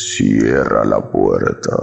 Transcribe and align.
Cierra 0.00 0.84
la 0.84 1.00
puerta. 1.00 1.76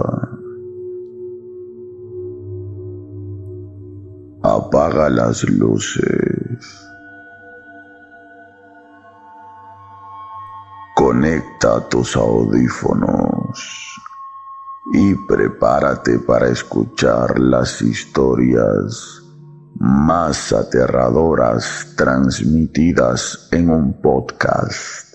Apaga 4.42 5.10
las 5.10 5.44
luces. 5.44 6.88
Conecta 10.94 11.86
tus 11.90 12.16
audífonos 12.16 14.00
y 14.94 15.14
prepárate 15.28 16.18
para 16.20 16.48
escuchar 16.48 17.38
las 17.38 17.82
historias 17.82 19.22
más 19.78 20.54
aterradoras 20.54 21.92
transmitidas 21.98 23.46
en 23.52 23.68
un 23.68 24.00
podcast. 24.00 25.05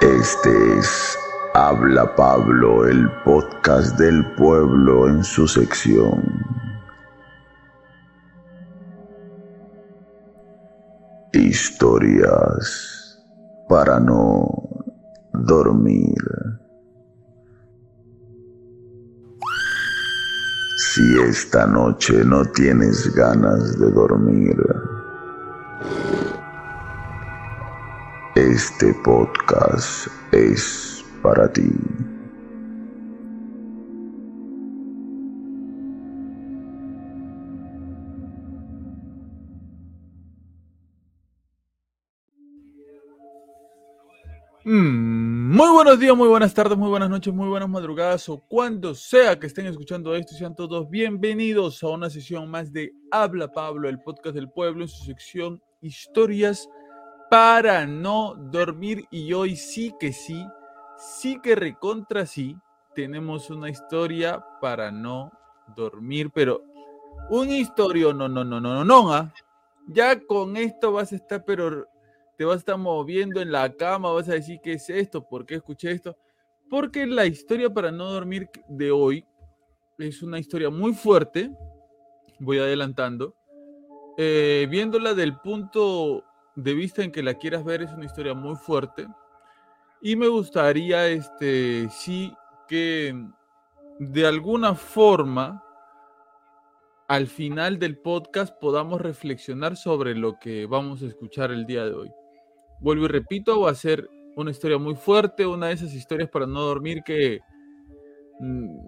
Este 0.00 0.78
es 0.78 1.18
Habla 1.54 2.14
Pablo, 2.14 2.86
el 2.86 3.10
podcast 3.24 3.98
del 3.98 4.24
pueblo 4.36 5.08
en 5.08 5.24
su 5.24 5.48
sección. 5.48 6.22
Historias 11.32 13.18
para 13.68 13.98
no 13.98 14.46
dormir. 15.32 16.14
Si 20.94 21.20
esta 21.22 21.66
noche 21.66 22.24
no 22.24 22.44
tienes 22.44 23.12
ganas 23.16 23.76
de 23.80 23.90
dormir, 23.90 24.56
este 28.38 28.94
podcast 29.02 30.06
es 30.30 31.04
para 31.24 31.52
ti. 31.52 31.62
Mm, 44.64 45.56
muy 45.56 45.72
buenos 45.72 45.98
días, 45.98 46.16
muy 46.16 46.28
buenas 46.28 46.54
tardes, 46.54 46.78
muy 46.78 46.88
buenas 46.88 47.10
noches, 47.10 47.34
muy 47.34 47.48
buenas 47.48 47.68
madrugadas 47.68 48.28
o 48.28 48.38
cuando 48.38 48.94
sea 48.94 49.36
que 49.36 49.48
estén 49.48 49.66
escuchando 49.66 50.14
esto, 50.14 50.36
sean 50.36 50.54
todos 50.54 50.88
bienvenidos 50.88 51.82
a 51.82 51.88
una 51.88 52.08
sesión 52.08 52.48
más 52.48 52.72
de 52.72 52.92
Habla 53.10 53.50
Pablo, 53.50 53.88
el 53.88 54.00
podcast 54.00 54.36
del 54.36 54.48
pueblo, 54.48 54.82
en 54.82 54.88
su 54.88 55.04
sección 55.04 55.60
Historias 55.80 56.68
para 57.30 57.86
no 57.86 58.34
dormir. 58.34 59.06
Y 59.10 59.32
hoy 59.32 59.56
sí 59.56 59.94
que 59.98 60.12
sí, 60.12 60.46
sí 60.96 61.40
que 61.42 61.54
recontra 61.54 62.26
sí, 62.26 62.56
tenemos 62.94 63.50
una 63.50 63.70
historia 63.70 64.44
para 64.60 64.90
no 64.90 65.30
dormir, 65.76 66.30
pero 66.34 66.62
un 67.30 67.50
historia, 67.50 68.12
no, 68.12 68.28
no, 68.28 68.44
no, 68.44 68.60
no, 68.60 68.74
no, 68.74 68.84
no, 68.84 69.12
¿ah? 69.12 69.32
ya 69.86 70.18
con 70.20 70.56
esto 70.56 70.92
vas 70.92 71.12
a 71.12 71.16
estar, 71.16 71.44
pero 71.44 71.86
te 72.36 72.44
vas 72.44 72.56
a 72.56 72.58
estar 72.58 72.78
moviendo 72.78 73.40
en 73.40 73.50
la 73.50 73.72
cama, 73.72 74.12
vas 74.12 74.28
a 74.28 74.34
decir, 74.34 74.60
¿qué 74.62 74.74
es 74.74 74.88
esto? 74.88 75.26
¿Por 75.26 75.44
qué 75.44 75.56
escuché 75.56 75.90
esto? 75.90 76.16
Porque 76.70 77.06
la 77.06 77.26
historia 77.26 77.72
para 77.72 77.90
no 77.90 78.12
dormir 78.12 78.48
de 78.68 78.90
hoy 78.90 79.24
es 79.98 80.22
una 80.22 80.38
historia 80.38 80.70
muy 80.70 80.92
fuerte, 80.94 81.50
voy 82.38 82.58
adelantando, 82.58 83.34
eh, 84.16 84.66
viéndola 84.70 85.14
del 85.14 85.38
punto 85.40 86.24
de 86.58 86.74
vista 86.74 87.04
en 87.04 87.12
que 87.12 87.22
la 87.22 87.34
quieras 87.34 87.64
ver, 87.64 87.82
es 87.82 87.92
una 87.92 88.04
historia 88.04 88.34
muy 88.34 88.56
fuerte. 88.56 89.06
Y 90.02 90.16
me 90.16 90.26
gustaría, 90.26 91.06
este, 91.06 91.88
sí, 91.88 92.34
que 92.66 93.14
de 94.00 94.26
alguna 94.26 94.74
forma, 94.74 95.62
al 97.06 97.28
final 97.28 97.78
del 97.78 97.98
podcast, 97.98 98.58
podamos 98.58 99.00
reflexionar 99.00 99.76
sobre 99.76 100.16
lo 100.16 100.40
que 100.40 100.66
vamos 100.66 101.00
a 101.02 101.06
escuchar 101.06 101.52
el 101.52 101.64
día 101.64 101.84
de 101.84 101.92
hoy. 101.92 102.10
Vuelvo 102.80 103.04
y 103.04 103.08
repito, 103.08 103.60
va 103.60 103.70
a 103.70 103.76
ser 103.76 104.08
una 104.34 104.50
historia 104.50 104.78
muy 104.78 104.96
fuerte, 104.96 105.46
una 105.46 105.68
de 105.68 105.74
esas 105.74 105.94
historias 105.94 106.28
para 106.28 106.46
no 106.46 106.60
dormir 106.62 107.02
que 107.04 107.38
mm, 108.40 108.78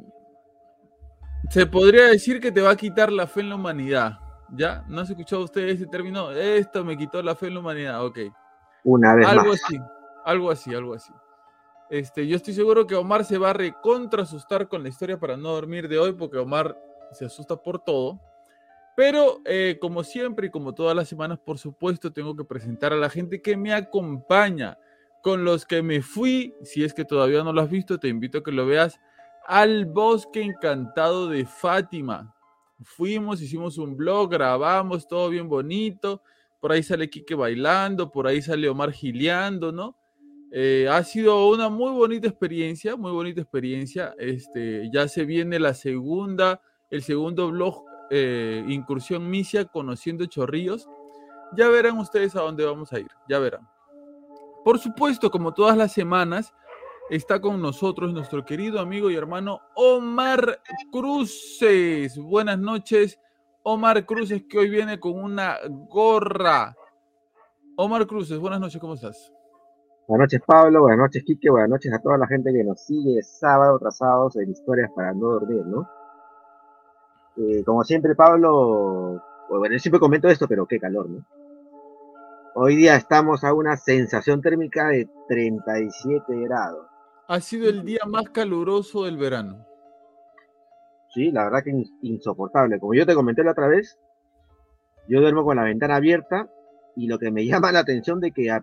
se 1.50 1.66
podría 1.66 2.06
decir 2.06 2.40
que 2.40 2.50
te 2.50 2.60
va 2.60 2.70
a 2.70 2.76
quitar 2.76 3.12
la 3.12 3.28
fe 3.28 3.42
en 3.42 3.50
la 3.50 3.54
humanidad. 3.54 4.29
¿Ya? 4.52 4.84
¿No 4.88 5.00
has 5.00 5.10
escuchado 5.10 5.42
usted 5.44 5.68
ese 5.68 5.86
término? 5.86 6.30
Esto 6.32 6.84
me 6.84 6.96
quitó 6.96 7.22
la 7.22 7.34
fe 7.34 7.46
en 7.46 7.54
la 7.54 7.60
humanidad. 7.60 8.04
Ok. 8.04 8.18
Una 8.84 9.14
vez 9.14 9.26
algo 9.26 9.50
más. 9.50 9.62
así, 9.64 9.80
algo 10.24 10.50
así, 10.50 10.74
algo 10.74 10.94
así. 10.94 11.12
Este, 11.90 12.26
yo 12.26 12.36
estoy 12.36 12.54
seguro 12.54 12.86
que 12.86 12.94
Omar 12.94 13.24
se 13.24 13.38
va 13.38 13.50
a 13.50 13.52
recontra 13.52 14.22
asustar 14.22 14.68
con 14.68 14.82
la 14.82 14.88
historia 14.88 15.18
para 15.18 15.36
no 15.36 15.50
dormir 15.50 15.88
de 15.88 15.98
hoy, 15.98 16.12
porque 16.12 16.38
Omar 16.38 16.76
se 17.12 17.24
asusta 17.24 17.56
por 17.56 17.80
todo. 17.80 18.20
Pero 18.96 19.40
eh, 19.44 19.78
como 19.80 20.04
siempre 20.04 20.48
y 20.48 20.50
como 20.50 20.74
todas 20.74 20.94
las 20.94 21.08
semanas, 21.08 21.38
por 21.38 21.58
supuesto, 21.58 22.12
tengo 22.12 22.36
que 22.36 22.44
presentar 22.44 22.92
a 22.92 22.96
la 22.96 23.10
gente 23.10 23.40
que 23.40 23.56
me 23.56 23.72
acompaña, 23.72 24.78
con 25.22 25.44
los 25.44 25.66
que 25.66 25.82
me 25.82 26.02
fui. 26.02 26.54
Si 26.62 26.84
es 26.84 26.94
que 26.94 27.04
todavía 27.04 27.42
no 27.42 27.52
lo 27.52 27.60
has 27.60 27.70
visto, 27.70 27.98
te 27.98 28.08
invito 28.08 28.38
a 28.38 28.42
que 28.42 28.52
lo 28.52 28.66
veas 28.66 28.98
al 29.46 29.86
bosque 29.86 30.42
encantado 30.42 31.28
de 31.28 31.44
Fátima. 31.44 32.34
Fuimos, 32.82 33.42
hicimos 33.42 33.78
un 33.78 33.96
blog, 33.96 34.30
grabamos, 34.30 35.06
todo 35.06 35.28
bien 35.28 35.48
bonito. 35.48 36.22
Por 36.60 36.72
ahí 36.72 36.82
sale 36.82 37.08
Quique 37.08 37.34
bailando, 37.34 38.10
por 38.10 38.26
ahí 38.26 38.42
sale 38.42 38.68
Omar 38.68 38.92
gileando, 38.92 39.72
¿no? 39.72 39.96
Eh, 40.52 40.88
ha 40.90 41.02
sido 41.04 41.48
una 41.48 41.68
muy 41.68 41.92
bonita 41.92 42.26
experiencia, 42.26 42.96
muy 42.96 43.12
bonita 43.12 43.40
experiencia. 43.40 44.14
Este, 44.18 44.90
ya 44.92 45.06
se 45.08 45.24
viene 45.24 45.58
la 45.58 45.74
segunda, 45.74 46.60
el 46.90 47.02
segundo 47.02 47.50
blog 47.50 47.84
eh, 48.10 48.64
Incursión 48.68 49.30
Misia, 49.30 49.64
conociendo 49.64 50.26
Chorrillos. 50.26 50.88
Ya 51.56 51.68
verán 51.68 51.98
ustedes 51.98 52.34
a 52.36 52.40
dónde 52.40 52.64
vamos 52.64 52.92
a 52.92 53.00
ir, 53.00 53.08
ya 53.28 53.38
verán. 53.38 53.66
Por 54.64 54.78
supuesto, 54.78 55.30
como 55.30 55.54
todas 55.54 55.76
las 55.76 55.92
semanas, 55.92 56.52
está 57.10 57.40
con 57.40 57.60
nosotros 57.60 58.12
nuestro 58.12 58.44
querido 58.44 58.78
amigo 58.78 59.10
y 59.10 59.16
hermano 59.16 59.60
Omar 59.74 60.60
Cruces. 60.92 62.16
Buenas 62.16 62.58
noches, 62.58 63.18
Omar 63.64 64.06
Cruces, 64.06 64.44
que 64.48 64.58
hoy 64.58 64.70
viene 64.70 65.00
con 65.00 65.18
una 65.18 65.56
gorra. 65.66 66.76
Omar 67.76 68.06
Cruces, 68.06 68.38
buenas 68.38 68.60
noches, 68.60 68.80
¿cómo 68.80 68.94
estás? 68.94 69.32
Buenas 70.06 70.26
noches, 70.26 70.40
Pablo. 70.46 70.82
Buenas 70.82 70.98
noches, 70.98 71.24
Quique. 71.24 71.50
Buenas 71.50 71.70
noches 71.70 71.92
a 71.92 71.98
toda 71.98 72.16
la 72.16 72.28
gente 72.28 72.52
que 72.52 72.62
nos 72.62 72.80
sigue 72.80 73.22
sábado 73.22 73.78
tras 73.80 73.96
sábado 73.96 74.30
en 74.36 74.50
historias 74.50 74.90
para 74.94 75.12
no 75.12 75.32
dormir, 75.32 75.66
¿no? 75.66 75.88
Eh, 77.36 77.64
como 77.64 77.82
siempre, 77.82 78.14
Pablo, 78.14 79.20
bueno, 79.48 79.72
yo 79.72 79.78
siempre 79.80 79.98
comento 79.98 80.28
esto, 80.28 80.46
pero 80.46 80.66
qué 80.66 80.78
calor, 80.78 81.10
¿no? 81.10 81.24
Hoy 82.54 82.76
día 82.76 82.96
estamos 82.96 83.42
a 83.42 83.52
una 83.52 83.76
sensación 83.76 84.42
térmica 84.42 84.88
de 84.88 85.08
37 85.28 86.24
grados. 86.44 86.90
Ha 87.30 87.38
sido 87.38 87.68
el 87.68 87.84
día 87.84 88.00
más 88.08 88.28
caluroso 88.30 89.04
del 89.04 89.16
verano. 89.16 89.64
Sí, 91.14 91.30
la 91.30 91.44
verdad 91.44 91.62
que 91.62 91.70
in- 91.70 91.98
insoportable. 92.02 92.80
Como 92.80 92.92
yo 92.92 93.06
te 93.06 93.14
comenté 93.14 93.44
la 93.44 93.52
otra 93.52 93.68
vez, 93.68 93.96
yo 95.06 95.20
duermo 95.20 95.44
con 95.44 95.56
la 95.56 95.62
ventana 95.62 95.94
abierta 95.94 96.48
y 96.96 97.06
lo 97.06 97.20
que 97.20 97.30
me 97.30 97.46
llama 97.46 97.70
la 97.70 97.78
atención 97.78 98.18
de 98.18 98.32
que 98.32 98.50
a, 98.50 98.60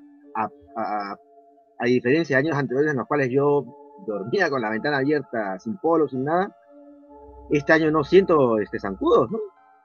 diferencia 1.86 2.36
de 2.36 2.46
años 2.46 2.58
anteriores 2.58 2.92
en 2.92 2.98
los 2.98 3.08
cuales 3.08 3.30
yo 3.30 3.64
dormía 4.06 4.50
con 4.50 4.62
la 4.62 4.70
ventana 4.70 4.98
abierta, 4.98 5.58
sin 5.60 5.78
polo, 5.78 6.10
sin 6.10 6.26
nada, 6.26 6.54
este 7.50 7.72
año 7.72 7.90
no 7.90 8.04
siento 8.04 8.60
este, 8.60 8.82
zancudos, 8.82 9.32
¿no? 9.32 9.40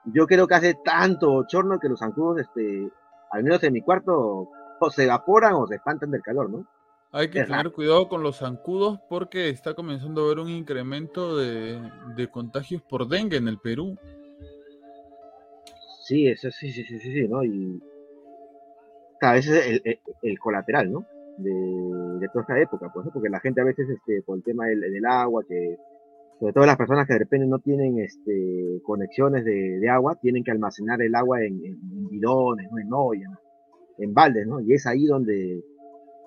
Yo 0.07 0.27
creo 0.27 0.49
que 0.49 0.57
hace 0.57 0.75
tanto 0.85 1.31
bochorno 1.31 1.79
que 1.79 1.89
los 1.89 2.01
zancudos, 2.01 2.41
este, 2.41 2.91
al 3.31 3.45
menos 3.45 3.63
en 3.63 3.75
mi 3.75 3.81
cuarto, 3.81 4.49
o 4.81 4.91
se 4.91 5.05
evaporan 5.05 5.55
o 5.55 5.69
se 5.69 5.77
espantan 5.77 6.11
del 6.11 6.23
calor, 6.23 6.51
¿no? 6.51 6.67
Hay 7.13 7.31
que 7.31 7.39
Es 7.41 7.47
tener 7.47 7.71
cuidado 7.71 8.09
con 8.09 8.25
los 8.25 8.39
zancudos 8.39 8.99
porque 9.09 9.49
está 9.51 9.75
comenzando 9.75 10.23
a 10.23 10.25
haber 10.25 10.41
un 10.41 10.49
incremento 10.51 11.37
de, 11.37 11.81
de 12.17 12.29
contagios 12.29 12.83
por 12.83 13.07
dengue 13.07 13.37
en 13.37 13.47
el 13.47 13.59
Perú. 13.61 13.97
Sí, 16.07 16.27
eso 16.29 16.51
sí, 16.51 16.71
sí, 16.73 16.85
sí, 16.85 16.99
sí, 16.99 17.13
sí, 17.13 17.29
¿no? 17.29 17.45
Y 17.45 17.81
a 19.21 19.33
veces 19.33 19.67
el, 19.67 19.83
el, 19.85 19.99
el 20.23 20.39
colateral, 20.39 20.91
¿no? 20.93 21.07
De, 21.37 21.51
de 22.21 22.29
toda 22.29 22.43
esta 22.43 22.61
época, 22.61 22.91
pues, 22.93 23.07
¿no? 23.07 23.13
Porque 23.13 23.29
la 23.29 23.41
gente 23.41 23.61
a 23.61 23.65
veces, 23.65 23.89
este, 23.89 24.23
por 24.23 24.37
el 24.37 24.45
tema 24.45 24.67
del, 24.67 24.81
del 24.81 25.05
agua, 25.07 25.45
que 25.49 25.77
sobre 26.41 26.53
todo 26.53 26.67
las 26.67 26.77
personas 26.77 27.07
que 27.07 27.15
de 27.15 27.21
repente 27.21 27.47
no 27.47 27.59
tienen 27.61 27.99
este, 28.01 28.81
conexiones 28.85 29.45
de, 29.45 29.79
de 29.81 29.89
agua, 29.91 30.17
tienen 30.21 30.45
que 30.45 30.51
almacenar 30.51 31.01
el 31.03 31.15
agua 31.15 31.41
en, 31.43 31.55
en- 31.65 31.81
en 31.93 32.09
bidones, 32.11 32.69
¿no? 32.71 32.79
En 32.79 32.89
ollas, 32.93 33.39
en 33.99 34.15
baldes, 34.15 34.47
¿no? 34.47 34.61
Y 34.61 34.75
es 34.75 34.87
ahí 34.87 35.07
donde 35.07 35.63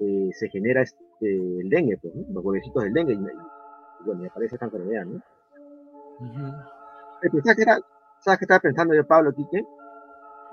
eh, 0.01 0.29
se 0.33 0.49
genera 0.49 0.81
este, 0.81 1.01
el 1.21 1.69
dengue, 1.69 1.97
pues, 2.01 2.13
¿no? 2.15 2.25
Los 2.33 2.43
huevecitos 2.45 2.83
del 2.83 2.93
dengue. 2.93 3.13
Y, 3.13 3.17
y 3.17 4.05
bueno, 4.05 4.21
me 4.21 4.27
aparece 4.27 4.55
esta 4.55 4.65
enfermedad, 4.65 5.05
¿no? 5.05 5.21
Eh, 7.21 7.29
pero 7.31 7.43
¿Sabes 7.43 7.55
qué, 7.57 7.61
era- 7.63 7.79
¿Sabes 8.19 8.39
qué 8.39 8.45
estaba 8.45 8.59
pensando 8.59 8.93
yo, 8.95 9.05
Pablo, 9.05 9.33
Quique? 9.33 9.63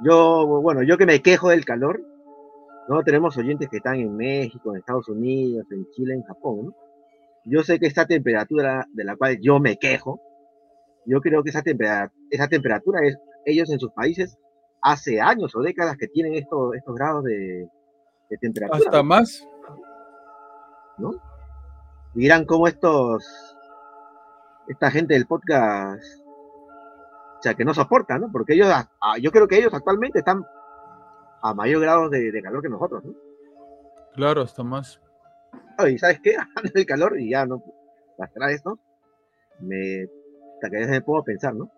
Yo, 0.05 0.47
bueno, 0.63 0.83
yo 0.83 0.99
que 0.99 1.07
me 1.07 1.23
quejo 1.23 1.51
del 1.51 1.65
calor, 1.65 2.01
no 2.89 3.03
tenemos 3.05 3.37
oyentes 3.39 3.69
que 3.69 3.77
están 3.79 3.97
en 3.97 4.17
México, 4.17 4.73
en 4.73 4.79
Estados 4.79 5.09
Unidos, 5.09 5.67
en 5.71 5.89
Chile, 5.93 6.15
en 6.15 6.23
Japón, 6.23 6.67
¿no? 6.67 6.75
Yo 7.45 7.63
sé 7.63 7.81
que 7.81 7.87
esta 7.87 8.07
temperatura 8.07 8.87
de 8.93 9.05
la 9.05 9.17
cual 9.17 9.39
yo 9.41 9.59
me 9.59 9.77
quejo, 9.77 10.21
yo 11.07 11.21
creo 11.21 11.43
que 11.43 11.51
esa, 11.51 11.63
temperatura, 11.63 12.13
esa 12.31 12.47
temperatura 12.49 13.01
es 13.03 13.19
ellos 13.45 13.71
en 13.71 13.81
sus 13.81 13.91
países 13.93 14.39
hace 14.81 15.21
años 15.21 15.55
o 15.57 15.61
décadas 15.63 15.97
que 15.97 16.07
tienen 16.09 16.35
estos, 16.35 16.75
estos 16.77 16.95
grados 16.95 17.25
de, 17.25 17.69
de 18.33 18.39
temperatura. 18.39 18.79
Hasta 18.85 19.03
más. 19.03 19.47
¿no? 20.99 21.11
Dirán 22.15 22.45
cómo 22.45 22.69
estos, 22.69 23.25
esta 24.69 24.91
gente 24.91 25.15
del 25.15 25.27
podcast, 25.27 26.03
o 27.39 27.43
sea, 27.43 27.55
que 27.55 27.65
no 27.65 27.73
soporta, 27.75 28.19
¿no? 28.19 28.31
Porque 28.31 28.53
ellos, 28.55 28.69
a- 28.69 28.91
a- 29.01 29.19
yo 29.19 29.31
creo 29.33 29.49
que 29.49 29.59
ellos 29.59 29.73
actualmente 29.75 30.19
están 30.21 30.45
a 31.43 31.55
mayor 31.55 31.81
grado 31.81 32.09
de, 32.09 32.31
de 32.31 32.43
calor 32.43 32.63
que 32.63 32.69
nosotros, 32.69 33.05
¿no? 33.05 33.15
Claro, 34.15 34.43
hasta 34.43 34.63
más. 34.63 35.01
Ah, 35.79 35.89
Y 35.89 35.99
¿sabes 35.99 36.21
qué? 36.23 36.37
Del 36.75 36.87
calor, 36.87 37.19
y 37.19 37.31
ya 37.31 37.47
no, 37.47 37.63
para 38.35 38.51
esto, 38.53 38.79
me, 39.61 40.07
hasta 40.55 40.71
que 40.71 40.87
me 40.87 41.01
puedo 41.01 41.25
pensar, 41.25 41.55
¿no? 41.55 41.71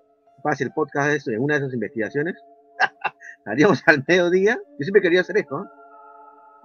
Para 0.43 0.57
si 0.57 0.65
el 0.65 0.73
podcast 0.73 1.11
es 1.11 1.29
en 1.29 1.41
una 1.41 1.55
de 1.55 1.61
esas 1.61 1.75
investigaciones, 1.75 2.35
haríamos 3.47 3.83
al 3.87 4.05
mediodía, 4.07 4.57
yo 4.79 4.83
siempre 4.85 5.01
quería 5.01 5.21
hacer 5.23 5.39
esto, 5.39 5.59
¿no? 5.61 5.71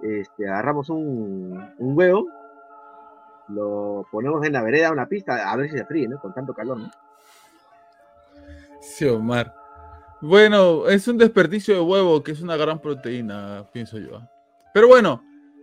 Este, 0.02 0.48
agarramos 0.48 0.88
un, 0.90 1.74
un 1.78 1.98
huevo, 1.98 2.26
lo 3.48 4.06
ponemos 4.10 4.44
en 4.46 4.52
la 4.52 4.62
vereda, 4.62 4.92
una 4.92 5.06
pista, 5.06 5.50
a 5.50 5.56
ver 5.56 5.70
si 5.70 5.78
se 5.78 5.84
fríe, 5.84 6.08
¿no? 6.08 6.20
Con 6.20 6.32
tanto 6.32 6.54
calor, 6.54 6.78
¿no? 6.78 6.90
Sí, 8.80 9.06
Omar. 9.06 9.54
Bueno, 10.22 10.86
es 10.88 11.08
un 11.08 11.16
desperdicio 11.16 11.74
de 11.74 11.80
huevo, 11.80 12.22
que 12.22 12.32
es 12.32 12.42
una 12.42 12.56
gran 12.56 12.80
proteína, 12.80 13.66
pienso 13.72 13.98
yo. 13.98 14.16
¿ah? 14.16 14.30
Pero 14.74 14.88
bueno, 14.88 15.22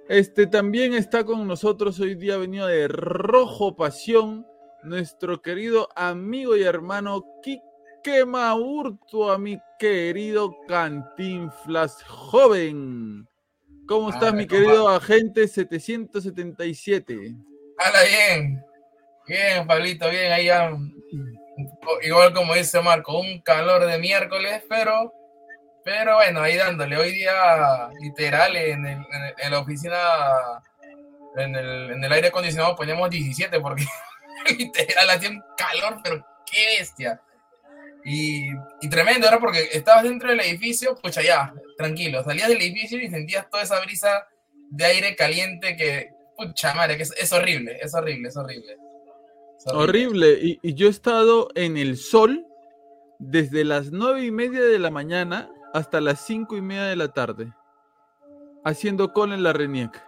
este 0.10 0.48
también 0.48 0.94
está 0.94 1.24
con 1.24 1.48
nosotros 1.48 2.00
hoy 2.00 2.16
día 2.16 2.38
venido 2.38 2.68
de 2.68 2.88
Rojo 2.88 3.76
Pasión, 3.76 4.48
nuestro 4.84 5.42
querido 5.42 5.90
amigo 5.96 6.56
y 6.56 6.64
hermano 6.64 7.24
Quique 7.44 8.26
Maurto, 8.26 9.32
a 9.32 9.38
mi 9.38 9.60
querido 9.78 10.56
Cantinflas 10.68 12.04
joven. 12.04 13.28
¿Cómo 13.88 14.10
estás, 14.10 14.30
Ah, 14.30 14.36
mi 14.36 14.46
compa. 14.48 14.64
querido 14.64 14.90
agente 14.90 15.48
777? 15.48 17.34
Hala, 17.78 18.00
bien. 18.04 18.64
Bien, 19.28 19.68
Pablito, 19.68 20.10
bien. 20.10 20.32
Ahí 20.32 20.46
ya, 20.46 20.72
igual 22.04 22.34
como 22.34 22.54
dice 22.54 22.82
Marco, 22.82 23.20
un 23.20 23.42
calor 23.42 23.86
de 23.86 23.98
miércoles, 23.98 24.64
pero, 24.70 25.14
pero 25.84 26.16
bueno, 26.16 26.42
ahí 26.42 26.56
dándole. 26.56 26.98
Hoy 26.98 27.12
día, 27.12 27.90
literal, 28.02 28.56
en, 28.56 28.86
el- 28.86 29.06
en 29.12 29.24
el- 29.24 29.34
en 29.38 29.52
la 29.52 29.60
oficina, 29.60 29.98
en 31.38 31.56
el, 31.56 31.92
en 31.92 32.04
el 32.04 32.12
aire 32.12 32.28
acondicionado 32.30 32.76
ponemos 32.76 33.10
17 33.10 33.60
porque 33.60 33.86
literal 34.58 35.10
hacía 35.10 35.30
un 35.30 35.44
calor, 35.58 35.98
pero 36.04 36.26
qué 36.50 36.78
bestia. 36.80 37.22
Y, 38.10 38.48
y 38.80 38.90
tremendo, 38.90 39.28
era 39.28 39.38
porque 39.38 39.68
estabas 39.74 40.04
dentro 40.04 40.30
del 40.30 40.40
edificio, 40.40 40.96
pucha, 40.96 41.22
ya, 41.22 41.54
tranquilo. 41.78 42.24
Salías 42.24 42.48
del 42.48 42.62
edificio 42.62 43.02
y 43.02 43.10
sentías 43.10 43.50
toda 43.50 43.64
esa 43.64 43.82
brisa 43.82 44.26
de 44.72 44.86
aire 44.86 45.14
caliente 45.18 45.76
que, 45.76 46.12
pucha 46.38 46.74
madre, 46.74 46.96
que 46.96 47.04
es, 47.04 47.14
es 47.20 47.34
horrible, 47.34 47.78
es 47.82 47.94
horrible, 47.94 48.30
es 48.30 48.38
horrible. 48.38 48.78
Es 49.58 49.74
Horrible. 49.74 50.40
Y, 50.42 50.60
y 50.62 50.74
yo 50.74 50.88
he 50.88 50.90
estado 50.90 51.50
en 51.56 51.76
el 51.76 51.98
sol 51.98 52.46
desde 53.20 53.66
las 53.66 53.92
nueve 53.92 54.24
y 54.24 54.32
media 54.32 54.62
de 54.62 54.80
la 54.80 54.90
mañana 54.90 55.50
hasta 55.74 56.00
las 56.00 56.26
cinco 56.26 56.56
y 56.56 56.62
media 56.62 56.86
de 56.86 56.96
la 56.96 57.10
tarde, 57.10 57.52
haciendo 58.64 59.12
cola 59.12 59.36
en 59.36 59.44
la 59.44 59.52
RENIEC. 59.52 60.02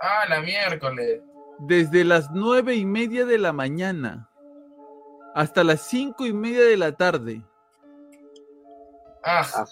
Ah, 0.00 0.24
la 0.26 0.40
miércoles. 0.40 1.20
Desde 1.58 2.02
las 2.02 2.30
nueve 2.30 2.76
y 2.76 2.86
media 2.86 3.26
de 3.26 3.36
la 3.36 3.52
mañana 3.52 4.30
hasta 5.36 5.62
las 5.62 5.82
cinco 5.82 6.24
y 6.24 6.32
media 6.32 6.64
de 6.64 6.76
la 6.78 6.92
tarde. 6.92 7.42
Ah, 9.22 9.42
Ah. 9.54 9.64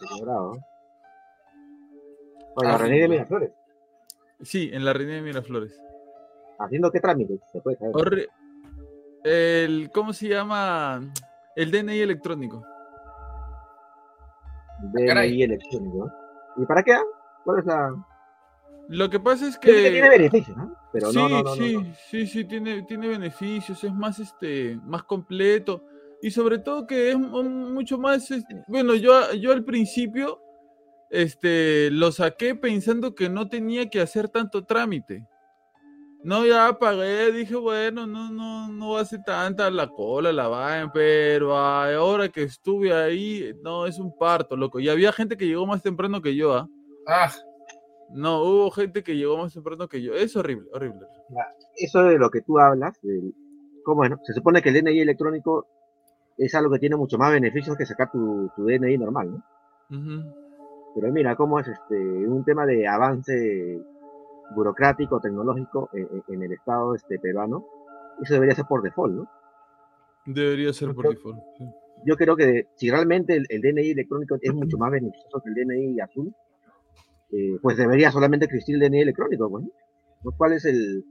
Bueno, 2.55 2.75
Ah, 2.75 2.79
René 2.79 3.01
de. 3.01 3.09
Miraflores, 3.09 3.51
Sí, 4.43 4.69
en 4.73 4.85
la 4.85 4.93
RENIEC 4.93 5.17
de 5.17 5.23
Miraflores. 5.23 5.81
¿haciendo 6.59 6.91
qué 6.91 7.01
trámite? 7.01 7.41
Se 7.51 7.61
puede 7.63 7.79
saber. 7.79 7.95
Horri- 7.95 8.29
el, 9.25 9.91
¿Cómo 9.93 10.13
se 10.13 10.29
llama? 10.29 11.01
El 11.57 11.71
DNI 11.71 12.01
electrónico. 12.01 12.63
DNI 14.93 15.07
caray. 15.07 15.43
electrónico. 15.43 16.13
¿Y 16.57 16.67
para 16.67 16.83
qué? 16.83 16.97
¿Cuál 17.45 17.59
es 17.61 17.65
la...? 17.65 17.95
Lo 18.89 19.09
que 19.11 19.19
pasa 19.21 19.49
es 19.49 19.59
que 19.59 19.73
tiene 19.73 20.01
que... 20.03 20.09
beneficios, 20.09 20.57
¿no? 20.57 20.75
Pero 20.93 21.11
sí, 21.11 21.17
no, 21.17 21.29
no, 21.29 21.37
no, 21.37 21.43
no, 21.43 21.55
sí, 21.55 21.75
no. 21.75 21.95
sí, 22.11 22.27
sí, 22.27 22.45
tiene, 22.45 22.83
tiene 22.83 23.09
beneficios, 23.09 23.83
es 23.83 23.93
más, 23.93 24.19
este, 24.19 24.79
más 24.85 25.03
completo 25.05 25.85
y 26.23 26.31
sobre 26.31 26.59
todo 26.59 26.87
que 26.87 27.11
es 27.11 27.19
mu- 27.19 27.43
mucho 27.43 27.99
más, 27.99 28.31
es- 28.31 28.45
bueno, 28.69 28.95
yo, 28.95 29.33
yo 29.35 29.53
al 29.53 29.65
principio, 29.65 30.41
este, 31.11 31.91
lo 31.91 32.13
saqué 32.13 32.55
pensando 32.55 33.15
que 33.15 33.29
no 33.29 33.49
tenía 33.49 33.89
que 33.89 34.01
hacer 34.01 34.29
tanto 34.29 34.65
trámite. 34.65 35.27
No, 36.23 36.47
ya 36.47 36.79
pagué, 36.79 37.31
dije, 37.33 37.55
bueno, 37.55 38.07
no, 38.07 38.31
no, 38.31 38.69
no 38.73 38.91
va 38.93 39.01
a 39.03 39.05
ser 39.05 39.23
tanta 39.25 39.71
la 39.71 39.87
cola, 39.89 40.33
la 40.33 40.49
vaina, 40.49 40.91
pero 40.93 41.55
ahora 41.55 42.31
que 42.31 42.45
estuve 42.45 42.95
ahí, 42.95 43.53
no, 43.63 43.87
es 43.87 43.99
un 43.99 44.17
parto, 44.17 44.57
loco. 44.57 44.81
Y 44.81 44.89
había 44.89 45.13
gente 45.13 45.37
que 45.37 45.47
llegó 45.47 45.67
más 45.67 45.83
temprano 45.83 46.23
que 46.23 46.35
yo, 46.35 46.55
¿ah? 46.55 46.67
ah, 47.09 47.31
No, 48.11 48.43
hubo 48.43 48.71
gente 48.71 49.03
que 49.03 49.17
llegó 49.17 49.37
más 49.39 49.53
temprano 49.55 49.89
que 49.89 50.01
yo. 50.03 50.15
Es 50.15 50.37
horrible, 50.37 50.69
horrible. 50.73 51.07
Eso 51.77 52.03
de 52.05 52.19
lo 52.19 52.31
que 52.31 52.43
tú 52.43 52.59
hablas, 52.59 52.99
del- 53.03 53.35
¿cómo 53.85 54.05
es, 54.05 54.11
no? 54.11 54.19
Se 54.23 54.33
supone 54.33 54.63
que 54.63 54.69
el 54.69 54.77
DNI 54.77 55.01
electrónico 55.01 55.67
es 56.39 56.55
algo 56.55 56.73
que 56.73 56.79
tiene 56.79 56.97
mucho 56.97 57.19
más 57.19 57.33
beneficios 57.33 57.77
que 57.77 57.87
sacar 57.87 58.11
tu, 58.13 58.51
tu 58.57 58.65
DNI 58.67 58.99
normal, 58.99 59.31
¿no? 59.33 59.45
Pero 60.95 61.13
mira 61.13 61.35
cómo 61.37 61.59
es 61.61 61.67
este 61.69 61.97
un 61.97 62.45
tema 62.45 62.67
de 62.67 62.87
avance 62.87 63.81
burocrático, 64.55 65.21
tecnológico 65.21 65.89
en, 65.93 66.03
en- 66.29 66.35
en 66.35 66.43
el 66.45 66.53
Estado 66.53 66.95
este, 66.95 67.19
peruano. 67.19 67.65
Eso 68.23 68.35
debería 68.35 68.55
ser 68.55 68.67
por 68.67 68.83
default, 68.83 69.15
¿no? 69.15 69.29
Debería 70.27 70.73
ser 70.73 70.95
por 70.95 71.09
default. 71.09 71.39
sí. 71.59 71.65
Yo 72.07 72.17
creo 72.17 72.37
que 72.37 72.69
si 72.77 72.91
realmente 72.91 73.35
el, 73.35 73.47
el 73.49 73.61
DNI 73.63 73.91
electrónico 73.91 74.37
es 74.41 74.53
mucho 74.55 74.77
más 74.79 74.91
beneficioso 74.91 75.41
que 75.43 75.49
el 75.51 75.55
DNI 75.67 76.01
azul, 76.01 76.35
eh, 77.33 77.59
pues 77.63 77.77
debería 77.77 78.11
solamente 78.11 78.47
existir 78.47 78.77
el 78.77 78.81
DNI 78.81 79.01
electrónico, 79.01 79.51
pues. 79.51 79.65
¿Cuál 80.37 80.55
es 80.55 80.65
el 80.65 81.05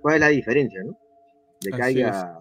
cuál 0.00 0.16
es 0.16 0.20
la 0.20 0.28
diferencia, 0.28 0.82
no? 0.84 0.98
De 1.60 1.70
que 1.70 1.82
Así 1.82 2.02
haya 2.02 2.38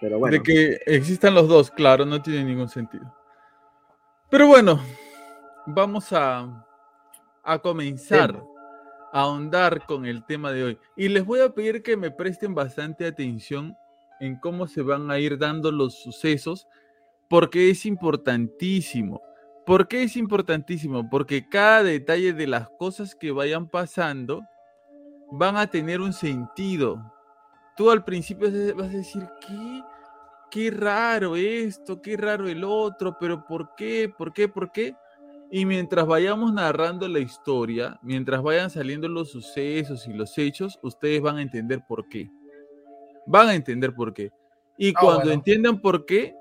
pero 0.00 0.18
bueno, 0.18 0.32
De 0.32 0.42
que 0.42 0.80
existan 0.86 1.34
los 1.34 1.46
dos, 1.46 1.70
claro, 1.70 2.06
no 2.06 2.22
tiene 2.22 2.44
ningún 2.44 2.68
sentido. 2.68 3.14
Pero 4.30 4.46
bueno, 4.46 4.80
vamos 5.66 6.12
a, 6.12 6.66
a 7.42 7.58
comenzar 7.58 8.32
Tema. 8.32 8.44
a 9.12 9.20
ahondar 9.22 9.84
con 9.84 10.06
el 10.06 10.24
tema 10.24 10.52
de 10.52 10.64
hoy. 10.64 10.78
Y 10.96 11.08
les 11.08 11.24
voy 11.24 11.40
a 11.40 11.52
pedir 11.52 11.82
que 11.82 11.98
me 11.98 12.10
presten 12.10 12.54
bastante 12.54 13.06
atención 13.06 13.76
en 14.20 14.38
cómo 14.40 14.66
se 14.66 14.80
van 14.80 15.10
a 15.10 15.18
ir 15.18 15.36
dando 15.36 15.70
los 15.70 16.00
sucesos, 16.00 16.66
porque 17.28 17.70
es 17.70 17.84
importantísimo. 17.84 19.20
¿Por 19.66 19.86
qué 19.88 20.02
es 20.04 20.16
importantísimo? 20.16 21.08
Porque 21.08 21.48
cada 21.48 21.82
detalle 21.82 22.32
de 22.32 22.46
las 22.46 22.68
cosas 22.70 23.14
que 23.14 23.30
vayan 23.30 23.68
pasando 23.68 24.42
van 25.32 25.56
a 25.56 25.66
tener 25.66 26.00
un 26.00 26.12
sentido. 26.12 27.00
Tú 27.76 27.90
al 27.90 28.04
principio 28.04 28.48
vas 28.76 28.88
a 28.88 28.96
decir, 28.96 29.26
¿qué? 29.46 29.82
Qué 30.50 30.70
raro 30.72 31.36
esto, 31.36 32.02
qué 32.02 32.16
raro 32.16 32.48
el 32.48 32.64
otro, 32.64 33.16
pero 33.20 33.46
¿por 33.46 33.74
qué? 33.76 34.12
¿Por 34.16 34.32
qué? 34.32 34.48
¿Por 34.48 34.72
qué? 34.72 34.96
Y 35.52 35.64
mientras 35.64 36.06
vayamos 36.06 36.52
narrando 36.52 37.06
la 37.08 37.20
historia, 37.20 37.98
mientras 38.02 38.42
vayan 38.42 38.70
saliendo 38.70 39.08
los 39.08 39.30
sucesos 39.30 40.06
y 40.08 40.12
los 40.12 40.36
hechos, 40.38 40.78
ustedes 40.82 41.20
van 41.20 41.36
a 41.36 41.42
entender 41.42 41.82
por 41.86 42.08
qué. 42.08 42.28
Van 43.26 43.48
a 43.48 43.54
entender 43.54 43.94
por 43.94 44.12
qué. 44.12 44.30
Y 44.76 44.90
Ah, 44.90 45.00
cuando 45.00 45.18
bueno. 45.20 45.32
entiendan 45.32 45.80
por 45.80 46.04
qué, 46.06 46.34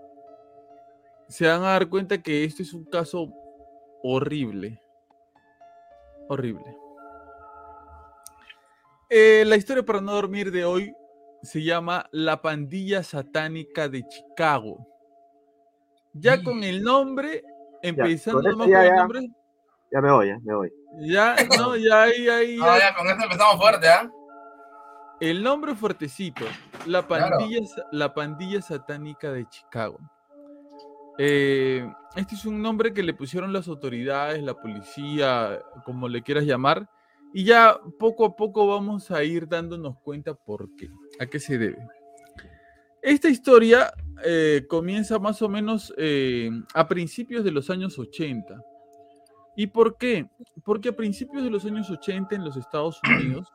se 1.30 1.48
van 1.48 1.62
a 1.64 1.70
dar 1.70 1.88
cuenta 1.90 2.22
que 2.22 2.44
esto 2.44 2.62
es 2.64 2.74
un 2.74 2.84
caso 2.86 3.32
horrible. 4.04 4.82
Horrible. 6.28 6.76
Eh, 9.10 9.44
la 9.46 9.56
historia 9.56 9.84
para 9.84 10.02
no 10.02 10.14
dormir 10.14 10.52
de 10.52 10.66
hoy 10.66 10.94
se 11.42 11.64
llama 11.64 12.06
La 12.12 12.42
pandilla 12.42 13.02
satánica 13.04 13.88
de 13.90 14.06
Chicago. 14.08 14.86
Ya 16.14 16.38
Mm. 16.38 16.44
con 16.44 16.64
el 16.64 16.84
nombre, 16.84 17.44
empezando 17.82 18.42
nomás 18.42 18.68
ya, 18.68 18.76
con 18.78 18.84
el 18.86 18.90
ya. 18.90 18.96
nombre, 18.98 19.28
ya 19.92 20.02
me 20.02 20.12
voy, 20.12 20.28
ya 20.28 20.38
me 20.44 20.56
voy. 20.56 20.74
ya, 21.02 21.36
no, 21.58 21.76
ya 21.78 22.04
ahí, 22.04 22.28
ahí, 22.28 22.58
no, 22.58 22.66
ya. 22.66 22.80
ya 22.80 22.96
con 22.96 23.08
esto 23.08 23.24
empezamos 23.24 23.56
fuerte, 23.58 23.88
¿ah? 23.88 24.12
El 25.20 25.44
nombre 25.44 25.76
fuertecito, 25.76 26.46
la 26.86 27.08
pandilla, 27.08 27.60
la 27.92 28.14
pandilla 28.14 28.62
satánica 28.62 29.32
de 29.32 29.48
Chicago. 29.50 29.98
Eh, 31.22 31.86
este 32.16 32.36
es 32.36 32.46
un 32.46 32.62
nombre 32.62 32.94
que 32.94 33.04
le 33.04 33.14
pusieron 33.14 33.52
las 33.52 33.68
autoridades, 33.68 34.42
la 34.42 34.54
policía, 34.54 35.62
como 35.84 36.08
le 36.08 36.24
quieras 36.24 36.46
llamar, 36.46 36.90
y 37.34 37.44
ya 37.44 37.78
poco 38.00 38.24
a 38.24 38.36
poco 38.38 38.66
vamos 38.68 39.12
a 39.12 39.22
ir 39.26 39.46
dándonos 39.46 39.98
cuenta 40.00 40.34
por 40.34 40.74
qué, 40.78 40.90
a 41.20 41.26
qué 41.26 41.42
se 41.42 41.58
debe. 41.58 41.86
Esta 43.02 43.28
historia 43.28 43.92
eh, 44.24 44.66
comienza 44.70 45.20
más 45.20 45.42
o 45.42 45.50
menos 45.50 45.94
eh, 45.98 46.50
a 46.74 46.88
principios 46.88 47.44
de 47.44 47.52
los 47.52 47.70
años 47.70 48.00
80. 48.00 48.62
¿Y 49.58 49.68
por 49.68 49.98
qué? 49.98 50.30
Porque 50.64 50.90
a 50.90 50.96
principios 50.96 51.44
de 51.44 51.50
los 51.50 51.66
años 51.66 51.90
80 51.90 52.34
en 52.34 52.46
los 52.46 52.56
Estados 52.56 52.98
Unidos 53.10 53.52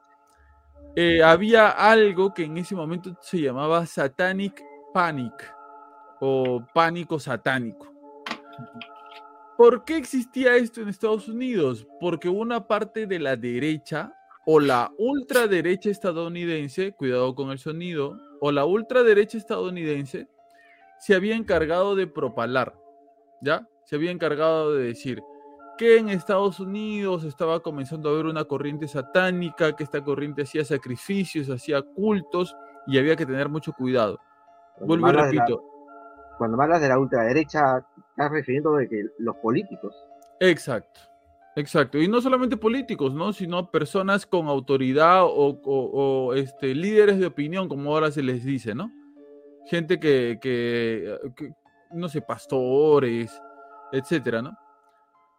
eh, 0.96 1.22
había 1.22 1.70
algo 1.70 2.34
que 2.34 2.44
en 2.44 2.58
ese 2.58 2.74
momento 2.74 3.16
se 3.22 3.40
llamaba 3.40 3.86
Satanic 3.86 4.62
Panic 4.92 5.54
o 6.26 6.64
pánico 6.72 7.18
satánico. 7.18 7.86
¿Por 9.58 9.84
qué 9.84 9.98
existía 9.98 10.56
esto 10.56 10.80
en 10.80 10.88
Estados 10.88 11.28
Unidos? 11.28 11.86
Porque 12.00 12.30
una 12.30 12.66
parte 12.66 13.06
de 13.06 13.18
la 13.18 13.36
derecha 13.36 14.14
o 14.46 14.58
la 14.58 14.90
ultraderecha 14.98 15.90
estadounidense, 15.90 16.92
cuidado 16.92 17.34
con 17.34 17.50
el 17.50 17.58
sonido, 17.58 18.18
o 18.40 18.50
la 18.50 18.64
ultraderecha 18.64 19.36
estadounidense 19.36 20.26
se 20.98 21.14
había 21.14 21.36
encargado 21.36 21.94
de 21.94 22.06
propalar, 22.06 22.74
¿ya? 23.42 23.68
Se 23.84 23.96
había 23.96 24.10
encargado 24.10 24.74
de 24.74 24.84
decir 24.84 25.22
que 25.76 25.98
en 25.98 26.08
Estados 26.08 26.58
Unidos 26.58 27.24
estaba 27.24 27.60
comenzando 27.60 28.08
a 28.08 28.12
haber 28.12 28.26
una 28.26 28.44
corriente 28.44 28.88
satánica, 28.88 29.76
que 29.76 29.84
esta 29.84 30.02
corriente 30.02 30.42
hacía 30.42 30.64
sacrificios, 30.64 31.50
hacía 31.50 31.82
cultos 31.82 32.56
y 32.86 32.96
había 32.96 33.14
que 33.14 33.26
tener 33.26 33.50
mucho 33.50 33.72
cuidado. 33.72 34.18
Vuelvo 34.80 35.10
y 35.10 35.12
repito. 35.12 35.73
Cuando 36.38 36.60
hablas 36.60 36.80
de 36.80 36.88
la 36.88 36.98
ultraderecha, 36.98 37.84
estás 38.10 38.30
refiriendo 38.30 38.74
de 38.76 38.88
que 38.88 39.04
los 39.18 39.36
políticos. 39.36 39.94
Exacto. 40.40 41.00
Exacto, 41.56 41.98
y 41.98 42.08
no 42.08 42.20
solamente 42.20 42.56
políticos, 42.56 43.14
¿no? 43.14 43.32
Sino 43.32 43.70
personas 43.70 44.26
con 44.26 44.48
autoridad 44.48 45.20
o, 45.22 46.34
este, 46.34 46.74
líderes 46.74 47.20
de 47.20 47.26
opinión, 47.26 47.68
como 47.68 47.94
ahora 47.94 48.10
se 48.10 48.24
les 48.24 48.44
dice, 48.44 48.74
¿no? 48.74 48.90
Gente 49.66 50.00
que, 50.00 50.38
que, 50.42 51.16
no 51.92 52.08
sé, 52.08 52.22
pastores, 52.22 53.40
etcétera, 53.92 54.42
¿no? 54.42 54.58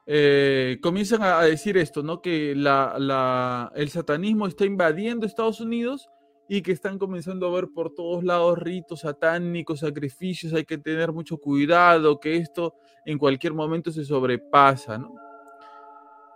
Eh, 0.06 0.78
comienzan 0.82 1.22
a 1.22 1.42
decir 1.42 1.78
esto, 1.78 2.02
¿no? 2.02 2.22
Que 2.22 2.56
la, 2.56 2.96
la, 2.98 3.74
el 3.76 3.90
satanismo 3.90 4.48
está 4.48 4.64
invadiendo 4.64 5.26
Estados 5.26 5.60
Unidos 5.60 6.10
y 6.48 6.62
que 6.62 6.72
están 6.72 7.00
comenzando 7.00 7.48
a 7.48 7.52
ver 7.52 7.70
por 7.74 7.94
todos 7.94 8.24
lados 8.24 8.58
ritos 8.60 9.02
satánicos, 9.02 9.80
sacrificios, 9.80 10.54
hay 10.54 10.64
que 10.64 10.78
tener 10.78 11.12
mucho 11.12 11.38
cuidado, 11.38 12.20
que 12.20 12.38
esto 12.38 12.76
en 13.06 13.18
cualquier 13.18 13.54
momento 13.54 13.92
se 13.92 14.06
sobrepasa, 14.06 14.98
¿no? 14.98 15.16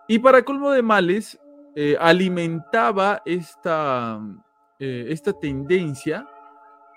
Y 0.08 0.18
para 0.18 0.44
colmo 0.44 0.72
de 0.72 0.82
males, 0.82 1.40
eh, 1.76 1.96
alimentaba 2.00 3.22
esta, 3.26 4.20
eh, 4.80 5.06
esta 5.10 5.34
tendencia 5.34 6.28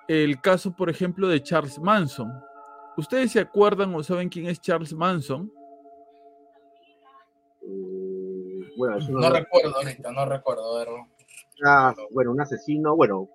el 0.09 0.41
caso, 0.41 0.75
por 0.75 0.91
ejemplo, 0.91 1.29
de 1.29 1.43
Charles 1.43 1.79
Manson. 1.79 2.33
¿Ustedes 2.97 3.33
se 3.33 3.41
acuerdan 3.41 3.95
o 3.95 4.03
saben 4.03 4.29
quién 4.29 4.47
es 4.47 4.61
Charles 4.61 4.93
Manson? 4.93 5.51
Mm, 7.63 8.77
bueno, 8.77 8.99
no, 9.09 9.31
recuerdo 9.31 9.77
ahorita, 9.77 10.13
no 10.13 10.27
recuerdo. 10.27 11.09
Bueno, 12.13 12.33
un 12.33 12.41
asesino, 12.41 12.97
bueno, 12.97 13.29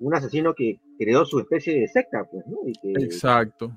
un 0.00 0.14
asesino 0.14 0.54
que 0.54 0.80
creó 0.98 1.24
su 1.24 1.38
especie 1.40 1.80
de 1.80 1.88
secta, 1.88 2.24
pues, 2.30 2.46
¿no? 2.46 2.58
Exacto. 3.00 3.70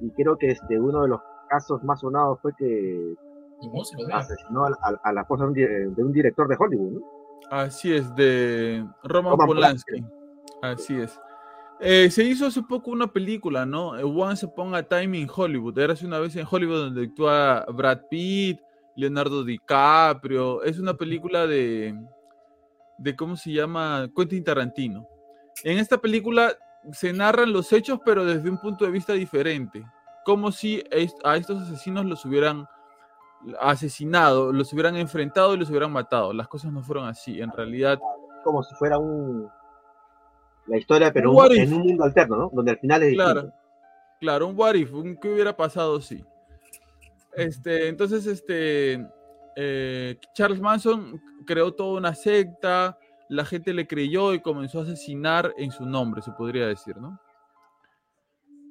Y 0.00 0.10
creo 0.10 0.36
que 0.36 0.48
este, 0.48 0.78
uno 0.78 1.02
de 1.02 1.08
los 1.08 1.20
casos 1.48 1.82
más 1.84 2.00
sonados 2.00 2.40
fue 2.40 2.52
que 2.56 3.14
Asesinó 4.12 4.66
a, 4.66 5.12
la 5.12 5.20
esposa 5.22 5.46
de 5.46 5.88
un, 5.96 6.12
director 6.12 6.48
de 6.48 6.56
Hollywood, 6.58 6.92
¿no? 6.92 7.00
Así 7.50 7.94
es, 7.94 8.14
de 8.14 8.84
Roman, 9.02 9.36
Polanski. 9.36 10.04
Así 10.62 11.00
es. 11.00 11.18
Eh, 11.80 12.10
se 12.10 12.24
hizo 12.24 12.46
hace 12.46 12.62
poco 12.62 12.90
una 12.90 13.06
película, 13.06 13.66
¿no? 13.66 13.90
Once 13.90 14.44
Upon 14.44 14.74
a 14.74 14.82
Time 14.82 15.18
in 15.18 15.28
Hollywood. 15.34 15.78
Era 15.78 15.94
una 16.04 16.18
vez 16.18 16.36
en 16.36 16.46
Hollywood 16.50 16.84
donde 16.84 17.04
actúa 17.04 17.64
Brad 17.72 18.02
Pitt, 18.10 18.60
Leonardo 18.96 19.44
DiCaprio. 19.44 20.62
Es 20.62 20.78
una 20.78 20.94
película 20.94 21.46
de, 21.46 21.94
de 22.98 23.16
¿cómo 23.16 23.36
se 23.36 23.52
llama? 23.52 24.08
Quentin 24.16 24.44
Tarantino. 24.44 25.06
En 25.62 25.78
esta 25.78 25.98
película 25.98 26.56
se 26.92 27.12
narran 27.12 27.52
los 27.52 27.72
hechos, 27.72 28.00
pero 28.04 28.24
desde 28.24 28.50
un 28.50 28.58
punto 28.58 28.84
de 28.84 28.90
vista 28.90 29.12
diferente. 29.12 29.84
Como 30.24 30.52
si 30.52 30.82
a 31.24 31.36
estos 31.36 31.62
asesinos 31.62 32.04
los 32.06 32.24
hubieran 32.24 32.66
asesinado, 33.60 34.52
los 34.52 34.72
hubieran 34.72 34.96
enfrentado 34.96 35.54
y 35.54 35.58
los 35.58 35.70
hubieran 35.70 35.92
matado. 35.92 36.32
Las 36.32 36.48
cosas 36.48 36.72
no 36.72 36.82
fueron 36.82 37.06
así, 37.06 37.40
en 37.40 37.50
realidad. 37.52 37.98
Como 38.42 38.62
si 38.62 38.74
fuera 38.74 38.98
un. 38.98 39.48
La 40.66 40.78
historia, 40.78 41.12
pero 41.12 41.52
en 41.52 41.74
un 41.74 41.80
mundo 41.80 42.04
alterno, 42.04 42.36
¿no? 42.36 42.50
Donde 42.52 42.72
al 42.72 42.78
final 42.78 43.02
es. 43.02 43.14
Claro, 43.14 43.52
claro, 44.18 44.46
un 44.46 44.58
what 44.58 44.74
if, 44.74 44.92
un 44.94 45.16
qué 45.16 45.30
hubiera 45.30 45.54
pasado, 45.54 46.00
sí. 46.00 46.24
Este, 47.34 47.88
entonces, 47.88 48.26
este. 48.26 49.06
Eh, 49.56 50.18
Charles 50.34 50.60
Manson 50.60 51.20
creó 51.46 51.72
toda 51.72 51.98
una 51.98 52.14
secta, 52.14 52.98
la 53.28 53.44
gente 53.44 53.72
le 53.72 53.86
creyó 53.86 54.34
y 54.34 54.40
comenzó 54.40 54.80
a 54.80 54.82
asesinar 54.82 55.54
en 55.56 55.70
su 55.70 55.86
nombre, 55.86 56.22
se 56.22 56.32
podría 56.32 56.66
decir, 56.66 56.96
¿no? 56.96 57.18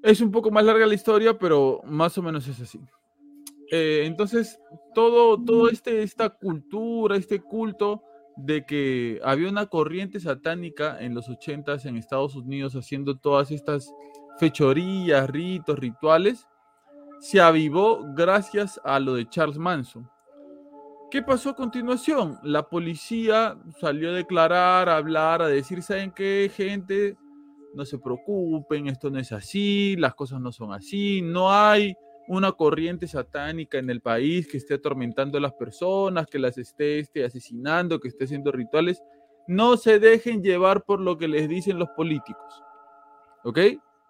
Es 0.02 0.20
un 0.20 0.32
poco 0.32 0.52
más 0.52 0.66
larga 0.66 0.86
la 0.86 0.94
historia, 0.94 1.38
pero 1.38 1.82
más 1.86 2.18
o 2.18 2.22
menos 2.22 2.48
es 2.48 2.60
así. 2.60 2.80
Eh, 3.72 4.04
entonces, 4.06 4.60
todo, 4.94 5.42
todo 5.42 5.70
este, 5.70 6.04
esta 6.04 6.30
cultura, 6.30 7.16
este 7.16 7.42
culto 7.42 8.04
de 8.36 8.66
que 8.66 9.20
había 9.24 9.50
una 9.50 9.68
corriente 9.68 10.20
satánica 10.20 11.00
en 11.00 11.14
los 11.14 11.30
ochentas 11.30 11.86
en 11.86 11.98
Estados 11.98 12.36
Unidos 12.36 12.76
haciendo 12.76 13.18
todas 13.18 13.52
estas 13.52 13.94
fechorías, 14.40 15.30
ritos, 15.30 15.80
rituales, 15.80 16.48
se 17.20 17.40
avivó 17.40 18.02
gracias 18.14 18.82
a 18.84 19.00
lo 19.00 19.14
de 19.14 19.30
Charles 19.30 19.58
Manson. 19.58 20.10
¿Qué 21.14 21.22
pasó 21.22 21.52
a 21.52 21.56
continuación? 21.56 22.40
La 22.42 22.68
policía 22.68 23.56
salió 23.80 24.10
a 24.10 24.14
declarar, 24.14 24.90
a 24.90 24.98
hablar, 24.98 25.44
a 25.44 25.48
decir, 25.48 25.84
¿saben 25.84 26.10
qué, 26.10 26.52
gente? 26.52 27.16
No 27.76 27.86
se 27.86 28.00
preocupen, 28.00 28.88
esto 28.88 29.12
no 29.12 29.20
es 29.20 29.32
así, 29.32 29.96
las 29.96 30.16
cosas 30.16 30.42
no 30.42 30.52
son 30.52 30.74
así, 30.74 31.22
no 31.22 31.52
hay 31.54 31.94
una 32.28 32.52
corriente 32.54 33.08
satánica 33.08 33.78
en 33.78 33.92
el 33.92 34.02
país 34.02 34.48
que 34.48 34.58
esté 34.58 34.74
atormentando 34.74 35.38
a 35.38 35.42
las 35.42 35.54
personas, 35.54 36.26
que 36.26 36.40
las 36.40 36.58
esté, 36.58 36.98
esté 36.98 37.24
asesinando, 37.24 38.00
que 38.00 38.08
esté 38.08 38.24
haciendo 38.24 38.52
rituales. 38.52 39.00
No 39.48 39.78
se 39.78 40.00
dejen 40.00 40.42
llevar 40.42 40.84
por 40.84 41.00
lo 41.00 41.20
que 41.20 41.28
les 41.28 41.48
dicen 41.48 41.78
los 41.78 41.90
políticos. 41.90 42.64
¿Ok? 43.44 43.60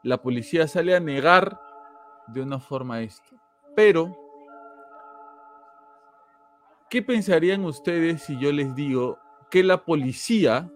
La 0.04 0.22
policía 0.22 0.70
sale 0.70 0.96
a 0.96 1.02
negar 1.02 1.60
de 2.28 2.42
una 2.42 2.62
forma 2.62 3.02
esto. 3.02 3.36
Pero, 3.76 4.23
¿qué 6.94 7.02
pensarían 7.02 7.66
ustedes 7.66 8.22
si 8.22 8.38
yo 8.38 8.52
les 8.52 8.76
digo 8.76 9.18
que 9.50 9.64
la 9.64 9.84
policía, 9.84 10.72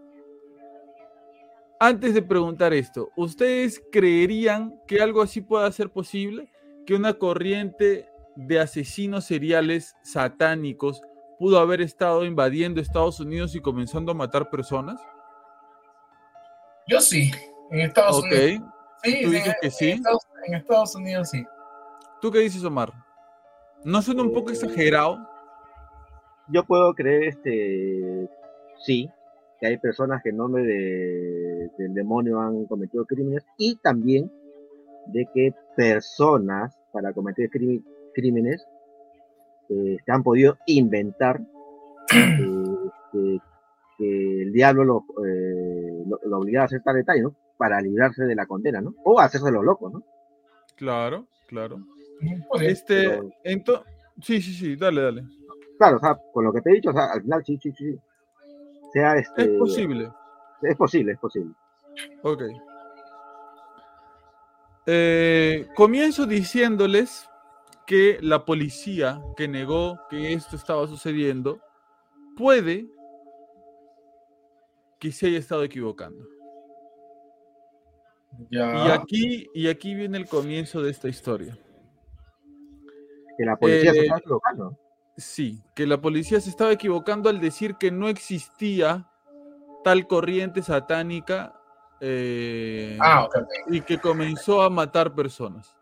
antes 1.80 2.16
de 2.16 2.24
preguntar 2.24 2.74
esto, 2.74 3.12
¿ustedes 3.16 3.80
creerían 3.92 4.82
que 4.88 5.00
algo 5.00 5.22
así 5.22 5.42
pueda 5.42 5.72
ser 5.72 5.92
posible? 5.92 6.52
que 6.88 6.96
una 6.96 7.14
corriente 7.14 8.10
de 8.36 8.60
asesinos 8.60 9.26
seriales 9.26 9.96
satánicos 10.02 11.04
pudo 11.38 11.60
haber 11.60 11.82
estado 11.82 12.26
invadiendo 12.26 12.82
Estados 12.82 13.20
Unidos 13.20 13.54
y 13.54 13.62
comenzando 13.62 14.12
a 14.12 14.16
matar 14.16 14.50
personas? 14.50 15.00
Yo 16.88 17.00
sí, 17.00 17.30
en 17.70 17.82
Estados 17.82 18.24
Unidos. 18.24 18.64
Sí, 19.04 19.22
¿Tú 19.22 19.30
dices 19.30 19.56
que 19.62 19.70
sí? 19.70 20.02
En 20.48 20.56
Estados, 20.56 20.96
Unidos 20.96 21.30
sí. 21.30 21.46
¿Tú 22.20 22.32
qué 22.32 22.40
dices, 22.40 22.64
Omar? 22.64 22.92
¿No 23.84 24.02
suena 24.02 24.24
un 24.24 24.34
poco 24.34 24.50
exagerado? 24.50 25.37
Yo 26.50 26.64
puedo 26.64 26.94
creer, 26.94 27.24
este, 27.24 28.30
sí, 28.80 29.10
que 29.60 29.68
hay 29.68 29.78
personas 29.78 30.22
que 30.24 30.30
en 30.30 30.38
nombre 30.38 30.64
de, 30.64 31.72
del 31.78 31.94
demonio 31.94 32.40
han 32.40 32.66
cometido 32.66 33.06
crímenes 33.06 33.44
y 33.58 33.76
también 33.78 34.32
de 35.08 35.28
que 35.34 35.54
personas 35.76 36.78
para 36.92 37.14
cometer 37.14 37.50
crímenes 38.14 38.66
eh, 39.70 39.98
se 40.04 40.12
han 40.12 40.24
podido 40.24 40.58
inventar 40.66 41.42
eh, 42.14 43.40
que, 43.98 44.42
el 44.44 44.54
diablo 44.54 44.84
lo, 44.84 45.06
eh, 45.26 46.04
lo, 46.24 46.38
obligaba 46.38 46.64
a 46.64 46.66
hacer 46.66 46.84
tal 46.84 46.96
detalle, 46.96 47.24
¿no? 47.24 47.36
Para 47.58 47.82
librarse 47.82 48.26
de 48.26 48.36
la 48.36 48.46
condena, 48.46 48.80
¿no? 48.80 48.94
O 49.04 49.20
hacerse 49.20 49.52
los 49.52 49.66
locos, 49.66 49.92
¿no? 49.92 50.04
Claro, 50.76 51.28
claro. 51.48 51.80
Este, 52.62 53.20
entonces, 53.44 53.86
sí, 54.22 54.42
sí, 54.42 54.54
sí, 54.54 54.76
dale, 54.76 55.02
dale. 55.02 55.24
Claro, 55.78 55.98
o 55.98 56.00
sea, 56.00 56.18
con 56.34 56.44
lo 56.44 56.52
que 56.54 56.62
te 56.62 56.72
he 56.72 56.74
dicho, 56.74 56.90
o 56.90 56.94
sea, 56.94 57.12
al 57.14 57.22
final 57.22 57.44
sí, 57.46 57.58
sí, 57.62 57.72
sí. 57.72 57.98
Sea 58.94 59.16
este, 59.16 59.44
es 59.44 59.60
posible. 59.60 60.12
Es 60.62 60.76
posible, 60.76 61.12
es 61.14 61.20
posible. 61.20 61.54
Ok. 62.24 62.44
Eh, 64.86 65.68
comienzo 65.76 66.26
diciéndoles 66.26 67.30
que 67.86 68.18
la 68.22 68.46
policía 68.46 69.22
que 69.36 69.48
negó 69.48 70.00
que 70.10 70.34
esto 70.34 70.56
estaba 70.56 70.88
sucediendo 70.88 71.60
puede 72.36 72.88
que 75.00 75.12
se 75.12 75.28
haya 75.28 75.40
estado 75.40 75.64
equivocando. 75.64 76.26
Ya. 78.50 78.88
Y 78.88 78.92
aquí, 78.92 79.48
y 79.54 79.68
aquí 79.68 79.96
viene 79.96 80.18
el 80.18 80.28
comienzo 80.28 80.82
de 80.82 80.92
esta 80.92 81.08
historia. 81.08 81.58
Que 83.38 83.46
la 83.46 83.56
policía 83.58 83.94
se 83.94 84.00
Eh, 84.00 84.04
está 84.06 84.18
equivocando. 84.18 84.78
Sí, 85.18 85.64
que 85.74 85.88
la 85.88 86.00
policía 86.00 86.40
se 86.40 86.50
estaba 86.52 86.72
equivocando 86.72 87.28
al 87.30 87.40
decir 87.40 87.76
que 87.76 87.90
no 87.92 88.08
existía 88.08 89.08
tal 89.84 90.06
corriente 90.08 90.62
satánica 90.62 91.54
eh, 92.00 93.00
Ah, 93.02 93.26
ok, 93.26 93.36
ok. 93.38 93.74
y 93.74 93.82
que 93.82 93.98
comenzó 94.00 94.62
a 94.62 94.70
matar 94.70 95.16
personas. 95.16 95.76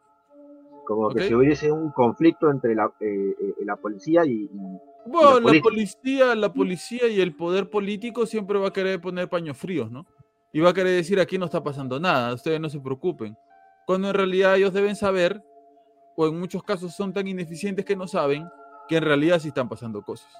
Como 0.88 1.10
que 1.10 1.20
ok. 1.20 1.28
si 1.28 1.34
hubiese 1.36 1.72
un 1.72 1.92
conflicto 1.92 2.50
entre 2.50 2.76
la, 2.76 2.86
eh, 3.02 3.36
eh, 3.42 3.54
la 3.66 3.76
policía 3.76 4.24
y, 4.26 4.44
y- 4.44 4.50
Bueno, 5.08 5.40
la 5.52 5.62
policía, 5.62 6.36
la 6.36 6.54
policía 6.54 7.08
y 7.08 7.20
el 7.20 7.36
poder 7.36 7.70
político 7.70 8.26
siempre 8.26 8.58
va 8.58 8.70
a 8.70 8.74
querer 8.74 9.02
poner 9.02 9.28
paños 9.28 9.58
fríos, 9.58 9.92
¿no? 9.92 10.06
Y 10.54 10.62
va 10.62 10.70
a 10.70 10.74
querer 10.74 10.96
decir 10.96 11.20
aquí 11.20 11.38
no 11.38 11.46
está 11.46 11.62
pasando 11.62 12.00
nada, 12.00 12.34
ustedes 12.34 12.62
no 12.62 12.70
se 12.70 12.80
preocupen. 12.80 13.36
Cuando 13.86 14.08
en 14.08 14.14
realidad 14.14 14.56
ellos 14.56 14.74
deben 14.74 14.96
saber, 14.96 15.44
o 16.16 16.28
en 16.28 16.40
muchos 16.40 16.64
casos 16.64 16.96
son 16.96 17.12
tan 17.12 17.28
ineficientes 17.28 17.84
que 17.84 17.96
no 17.96 18.08
saben, 18.08 18.48
que 18.88 18.98
en 18.98 19.04
realidad 19.04 19.40
sí 19.40 19.48
están 19.50 19.68
pasando 19.70 20.02
cosas. 20.04 20.32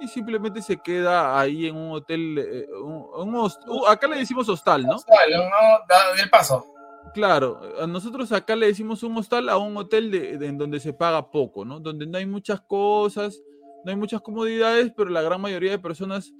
y 0.00 0.06
simplemente 0.08 0.60
se 0.60 0.76
queda 0.76 1.40
ahí 1.40 1.66
en 1.68 1.76
un 1.76 1.92
hotel, 1.92 2.36
eh, 2.38 2.66
un- 2.82 3.34
uh, 3.36 3.86
acá 3.88 4.06
le 4.06 4.18
decimos 4.18 4.46
hostal, 4.50 4.82
¿no? 4.82 4.96
Dale, 5.08 5.36
no, 5.38 5.44
da- 5.88 6.12
del 6.14 6.28
paso. 6.28 6.73
Claro, 7.12 7.60
a 7.80 7.86
nosotros 7.86 8.32
acá 8.32 8.56
le 8.56 8.66
decimos 8.66 9.02
un 9.02 9.16
hostal 9.16 9.48
a 9.48 9.56
un 9.58 9.76
hotel 9.76 10.10
de, 10.10 10.38
de- 10.38 10.46
en 10.46 10.58
donde 10.58 10.80
se 10.80 10.92
paga 10.92 11.30
poco, 11.30 11.64
¿no? 11.64 11.78
Donde 11.78 12.06
no 12.06 12.18
hay 12.18 12.26
muchas 12.26 12.60
cosas, 12.62 13.40
no 13.84 13.90
hay 13.90 13.96
muchas 13.96 14.20
comodidades, 14.20 14.92
pero 14.96 15.10
la 15.10 15.22
gran 15.22 15.40
mayoría 15.40 15.70
de 15.72 15.78
personas 15.78 16.32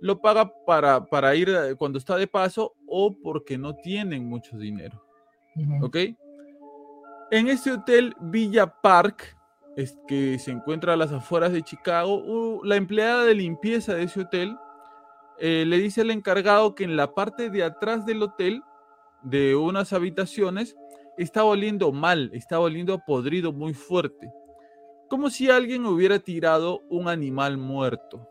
lo 0.00 0.20
paga 0.20 0.52
para, 0.66 1.04
para 1.06 1.34
ir 1.34 1.48
eh, 1.48 1.74
cuando 1.76 1.98
está 1.98 2.16
de 2.16 2.26
paso 2.26 2.74
o 2.86 3.16
porque 3.16 3.56
no 3.56 3.74
tienen 3.76 4.26
mucho 4.28 4.58
dinero, 4.58 5.02
Ujú. 5.56 5.86
¿ok? 5.86 5.96
En 7.30 7.48
este 7.48 7.72
hotel 7.72 8.14
Villa 8.20 8.66
Park, 8.82 9.36
es 9.76 9.96
que 10.08 10.38
se 10.38 10.50
encuentra 10.50 10.94
a 10.94 10.96
las 10.96 11.12
afueras 11.12 11.52
de 11.52 11.62
Chicago, 11.62 12.16
uh, 12.16 12.64
la 12.64 12.76
empleada 12.76 13.24
de 13.24 13.34
limpieza 13.34 13.94
de 13.94 14.04
ese 14.04 14.20
hotel 14.20 14.56
eh, 15.38 15.64
le 15.66 15.78
dice 15.78 16.00
al 16.00 16.10
encargado 16.10 16.74
que 16.74 16.82
en 16.84 16.96
la 16.96 17.14
parte 17.14 17.48
de 17.48 17.62
atrás 17.62 18.04
del 18.04 18.22
hotel, 18.22 18.62
de 19.22 19.56
unas 19.56 19.92
habitaciones, 19.92 20.76
está 21.16 21.44
oliendo 21.44 21.92
mal, 21.92 22.30
está 22.32 22.60
oliendo 22.60 22.98
podrido 23.06 23.52
muy 23.52 23.74
fuerte, 23.74 24.32
como 25.08 25.30
si 25.30 25.50
alguien 25.50 25.84
hubiera 25.86 26.18
tirado 26.18 26.82
un 26.88 27.08
animal 27.08 27.58
muerto. 27.58 28.28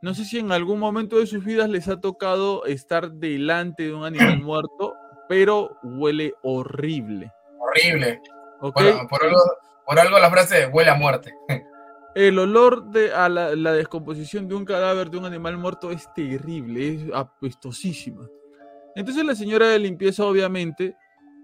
No 0.00 0.14
sé 0.14 0.24
si 0.24 0.38
en 0.38 0.52
algún 0.52 0.78
momento 0.78 1.18
de 1.18 1.26
sus 1.26 1.44
vidas 1.44 1.68
les 1.68 1.88
ha 1.88 2.00
tocado 2.00 2.64
estar 2.66 3.10
delante 3.10 3.84
de 3.84 3.94
un 3.94 4.04
animal 4.04 4.40
muerto, 4.42 4.94
pero 5.28 5.76
huele 5.82 6.34
horrible. 6.42 7.32
Horrible. 7.58 8.20
¿ok? 8.60 8.74
Por, 8.74 9.08
por 9.08 9.24
algo, 9.24 9.40
por 9.84 9.98
algo 9.98 10.18
la 10.18 10.30
frase 10.30 10.66
huele 10.68 10.90
a 10.90 10.94
muerte. 10.94 11.34
El 12.14 12.38
olor 12.38 12.90
de 12.90 13.12
a 13.12 13.28
la, 13.28 13.54
la 13.54 13.72
descomposición 13.72 14.48
de 14.48 14.54
un 14.54 14.64
cadáver 14.64 15.10
de 15.10 15.18
un 15.18 15.26
animal 15.26 15.56
muerto 15.56 15.90
es 15.90 16.12
terrible, 16.14 16.94
es 16.94 17.02
apestosísima. 17.14 18.26
Entonces 18.98 19.24
la 19.24 19.36
señora 19.36 19.68
de 19.68 19.78
limpieza, 19.78 20.24
obviamente, 20.24 20.96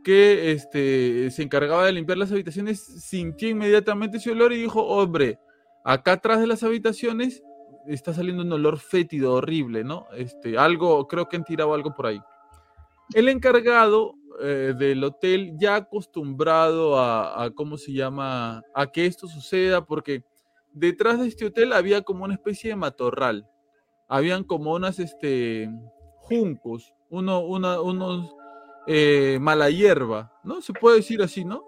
que 0.03 0.51
este, 0.51 1.31
se 1.31 1.45
encargaba 1.45 1.87
de 1.87 1.93
limpiar 1.93 2.19
las 2.19 2.33
habitaciones, 2.33 2.81
sintió 2.81 3.49
inmediatamente 3.49 4.17
ese 4.17 4.33
olor 4.33 4.53
y 4.53 4.57
dijo, 4.57 4.85
hombre, 4.85 5.39
acá 5.85 6.15
atrás 6.15 6.41
de 6.41 6.49
las 6.49 6.65
habitaciones 6.65 7.45
está 7.87 8.13
saliendo 8.13 8.43
un 8.43 8.53
olor 8.53 8.81
fétido, 8.81 9.35
horrible, 9.35 9.85
¿no? 9.85 10.09
Este, 10.17 10.59
algo, 10.59 11.07
creo 11.07 11.29
que 11.29 11.37
han 11.37 11.45
tirado 11.45 11.75
algo 11.75 11.95
por 11.95 12.07
ahí. 12.07 12.21
El 13.15 13.29
encargado 13.29 14.17
eh, 14.41 14.75
del 14.77 15.05
hotel, 15.05 15.53
ya 15.57 15.77
acostumbrado 15.77 16.99
a, 16.99 17.45
a, 17.45 17.51
¿cómo 17.53 17.77
se 17.77 17.93
llama?, 17.93 18.63
a 18.75 18.87
que 18.91 19.07
esto 19.07 19.29
suceda, 19.29 19.87
porque 19.87 20.25
detrás 20.73 21.21
de 21.21 21.29
este 21.29 21.47
hotel 21.47 21.73
había 21.73 22.03
como 22.03 22.25
una 22.25 22.35
especie 22.35 22.71
de 22.71 22.77
matorral. 22.77 23.49
Habían 24.09 24.43
como 24.43 24.73
unas, 24.73 24.99
este, 24.99 25.71
juncos, 26.25 26.95
uno, 27.15 27.41
una, 27.41 27.81
unos 27.81 28.35
eh, 28.87 29.39
mala 29.41 29.71
hierba, 29.71 30.33
¿no? 30.43 30.61
Se 30.61 30.73
puede 30.73 30.97
decir 30.97 31.23
así, 31.23 31.45
¿no? 31.45 31.63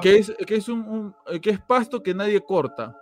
Que 0.00 0.16
es, 0.16 0.32
que 0.46 0.56
es 0.56 0.68
un, 0.68 0.80
un- 0.88 1.14
eh, 1.26 1.40
que 1.40 1.50
es 1.50 1.60
pasto 1.60 2.02
que 2.02 2.14
nadie 2.14 2.40
corta, 2.40 2.96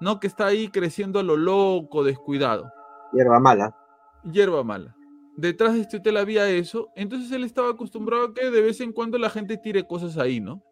¿no? 0.00 0.18
Que 0.20 0.26
está 0.26 0.46
ahí 0.46 0.68
creciendo 0.68 1.18
a 1.18 1.22
lo 1.22 1.36
loco, 1.36 2.02
descuidado 2.04 2.72
hierba 3.12 3.40
mala. 3.40 3.74
hierba 4.24 4.62
mala. 4.62 4.94
Detrás 5.36 5.74
de 5.74 5.80
este 5.80 5.96
hotel 5.96 6.16
había 6.18 6.48
eso, 6.50 6.88
entonces 6.94 7.30
él 7.32 7.44
estaba 7.44 7.70
acostumbrado 7.70 8.24
a 8.26 8.34
que 8.34 8.50
de 8.50 8.60
vez 8.60 8.80
en 8.80 8.92
cuando 8.92 9.16
la 9.18 9.30
gente 9.30 9.56
tire 9.56 9.86
cosas 9.86 10.16
ahí, 10.18 10.38
¿no? 10.40 10.62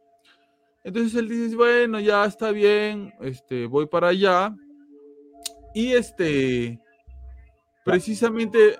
Entonces 0.84 1.14
él 1.14 1.28
dice, 1.28 1.56
bueno, 1.56 2.00
ya 2.00 2.24
está 2.24 2.50
bien, 2.50 3.12
este, 3.20 3.66
voy 3.66 3.86
para 3.86 4.08
allá. 4.08 4.54
Y 5.74 5.92
este, 5.92 6.78
precisamente, 7.84 8.76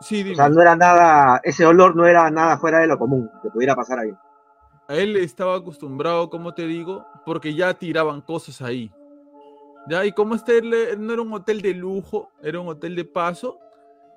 sí, 0.00 0.22
O 0.22 0.24
dime, 0.24 0.36
sea, 0.36 0.48
no 0.48 0.60
era 0.60 0.76
nada, 0.76 1.40
ese 1.44 1.64
olor 1.66 1.94
no 1.96 2.06
era 2.06 2.30
nada 2.30 2.58
fuera 2.58 2.78
de 2.80 2.86
lo 2.86 2.98
común 2.98 3.30
que 3.42 3.50
pudiera 3.50 3.74
pasar 3.76 3.98
ahí. 4.00 4.12
a 4.88 4.94
él 4.96 5.16
estaba 5.16 5.56
acostumbrado, 5.56 6.28
como 6.30 6.52
te 6.54 6.66
digo, 6.66 7.06
porque 7.24 7.54
ya 7.54 7.74
tiraban 7.74 8.20
cosas 8.22 8.60
ahí. 8.62 8.90
Ya, 9.88 10.04
y 10.04 10.12
como 10.12 10.34
este 10.34 10.60
no 10.96 11.12
era 11.12 11.22
un 11.22 11.32
hotel 11.32 11.62
de 11.62 11.74
lujo, 11.74 12.30
era 12.42 12.60
un 12.60 12.68
hotel 12.68 12.96
de 12.96 13.04
paso, 13.04 13.58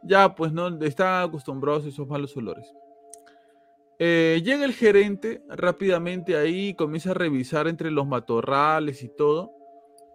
ya 0.03 0.35
pues 0.35 0.51
no 0.51 0.67
estaban 0.83 1.29
acostumbrados 1.29 1.85
a 1.85 1.89
esos 1.89 2.07
malos 2.07 2.35
olores. 2.35 2.73
Eh, 3.99 4.41
llega 4.43 4.65
el 4.65 4.73
gerente 4.73 5.43
rápidamente 5.47 6.35
ahí, 6.35 6.73
comienza 6.73 7.11
a 7.11 7.13
revisar 7.13 7.67
entre 7.67 7.91
los 7.91 8.05
matorrales 8.05 9.03
y 9.03 9.09
todo, 9.09 9.51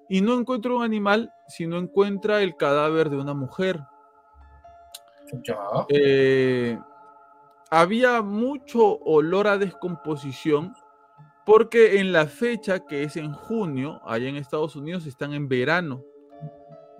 y 0.08 0.20
no 0.20 0.38
encuentra 0.38 0.74
un 0.74 0.82
animal, 0.82 1.32
sino 1.46 1.78
encuentra 1.78 2.42
el 2.42 2.56
cadáver 2.56 3.08
de 3.08 3.16
una 3.16 3.34
mujer. 3.34 3.80
Eh, 5.90 6.78
había 7.70 8.22
mucho 8.22 8.98
olor 9.00 9.46
a 9.46 9.58
descomposición 9.58 10.74
porque 11.44 11.98
en 12.00 12.12
la 12.12 12.26
fecha 12.26 12.80
que 12.86 13.02
es 13.04 13.16
en 13.16 13.32
junio, 13.32 14.00
allá 14.04 14.28
en 14.28 14.36
Estados 14.36 14.76
Unidos 14.76 15.06
están 15.06 15.32
en 15.32 15.48
verano. 15.48 16.02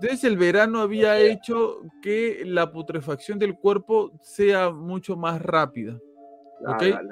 Entonces 0.00 0.24
el 0.24 0.36
verano 0.38 0.80
había 0.80 1.18
hecho 1.18 1.80
que 2.02 2.42
la 2.46 2.70
putrefacción 2.70 3.38
del 3.38 3.56
cuerpo 3.58 4.12
sea 4.22 4.70
mucho 4.70 5.16
más 5.16 5.42
rápida. 5.42 5.98
La, 6.60 6.72
Ok. 6.76 6.82
la, 6.82 7.02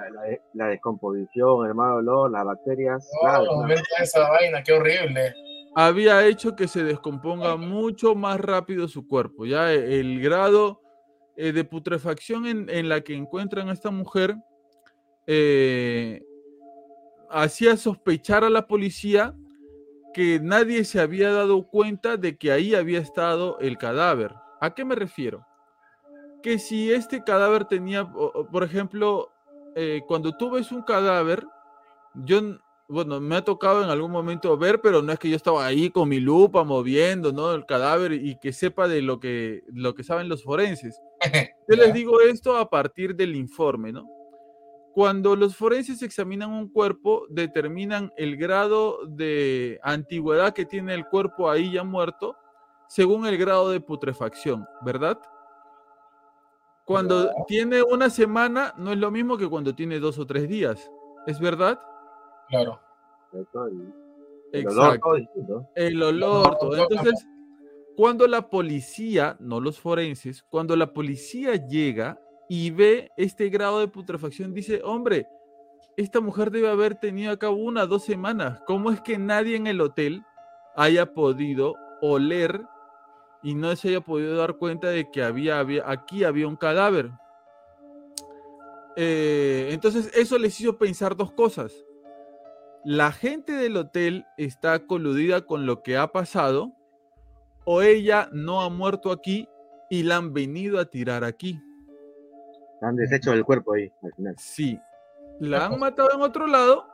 la- 0.54 0.66
descomposición, 0.68 1.66
el 1.66 1.74
mal 1.74 1.92
olor, 1.98 2.30
las 2.30 2.44
bacterias. 2.44 3.08
claro, 3.20 3.44
Oh, 3.50 3.54
claro. 3.64 3.68
vete 3.68 3.82
a 3.98 4.02
esa 4.02 4.28
vaina, 4.30 4.62
qué 4.62 4.72
horrible. 4.72 5.34
Había 5.74 6.24
hecho 6.26 6.56
que 6.56 6.68
se 6.68 6.84
descomponga 6.84 7.56
mucho 7.56 8.14
más 8.14 8.40
rápido 8.40 8.88
su 8.88 9.06
cuerpo. 9.06 9.44
Ya 9.44 9.72
el 9.72 10.20
grado 10.22 10.80
eh, 11.36 11.52
de 11.52 11.64
putrefacción 11.64 12.46
en, 12.46 12.70
en 12.70 12.88
la 12.88 13.02
que 13.02 13.14
encuentran 13.14 13.68
a 13.68 13.72
esta 13.72 13.90
mujer 13.90 14.36
eh, 15.26 16.24
hacía 17.30 17.76
sospechar 17.76 18.44
a 18.44 18.50
la 18.50 18.66
policía 18.66 19.34
que 20.14 20.40
nadie 20.40 20.84
se 20.84 21.00
había 21.00 21.32
dado 21.32 21.66
cuenta 21.66 22.16
de 22.16 22.36
que 22.38 22.52
ahí 22.52 22.74
había 22.74 23.00
estado 23.00 23.58
el 23.58 23.76
cadáver. 23.76 24.32
¿A 24.60 24.74
qué 24.74 24.84
me 24.84 24.94
refiero? 24.94 25.44
Que 26.42 26.58
si 26.58 26.90
este 26.90 27.22
cadáver 27.22 27.66
tenía, 27.66 28.10
por 28.50 28.62
ejemplo, 28.62 29.30
eh, 29.74 30.00
cuando 30.06 30.34
tú 30.36 30.50
ves 30.50 30.72
un 30.72 30.82
cadáver, 30.82 31.44
yo, 32.14 32.40
bueno, 32.88 33.20
me 33.20 33.36
ha 33.36 33.44
tocado 33.44 33.82
en 33.82 33.90
algún 33.90 34.12
momento 34.12 34.56
ver, 34.56 34.80
pero 34.80 35.02
no 35.02 35.12
es 35.12 35.18
que 35.18 35.28
yo 35.28 35.36
estaba 35.36 35.66
ahí 35.66 35.90
con 35.90 36.08
mi 36.08 36.20
lupa 36.20 36.64
moviendo, 36.64 37.32
¿no? 37.32 37.52
El 37.52 37.66
cadáver 37.66 38.12
y 38.12 38.38
que 38.38 38.54
sepa 38.54 38.88
de 38.88 39.02
lo 39.02 39.20
que, 39.20 39.64
lo 39.66 39.94
que 39.94 40.04
saben 40.04 40.30
los 40.30 40.44
forenses. 40.44 40.98
Yo 41.68 41.76
les 41.76 41.92
digo 41.92 42.20
esto 42.20 42.56
a 42.56 42.68
partir 42.68 43.14
del 43.14 43.34
informe, 43.34 43.92
¿no? 43.92 44.08
Cuando 44.94 45.36
los 45.36 45.56
forenses 45.56 46.02
examinan 46.02 46.50
un 46.50 46.70
cuerpo, 46.70 47.26
determinan 47.28 48.12
el 48.16 48.36
grado 48.36 49.00
de 49.06 49.78
antigüedad 49.82 50.54
que 50.54 50.64
tiene 50.64 50.94
el 50.94 51.06
cuerpo 51.06 51.50
ahí 51.50 51.72
ya 51.72 51.84
muerto, 51.84 52.34
según 52.88 53.26
el 53.26 53.36
grado 53.36 53.70
de 53.70 53.80
putrefacción, 53.80 54.66
¿verdad? 54.82 55.18
Cuando 56.86 57.30
tiene 57.46 57.82
una 57.82 58.08
semana, 58.08 58.72
no 58.78 58.92
es 58.92 58.98
lo 58.98 59.10
mismo 59.10 59.36
que 59.36 59.48
cuando 59.48 59.74
tiene 59.74 59.98
dos 59.98 60.18
o 60.18 60.26
tres 60.26 60.48
días, 60.48 60.90
¿es 61.26 61.40
verdad? 61.40 61.78
Claro. 62.48 62.80
Exacto, 63.32 63.68
el 64.52 64.68
olor, 64.68 64.98
todo 65.00 65.14
distinto. 65.14 65.68
El 65.74 66.02
olor, 66.02 66.56
todo. 66.58 66.70
no, 66.70 66.76
no. 66.76 66.82
Entonces, 66.84 67.26
cuando 67.96 68.26
la 68.26 68.48
policía, 68.48 69.36
no 69.40 69.60
los 69.60 69.80
forenses, 69.80 70.42
cuando 70.42 70.76
la 70.76 70.92
policía 70.92 71.54
llega 71.56 72.20
y 72.48 72.70
ve 72.70 73.10
este 73.16 73.48
grado 73.48 73.80
de 73.80 73.88
putrefacción, 73.88 74.54
dice, 74.54 74.80
hombre, 74.84 75.26
esta 75.96 76.20
mujer 76.20 76.50
debe 76.50 76.68
haber 76.68 76.96
tenido 76.96 77.32
a 77.32 77.38
cabo 77.38 77.56
una, 77.56 77.86
dos 77.86 78.04
semanas. 78.04 78.60
¿Cómo 78.66 78.90
es 78.90 79.00
que 79.00 79.18
nadie 79.18 79.56
en 79.56 79.66
el 79.66 79.80
hotel 79.80 80.22
haya 80.76 81.14
podido 81.14 81.74
oler 82.02 82.62
y 83.42 83.54
no 83.54 83.74
se 83.76 83.88
haya 83.88 84.00
podido 84.00 84.36
dar 84.36 84.56
cuenta 84.56 84.88
de 84.88 85.10
que 85.10 85.22
había 85.22 85.60
aquí 85.86 86.24
había 86.24 86.46
un 86.46 86.56
cadáver? 86.56 87.10
Eh, 88.96 89.70
entonces, 89.72 90.10
eso 90.14 90.38
les 90.38 90.60
hizo 90.60 90.78
pensar 90.78 91.16
dos 91.16 91.32
cosas 91.32 91.72
la 92.88 93.10
gente 93.10 93.52
del 93.52 93.76
hotel 93.78 94.26
está 94.36 94.86
coludida 94.86 95.40
con 95.40 95.66
lo 95.66 95.82
que 95.82 95.96
ha 95.96 96.12
pasado 96.12 96.72
o 97.66 97.82
ella 97.82 98.30
no 98.32 98.62
ha 98.62 98.70
muerto 98.70 99.12
aquí 99.12 99.46
y 99.90 100.04
la 100.04 100.16
han 100.16 100.32
venido 100.32 100.78
a 100.80 100.86
tirar 100.86 101.24
aquí. 101.24 101.60
Han 102.80 102.96
deshecho 102.96 103.32
el 103.32 103.44
cuerpo 103.44 103.74
ahí, 103.74 103.90
al 104.02 104.12
final. 104.14 104.34
Sí, 104.38 104.80
la 105.40 105.66
han 105.66 105.78
matado 105.78 106.10
en 106.14 106.22
otro 106.22 106.46
lado 106.46 106.86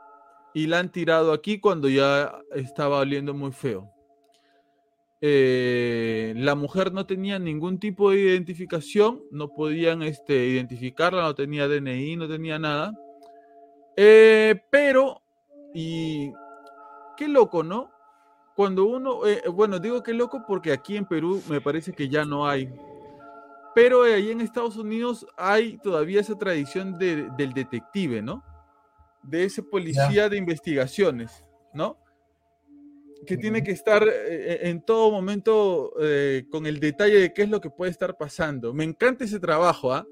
y 0.53 0.67
la 0.67 0.79
han 0.79 0.91
tirado 0.91 1.31
aquí 1.31 1.59
cuando 1.59 1.87
ya 1.87 2.39
estaba 2.53 2.99
oliendo 2.99 3.33
muy 3.33 3.51
feo. 3.51 3.89
Eh, 5.21 6.33
la 6.35 6.55
mujer 6.55 6.91
no 6.91 7.05
tenía 7.05 7.39
ningún 7.39 7.79
tipo 7.79 8.11
de 8.11 8.19
identificación, 8.19 9.23
no 9.31 9.49
podían 9.49 10.01
este, 10.01 10.33
identificarla, 10.47 11.21
no 11.21 11.35
tenía 11.35 11.67
DNI, 11.67 12.17
no 12.17 12.27
tenía 12.27 12.59
nada. 12.59 12.93
Eh, 13.95 14.59
pero, 14.71 15.21
y 15.73 16.33
qué 17.15 17.27
loco, 17.27 17.63
¿no? 17.63 17.92
Cuando 18.55 18.85
uno, 18.85 19.25
eh, 19.25 19.41
bueno, 19.51 19.79
digo 19.79 20.03
qué 20.03 20.13
loco 20.13 20.43
porque 20.47 20.71
aquí 20.71 20.95
en 20.95 21.05
Perú 21.05 21.41
me 21.49 21.59
parece 21.61 21.91
que 21.93 22.07
ya 22.07 22.23
no 22.25 22.47
hay. 22.47 22.69
Pero 23.75 24.03
ahí 24.03 24.29
en 24.29 24.41
Estados 24.41 24.77
Unidos 24.77 25.25
hay 25.35 25.77
todavía 25.79 26.21
esa 26.21 26.37
tradición 26.37 26.97
de- 26.99 27.29
del 27.37 27.53
detective, 27.53 28.21
¿no? 28.21 28.43
De 29.23 29.45
ese 29.45 29.63
policía 29.63 30.29
de 30.29 30.37
investigaciones, 30.37 31.43
¿no? 31.73 31.97
Que 33.25 33.37
tiene 33.37 33.63
que 33.63 33.71
estar 33.71 34.03
eh, 34.07 34.59
en 34.69 34.81
todo 34.81 35.09
momento 35.09 35.93
eh, 35.99 36.45
con 36.51 36.65
el 36.67 36.79
detalle 36.79 37.19
de 37.19 37.33
qué 37.33 37.43
es 37.43 37.49
lo 37.49 37.59
que 37.61 37.69
puede 37.71 37.89
estar 37.89 38.15
pasando. 38.17 38.73
Me 38.73 38.83
encanta 38.83 39.23
ese 39.23 39.39
trabajo, 39.39 39.93
¿ah? 39.93 40.05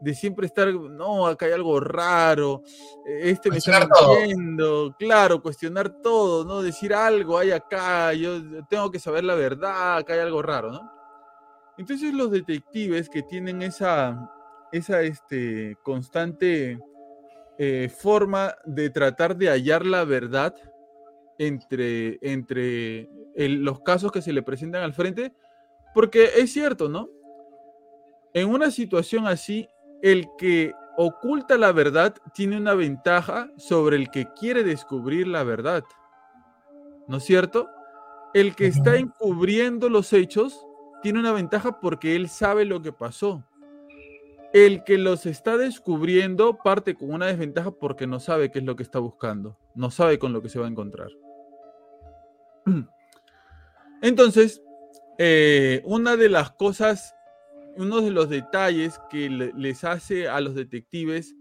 De 0.00 0.14
siempre 0.14 0.46
estar, 0.46 0.72
no, 0.72 1.26
acá 1.26 1.46
hay 1.46 1.52
algo 1.52 1.80
raro, 1.80 2.62
eh, 3.06 3.30
este 3.30 3.50
me 3.50 3.56
está 3.58 3.88
mintiendo, 4.20 4.94
claro, 4.98 5.42
cuestionar 5.42 5.88
todo, 6.02 6.44
¿no? 6.44 6.62
Decir 6.62 6.94
algo 6.94 7.36
hay 7.36 7.50
acá, 7.50 8.12
yo 8.12 8.64
tengo 8.68 8.90
que 8.92 9.00
saber 9.00 9.24
la 9.24 9.34
verdad, 9.34 9.96
acá 9.96 10.14
hay 10.14 10.20
algo 10.20 10.40
raro, 10.40 10.70
¿no? 10.70 10.80
Entonces 11.78 12.12
los 12.14 12.30
detectives 12.30 13.08
que 13.08 13.22
tienen 13.22 13.62
esa, 13.62 14.30
esa 14.70 15.02
este, 15.02 15.76
constante 15.82 16.78
eh, 17.58 17.88
forma 17.88 18.54
de 18.64 18.90
tratar 18.90 19.36
de 19.36 19.48
hallar 19.48 19.84
la 19.84 20.04
verdad 20.04 20.54
entre, 21.38 22.18
entre 22.22 23.08
el- 23.34 23.62
los 23.64 23.80
casos 23.80 24.12
que 24.12 24.22
se 24.22 24.32
le 24.32 24.42
presentan 24.42 24.82
al 24.82 24.92
frente, 24.92 25.32
porque 25.94 26.30
es 26.36 26.52
cierto, 26.52 26.88
¿no? 26.88 27.08
En 28.34 28.48
una 28.48 28.70
situación 28.70 29.26
así, 29.26 29.68
el 30.02 30.28
que 30.38 30.72
oculta 30.96 31.56
la 31.56 31.72
verdad 31.72 32.14
tiene 32.34 32.56
una 32.56 32.74
ventaja 32.74 33.50
sobre 33.56 33.96
el 33.96 34.10
que 34.10 34.26
quiere 34.34 34.64
descubrir 34.64 35.28
la 35.28 35.44
verdad, 35.44 35.84
¿no 37.06 37.18
es 37.18 37.24
cierto? 37.24 37.68
El 38.34 38.54
que 38.54 38.66
está 38.66 38.96
encubriendo 38.96 39.88
los 39.88 40.12
hechos 40.12 40.66
tiene 41.02 41.20
una 41.20 41.32
ventaja 41.32 41.80
porque 41.80 42.16
él 42.16 42.28
sabe 42.28 42.64
lo 42.64 42.82
que 42.82 42.92
pasó. 42.92 43.44
El 44.52 44.82
que 44.84 44.98
los 44.98 45.26
está 45.26 45.56
descubriendo 45.56 46.58
parte 46.58 46.94
con 46.94 47.12
una 47.12 47.26
desventaja 47.26 47.70
porque 47.70 48.06
no 48.06 48.18
sabe 48.18 48.50
qué 48.50 48.60
es 48.60 48.64
lo 48.64 48.76
que 48.76 48.82
está 48.82 48.98
buscando, 48.98 49.58
no 49.74 49.90
sabe 49.90 50.18
con 50.18 50.32
lo 50.32 50.42
que 50.42 50.48
se 50.48 50.58
va 50.58 50.66
a 50.66 50.70
encontrar. 50.70 51.08
Entonces, 54.02 54.62
eh, 55.18 55.82
una 55.84 56.16
de 56.16 56.28
las 56.28 56.52
cosas, 56.52 57.14
uno 57.78 58.00
de 58.00 58.10
los 58.10 58.28
detalles 58.28 59.00
que 59.10 59.30
le- 59.30 59.52
les 59.54 59.84
hace 59.84 60.28
a 60.28 60.40
los 60.40 60.54
detectives 60.54 61.34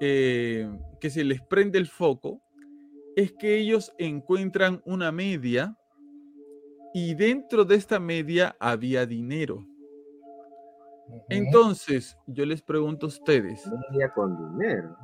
eh, 0.00 0.70
que 1.00 1.10
se 1.10 1.24
les 1.24 1.40
prende 1.40 1.78
el 1.78 1.86
foco 1.88 2.40
es 3.16 3.32
que 3.32 3.56
ellos 3.58 3.92
encuentran 3.98 4.80
una 4.84 5.10
media 5.10 5.76
y 6.94 7.14
dentro 7.14 7.64
de 7.64 7.74
esta 7.76 7.98
media 7.98 8.54
había 8.60 9.06
dinero. 9.06 9.66
Entonces, 11.30 12.16
yo 12.26 12.44
les 12.44 12.60
pregunto 12.62 13.06
a 13.06 13.08
ustedes, 13.08 13.64
con 14.14 14.36
dinero. 14.58 14.96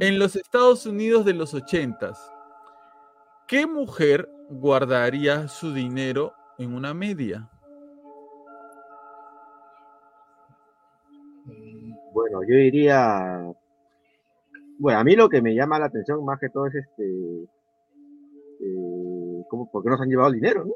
En 0.00 0.18
los 0.18 0.34
Estados 0.36 0.86
Unidos 0.86 1.24
de 1.24 1.34
los 1.34 1.54
80, 1.54 2.12
¿qué 3.46 3.66
mujer 3.66 4.28
guardaría 4.50 5.48
su 5.48 5.72
dinero 5.72 6.34
en 6.58 6.74
una 6.74 6.92
media? 6.94 7.48
Bueno, 12.32 12.48
yo 12.48 12.56
diría. 12.56 13.52
Bueno, 14.78 14.98
a 14.98 15.04
mí 15.04 15.14
lo 15.14 15.28
que 15.28 15.42
me 15.42 15.54
llama 15.54 15.78
la 15.78 15.86
atención 15.86 16.24
más 16.24 16.40
que 16.40 16.48
todo 16.48 16.66
es 16.66 16.74
este. 16.76 17.04
Eh, 18.60 19.44
¿cómo, 19.48 19.70
¿Por 19.70 19.82
qué 19.82 19.90
nos 19.90 20.00
han 20.00 20.08
llevado 20.08 20.28
el 20.28 20.36
dinero, 20.36 20.64
no? 20.64 20.72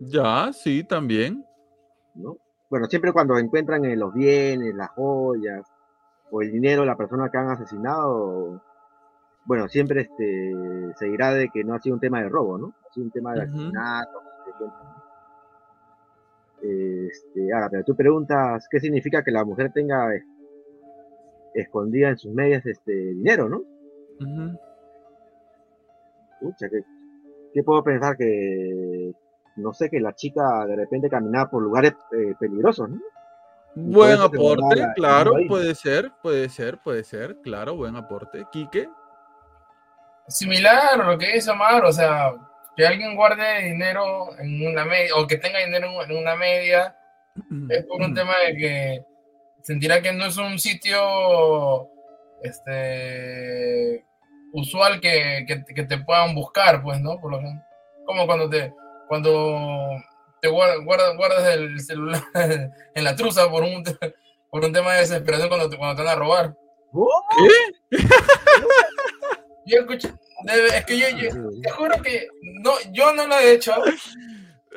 Ya, 0.00 0.52
sí, 0.52 0.84
también. 0.84 1.44
¿no? 2.14 2.36
Bueno, 2.70 2.86
siempre 2.86 3.12
cuando 3.12 3.36
encuentran 3.36 3.84
eh, 3.84 3.96
los 3.96 4.14
bienes, 4.14 4.74
las 4.74 4.90
joyas 4.90 5.66
o 6.30 6.40
el 6.42 6.52
dinero 6.52 6.82
de 6.82 6.86
la 6.86 6.96
persona 6.96 7.30
que 7.30 7.38
han 7.38 7.48
asesinado, 7.48 8.62
bueno, 9.44 9.68
siempre 9.68 10.02
este, 10.02 10.54
se 10.96 11.06
dirá 11.06 11.32
de 11.32 11.48
que 11.48 11.64
no 11.64 11.74
ha 11.74 11.80
sido 11.80 11.94
un 11.94 12.00
tema 12.00 12.22
de 12.22 12.28
robo, 12.28 12.58
¿no? 12.58 12.74
Ha 12.88 12.92
sido 12.92 13.06
un 13.06 13.10
tema 13.10 13.34
de 13.34 13.40
Ujú. 13.40 13.48
asesinato. 13.48 14.22
Este, 16.62 17.52
ahora, 17.52 17.68
pero 17.70 17.84
tú 17.84 17.94
preguntas 17.96 18.66
qué 18.70 18.80
significa 18.80 19.22
que 19.22 19.30
la 19.30 19.44
mujer 19.44 19.70
tenga 19.72 20.14
eh, 20.14 20.22
escondida 21.54 22.08
en 22.10 22.18
sus 22.18 22.32
medias 22.32 22.64
este 22.66 22.92
dinero, 22.92 23.48
¿no? 23.48 23.58
Ujú. 24.20 24.58
Pucha, 26.40 26.68
¿qué, 26.68 26.82
qué 27.54 27.62
puedo 27.62 27.82
pensar 27.82 28.16
que, 28.16 29.12
no 29.56 29.72
sé, 29.72 29.88
que 29.90 30.00
la 30.00 30.14
chica 30.14 30.66
de 30.66 30.76
repente 30.76 31.08
caminaba 31.08 31.50
por 31.50 31.62
lugares 31.62 31.94
eh, 32.12 32.34
peligrosos, 32.38 32.90
¿no? 32.90 33.00
Buen 33.74 34.18
aporte, 34.20 34.76
la- 34.76 34.92
claro, 34.94 35.32
puede 35.46 35.74
ser, 35.74 36.10
puede 36.22 36.48
ser, 36.48 36.78
puede 36.78 37.04
ser, 37.04 37.36
claro, 37.42 37.76
buen 37.76 37.94
aporte. 37.96 38.44
Quique, 38.50 38.88
Similar 40.26 41.00
a 41.00 41.10
lo 41.12 41.16
que 41.18 41.32
dice 41.34 41.50
Omar, 41.50 41.84
o 41.84 41.92
sea, 41.92 42.34
que 42.78 42.86
alguien 42.86 43.16
guarde 43.16 43.62
dinero 43.64 44.38
en 44.38 44.64
una 44.64 44.84
media, 44.84 45.16
o 45.16 45.26
que 45.26 45.36
tenga 45.36 45.58
dinero 45.58 46.00
en 46.04 46.16
una 46.16 46.36
media, 46.36 46.96
es 47.70 47.84
por 47.86 48.00
un 48.00 48.14
tema 48.14 48.34
de 48.46 48.56
que 48.56 49.04
sentirá 49.62 50.00
que 50.00 50.12
no 50.12 50.26
es 50.26 50.36
un 50.36 50.58
sitio 50.60 51.88
este 52.42 54.04
usual 54.52 55.00
que, 55.00 55.44
que, 55.46 55.64
que 55.74 55.82
te 55.82 55.98
puedan 55.98 56.34
buscar, 56.36 56.80
pues, 56.82 57.00
¿no? 57.00 57.20
Por 57.20 57.32
lo 57.32 57.40
gen- 57.40 57.60
como 58.06 58.26
cuando 58.26 58.48
te 58.48 58.72
cuando 59.08 59.90
te 60.40 60.48
guardas, 60.48 60.78
guardas, 60.84 61.16
guardas 61.16 61.54
el 61.54 61.80
celular 61.80 62.22
en 62.94 63.04
la 63.04 63.16
truza 63.16 63.50
por 63.50 63.64
un 63.64 63.82
por 64.50 64.64
un 64.64 64.72
tema 64.72 64.94
de 64.94 65.00
desesperación 65.00 65.48
cuando 65.48 65.68
te, 65.68 65.76
cuando 65.76 65.96
te 65.96 66.02
van 66.06 66.12
a 66.16 66.18
robar. 66.18 66.54
Yo 69.66 69.80
escuché, 69.80 70.08
es 70.74 70.84
que 70.86 70.98
yo, 70.98 71.08
yo 71.10 71.28
te 71.62 71.70
juro 71.70 72.00
que 72.02 72.28
no, 72.84 72.92
yo 72.92 73.12
no 73.14 73.26
lo 73.26 73.38
he 73.38 73.52
hecho. 73.52 73.72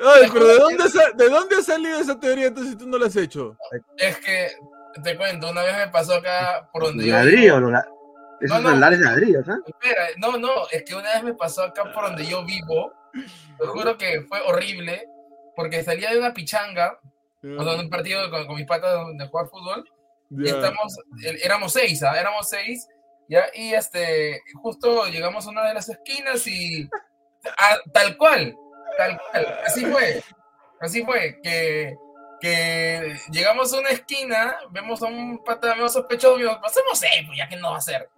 Ay, 0.04 0.28
pero 0.32 0.46
¿de 0.46 0.54
dónde, 0.58 0.84
¿de 1.14 1.28
dónde 1.28 1.56
ha 1.56 1.62
salido 1.62 1.98
esa 2.00 2.18
teoría 2.18 2.46
entonces 2.46 2.72
si 2.72 2.78
tú 2.78 2.86
no 2.88 2.98
la 2.98 3.06
has 3.06 3.16
hecho? 3.16 3.56
Es 3.98 4.18
que 4.18 4.50
te 5.02 5.16
cuento, 5.16 5.50
una 5.50 5.62
vez 5.62 5.76
me 5.76 5.88
pasó 5.88 6.14
acá 6.14 6.68
por 6.72 6.84
donde 6.84 7.06
yo 7.06 7.12
ladrillos, 7.12 7.40
vivo, 7.42 7.60
los, 7.60 7.72
la- 7.72 7.86
Esos 8.40 8.62
no. 8.62 8.68
celulares 8.70 8.98
de 8.98 9.04
ladrillos, 9.04 9.48
¿ah? 9.48 9.58
Espera, 9.66 10.06
no, 10.18 10.36
no, 10.38 10.68
es 10.70 10.82
que 10.84 10.94
una 10.94 11.12
vez 11.14 11.22
me 11.22 11.34
pasó 11.34 11.62
acá 11.62 11.92
por 11.92 12.04
donde 12.04 12.26
yo 12.26 12.44
vivo, 12.44 12.92
te 13.58 13.66
juro 13.66 13.96
que 13.96 14.22
fue 14.22 14.40
horrible, 14.42 15.06
porque 15.54 15.84
salía 15.84 16.10
de 16.10 16.18
una 16.18 16.32
pichanga, 16.34 16.98
o 17.58 17.62
sea, 17.64 17.74
de 17.74 17.80
un 17.80 17.90
partido 17.90 18.28
con, 18.30 18.46
con 18.46 18.56
mis 18.56 18.66
patas 18.66 18.98
de 19.16 19.26
jugar 19.28 19.46
fútbol, 19.48 19.84
y 20.30 20.46
Ya. 20.46 20.54
estamos, 20.54 20.98
eh, 21.24 21.38
éramos 21.42 21.72
seis, 21.74 22.02
¿ah? 22.02 22.18
éramos 22.18 22.48
seis, 22.48 22.88
ya, 23.28 23.44
y 23.54 23.72
este, 23.74 24.42
justo 24.60 25.06
llegamos 25.06 25.46
a 25.46 25.50
una 25.50 25.68
de 25.68 25.74
las 25.74 25.88
esquinas 25.88 26.44
y 26.46 26.88
ah, 27.58 27.76
tal 27.92 28.16
cual, 28.16 28.56
tal 28.96 29.18
cual, 29.30 29.58
así 29.66 29.84
fue, 29.86 30.22
así 30.80 31.04
fue, 31.04 31.40
que, 31.42 31.96
que 32.40 33.16
llegamos 33.30 33.72
a 33.72 33.78
una 33.78 33.90
esquina, 33.90 34.56
vemos 34.70 35.02
a 35.02 35.06
un 35.06 35.42
pata 35.44 35.74
medio 35.74 35.88
sospechoso, 35.88 36.38
y 36.40 36.44
pasemos 36.60 36.98
seis, 36.98 37.22
pues 37.26 37.38
ya 37.38 37.48
que 37.48 37.56
no 37.56 37.70
va 37.70 37.76
a 37.76 37.78
hacer, 37.78 38.08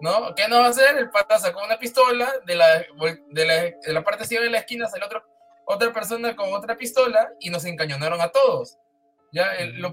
¿no? 0.00 0.34
¿Qué 0.34 0.48
no 0.48 0.60
va 0.60 0.66
a 0.66 0.70
hacer? 0.70 0.96
El 0.96 1.10
pata 1.10 1.38
sacó 1.38 1.64
una 1.64 1.78
pistola, 1.78 2.32
de 2.46 2.54
la, 2.54 2.78
de 3.30 3.46
la, 3.46 3.54
de 3.62 3.92
la 3.92 4.04
parte 4.04 4.24
ciega 4.24 4.44
de 4.44 4.50
la 4.50 4.58
esquina 4.58 4.86
salió 4.88 5.06
otro, 5.06 5.24
otra 5.66 5.92
persona 5.92 6.34
con 6.36 6.52
otra 6.54 6.76
pistola 6.76 7.30
y 7.40 7.50
nos 7.50 7.64
encañonaron 7.64 8.20
a 8.20 8.28
todos. 8.28 8.78
Ya, 9.32 9.52
el- 9.56 9.78
lo 9.78 9.90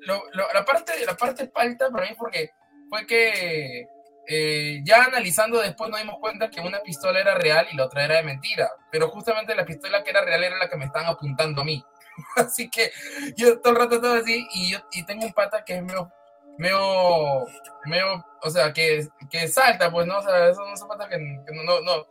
lo- 0.00 0.24
lo- 0.32 0.52
la, 0.52 0.64
parte, 0.64 0.92
la 1.06 1.16
parte 1.16 1.46
palta 1.46 1.88
para 1.90 2.08
mí 2.08 2.16
porque 2.18 2.50
fue 2.90 3.06
que 3.06 3.86
eh, 4.26 4.80
ya 4.84 5.04
analizando 5.04 5.60
después 5.60 5.90
nos 5.90 6.00
dimos 6.00 6.18
cuenta 6.20 6.48
que 6.48 6.60
una 6.60 6.80
pistola 6.80 7.20
era 7.20 7.34
real 7.34 7.66
y 7.70 7.76
la 7.76 7.86
otra 7.86 8.04
era 8.04 8.16
de 8.16 8.22
mentira, 8.22 8.70
pero 8.90 9.08
justamente 9.08 9.54
la 9.54 9.64
pistola 9.64 10.02
que 10.02 10.10
era 10.10 10.24
real 10.24 10.44
era 10.44 10.58
la 10.58 10.68
que 10.68 10.76
me 10.76 10.84
estaban 10.84 11.08
apuntando 11.08 11.62
a 11.62 11.64
mí. 11.64 11.84
Así 12.36 12.70
que 12.70 12.92
yo 13.36 13.60
todo 13.60 13.72
el 13.72 13.78
rato 13.78 13.94
estaba 13.96 14.18
así 14.18 14.46
y, 14.52 14.72
yo, 14.72 14.78
y 14.92 15.04
tengo 15.04 15.24
un 15.24 15.32
pata 15.32 15.64
que 15.64 15.76
es 15.76 15.82
medio, 15.82 16.12
medio, 16.58 17.46
medio 17.86 18.24
o 18.42 18.50
sea, 18.50 18.72
que, 18.72 19.08
que 19.30 19.48
salta, 19.48 19.90
pues, 19.90 20.06
¿no? 20.06 20.18
O 20.18 20.22
sea, 20.22 20.48
esos 20.48 20.78
son 20.78 20.88
patas 20.88 21.08
que, 21.08 21.16
que 21.16 21.54
no, 21.54 21.62
no, 21.62 21.80
no, 21.80 22.06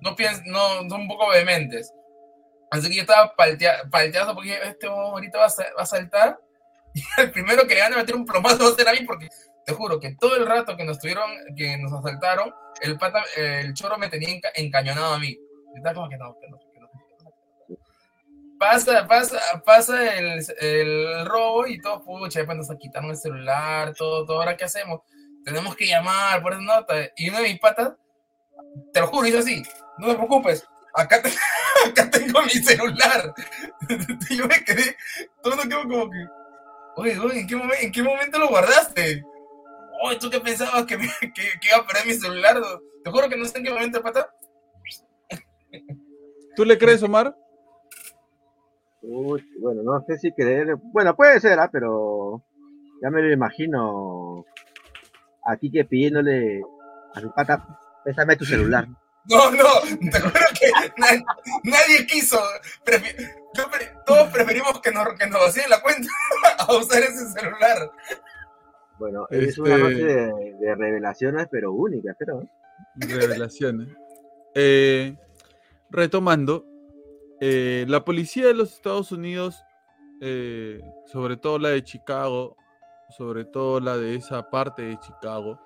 no 0.00 0.16
piensan, 0.16 0.44
no, 0.46 0.88
son 0.88 1.02
un 1.02 1.08
poco 1.08 1.28
vehementes. 1.28 1.92
Así 2.70 2.88
que 2.88 2.96
yo 2.96 3.02
estaba 3.02 3.34
paltea, 3.36 3.84
palteado 3.90 4.34
porque 4.34 4.58
este 4.64 4.88
huevón 4.88 5.12
ahorita 5.12 5.38
va 5.38 5.46
a, 5.46 5.76
va 5.78 5.82
a 5.82 5.86
saltar 5.86 6.40
y 6.94 7.02
el 7.18 7.30
primero 7.30 7.66
que 7.66 7.74
le 7.74 7.82
van 7.82 7.92
a 7.92 7.98
meter 7.98 8.16
un 8.16 8.24
plomazo 8.24 8.64
va 8.64 8.70
a 8.70 8.74
ser 8.74 8.88
a 8.88 8.92
mí 8.92 9.02
porque 9.06 9.28
te 9.66 9.72
juro 9.72 9.98
que 10.00 10.14
todo 10.16 10.36
el 10.36 10.46
rato 10.46 10.76
que 10.76 10.84
nos 10.84 10.98
tuvieron, 10.98 11.30
que 11.56 11.76
nos 11.78 11.92
asaltaron, 11.92 12.52
el 12.82 12.98
pata, 12.98 13.22
el 13.36 13.72
choro 13.74 13.96
me 13.98 14.08
tenía 14.08 14.28
enca- 14.30 14.52
encañonado 14.54 15.14
a 15.14 15.18
mí. 15.18 15.28
Y 15.28 15.76
estaba 15.78 15.94
como 15.94 16.08
que 16.08 16.16
no, 16.16 16.36
que 16.40 16.48
no, 16.48 16.58
que 16.58 16.80
no. 16.80 16.88
Pasa, 18.58 19.06
pasa, 19.06 19.40
pasa 19.64 20.14
el, 20.16 20.44
el 20.60 21.26
robo 21.26 21.66
y 21.66 21.78
todo, 21.80 22.02
pucha, 22.02 22.40
después 22.40 22.56
nos 22.56 22.68
quitaron 22.78 23.10
el 23.10 23.16
celular, 23.16 23.92
todo, 23.94 24.24
todo, 24.24 24.38
ahora 24.38 24.56
qué 24.56 24.64
hacemos, 24.64 25.00
tenemos 25.44 25.74
que 25.76 25.86
llamar 25.86 26.40
por 26.42 26.52
esa 26.52 26.62
nota. 26.62 26.94
Y 27.16 27.28
uno 27.28 27.38
de 27.38 27.44
mis 27.48 27.58
patas, 27.60 27.92
te 28.92 29.00
lo 29.00 29.06
juro, 29.08 29.26
hizo 29.26 29.38
así, 29.40 29.62
no 29.98 30.08
te 30.08 30.14
preocupes, 30.14 30.64
acá, 30.94 31.20
te- 31.20 31.30
acá 31.90 32.10
tengo 32.10 32.42
mi 32.42 32.50
celular. 32.50 33.34
Yo 34.30 34.46
me 34.46 34.64
quedé, 34.64 34.96
todo 35.42 35.56
quedó 35.68 35.82
como 35.82 36.10
que, 36.10 36.24
oye, 36.96 37.18
oye, 37.18 37.40
¿en 37.40 37.46
qué, 37.46 37.56
momen- 37.56 37.78
¿en 37.82 37.92
qué 37.92 38.02
momento 38.02 38.38
lo 38.38 38.48
guardaste? 38.48 39.22
Oye, 40.02 40.18
¿tú 40.18 40.28
qué 40.30 40.40
pensabas 40.40 40.84
que, 40.86 40.98
me- 40.98 41.08
que, 41.20 41.30
que 41.32 41.68
iba 41.68 41.78
a 41.78 41.86
perder 41.86 42.06
mi 42.06 42.14
celular? 42.14 42.60
Te 43.04 43.10
juro 43.10 43.28
que 43.28 43.36
no 43.36 43.44
sé 43.44 43.58
en 43.58 43.64
qué 43.64 43.70
momento, 43.70 44.02
pata. 44.02 44.28
¿Tú 46.56 46.64
le 46.64 46.78
crees, 46.78 47.02
Omar? 47.02 47.36
Uy, 49.02 49.44
bueno, 49.60 49.82
no 49.82 50.02
sé 50.06 50.18
si 50.18 50.32
creer. 50.32 50.76
Bueno, 50.92 51.14
puede 51.14 51.40
ser, 51.40 51.58
¿ah? 51.60 51.68
pero 51.70 52.42
ya 53.02 53.10
me 53.10 53.20
lo 53.22 53.32
imagino 53.32 54.44
aquí 55.44 55.70
que 55.70 55.84
pidiéndole 55.84 56.62
a 57.14 57.20
su 57.20 57.30
pata, 57.32 57.66
pésame 58.04 58.36
tu 58.36 58.44
celular. 58.44 58.86
No, 59.26 59.50
no, 59.52 59.64
te 60.12 60.20
juro 60.20 60.34
que 60.60 60.70
na- 60.98 61.24
nadie 61.62 62.06
quiso. 62.06 62.38
Prefi- 62.84 63.16
yo 63.54 63.70
pre- 63.70 63.90
todos 64.04 64.28
preferimos 64.30 64.82
que 64.82 64.92
nos, 64.92 65.08
que 65.18 65.26
nos 65.26 65.40
vacíen 65.40 65.70
la 65.70 65.80
cuenta 65.80 66.06
a 66.58 66.74
usar 66.76 67.02
ese 67.02 67.30
celular. 67.30 67.90
Bueno, 68.98 69.26
es 69.30 69.58
una 69.58 69.74
Este- 69.76 69.82
noche 69.82 70.04
de, 70.04 70.54
de 70.60 70.74
revelaciones, 70.74 71.48
pero 71.50 71.72
únicas, 71.72 72.14
pero. 72.18 72.48
Revelaciones. 72.96 73.88
Eh, 74.54 75.16
retomando, 75.90 76.64
eh, 77.40 77.84
la 77.88 78.04
policía 78.04 78.46
de 78.46 78.54
los 78.54 78.72
Estados 78.72 79.10
Unidos, 79.12 79.62
eh, 80.20 80.80
sobre 81.06 81.36
todo 81.36 81.58
la 81.58 81.70
de 81.70 81.82
Chicago, 81.82 82.56
sobre 83.10 83.44
todo 83.44 83.80
la 83.80 83.96
de 83.96 84.14
esa 84.14 84.48
parte 84.48 84.82
de 84.82 84.98
Chicago, 85.00 85.58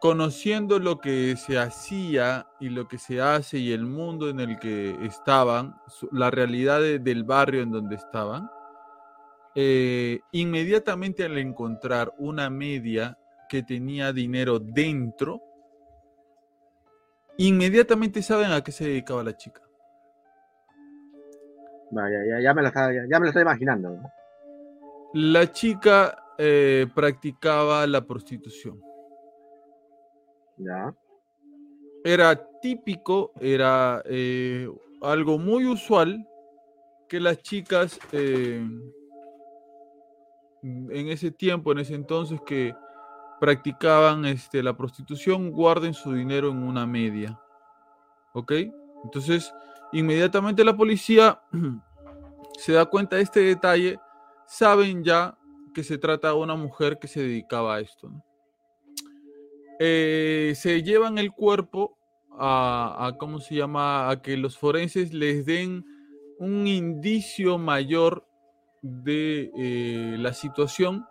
conociendo 0.00 0.78
lo 0.78 1.00
que 1.00 1.34
se 1.36 1.58
hacía 1.58 2.46
y 2.60 2.68
lo 2.68 2.86
que 2.86 2.98
se 2.98 3.20
hace 3.20 3.58
y 3.58 3.72
el 3.72 3.84
mundo 3.84 4.28
en 4.28 4.38
el 4.40 4.58
que 4.58 4.96
estaban, 5.04 5.74
la 6.12 6.30
realidad 6.30 6.80
de- 6.80 6.98
del 7.00 7.24
barrio 7.24 7.62
en 7.62 7.72
donde 7.72 7.96
estaban, 7.96 8.48
eh, 9.60 10.20
inmediatamente 10.30 11.24
al 11.24 11.36
encontrar 11.36 12.14
una 12.18 12.48
media 12.48 13.18
que 13.48 13.64
tenía 13.64 14.12
dinero 14.12 14.60
dentro, 14.60 15.42
inmediatamente 17.38 18.22
saben 18.22 18.52
a 18.52 18.62
qué 18.62 18.70
se 18.70 18.84
dedicaba 18.84 19.24
la 19.24 19.36
chica. 19.36 19.60
Vaya, 21.90 22.18
ya, 22.30 22.40
ya 22.40 22.54
me 22.54 22.62
lo 22.62 22.68
está, 22.68 22.92
ya, 22.92 23.00
ya 23.10 23.18
me 23.18 23.24
lo 23.24 23.30
estoy 23.30 23.42
imaginando. 23.42 23.90
¿no? 23.90 24.12
La 25.14 25.50
chica 25.50 26.16
eh, 26.38 26.86
practicaba 26.94 27.84
la 27.88 28.06
prostitución. 28.06 28.80
Ya. 30.58 30.94
Era 32.04 32.48
típico, 32.60 33.32
era 33.40 34.02
eh, 34.04 34.70
algo 35.02 35.36
muy 35.36 35.66
usual 35.66 36.24
que 37.08 37.18
las 37.18 37.42
chicas 37.42 37.98
eh, 38.12 38.64
en 40.62 41.08
ese 41.08 41.30
tiempo, 41.30 41.72
en 41.72 41.78
ese 41.78 41.94
entonces 41.94 42.40
que 42.46 42.74
practicaban 43.40 44.24
este, 44.24 44.62
la 44.62 44.76
prostitución, 44.76 45.50
guarden 45.50 45.94
su 45.94 46.12
dinero 46.12 46.50
en 46.50 46.62
una 46.62 46.86
media. 46.86 47.38
¿Ok? 48.32 48.52
Entonces, 49.04 49.52
inmediatamente 49.92 50.64
la 50.64 50.76
policía 50.76 51.40
se 52.58 52.72
da 52.72 52.86
cuenta 52.86 53.16
de 53.16 53.22
este 53.22 53.40
detalle, 53.40 53.98
saben 54.46 55.04
ya 55.04 55.38
que 55.74 55.84
se 55.84 55.98
trata 55.98 56.28
de 56.28 56.34
una 56.34 56.56
mujer 56.56 56.98
que 56.98 57.08
se 57.08 57.20
dedicaba 57.20 57.76
a 57.76 57.80
esto. 57.80 58.10
Eh, 59.78 60.54
se 60.56 60.82
llevan 60.82 61.18
el 61.18 61.30
cuerpo 61.30 61.96
a, 62.36 63.06
a, 63.06 63.16
¿cómo 63.16 63.38
se 63.38 63.54
llama? 63.54 64.10
A 64.10 64.20
que 64.22 64.36
los 64.36 64.58
forenses 64.58 65.12
les 65.12 65.46
den 65.46 65.84
un 66.38 66.66
indicio 66.66 67.58
mayor 67.58 68.27
de 68.82 69.50
eh, 69.56 70.16
la 70.18 70.32
situación 70.32 71.06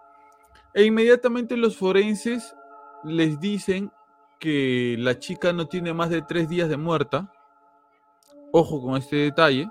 e 0.74 0.84
inmediatamente 0.84 1.58
los 1.58 1.78
forenses 1.78 2.56
les 3.04 3.40
dicen 3.40 3.92
que 4.40 4.96
la 5.00 5.18
chica 5.18 5.54
no 5.54 5.68
tiene 5.68 5.94
más 5.94 6.10
de 6.10 6.22
tres 6.22 6.48
días 6.50 6.70
de 6.70 6.78
muerta. 6.78 7.32
Ojo 8.52 8.82
con 8.82 8.96
este 8.96 9.16
detalle. 9.16 9.70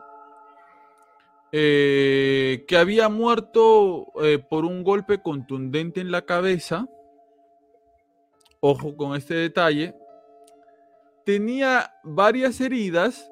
Eh, 1.52 2.64
que 2.66 2.76
había 2.76 3.08
muerto 3.08 4.06
eh, 4.22 4.38
por 4.38 4.64
un 4.64 4.82
golpe 4.82 5.22
contundente 5.22 6.00
en 6.00 6.10
la 6.10 6.22
cabeza. 6.22 6.88
Ojo 8.60 8.96
con 8.96 9.14
este 9.14 9.34
detalle. 9.34 9.94
Tenía 11.24 11.94
varias 12.02 12.60
heridas. 12.60 13.30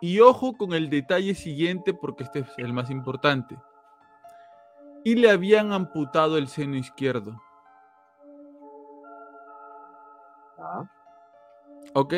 Y 0.00 0.20
ojo 0.20 0.56
con 0.56 0.72
el 0.72 0.90
detalle 0.90 1.34
siguiente 1.34 1.92
porque 1.92 2.24
este 2.24 2.40
es 2.40 2.48
el 2.58 2.72
más 2.72 2.90
importante. 2.90 3.56
Y 5.04 5.14
le 5.16 5.30
habían 5.30 5.72
amputado 5.72 6.38
el 6.38 6.48
seno 6.48 6.76
izquierdo. 6.76 7.40
Ah, 10.58 10.84
¿Ok? 11.94 12.14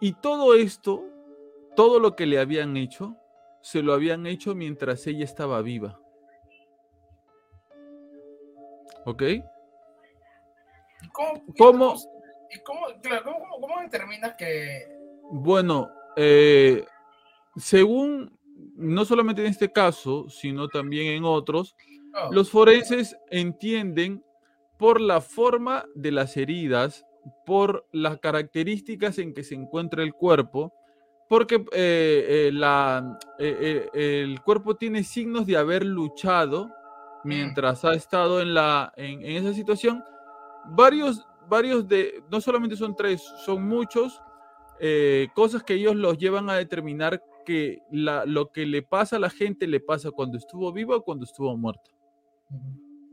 Y 0.00 0.12
todo 0.14 0.54
esto, 0.54 1.04
todo 1.74 1.98
lo 1.98 2.14
que 2.14 2.26
le 2.26 2.38
habían 2.38 2.76
hecho, 2.76 3.16
se 3.60 3.82
lo 3.82 3.92
habían 3.92 4.26
hecho 4.26 4.54
mientras 4.54 5.06
ella 5.06 5.24
estaba 5.24 5.60
viva. 5.62 6.00
¿Ok? 9.04 9.22
¿Y 9.22 9.42
¿Cómo, 11.12 11.42
y 11.46 11.58
¿Cómo? 11.58 11.94
¿Y 12.50 12.58
cómo, 12.60 12.86
claro, 13.02 13.24
cómo, 13.24 13.38
cómo, 13.40 13.60
cómo 13.60 13.80
determinas 13.82 14.34
que... 14.36 14.97
Bueno, 15.30 15.90
eh, 16.16 16.84
según, 17.56 18.36
no 18.76 19.04
solamente 19.04 19.42
en 19.42 19.48
este 19.48 19.70
caso, 19.70 20.28
sino 20.28 20.68
también 20.68 21.08
en 21.08 21.24
otros, 21.24 21.76
oh, 22.14 22.32
los 22.32 22.50
forenses 22.50 23.16
entienden 23.30 24.24
por 24.78 25.00
la 25.00 25.20
forma 25.20 25.84
de 25.94 26.12
las 26.12 26.36
heridas, 26.36 27.04
por 27.44 27.86
las 27.92 28.18
características 28.18 29.18
en 29.18 29.34
que 29.34 29.42
se 29.42 29.54
encuentra 29.54 30.02
el 30.02 30.14
cuerpo, 30.14 30.72
porque 31.28 31.56
eh, 31.72 32.46
eh, 32.46 32.50
la, 32.52 33.18
el 33.38 34.40
cuerpo 34.42 34.76
tiene 34.76 35.04
signos 35.04 35.46
de 35.46 35.58
haber 35.58 35.84
luchado 35.84 36.70
mientras 37.24 37.84
ha 37.84 37.92
estado 37.92 38.40
en, 38.40 38.54
la, 38.54 38.94
en, 38.96 39.22
en 39.22 39.36
esa 39.36 39.52
situación. 39.52 40.02
Varios, 40.70 41.26
varios 41.48 41.86
de, 41.86 42.22
no 42.30 42.40
solamente 42.40 42.76
son 42.76 42.96
tres, 42.96 43.22
son 43.44 43.68
muchos, 43.68 44.22
eh, 44.80 45.28
cosas 45.34 45.62
que 45.62 45.74
ellos 45.74 45.96
los 45.96 46.18
llevan 46.18 46.48
a 46.50 46.54
determinar 46.54 47.22
que 47.44 47.80
la, 47.90 48.24
lo 48.24 48.52
que 48.52 48.66
le 48.66 48.82
pasa 48.82 49.16
a 49.16 49.20
la 49.20 49.30
gente 49.30 49.66
le 49.66 49.80
pasa 49.80 50.10
cuando 50.10 50.36
estuvo 50.38 50.72
viva 50.72 50.96
o 50.96 51.02
cuando 51.02 51.24
estuvo 51.24 51.56
muerta. 51.56 51.90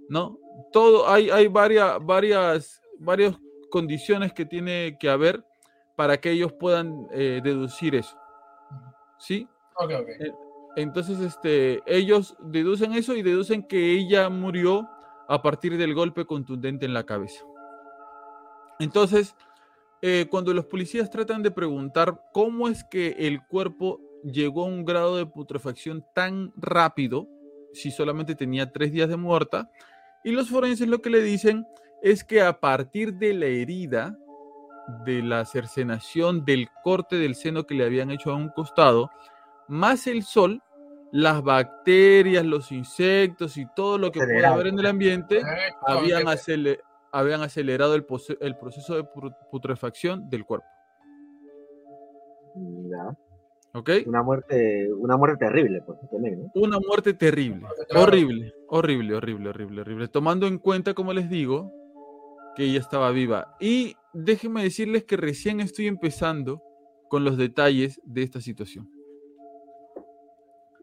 ¿No? 0.09 0.37
Todo, 0.71 1.07
hay, 1.07 1.29
hay 1.29 1.47
varias, 1.47 1.97
varias, 2.05 2.81
varias 2.99 3.35
condiciones 3.71 4.33
que 4.33 4.45
tiene 4.45 4.97
que 4.99 5.09
haber 5.09 5.43
para 5.95 6.17
que 6.17 6.31
ellos 6.31 6.53
puedan 6.53 7.07
eh, 7.11 7.41
deducir 7.43 7.95
eso. 7.95 8.17
¿Sí? 9.17 9.47
Ok, 9.77 9.91
ok. 10.01 10.09
Eh, 10.19 10.31
Entonces, 10.75 11.19
este, 11.19 11.81
ellos 11.85 12.35
deducen 12.41 12.93
eso 12.93 13.15
y 13.15 13.21
deducen 13.21 13.63
que 13.63 13.93
ella 13.93 14.29
murió 14.29 14.87
a 15.27 15.41
partir 15.41 15.77
del 15.77 15.93
golpe 15.95 16.25
contundente 16.25 16.85
en 16.85 16.93
la 16.93 17.05
cabeza. 17.05 17.43
Entonces, 18.79 19.35
eh, 20.07 20.27
cuando 20.29 20.53
los 20.53 20.67
policías 20.67 21.09
tratan 21.09 21.41
de 21.41 21.49
preguntar 21.49 22.21
cómo 22.31 22.67
es 22.67 22.83
que 22.83 23.15
el 23.17 23.41
cuerpo 23.41 23.99
llegó 24.23 24.63
a 24.63 24.67
un 24.67 24.85
grado 24.85 25.17
de 25.17 25.25
putrefacción 25.25 26.05
tan 26.13 26.53
rápido, 26.55 27.27
si 27.73 27.89
solamente 27.89 28.35
tenía 28.35 28.71
tres 28.71 28.91
días 28.91 29.09
de 29.09 29.17
muerta, 29.17 29.67
y 30.23 30.29
los 30.29 30.47
forenses 30.49 30.87
lo 30.87 31.01
que 31.01 31.09
le 31.09 31.23
dicen 31.23 31.65
es 32.03 32.23
que 32.23 32.43
a 32.43 32.59
partir 32.59 33.15
de 33.15 33.33
la 33.33 33.47
herida, 33.47 34.15
de 35.07 35.23
la 35.23 35.43
cercenación, 35.43 36.45
del 36.45 36.67
corte 36.83 37.15
del 37.15 37.33
seno 37.33 37.65
que 37.65 37.73
le 37.73 37.83
habían 37.83 38.11
hecho 38.11 38.29
a 38.29 38.35
un 38.35 38.49
costado, 38.49 39.09
más 39.67 40.05
el 40.05 40.21
sol, 40.21 40.61
las 41.11 41.41
bacterias, 41.41 42.45
los 42.45 42.71
insectos 42.71 43.57
y 43.57 43.65
todo 43.75 43.97
lo 43.97 44.11
que 44.11 44.19
pueda 44.19 44.25
Acelerado. 44.27 44.53
haber 44.53 44.67
en 44.67 44.77
el 44.77 44.85
ambiente 44.85 45.41
habían, 45.81 46.27
ok. 46.27 46.37
Habían 47.15 47.41
acelerado 47.41 47.95
el, 47.95 48.03
proceso 48.03 48.95
de 48.95 49.05
putrefacción 49.49 50.29
del 50.29 50.43
cuerpo. 50.43 50.67
Ya. 52.55 53.17
¿Ok? 53.73 53.89
Una 54.05 54.21
muerte, 54.21 54.93
una 54.93 55.15
muerte 55.15 55.45
terrible, 55.45 55.81
pues, 55.85 55.97
también, 56.11 56.43
¿no? 56.43 56.51
Una 56.55 56.77
muerte 56.79 57.13
terrible, 57.13 57.65
horrible, 57.95 58.53
horrible, 58.67 59.15
horrible, 59.15 59.49
horrible, 59.49 59.81
horrible. 59.81 60.07
Tomando 60.09 60.45
en 60.45 60.57
cuenta, 60.57 60.93
como 60.93 61.13
les 61.13 61.29
digo, 61.29 61.71
que 62.55 62.63
ella 62.63 62.79
estaba 62.79 63.11
viva. 63.11 63.55
Y 63.61 63.95
déjenme 64.13 64.63
decirles 64.63 65.05
que 65.05 65.15
recién 65.15 65.61
estoy 65.61 65.87
empezando 65.87 66.61
con 67.09 67.23
los 67.23 67.37
detalles 67.37 68.01
de 68.03 68.23
esta 68.23 68.41
situación. 68.41 68.89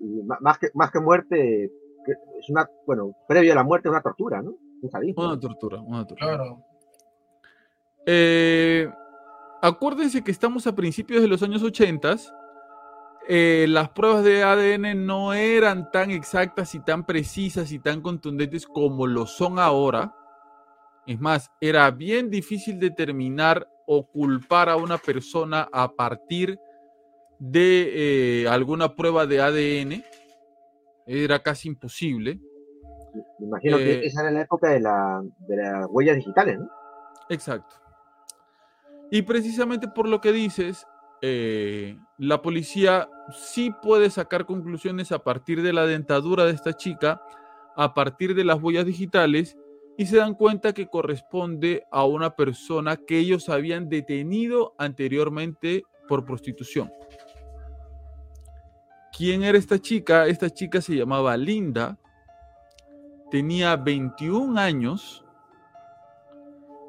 Y 0.01 0.23
más 0.40 0.59
que, 0.59 0.68
más 0.73 0.90
que 0.90 1.01
muerte, 1.01 1.71
que 2.07 2.12
es 2.12 2.49
una, 2.49 2.68
bueno, 2.87 3.14
previo 3.29 3.53
a 3.53 3.57
la 3.57 3.64
muerte 3.64 3.88
es 3.88 3.92
una 3.92 4.03
tortura, 4.03 4.40
¿no? 4.40 4.57
Una 4.83 5.38
tortura, 5.38 5.81
una 5.81 6.07
tortura. 6.07 6.37
Claro. 6.37 6.64
Eh, 8.05 8.90
acuérdense 9.62 10.25
que 10.25 10.33
estamos 10.33 10.66
a 10.66 10.75
principios 10.75 11.23
de 11.23 11.29
los 11.29 11.42
años 11.42 11.62
80. 11.62 12.16
eh, 13.29 13.66
las 13.68 13.90
pruebas 13.90 14.25
de 14.25 14.42
ADN 14.42 15.07
no 15.07 15.33
eran 15.33 15.92
tan 15.92 16.11
exactas 16.11 16.75
y 16.75 16.81
tan 16.81 17.07
precisas 17.07 17.71
y 17.71 17.79
tan 17.79 18.01
contundentes 18.01 18.66
como 18.66 19.07
lo 19.07 19.27
son 19.27 19.61
ahora. 19.61 20.12
Es 21.07 21.21
más, 21.21 21.51
era 21.61 21.88
bien 21.92 22.31
difícil 22.31 22.81
determinar 22.81 23.68
o 23.87 24.07
culpar 24.07 24.68
a 24.68 24.77
una 24.77 24.99
persona 24.99 25.68
a 25.73 25.92
partir 25.92 26.59
de 27.38 28.42
eh, 28.42 28.49
alguna 28.49 28.95
prueba 28.97 29.27
de 29.27 29.40
ADN. 29.40 30.05
Era 31.07 31.40
casi 31.40 31.68
imposible. 31.68 32.40
Me 33.38 33.46
imagino 33.46 33.79
eh, 33.79 33.85
que 34.01 34.07
esa 34.07 34.22
era 34.22 34.31
la 34.31 34.42
época 34.42 34.70
de, 34.70 34.81
la, 34.81 35.22
de 35.38 35.57
las 35.57 35.87
huellas 35.90 36.16
digitales, 36.16 36.59
¿no? 36.59 36.70
Exacto. 37.29 37.77
Y 39.11 39.22
precisamente 39.22 39.88
por 39.88 40.09
lo 40.09 40.20
que 40.20 40.33
dices, 40.33 40.87
eh, 41.20 41.98
la 42.18 42.42
policía 42.42 43.09
sí 43.33 43.72
puede 43.83 44.11
sacar 44.11 44.46
conclusiones 44.46 45.12
a 45.12 45.20
partir 45.20 45.62
de 45.62 45.72
la 45.72 45.87
dentadura 45.87 46.44
de 46.44 46.53
esta 46.53 46.72
chica, 46.72 47.22
a 47.77 47.94
partir 47.94 48.35
de 48.35 48.44
las 48.44 48.61
huellas 48.61 48.87
digitales, 48.87 49.57
y 49.96 50.07
se 50.07 50.16
dan 50.16 50.35
cuenta 50.35 50.72
que 50.72 50.88
corresponde 50.88 51.85
a 51.90 52.05
una 52.05 52.35
persona 52.35 52.96
que 52.96 53.18
ellos 53.18 53.48
habían 53.48 53.88
detenido 53.88 54.75
anteriormente 54.79 55.85
por 56.09 56.25
prostitución. 56.25 56.90
¿Quién 59.16 59.42
era 59.42 59.59
esta 59.59 59.79
chica? 59.79 60.27
Esta 60.27 60.48
chica 60.48 60.81
se 60.81 60.96
llamaba 60.96 61.37
Linda, 61.37 61.98
tenía 63.33 63.75
21 63.77 64.59
años 64.61 65.25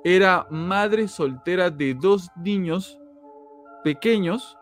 era 0.04 0.46
madre 0.50 1.08
soltera 1.08 1.70
de 1.70 1.94
dos 1.94 2.30
niños 2.36 3.00
pequeños 3.82 4.58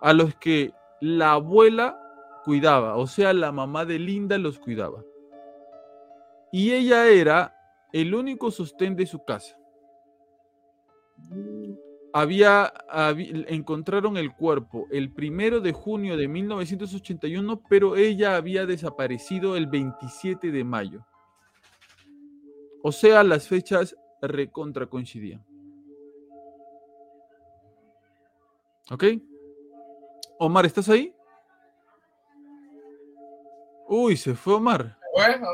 a 0.00 0.12
los 0.12 0.34
que 0.34 0.72
la 1.00 1.32
abuela 1.34 1.96
cuidaba, 2.44 2.96
o 2.96 3.06
sea, 3.06 3.32
la 3.32 3.52
mamá 3.52 3.84
de 3.84 4.00
Linda 4.00 4.36
los 4.36 4.58
cuidaba. 4.58 5.00
Y 6.50 6.72
ella 6.72 7.06
era 7.06 7.54
el 7.92 8.12
único 8.16 8.50
sostén 8.50 8.96
de 8.96 9.06
su 9.06 9.24
casa. 9.24 9.56
Había, 12.12 12.72
habi- 12.90 13.44
encontraron 13.48 14.16
el 14.16 14.34
cuerpo 14.34 14.86
el 14.90 15.12
primero 15.12 15.60
de 15.60 15.72
junio 15.72 16.16
de 16.16 16.26
1981, 16.26 17.62
pero 17.68 17.94
ella 17.94 18.34
había 18.36 18.66
desaparecido 18.66 19.56
el 19.56 19.68
27 19.68 20.50
de 20.50 20.64
mayo. 20.64 21.06
O 22.82 22.92
sea, 22.92 23.22
las 23.22 23.48
fechas 23.48 23.96
recontra 24.20 24.86
coincidían. 24.86 25.44
¿Ok? 28.90 29.04
Omar, 30.38 30.66
¿estás 30.66 30.88
ahí? 30.88 31.14
Uy, 33.88 34.16
se 34.16 34.34
fue 34.34 34.54
Omar. 34.54 34.96
Bueno, 35.14 35.46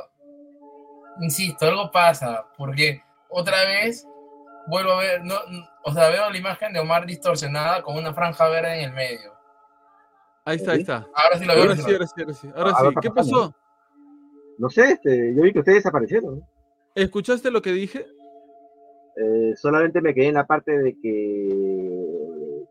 insisto, 1.20 1.66
algo 1.66 1.90
pasa, 1.90 2.46
porque 2.56 3.02
otra 3.28 3.64
vez 3.64 4.06
vuelvo 4.68 4.92
a 4.92 4.98
ver, 4.98 5.24
no, 5.24 5.34
o 5.84 5.92
sea, 5.92 6.08
veo 6.10 6.30
la 6.30 6.36
imagen 6.36 6.72
de 6.72 6.80
Omar 6.80 7.04
distorsionada 7.06 7.82
con 7.82 7.96
una 7.96 8.14
franja 8.14 8.48
verde 8.48 8.78
en 8.78 8.84
el 8.90 8.92
medio. 8.92 9.32
Ahí 10.44 10.56
está, 10.56 10.72
ahí 10.72 10.80
está. 10.80 11.06
Ahora 11.14 11.38
sí 11.38 11.44
lo 11.44 11.54
veo. 11.54 11.62
Ahora 11.64 11.76
sí 11.76 11.92
ahora 11.92 12.06
sí, 12.06 12.22
ahora 12.22 12.34
sí. 12.34 12.50
Ahora 12.54 12.70
Ah, 12.74 12.88
sí. 12.88 12.94
¿Qué 13.02 13.10
pasó? 13.10 13.54
No 14.56 14.70
sé, 14.70 14.92
este, 14.92 15.34
yo 15.34 15.42
vi 15.42 15.52
que 15.52 15.58
ustedes 15.58 15.78
desaparecieron. 15.78 16.42
¿Escuchaste 16.94 17.50
lo 17.50 17.62
que 17.62 17.72
dije? 17.72 18.06
Eh, 19.16 19.54
solamente 19.56 20.00
me 20.00 20.14
quedé 20.14 20.28
en 20.28 20.34
la 20.34 20.46
parte 20.46 20.78
de 20.78 20.96
que 21.00 22.64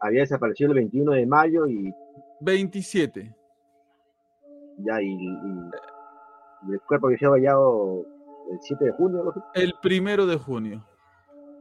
había 0.00 0.20
desaparecido 0.20 0.70
el 0.70 0.76
21 0.76 1.12
de 1.12 1.26
mayo 1.26 1.66
y 1.66 1.92
27. 2.40 3.34
ya, 4.78 5.02
y, 5.02 5.16
el 6.70 6.80
cuerpo 6.86 7.06
había 7.06 7.18
sido 7.18 7.32
hallado 7.32 8.06
el 8.52 8.58
7 8.60 8.84
de 8.84 8.92
junio, 8.92 9.24
¿no? 9.24 9.44
El 9.54 9.74
primero 9.82 10.26
de 10.26 10.36
junio. 10.36 10.84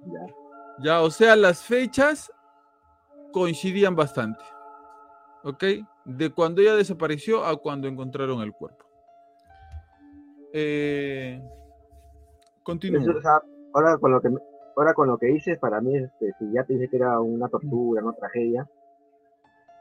Ya. 0.05 0.33
Ya, 0.79 1.01
o 1.01 1.09
sea, 1.09 1.35
las 1.35 1.63
fechas 1.63 2.31
coincidían 3.31 3.95
bastante. 3.95 4.43
¿Ok? 5.43 5.63
De 6.05 6.31
cuando 6.31 6.61
ella 6.61 6.75
desapareció 6.75 7.45
a 7.45 7.57
cuando 7.57 7.87
encontraron 7.87 8.41
el 8.41 8.53
cuerpo. 8.53 8.85
Eh, 10.53 11.41
sea, 13.21 13.41
ahora 13.73 13.97
con 13.97 14.11
lo 14.11 14.21
que 14.21 14.29
ahora 14.75 14.93
con 14.93 15.07
lo 15.07 15.17
que 15.17 15.27
dices, 15.27 15.57
para 15.59 15.81
mí, 15.81 15.95
este, 15.97 16.33
si 16.37 16.51
ya 16.51 16.63
te 16.63 16.73
dije 16.73 16.89
que 16.89 16.97
era 16.97 17.19
una 17.19 17.47
tortura, 17.47 18.03
una 18.03 18.13
tragedia. 18.13 18.67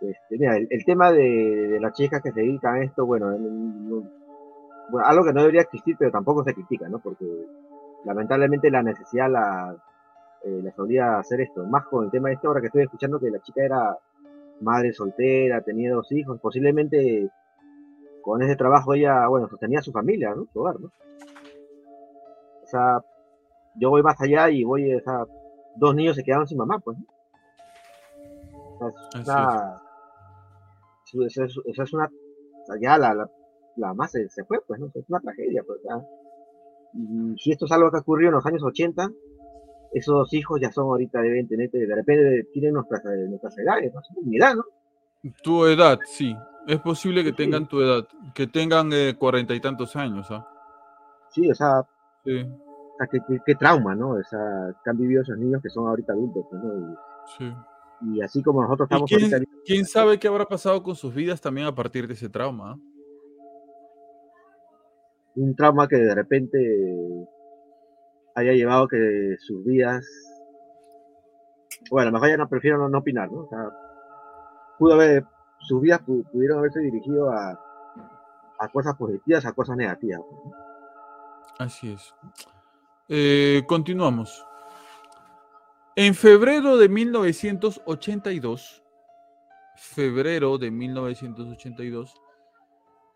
Este, 0.01 0.38
mira, 0.38 0.57
el, 0.57 0.85
tema 0.85 1.11
de, 1.12 1.79
las 1.81 1.92
chicas 1.94 2.22
que 2.22 2.33
se 2.33 2.40
dedican 2.40 2.77
a 2.77 2.85
esto, 2.85 3.07
bueno, 3.07 3.31
no- 3.31 3.39
no- 3.39 4.11
bueno, 4.91 5.07
algo 5.07 5.24
que 5.24 5.32
no 5.32 5.41
debería 5.41 5.62
existir, 5.62 5.97
pero 5.99 6.11
tampoco 6.11 6.45
se 6.45 6.55
critica, 6.55 6.89
¿no? 6.89 6.99
Porque 6.99 7.24
lamentablemente 8.05 8.70
la 8.70 8.82
necesidad 8.82 9.30
la, 9.30 9.76
eh, 10.45 10.61
les 10.62 10.78
obliga 10.78 11.16
a 11.16 11.20
hacer 11.20 11.41
esto. 11.41 11.64
Más 11.64 11.87
con 11.87 12.05
el 12.05 12.11
tema 12.11 12.28
de 12.28 12.34
esto, 12.34 12.49
ahora 12.49 12.61
que 12.61 12.66
estoy 12.68 12.82
escuchando 12.82 13.18
que 13.18 13.30
la 13.30 13.41
chica 13.41 13.64
era 13.64 13.99
madre 14.61 14.93
soltera, 14.93 15.61
tenía 15.62 15.93
dos 15.93 16.11
hijos, 16.12 16.39
posiblemente 16.41 17.28
con 18.22 18.43
ese 18.43 18.57
trabajo 18.57 18.95
ella, 18.95 19.26
bueno, 19.28 19.49
sostenía 19.49 19.80
su 19.82 19.93
familia, 19.93 20.34
¿no? 20.34 20.47
Su 20.53 20.61
hogar, 20.61 20.80
¿no? 20.80 20.91
O 22.67 22.69
sea, 22.69 23.01
yo 23.77 23.91
voy 23.91 24.03
más 24.03 24.21
allá 24.21 24.51
y 24.51 24.64
voy, 24.64 24.93
o 24.95 25.01
sea, 25.01 25.25
dos 25.77 25.95
niños 25.95 26.17
se 26.17 26.25
quedaron 26.25 26.47
sin 26.49 26.59
mamá, 26.59 26.79
pues. 26.81 26.99
¿no? 26.99 27.05
O 28.81 29.25
sea, 29.25 29.77
es 31.05 31.14
una, 31.14 31.47
es, 31.47 31.93
una, 31.93 32.07
o 32.07 32.67
sea, 32.67 32.77
ya 32.81 32.99
la, 32.99 33.14
la, 33.14 33.31
la 33.77 33.87
mamá 33.89 34.09
se, 34.09 34.29
se 34.29 34.45
fue, 34.45 34.59
pues, 34.67 34.81
¿no? 34.81 34.91
Es 34.95 35.05
una 35.09 35.21
tragedia, 35.21 35.62
pues, 35.67 35.79
o 35.79 35.83
sea, 35.89 36.07
y 36.95 37.37
si 37.39 37.53
esto 37.53 37.67
es 37.67 37.73
algo 37.73 37.91
que 37.91 37.99
ocurrió 37.99 38.29
en 38.29 38.35
los 38.35 38.47
años 38.47 38.62
80, 38.62 39.11
esos 39.93 40.14
dos 40.14 40.33
hijos 40.35 40.61
ya 40.61 40.73
son 40.73 40.87
ahorita, 40.87 41.21
deben 41.21 41.47
tener, 41.49 41.71
de 41.71 41.95
repente 41.95 42.49
tienen 42.53 42.75
nuestras, 42.75 43.05
eh, 43.05 43.27
nuestras 43.29 43.57
edades, 43.59 43.95
¿no? 43.95 44.01
Mi 44.25 44.37
edad, 44.37 44.55
¿no? 44.57 44.64
Tu 45.43 45.67
edad, 45.67 45.99
sí. 46.05 46.35
Es 46.67 46.81
posible 46.81 47.23
que 47.23 47.31
Sí. 47.31 47.37
tengan 47.37 47.69
tu 47.69 47.81
edad. 47.81 48.07
Que 48.35 48.47
tengan 48.49 48.93
eh, 48.93 49.14
cuarenta 49.19 49.55
y 49.55 49.61
tantos 49.61 49.95
años. 49.97 50.29
¿ah? 50.31 50.47
Sí, 51.31 51.49
o 51.51 51.55
sea, 51.55 51.85
Sí. 52.27 52.43
o 52.43 52.97
sea, 52.99 53.07
qué, 53.11 53.18
qué- 53.27 53.41
qué 53.47 53.55
trauma, 53.55 53.95
¿no? 53.95 54.11
O 54.11 54.22
sea, 54.24 54.74
que 54.85 54.91
han 54.91 54.99
vivido 54.99 55.22
esos 55.22 55.39
niños 55.39 55.62
que 55.62 55.70
son 55.70 55.87
ahorita 55.87 56.12
adultos, 56.12 56.45
pues, 56.51 56.62
¿no? 56.62 56.79
Y, 56.79 56.95
Sí. 57.39 57.55
y 58.12 58.20
así 58.22 58.43
como 58.43 58.62
nosotros 58.62 58.89
¿Y 58.91 58.95
estamos 58.95 59.09
quién, 59.11 59.33
ahorita 59.35 59.53
quién 59.64 59.85
sabe 59.87 60.18
qué 60.18 60.29
habrá 60.29 60.45
pasado 60.47 60.83
con 60.83 60.95
sus 60.95 61.14
vidas 61.14 61.41
también 61.41 61.66
a 61.66 61.74
partir 61.74 62.07
de 62.07 62.12
ese 62.14 62.29
trauma? 62.29 62.72
ah? 62.72 62.77
un 65.37 65.55
trauma 65.55 65.87
que 65.87 65.97
de 65.97 66.14
repente 66.14 66.59
haya 68.35 68.53
llevado 68.53 68.89
que 68.89 69.37
sus 69.39 69.62
vidas, 69.66 70.07
bueno, 71.91 72.11
mejor 72.11 72.29
ya 72.31 72.37
no 72.39 72.49
prefiero 72.49 72.79
no, 72.79 72.89
no 72.89 72.99
opinar, 72.99 73.31
¿no? 73.31 73.41
O 73.41 73.49
sea, 73.49 73.68
pudo 74.79 74.95
haber, 74.95 75.24
sus 75.61 75.81
vidas 75.83 76.01
pu- 76.07 76.24
pudieron 76.31 76.59
haberse 76.59 76.81
dirigido 76.81 77.31
a, 77.31 77.51
a 78.59 78.68
cosas 78.72 78.95
positivas, 78.97 79.45
a 79.45 79.53
cosas 79.53 79.77
negativas. 79.77 80.20
pues, 80.27 80.45
¿no? 80.45 80.66
Así 81.59 81.92
es. 81.92 82.14
Eh, 83.09 83.62
continuamos. 83.66 84.44
En 85.94 86.14
febrero 86.14 86.76
de 86.76 86.88
1982, 86.90 88.82
febrero 89.76 90.59
de 90.59 90.70
1982, 90.70 92.14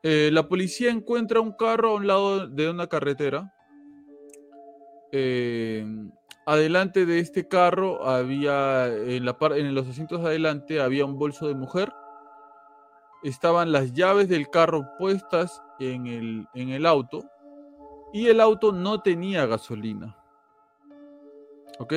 eh, 0.03 0.31
la 0.33 0.49
policía 0.49 0.91
encuentra 0.91 1.41
un 1.41 1.53
carro 1.53 1.91
a 1.91 1.95
un 1.97 2.07
lado 2.07 2.47
de 2.47 2.71
una 2.71 2.87
carretera. 2.87 3.53
Eh, 5.13 5.85
adelante 6.47 7.05
de 7.05 7.19
este 7.19 7.47
carro 7.47 8.09
había, 8.09 8.87
en, 8.87 9.27
la 9.27 9.37
en 9.55 9.75
los 9.75 9.87
asientos 9.87 10.23
de 10.23 10.29
adelante 10.29 10.81
había 10.81 11.05
un 11.05 11.19
bolso 11.19 11.49
de 11.49 11.55
mujer. 11.55 11.93
Estaban 13.23 13.73
las 13.73 13.93
llaves 13.93 14.31
del 14.31 14.49
carro 14.49 14.97
puestas 14.99 15.63
en 15.79 16.07
el, 16.07 16.47
en 16.55 16.71
el 16.71 16.87
auto 16.87 17.29
y 18.13 18.27
el 18.27 18.41
auto 18.41 18.73
no 18.73 19.01
tenía 19.01 19.47
gasolina. 19.47 20.17
¿Ok? 21.79 21.95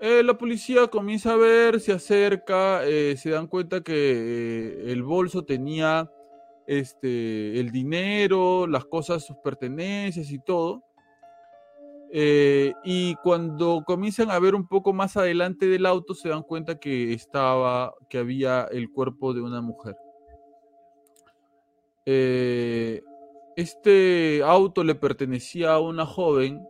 Eh, 0.00 0.22
la 0.22 0.38
policía 0.38 0.86
comienza 0.86 1.32
a 1.32 1.36
ver, 1.36 1.80
se 1.80 1.92
acerca, 1.92 2.84
eh, 2.86 3.16
se 3.16 3.30
dan 3.30 3.48
cuenta 3.48 3.80
que 3.80 3.92
eh, 3.94 4.92
el 4.92 5.02
bolso 5.02 5.44
tenía 5.44 6.08
este, 6.68 7.58
el 7.58 7.72
dinero, 7.72 8.68
las 8.68 8.84
cosas, 8.84 9.26
sus 9.26 9.36
pertenencias 9.38 10.30
y 10.30 10.38
todo. 10.38 10.84
Y 12.10 13.16
cuando 13.16 13.82
comienzan 13.86 14.30
a 14.30 14.38
ver 14.38 14.54
un 14.54 14.66
poco 14.66 14.92
más 14.92 15.16
adelante 15.16 15.66
del 15.66 15.84
auto, 15.84 16.14
se 16.14 16.28
dan 16.28 16.42
cuenta 16.42 16.78
que 16.78 17.12
estaba, 17.12 17.94
que 18.08 18.18
había 18.18 18.68
el 18.70 18.90
cuerpo 18.90 19.34
de 19.34 19.42
una 19.42 19.60
mujer. 19.60 19.96
Este 23.58 24.40
auto 24.44 24.84
le 24.84 24.94
pertenecía 24.94 25.72
a 25.72 25.80
una 25.80 26.06
joven 26.06 26.64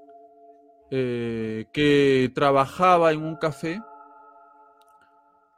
eh, 0.91 1.66
que 1.70 2.32
trabajaba 2.34 3.12
en 3.12 3.24
un 3.24 3.36
café. 3.36 3.82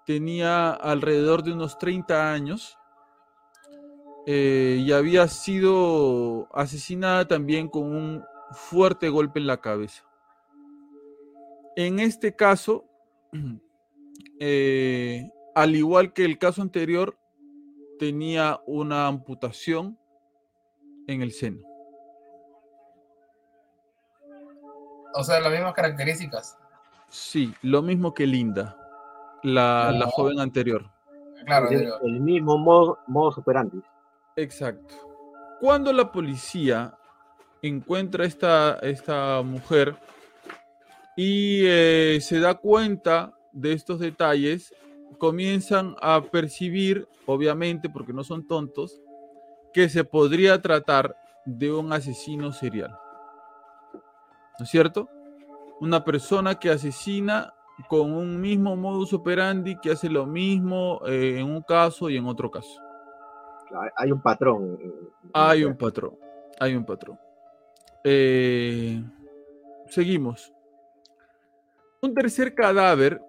Tenía 0.05 0.71
alrededor 0.73 1.45
de 1.45 1.53
unos 1.53 1.79
30 1.79 2.33
años 2.33 2.77
eh, 4.27 4.83
y 4.85 4.91
había 4.91 5.29
sido 5.29 6.49
asesinada 6.53 7.29
también 7.29 7.69
con 7.69 7.85
un 7.85 8.25
fuerte 8.51 9.09
golpe 9.09 9.39
en 9.39 9.47
la 9.47 9.61
cabeza. 9.61 10.03
En 11.77 12.01
este 12.01 12.35
caso, 12.35 12.87
eh, 14.41 15.31
al 15.55 15.77
igual 15.77 16.13
que 16.13 16.25
el 16.25 16.39
caso 16.39 16.61
anterior, 16.61 17.17
tenía 18.01 18.59
una 18.67 19.07
amputación 19.07 19.97
en 21.07 21.23
el 21.23 21.33
seno. 21.33 21.61
O 25.15 25.25
sea, 25.25 25.41
las 25.41 25.53
mismas 25.53 25.75
características. 25.75 26.57
Sí, 27.09 27.53
lo 27.63 27.83
mismo 27.83 28.15
que 28.15 28.27
Linda, 28.27 28.77
la, 29.43 29.91
la 29.93 30.07
joven 30.07 30.39
anterior. 30.39 30.89
Claro, 31.45 31.69
el 31.71 32.21
mismo 32.21 32.59
modo, 32.59 32.99
modo 33.07 33.31
operandi. 33.37 33.81
Exacto. 34.37 34.95
Cuando 35.61 35.93
la 35.93 36.11
policía 36.13 36.97
encuentra 37.63 38.25
esta, 38.25 38.79
esta 38.83 39.43
mujer 39.43 39.97
y 41.17 41.63
eh, 41.65 42.19
se 42.21 42.41
da 42.41 42.55
cuenta 42.55 43.35
de 43.53 43.73
estos 43.73 43.99
detalles, 43.99 44.73
comienzan 45.19 45.97
a 46.01 46.23
percibir, 46.23 47.09
obviamente, 47.27 47.91
porque 47.91 48.13
no 48.13 48.23
son 48.25 48.47
tontos, 48.47 49.01
que 49.73 49.89
se 49.89 50.05
podría 50.05 50.61
tratar 50.61 51.17
de 51.45 51.73
un 51.73 51.93
asesino 51.93 52.53
serial. 52.53 52.97
¿No 54.59 54.65
es 54.65 54.71
cierto? 54.71 55.09
Una 55.81 56.05
persona 56.05 56.59
que 56.59 56.71
asesina 56.71 57.55
con 57.89 58.13
un 58.13 58.41
mismo 58.41 58.77
modus 58.77 59.13
operandi, 59.15 59.77
que 59.81 59.93
hace 59.93 60.09
lo 60.11 60.27
mismo 60.27 61.01
eh, 61.07 61.39
en 61.39 61.47
un 61.47 61.63
caso 61.63 62.11
y 62.11 62.17
en 62.17 62.27
otro 62.27 62.51
caso. 62.51 62.81
Hay- 63.97 64.11
un 64.13 64.21
patrón. 64.21 64.79
Hay 65.33 65.65
un 65.65 65.77
patrón, 65.77 66.17
hay 66.59 66.75
un 66.75 66.85
patrón. 66.85 67.19
Eh, 68.05 69.03
seguimos. 69.89 70.53
Un 72.03 72.15
tercer 72.15 72.55
cadáver 72.55 73.23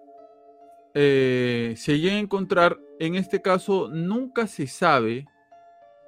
eh, 0.94 1.74
se 1.76 1.98
llega 1.98 2.16
a 2.16 2.18
encontrar, 2.18 2.78
en 2.98 3.14
este 3.14 3.40
caso 3.40 3.88
nunca 3.88 4.46
se 4.46 4.66
sabe 4.66 5.26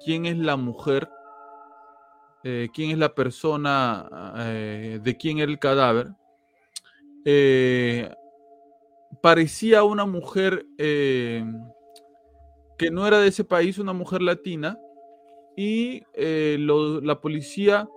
quién 0.03 0.25
es 0.25 0.37
la 0.37 0.55
mujer, 0.55 1.09
eh, 2.43 2.67
quién 2.73 2.91
es 2.91 2.97
la 2.97 3.13
persona, 3.13 4.33
eh, 4.37 4.99
de 5.01 5.17
quién 5.17 5.39
era 5.39 5.51
el 5.51 5.59
cadáver. 5.59 6.09
Eh, 7.25 8.13
parecía 9.21 9.83
una 9.83 10.05
mujer 10.05 10.65
que 10.77 11.43
no 12.91 13.07
era 13.07 13.19
de 13.19 13.27
ese 13.29 13.43
país, 13.43 13.79
una 13.79 13.93
mujer 13.93 14.21
latina, 14.21 14.77
y 15.57 16.03
la 16.15 17.19
policía, 17.21 17.87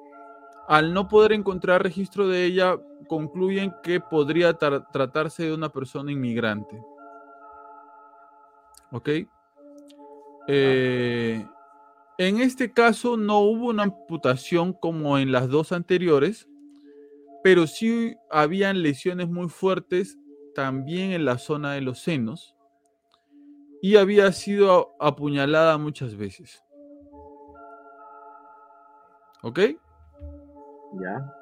al 0.68 0.94
no 0.94 1.08
poder 1.08 1.32
encontrar 1.32 1.82
registro 1.82 2.28
de 2.28 2.44
ella, 2.44 2.78
concluyen 3.08 3.74
que 3.82 4.00
podría 4.00 4.56
tra- 4.58 4.86
tratarse 4.92 5.44
de 5.44 5.54
una 5.54 5.68
persona 5.70 6.12
inmigrante. 6.12 6.80
¿Ok? 8.92 9.08
Eh, 10.46 11.44
en 12.18 12.40
este 12.40 12.72
caso 12.72 13.16
no 13.16 13.38
hubo 13.38 13.68
una 13.68 13.84
amputación 13.84 14.72
como 14.72 15.18
en 15.18 15.30
las 15.30 15.48
dos 15.48 15.70
anteriores, 15.70 16.48
pero 17.44 17.68
sí 17.68 18.16
habían 18.28 18.82
lesiones 18.82 19.28
muy 19.28 19.48
fuertes 19.48 20.18
también 20.54 21.12
en 21.12 21.24
la 21.24 21.38
zona 21.38 21.72
de 21.72 21.80
los 21.80 22.00
senos 22.00 22.56
y 23.80 23.96
había 23.96 24.32
sido 24.32 24.96
apuñalada 24.98 25.78
muchas 25.78 26.16
veces. 26.16 26.64
¿Ok? 29.42 29.60
Ya. 31.00 31.34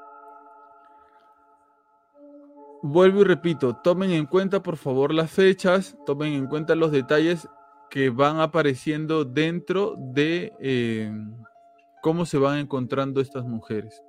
Vuelvo 2.82 3.22
y 3.22 3.24
repito, 3.24 3.76
tomen 3.82 4.10
en 4.10 4.26
cuenta 4.26 4.62
por 4.62 4.76
favor 4.76 5.14
las 5.14 5.30
fechas, 5.30 5.96
tomen 6.04 6.34
en 6.34 6.46
cuenta 6.46 6.74
los 6.74 6.92
detalles 6.92 7.48
que 7.90 8.10
van 8.10 8.40
apareciendo 8.40 9.24
dentro 9.24 9.94
de 9.96 10.52
eh, 10.60 11.12
cómo 12.02 12.26
se 12.26 12.38
van 12.38 12.58
encontrando 12.58 13.20
estas 13.20 13.44
mujeres. 13.44 14.02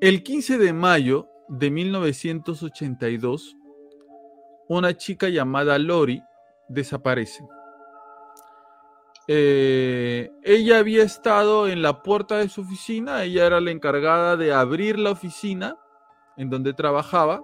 El 0.00 0.22
15 0.22 0.58
de 0.58 0.72
mayo 0.72 1.28
de 1.48 1.70
1982, 1.70 3.56
una 4.68 4.96
chica 4.96 5.28
llamada 5.28 5.78
Lori 5.78 6.22
desaparece. 6.68 7.44
Eh, 9.28 10.30
ella 10.42 10.78
había 10.78 11.02
estado 11.02 11.68
en 11.68 11.82
la 11.82 12.02
puerta 12.02 12.38
de 12.38 12.48
su 12.48 12.62
oficina, 12.62 13.22
ella 13.24 13.46
era 13.46 13.60
la 13.60 13.70
encargada 13.70 14.36
de 14.36 14.52
abrir 14.52 14.98
la 14.98 15.10
oficina 15.10 15.76
en 16.36 16.50
donde 16.50 16.72
trabajaba. 16.72 17.42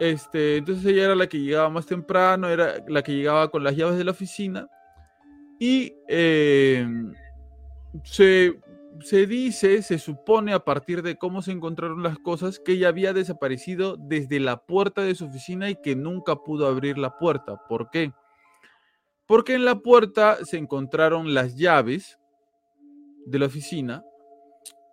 Este, 0.00 0.56
entonces 0.56 0.86
ella 0.86 1.04
era 1.04 1.14
la 1.14 1.28
que 1.28 1.38
llegaba 1.38 1.68
más 1.68 1.84
temprano, 1.84 2.48
era 2.48 2.82
la 2.88 3.02
que 3.02 3.12
llegaba 3.12 3.50
con 3.50 3.62
las 3.62 3.76
llaves 3.76 3.98
de 3.98 4.04
la 4.04 4.12
oficina. 4.12 4.66
Y 5.58 5.92
eh, 6.08 6.88
se, 8.02 8.58
se 9.00 9.26
dice, 9.26 9.82
se 9.82 9.98
supone 9.98 10.54
a 10.54 10.64
partir 10.64 11.02
de 11.02 11.18
cómo 11.18 11.42
se 11.42 11.52
encontraron 11.52 12.02
las 12.02 12.18
cosas, 12.18 12.58
que 12.58 12.72
ella 12.72 12.88
había 12.88 13.12
desaparecido 13.12 13.98
desde 13.98 14.40
la 14.40 14.64
puerta 14.64 15.02
de 15.02 15.14
su 15.14 15.26
oficina 15.26 15.68
y 15.68 15.76
que 15.76 15.94
nunca 15.94 16.34
pudo 16.36 16.66
abrir 16.66 16.96
la 16.96 17.18
puerta. 17.18 17.60
¿Por 17.68 17.90
qué? 17.90 18.10
Porque 19.26 19.52
en 19.52 19.66
la 19.66 19.80
puerta 19.80 20.38
se 20.46 20.56
encontraron 20.56 21.34
las 21.34 21.56
llaves 21.56 22.18
de 23.26 23.38
la 23.38 23.46
oficina, 23.46 24.02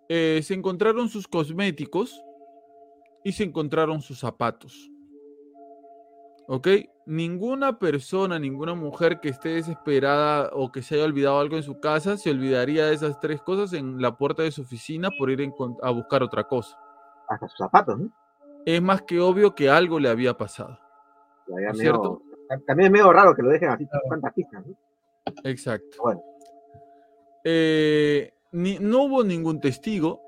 eh, 0.10 0.42
se 0.44 0.54
encontraron 0.54 1.08
sus 1.08 1.30
cosméticos 1.30 2.22
y 3.24 3.32
se 3.32 3.46
encontraron 3.46 4.02
sus 4.02 4.20
zapatos. 4.20 4.92
¿Ok? 6.48 6.68
Ninguna 7.06 7.78
persona, 7.78 8.40
ninguna 8.40 8.74
mujer 8.74 9.20
que 9.20 9.30
esté 9.30 9.50
desesperada 9.50 10.50
o 10.54 10.72
que 10.72 10.82
se 10.82 10.96
haya 10.96 11.06
olvidado 11.06 11.40
algo 11.40 11.58
en 11.58 11.64
su 11.64 11.80
casa 11.80 12.18
se 12.18 12.32
olvidaría 12.32 12.86
de 12.86 12.94
esas 12.94 13.20
tres 13.20 13.42
cosas 13.42 13.74
en 13.74 14.02
la 14.02 14.18
puerta 14.18 14.44
de 14.44 14.52
su 14.52 14.62
oficina 14.62 15.10
por 15.18 15.30
ir 15.30 15.52
a 15.82 15.90
buscar 15.92 16.24
otra 16.24 16.46
cosa. 16.46 16.78
Hasta 17.28 17.48
sus 17.48 17.58
zapatos, 17.58 18.00
¿no? 18.00 18.10
Es 18.66 18.82
más 18.82 19.02
que 19.04 19.20
obvio 19.20 19.56
que 19.56 19.70
algo 19.70 20.00
le 20.00 20.10
había 20.10 20.36
pasado. 20.36 20.78
¿Es 21.72 21.78
cierto? 21.78 22.22
También 22.66 22.88
es 22.88 22.92
medio 22.92 23.12
raro 23.12 23.36
que 23.36 23.42
lo 23.42 23.50
dejen 23.50 23.70
así 23.70 23.88
tantas 24.10 24.34
pistas, 24.34 24.66
¿no? 24.66 24.76
Exacto. 25.44 25.98
Bueno. 26.02 26.22
Eh, 27.44 28.34
no 28.52 29.04
hubo 29.04 29.24
ningún 29.24 29.60
testigo, 29.60 30.22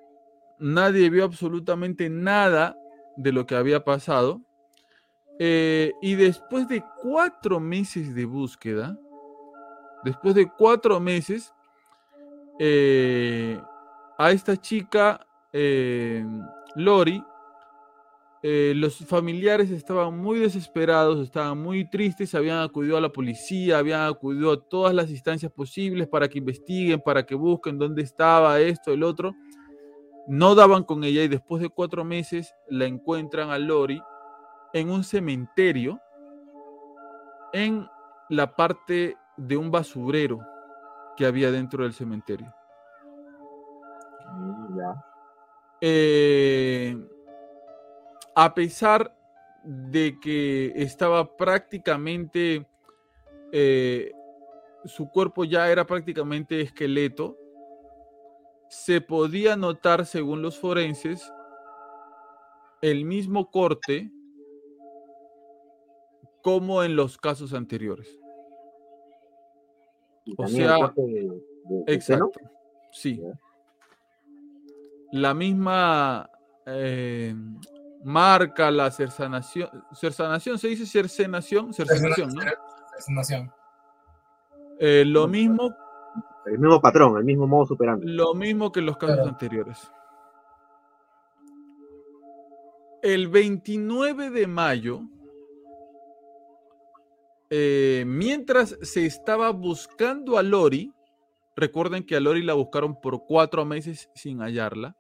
nadie 0.60 1.10
vio 1.10 1.26
absolutamente 1.26 2.10
nada 2.10 2.78
de 3.18 3.32
lo 3.32 3.46
que 3.46 3.56
había 3.56 3.84
pasado. 3.84 4.42
Eh, 5.42 5.94
y 6.02 6.16
después 6.16 6.68
de 6.68 6.84
cuatro 7.02 7.62
meses 7.62 8.14
de 8.14 8.26
búsqueda, 8.26 9.00
después 10.04 10.36
de 10.36 10.52
cuatro 10.52 11.00
meses, 11.00 11.54
eh, 12.60 13.60
a 14.18 14.32
esta 14.32 14.58
chica, 14.58 15.26
Lori, 16.76 17.24
eh, 18.42 18.72
los 18.74 18.98
familiares 18.98 19.70
estaban 19.70 20.18
muy 20.18 20.40
desesperados, 20.40 21.20
estaban 21.20 21.58
muy 21.58 21.90
tristes, 21.90 22.34
habían 22.36 22.60
acudido 22.60 22.96
a 22.96 23.02
la 23.02 23.10
policía, 23.10 23.78
habían 23.78 24.02
acudido 24.02 24.54
a 24.54 24.62
todas 24.62 24.94
las 24.94 25.10
instancias 25.10 25.52
posibles 25.52 26.08
para 26.08 26.30
que 26.30 26.38
investiguen, 26.38 27.02
para 27.02 27.26
que 27.26 27.36
busquen 27.36 27.78
dónde 27.78 28.02
estaba 28.02 28.60
esto, 28.62 28.94
el 28.94 29.04
otro. 29.04 29.36
No 30.28 30.56
daban 30.56 30.84
con 30.84 31.04
ella 31.04 31.24
y 31.24 31.28
después 31.28 31.62
de 31.62 31.70
cuatro 31.70 32.06
meses 32.06 32.54
la 32.70 32.86
encuentran 32.86 33.50
a 33.50 33.58
Lori 33.58 34.02
en 34.74 34.90
un 34.90 35.04
cementerio 35.04 36.00
en 37.54 37.88
la 38.30 38.56
parte 38.56 39.18
de 39.38 39.58
un 39.58 39.72
basurero 39.72 40.40
que 41.18 41.26
había 41.26 41.52
dentro 41.52 41.84
del 41.84 41.94
cementerio. 41.94 42.54
Eh, 45.82 46.98
a 48.36 48.54
pesar 48.54 49.16
de 49.64 50.20
que 50.20 50.72
estaba 50.76 51.36
prácticamente, 51.36 52.66
eh, 53.52 54.12
su 54.86 55.10
cuerpo 55.10 55.44
ya 55.46 55.70
era 55.70 55.86
prácticamente 55.86 56.62
esqueleto, 56.62 57.38
se 58.70 59.02
podía 59.02 59.56
notar, 59.56 60.06
según 60.06 60.42
los 60.42 60.60
forenses, 60.60 61.34
el 62.82 63.04
mismo 63.04 63.50
corte 63.50 64.12
como 66.42 66.84
en 66.84 66.96
los 66.96 67.18
casos 67.18 67.54
anteriores. 67.54 68.20
O 70.38 70.48
sea, 70.48 70.94
exacto, 71.88 72.32
sí. 72.92 73.22
La 75.12 75.34
misma 75.34 76.30
eh, 76.66 77.36
marca 78.04 78.70
la 78.72 78.92
cercenación, 78.92 79.70
cercenación, 79.94 80.58
se 80.60 80.68
dice 80.68 80.86
cercenación, 80.86 81.74
cercenación, 81.74 82.30
¿no? 82.34 82.42
Cercenación. 82.94 83.52
Eh, 84.80 85.04
lo 85.06 85.28
mismo. 85.28 85.76
El 86.46 86.58
mismo 86.58 86.82
patrón, 86.82 87.18
el 87.18 87.26
mismo 87.26 87.48
modo 87.48 87.66
superando. 87.66 88.06
Lo 88.08 88.34
mismo 88.34 88.72
que 88.72 88.80
en 88.80 88.86
los 88.86 88.98
casos 88.98 89.28
anteriores. 89.28 89.92
El 93.02 93.28
29 93.28 94.30
de 94.30 94.48
mayo, 94.48 95.02
eh, 97.50 98.04
mientras 98.06 98.78
se 98.82 99.06
estaba 99.06 99.52
buscando 99.52 100.38
a 100.38 100.44
Lori, 100.44 100.94
recuerden 101.56 102.06
que 102.06 102.16
a 102.16 102.20
Lori 102.20 102.44
la 102.44 102.54
buscaron 102.54 103.00
por 103.00 103.26
cuatro 103.26 103.66
meses 103.66 104.10
sin 104.14 104.40
hallarla. 104.40 104.96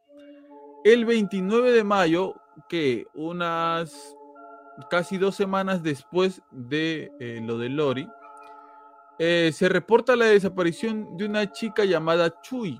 El 0.83 1.05
29 1.05 1.71
de 1.71 1.83
mayo, 1.83 2.35
que 2.67 3.05
unas 3.13 4.15
casi 4.89 5.17
dos 5.17 5.35
semanas 5.35 5.83
después 5.83 6.41
de 6.51 7.11
eh, 7.19 7.41
lo 7.43 7.57
de 7.57 7.69
Lori, 7.69 8.07
eh, 9.19 9.51
se 9.53 9.67
reporta 9.67 10.15
la 10.15 10.25
desaparición 10.25 11.17
de 11.17 11.25
una 11.25 11.51
chica 11.51 11.83
llamada 11.83 12.41
Chui. 12.41 12.79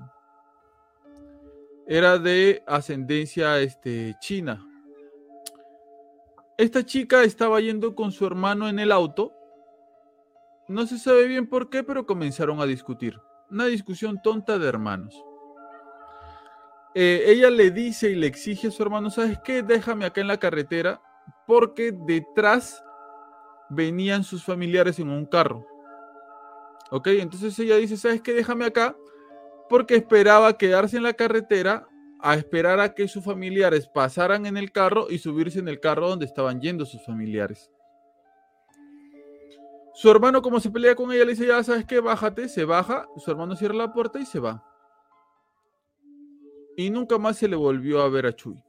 Era 1.86 2.18
de 2.18 2.62
ascendencia 2.66 3.60
este, 3.60 4.16
china. 4.20 4.66
Esta 6.56 6.84
chica 6.84 7.24
estaba 7.24 7.60
yendo 7.60 7.94
con 7.94 8.10
su 8.12 8.26
hermano 8.26 8.68
en 8.68 8.78
el 8.78 8.92
auto. 8.92 9.34
No 10.70 10.86
se 10.86 11.00
sabe 11.00 11.26
bien 11.26 11.48
por 11.48 11.68
qué, 11.68 11.82
pero 11.82 12.06
comenzaron 12.06 12.60
a 12.60 12.64
discutir. 12.64 13.20
Una 13.50 13.66
discusión 13.66 14.22
tonta 14.22 14.56
de 14.56 14.68
hermanos. 14.68 15.20
Eh, 16.94 17.24
ella 17.26 17.50
le 17.50 17.72
dice 17.72 18.10
y 18.10 18.14
le 18.14 18.28
exige 18.28 18.68
a 18.68 18.70
su 18.70 18.80
hermano, 18.80 19.10
¿sabes 19.10 19.40
qué? 19.42 19.64
Déjame 19.64 20.04
acá 20.04 20.20
en 20.20 20.28
la 20.28 20.38
carretera 20.38 21.02
porque 21.44 21.90
detrás 21.90 22.84
venían 23.68 24.22
sus 24.22 24.44
familiares 24.44 25.00
en 25.00 25.10
un 25.10 25.26
carro. 25.26 25.66
¿Ok? 26.92 27.08
Entonces 27.08 27.58
ella 27.58 27.76
dice, 27.76 27.96
¿sabes 27.96 28.22
qué? 28.22 28.32
Déjame 28.32 28.64
acá 28.64 28.94
porque 29.68 29.96
esperaba 29.96 30.56
quedarse 30.56 30.98
en 30.98 31.02
la 31.02 31.14
carretera 31.14 31.88
a 32.20 32.36
esperar 32.36 32.78
a 32.78 32.94
que 32.94 33.08
sus 33.08 33.24
familiares 33.24 33.88
pasaran 33.92 34.46
en 34.46 34.56
el 34.56 34.70
carro 34.70 35.08
y 35.10 35.18
subirse 35.18 35.58
en 35.58 35.66
el 35.66 35.80
carro 35.80 36.08
donde 36.08 36.26
estaban 36.26 36.60
yendo 36.60 36.86
sus 36.86 37.04
familiares. 37.04 37.72
Su 39.94 40.10
hermano, 40.10 40.40
como 40.42 40.60
se 40.60 40.70
pelea 40.70 40.94
con 40.94 41.12
ella, 41.12 41.24
le 41.24 41.32
dice, 41.32 41.46
ya 41.46 41.62
sabes 41.62 41.84
qué, 41.84 42.00
bájate, 42.00 42.48
se 42.48 42.64
baja, 42.64 43.06
su 43.16 43.30
hermano 43.30 43.56
cierra 43.56 43.74
la 43.74 43.92
puerta 43.92 44.18
y 44.18 44.26
se 44.26 44.38
va 44.38 44.64
y 46.76 46.90
nunca 46.90 47.18
más 47.18 47.36
se 47.36 47.48
le 47.48 47.56
volvió 47.56 48.00
a 48.00 48.08
ver 48.08 48.26
a 48.26 48.34
Chuy. 48.34 48.62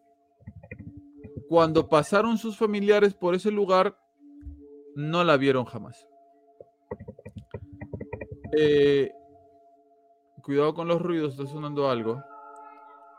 Cuando 1.47 1.87
pasaron 1.87 2.37
sus 2.37 2.57
familiares 2.57 3.13
por 3.13 3.35
ese 3.35 3.51
lugar, 3.51 3.97
no 4.95 5.23
la 5.23 5.37
vieron 5.37 5.65
jamás. 5.65 6.05
Eh, 8.57 9.11
cuidado 10.43 10.73
con 10.73 10.87
los 10.87 11.01
ruidos, 11.01 11.33
está 11.33 11.45
sonando 11.45 11.89
algo. 11.89 12.21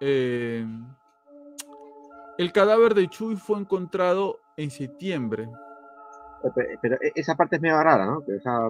Eh, 0.00 0.66
el 2.38 2.53
cadáver 2.53 2.94
de 2.94 3.09
Chuy 3.09 3.36
fue 3.36 3.59
encontrado 3.61 4.40
en 4.57 4.70
septiembre. 4.70 5.48
Pero, 6.80 6.97
e, 6.97 7.12
esa 7.14 7.34
parte 7.34 7.57
es 7.57 7.62
medio 7.62 7.82
rara, 7.82 8.07
¿no? 8.07 8.24
Que 8.24 8.36
esa, 8.36 8.68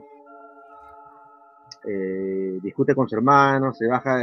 eh, 1.84 2.58
discute 2.62 2.94
con 2.94 3.08
su 3.08 3.16
hermano, 3.16 3.72
se 3.72 3.86
baja 3.86 4.18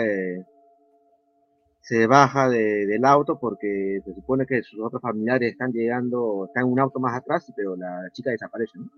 se 1.90 2.06
baja 2.06 2.48
del 2.50 3.04
auto 3.04 3.40
porque 3.40 4.00
se 4.06 4.14
supone 4.14 4.46
que 4.46 4.62
sus 4.62 4.80
otros 4.80 5.02
familiares 5.02 5.54
están 5.54 5.72
llegando, 5.72 6.46
están 6.46 6.66
en 6.66 6.74
un 6.74 6.80
auto 6.80 7.00
más 7.00 7.16
atrás, 7.16 7.52
pero 7.56 7.76
la, 7.76 8.10
chica 8.12 8.30
desaparece, 8.30 8.78
¿no? 8.78 8.92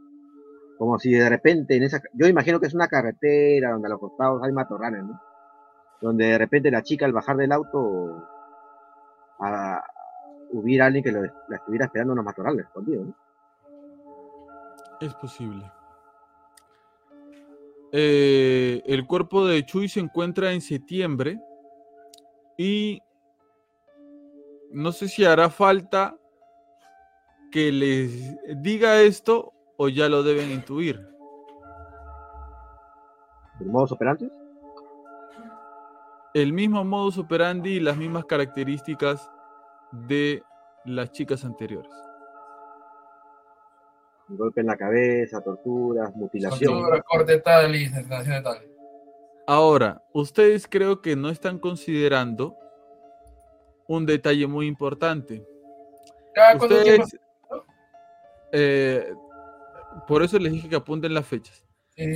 Como 0.77 0.99
si 0.99 1.13
de 1.13 1.29
repente 1.29 1.77
en 1.77 1.83
esa, 1.83 2.01
yo 2.13 2.27
imagino 2.27 2.59
que 2.59 2.67
es 2.67 2.73
una 2.73 2.89
carretera 2.89 3.71
donde 3.71 3.87
a 3.87 3.91
los 3.91 3.99
costados 3.99 4.43
hay 4.43 4.51
matorrales, 4.51 5.03
¿no? 5.03 5.21
Donde 6.01 6.25
de 6.25 6.37
repente 6.37 6.69
la 6.69 6.81
chica 6.81 7.05
al 7.05 7.13
bajar 7.13 7.37
del 7.37 7.53
auto 7.53 8.27
a, 9.39 9.83
hubiera 10.51 10.87
alguien 10.87 11.03
que 11.03 11.13
la 11.13 11.55
estuviera 11.55 11.85
esperando 11.85 12.11
en 12.11 12.17
los 12.17 12.25
matorrales, 12.25 12.65
escondido, 12.65 13.05
¿no? 13.05 13.15
Es 15.01 15.15
posible. 15.15 15.69
Eh, 17.91 18.81
el 18.85 19.05
cuerpo 19.05 19.45
de 19.45 19.65
Chuy 19.65 19.89
se 19.89 19.99
encuentra 19.99 20.53
en 20.53 20.61
septiembre 20.61 21.41
y 22.55 23.01
no 24.71 24.91
sé 24.91 25.09
si 25.09 25.25
hará 25.25 25.49
falta 25.49 26.15
que 27.51 27.71
les 27.71 28.61
diga 28.61 29.01
esto 29.01 29.51
o 29.75 29.89
ya 29.89 30.07
lo 30.07 30.21
deben 30.21 30.51
intuir. 30.51 31.05
¿El 33.59 33.67
modus 33.67 33.91
operandi? 33.91 34.29
El 36.33 36.53
mismo 36.53 36.85
modus 36.85 37.17
operandi 37.17 37.71
y 37.71 37.79
las 37.79 37.97
mismas 37.97 38.25
características 38.25 39.29
de 39.91 40.43
las 40.85 41.11
chicas 41.11 41.43
anteriores. 41.43 41.91
Golpe 44.37 44.61
en 44.61 44.67
la 44.67 44.77
cabeza, 44.77 45.41
torturas, 45.41 46.15
mutilación. 46.15 46.73
Tortura, 46.73 47.01
corte 47.01 47.39
tal 47.39 47.75
y 47.75 47.89
de 47.89 48.03
tal. 48.03 48.71
Ahora, 49.47 50.03
ustedes 50.13 50.67
creo 50.67 51.01
que 51.01 51.15
no 51.15 51.29
están 51.29 51.59
considerando 51.59 52.55
un 53.87 54.05
detalle 54.05 54.47
muy 54.47 54.67
importante. 54.67 55.45
ustedes, 56.59 57.17
eh, 58.51 59.13
por 60.07 60.23
eso 60.23 60.39
les 60.39 60.53
dije 60.53 60.69
que 60.69 60.75
apunten 60.75 61.13
las 61.13 61.25
fechas. 61.25 61.65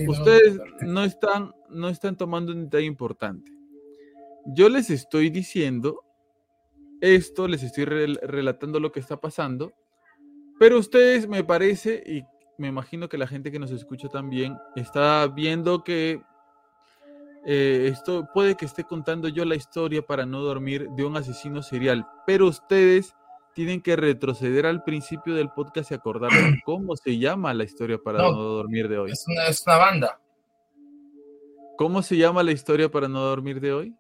ustedes 0.08 0.60
no, 0.82 1.04
están, 1.04 1.54
no 1.70 1.90
están 1.90 2.16
tomando 2.16 2.52
un 2.52 2.66
detalle 2.66 2.86
importante. 2.86 3.52
Yo 4.46 4.70
les 4.70 4.90
estoy 4.90 5.30
diciendo 5.30 6.04
esto, 7.02 7.48
les 7.48 7.64
estoy 7.64 7.86
relatando 7.86 8.80
lo 8.80 8.92
que 8.92 9.00
está 9.00 9.20
pasando, 9.20 9.74
pero 10.60 10.80
ustedes 10.80 11.28
me 11.28 11.44
parece, 11.44 12.04
y, 12.06 12.24
me 12.58 12.68
imagino 12.68 13.10
que 13.10 13.18
la 13.18 13.28
gente 13.28 13.52
que 13.52 13.60
nos 13.60 13.72
escucha 13.72 14.08
también 14.08 14.58
está 14.76 15.28
viendo 15.28 15.84
que 15.84 16.22
eh, 17.46 17.90
esto 17.92 18.28
puede 18.34 18.56
que 18.56 18.66
esté 18.66 18.84
contando 18.84 19.28
yo 19.28 19.46
la 19.46 19.56
historia 19.56 20.02
para 20.02 20.26
no 20.26 20.40
dormir 20.40 20.90
de 20.92 21.06
un 21.06 21.18
asesino 21.18 21.62
serial, 21.62 22.08
pero 22.26 22.48
ustedes 22.48 23.14
tienen 23.54 23.82
que 23.82 23.96
retroceder 23.96 24.66
al 24.66 24.84
principio 24.84 25.36
del 25.36 25.50
podcast 25.50 25.92
y 25.92 25.94
acordarse 25.94 26.38
cómo 26.66 26.96
se 26.96 27.18
llama 27.18 27.54
la 27.54 27.64
historia 27.64 27.98
para 27.98 28.20
no, 28.20 28.32
No, 28.32 28.42
dormir 28.42 28.88
de 28.90 28.98
hoy. 28.98 29.12
Es 29.12 29.26
una, 29.28 29.48
es 29.48 29.64
una 29.66 29.78
banda. 29.78 30.20
¿Cómo 31.78 32.02
se 32.02 32.18
llama 32.18 32.42
la 32.44 32.52
historia 32.52 32.90
para 32.90 33.08
no 33.08 33.22
dormir 33.22 33.60
de 33.60 33.74
hoy? 33.74 33.96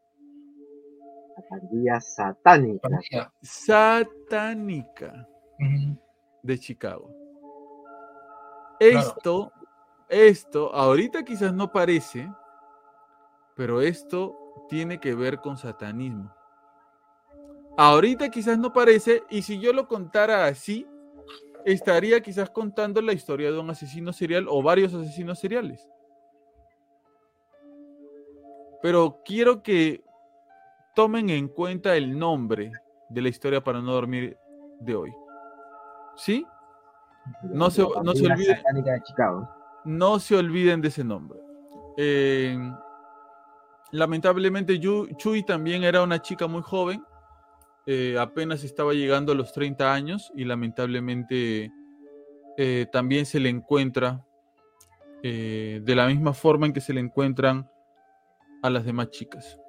La 1.38 1.44
pandilla 1.50 2.00
satánica. 2.00 2.90
Satánica. 3.42 5.28
De 6.46 6.60
Chicago. 6.60 7.10
Claro. 8.80 9.00
Esto, 9.00 9.52
esto, 10.10 10.74
ahorita 10.74 11.24
quizás 11.24 11.54
no 11.54 11.72
parece, 11.72 12.32
pero 13.56 13.82
esto 13.82 14.38
tiene 14.70 15.00
que 15.00 15.16
ver 15.16 15.40
con 15.40 15.58
satanismo. 15.58 16.32
Ahorita 17.78 18.30
quizás 18.30 18.58
no 18.58 18.72
parece, 18.72 19.24
y 19.30 19.42
si 19.42 19.60
yo 19.60 19.74
lo 19.74 19.88
contara 19.88 20.46
así, 20.46 20.88
estaría 21.66 22.22
quizás 22.22 22.50
contando 22.50 23.02
la 23.02 23.14
historia 23.14 23.52
de 23.52 23.60
un 23.60 23.70
asesino 23.70 24.14
serial 24.14 24.46
o 24.48 24.62
varios 24.62 24.94
asesinos 24.94 25.40
seriales. 25.40 25.90
Pero 28.82 29.22
quiero 29.26 29.64
que 29.64 30.04
tomen 30.96 31.30
en 31.32 31.48
cuenta 31.48 31.98
el 31.98 32.18
nombre 32.18 32.72
de 33.10 33.22
la 33.22 33.30
historia 33.30 33.64
para 33.64 33.82
no 33.82 33.94
dormir 33.94 34.38
de 34.80 34.96
hoy. 34.96 35.25
¿Sí? 36.18 36.46
No 37.44 37.70
se- 37.70 37.82
no 37.82 37.88
se 37.90 37.94
pandilla 38.28 38.36
olvide- 38.36 38.56
satánica 38.58 38.92
de 38.94 39.02
Chicago. 39.04 39.50
No 39.86 40.20
se 40.20 40.36
olviden 40.36 40.82
de 40.82 40.88
ese 40.90 41.04
nombre. 41.04 41.40
Eh, 41.98 42.58
lamentablemente, 43.92 44.80
Chui 44.80 45.44
también 45.44 45.84
era 45.84 46.02
una 46.04 46.22
chica 46.22 46.48
muy 46.48 46.62
joven. 46.62 47.04
eh, 47.88 48.18
apenas 48.20 48.64
estaba 48.64 48.94
llegando 48.94 49.32
a 49.32 49.36
los 49.36 49.54
30 49.54 49.94
años 49.94 50.32
y 50.36 50.44
lamentablemente 50.44 51.72
eh, 52.58 52.88
también 52.92 53.28
se 53.28 53.40
le 53.40 53.50
encuentra 53.50 54.26
eh, 55.22 55.82
de 55.84 55.96
la 55.96 56.08
misma 56.08 56.34
forma 56.34 56.66
en 56.66 56.74
que 56.74 56.82
se 56.82 56.94
le 56.94 57.00
encuentran 57.02 57.70
a 58.64 58.72
las 58.72 58.86
demás 58.86 59.12
chicas. 59.12 59.60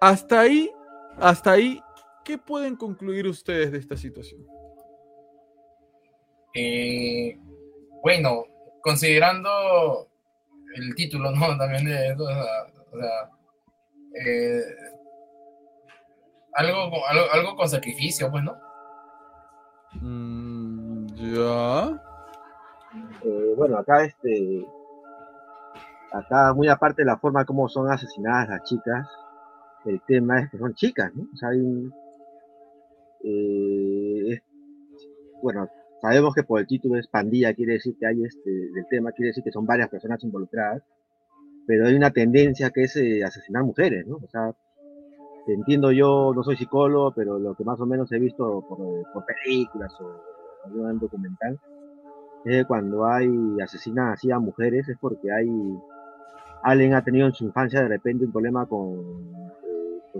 Hasta 0.00 0.40
ahí, 0.40 0.70
hasta 1.18 1.50
ahí, 1.52 1.78
¿qué 2.26 2.36
pueden 2.38 2.74
concluir 2.76 3.26
ustedes 3.28 3.70
de 3.70 3.78
esta 3.78 3.96
situación? 3.96 4.44
Eh, 6.54 7.38
bueno, 8.02 8.44
considerando 8.82 10.08
el 10.74 10.94
título, 10.94 11.30
¿no? 11.36 11.56
También 11.56 11.84
de 11.86 12.08
eso, 12.08 12.24
o 12.24 12.26
sea, 12.28 12.66
o 12.92 12.98
sea, 12.98 13.30
eh, 14.26 14.62
algo, 16.54 16.90
con- 16.90 17.00
algo, 17.08 17.24
algo 17.32 17.56
con 17.56 17.68
sacrificio, 17.68 18.30
pues, 18.30 18.42
¿no? 18.44 18.56
Mm, 20.00 21.06
ya. 21.34 22.02
Eh, 23.24 23.54
bueno, 23.56 23.78
acá 23.78 24.04
este, 24.04 24.66
acá 26.12 26.52
muy 26.54 26.68
aparte 26.68 27.02
de 27.02 27.06
la 27.06 27.18
forma 27.18 27.44
como 27.44 27.68
son 27.68 27.90
asesinadas 27.90 28.48
las 28.48 28.62
chicas, 28.64 29.06
el 29.84 30.00
tema 30.02 30.40
es 30.40 30.50
que 30.50 30.58
son 30.58 30.74
chicas, 30.74 31.14
¿no? 31.14 31.24
O 31.32 31.36
sea, 31.36 31.50
hay 31.50 31.60
un- 31.60 31.94
eh, 33.28 34.40
bueno, 35.42 35.68
sabemos 36.00 36.34
que 36.34 36.44
por 36.44 36.60
el 36.60 36.66
título 36.66 36.98
es 36.98 37.08
pandilla, 37.08 37.54
quiere 37.54 37.74
decir 37.74 37.96
que 37.98 38.06
hay 38.06 38.22
este, 38.24 38.50
del 38.50 38.86
tema 38.88 39.12
quiere 39.12 39.28
decir 39.28 39.42
que 39.42 39.50
son 39.50 39.66
varias 39.66 39.88
personas 39.88 40.22
involucradas, 40.22 40.82
pero 41.66 41.86
hay 41.86 41.94
una 41.94 42.12
tendencia 42.12 42.70
que 42.70 42.84
es 42.84 42.96
eh, 42.96 43.24
asesinar 43.24 43.64
mujeres, 43.64 44.06
¿no? 44.06 44.16
O 44.16 44.28
sea, 44.28 44.54
entiendo 45.48 45.90
yo, 45.90 46.32
no 46.34 46.42
soy 46.44 46.56
psicólogo, 46.56 47.12
pero 47.14 47.38
lo 47.38 47.54
que 47.54 47.64
más 47.64 47.80
o 47.80 47.86
menos 47.86 48.10
he 48.12 48.18
visto 48.18 48.64
por, 48.68 48.78
eh, 48.80 49.02
por 49.12 49.24
películas 49.26 49.92
o 50.00 50.22
algún 50.64 50.98
documental, 51.00 51.58
es 52.44 52.58
que 52.58 52.64
cuando 52.64 53.06
hay 53.06 53.28
asesinan 53.60 54.12
así 54.12 54.30
a 54.30 54.38
mujeres 54.38 54.88
es 54.88 54.96
porque 55.00 55.32
hay 55.32 55.48
alguien 56.62 56.94
ha 56.94 57.02
tenido 57.02 57.26
en 57.26 57.34
su 57.34 57.44
infancia 57.44 57.80
de 57.82 57.88
repente 57.88 58.24
un 58.24 58.32
problema 58.32 58.66
con, 58.66 59.36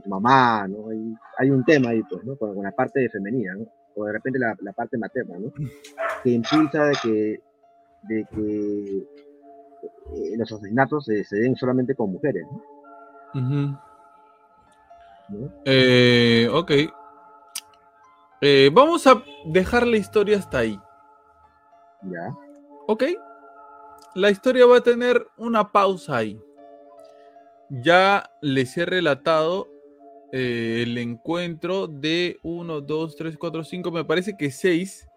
su 0.03 0.09
mamá, 0.09 0.67
¿no? 0.69 0.91
Hay, 0.91 1.15
hay 1.39 1.51
un 1.51 1.65
tema 1.65 1.91
ahí, 1.91 2.03
pues, 2.09 2.25
¿no? 2.25 2.37
Con, 2.37 2.55
con 2.55 2.65
la 2.65 2.73
parte 2.73 3.09
femenina, 3.09 3.55
¿no? 3.55 3.67
O 3.97 4.05
de 4.05 4.13
repente 4.13 4.39
la, 4.39 4.55
la 4.61 4.73
parte 4.73 4.99
materna, 4.99 5.39
¿no? 5.39 5.53
Que 6.23 6.31
impulsa 6.31 6.87
de 6.87 6.97
que, 7.03 7.41
de 8.03 8.27
que 8.31 9.07
eh, 10.15 10.37
los 10.37 10.53
asesinatos 10.53 11.05
se, 11.05 11.25
se 11.25 11.37
den 11.37 11.57
solamente 11.57 11.95
con 11.95 12.13
mujeres. 12.13 12.45
¿no? 12.51 13.81
Eh, 15.65 16.49
ok. 16.53 16.71
Eh, 18.41 18.71
vamos 18.73 19.07
a 19.07 19.23
dejar 19.47 19.87
la 19.87 19.97
historia 19.97 20.39
hasta 20.39 20.59
ahí. 20.59 20.79
Ya, 22.03 22.31
Ok. 22.87 23.05
La 24.15 24.31
historia 24.31 24.65
va 24.65 24.79
a 24.79 24.83
tener 24.83 25.27
una 25.37 25.73
pausa 25.73 26.17
ahí. 26.17 26.41
Ya 27.69 28.31
les 28.41 28.77
he 28.79 28.87
relatado 28.87 29.69
eh, 30.39 30.83
el 30.83 30.99
encuentro 30.99 31.87
de 31.87 32.39
1, 32.43 32.83
2, 32.83 33.17
3, 33.17 33.39
4, 33.39 33.65
5, 33.65 33.91
me 33.91 34.05
parece 34.05 34.37
que 34.37 34.51
6 34.51 35.09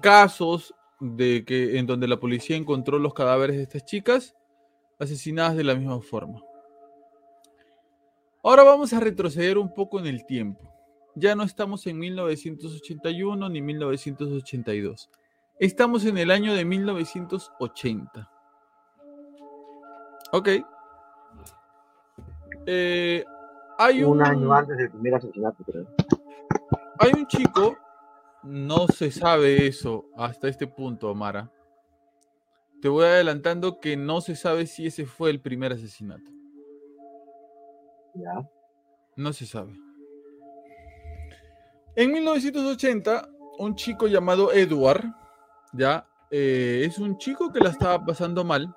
casos 0.00 0.74
de 0.98 1.44
que 1.44 1.78
en 1.78 1.86
donde 1.86 2.08
la 2.08 2.18
policía 2.18 2.56
encontró 2.56 2.98
los 2.98 3.12
cadáveres 3.12 3.56
de 3.56 3.64
estas 3.64 3.84
chicas 3.84 4.34
asesinadas 4.98 5.56
de 5.56 5.64
la 5.64 5.74
misma 5.74 6.00
forma. 6.00 6.40
Ahora 8.42 8.62
vamos 8.62 8.94
a 8.94 9.00
retroceder 9.00 9.58
un 9.58 9.74
poco 9.74 9.98
en 9.98 10.06
el 10.06 10.24
tiempo. 10.24 10.72
Ya 11.14 11.34
no 11.34 11.42
estamos 11.42 11.86
en 11.86 11.98
1981 11.98 13.48
ni 13.50 13.60
1982. 13.60 15.10
Estamos 15.58 16.06
en 16.06 16.16
el 16.16 16.30
año 16.30 16.54
de 16.54 16.64
1980. 16.64 18.30
Ok. 20.32 20.48
Eh, 22.66 23.24
hay 23.78 24.02
un, 24.02 24.12
un 24.12 24.22
año 24.22 24.52
antes 24.52 24.76
del 24.76 24.90
primer 24.90 25.14
asesinato, 25.14 25.62
creo. 25.64 25.86
hay 26.98 27.12
un 27.14 27.26
chico, 27.26 27.76
no 28.42 28.88
se 28.88 29.10
sabe 29.10 29.66
eso 29.66 30.06
hasta 30.16 30.48
este 30.48 30.66
punto, 30.66 31.08
Amara. 31.08 31.50
Te 32.82 32.88
voy 32.88 33.04
adelantando 33.04 33.80
que 33.80 33.96
no 33.96 34.20
se 34.20 34.36
sabe 34.36 34.66
si 34.66 34.86
ese 34.86 35.06
fue 35.06 35.30
el 35.30 35.40
primer 35.40 35.72
asesinato. 35.72 36.30
Ya, 38.14 38.48
No 39.16 39.32
se 39.32 39.46
sabe. 39.46 39.72
En 41.96 42.12
1980, 42.12 43.28
un 43.58 43.74
chico 43.74 44.06
llamado 44.06 44.52
Edward, 44.52 45.04
ya, 45.72 46.06
eh, 46.30 46.82
es 46.84 46.98
un 46.98 47.16
chico 47.16 47.50
que 47.52 47.60
la 47.60 47.70
estaba 47.70 48.04
pasando 48.04 48.44
mal. 48.44 48.75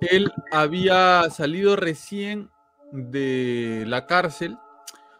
Él 0.00 0.30
había 0.52 1.28
salido 1.30 1.76
recién 1.76 2.50
de 2.92 3.84
la 3.86 4.06
cárcel. 4.06 4.56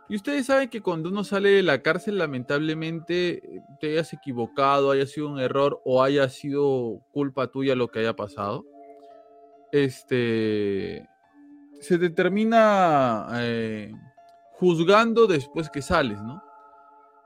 Y 0.08 0.16
ustedes 0.16 0.46
saben 0.46 0.70
que 0.70 0.80
cuando 0.80 1.10
uno 1.10 1.22
sale 1.22 1.50
de 1.50 1.62
la 1.62 1.82
cárcel, 1.82 2.18
lamentablemente 2.18 3.62
te 3.80 3.92
hayas 3.92 4.12
equivocado, 4.12 4.90
haya 4.90 5.06
sido 5.06 5.28
un 5.28 5.38
error 5.38 5.80
o 5.84 6.02
haya 6.02 6.28
sido 6.28 7.02
culpa 7.12 7.48
tuya 7.48 7.74
lo 7.74 7.88
que 7.88 8.00
haya 8.00 8.16
pasado. 8.16 8.64
Este 9.70 11.06
se 11.80 11.98
te 11.98 12.10
termina 12.10 13.28
eh, 13.34 13.92
juzgando 14.52 15.26
después 15.26 15.68
que 15.70 15.82
sales, 15.82 16.20
¿no? 16.22 16.42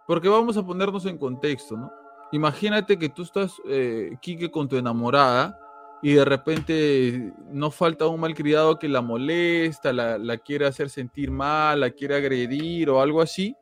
Porque 0.07 0.29
vamos 0.29 0.57
a 0.57 0.67
ponernos 0.67 1.07
en 1.07 1.19
contexto, 1.19 1.77
¿no? 1.77 1.93
Imagínate 2.33 2.99
que 2.99 3.09
tú 3.09 3.23
estás, 3.23 3.55
eh, 3.67 4.17
con 4.51 4.69
tu 4.69 4.77
enamorada 4.77 5.59
y 6.03 6.15
de 6.15 6.25
repente 6.25 7.33
no 7.53 7.71
falta 7.71 8.09
un 8.09 8.21
malcriado 8.21 8.77
que 8.77 8.89
la 8.89 9.01
molesta, 9.01 9.93
la, 9.93 10.37
quiere 10.39 10.67
hacer 10.67 10.91
sentir 10.91 11.31
mal, 11.31 11.79
la 11.81 11.91
quiere 11.91 12.17
agredir 12.17 12.91
o 12.91 13.01
algo 13.01 13.23
así. 13.23 13.57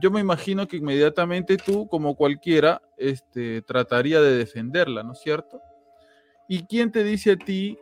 Yo 0.00 0.12
me 0.12 0.20
imagino 0.20 0.68
que 0.68 0.76
inmediatamente 0.76 1.56
tú, 1.56 1.88
como 1.88 2.14
cualquiera, 2.14 2.80
este, 2.96 3.62
trataría 3.62 4.20
de 4.20 4.36
defenderla, 4.36 5.02
¿no 5.02 5.12
es 5.12 5.20
cierto? 5.20 5.60
¿Y 6.48 6.62
quién 6.66 6.92
te 6.92 7.02
dice 7.02 7.32
a 7.32 7.36
ti 7.36 7.76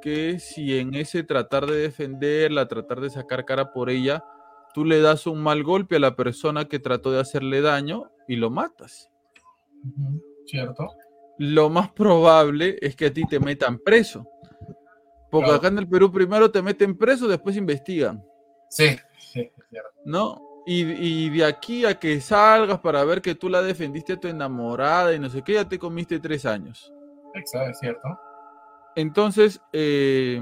que 0.00 0.40
si 0.40 0.78
en 0.78 0.94
ese 0.94 1.22
tratar 1.22 1.66
de 1.66 1.76
defenderla, 1.76 2.66
tratar 2.66 3.00
de 3.02 3.10
sacar 3.10 3.44
cara 3.44 3.70
por 3.72 3.90
ella, 3.90 4.24
tú 4.72 4.86
le 4.86 5.02
das 5.02 5.26
un 5.26 5.42
mal 5.42 5.62
golpe 5.62 5.96
a 5.96 6.00
la 6.00 6.16
persona 6.16 6.64
que 6.64 6.78
trató 6.78 7.12
de 7.12 7.20
hacerle 7.20 7.60
daño 7.60 8.10
y 8.26 8.36
lo 8.36 8.50
matas? 8.50 9.10
¿Cierto? 10.46 10.88
Lo 11.38 11.70
más 11.70 11.90
probable 11.90 12.76
es 12.80 12.94
que 12.94 13.06
a 13.06 13.12
ti 13.12 13.24
te 13.26 13.40
metan 13.40 13.78
preso. 13.78 14.26
Porque 15.30 15.46
Claro. 15.46 15.58
acá 15.58 15.68
en 15.68 15.78
el 15.78 15.88
Perú 15.88 16.12
primero 16.12 16.50
te 16.50 16.60
meten 16.62 16.96
preso, 16.96 17.26
después 17.26 17.56
investigan. 17.56 18.22
Sí, 18.68 18.88
sí, 19.18 19.40
es 19.40 19.68
cierto. 19.70 19.90
¿no? 20.04 20.40
Y, 20.66 20.82
y 20.82 21.30
de 21.30 21.44
aquí 21.44 21.84
a 21.84 21.98
que 21.98 22.20
salgas 22.20 22.78
para 22.80 23.02
ver 23.04 23.20
que 23.22 23.34
tú 23.34 23.48
la 23.48 23.62
defendiste 23.62 24.12
a 24.12 24.20
tu 24.20 24.28
enamorada 24.28 25.12
y 25.14 25.18
no 25.18 25.28
sé 25.28 25.42
qué, 25.42 25.54
ya 25.54 25.68
te 25.68 25.78
comiste 25.78 26.20
tres 26.20 26.46
años. 26.46 26.92
Exacto, 27.34 27.70
es 27.70 27.78
cierto. 27.78 28.08
Entonces, 28.94 29.60
eh, 29.72 30.40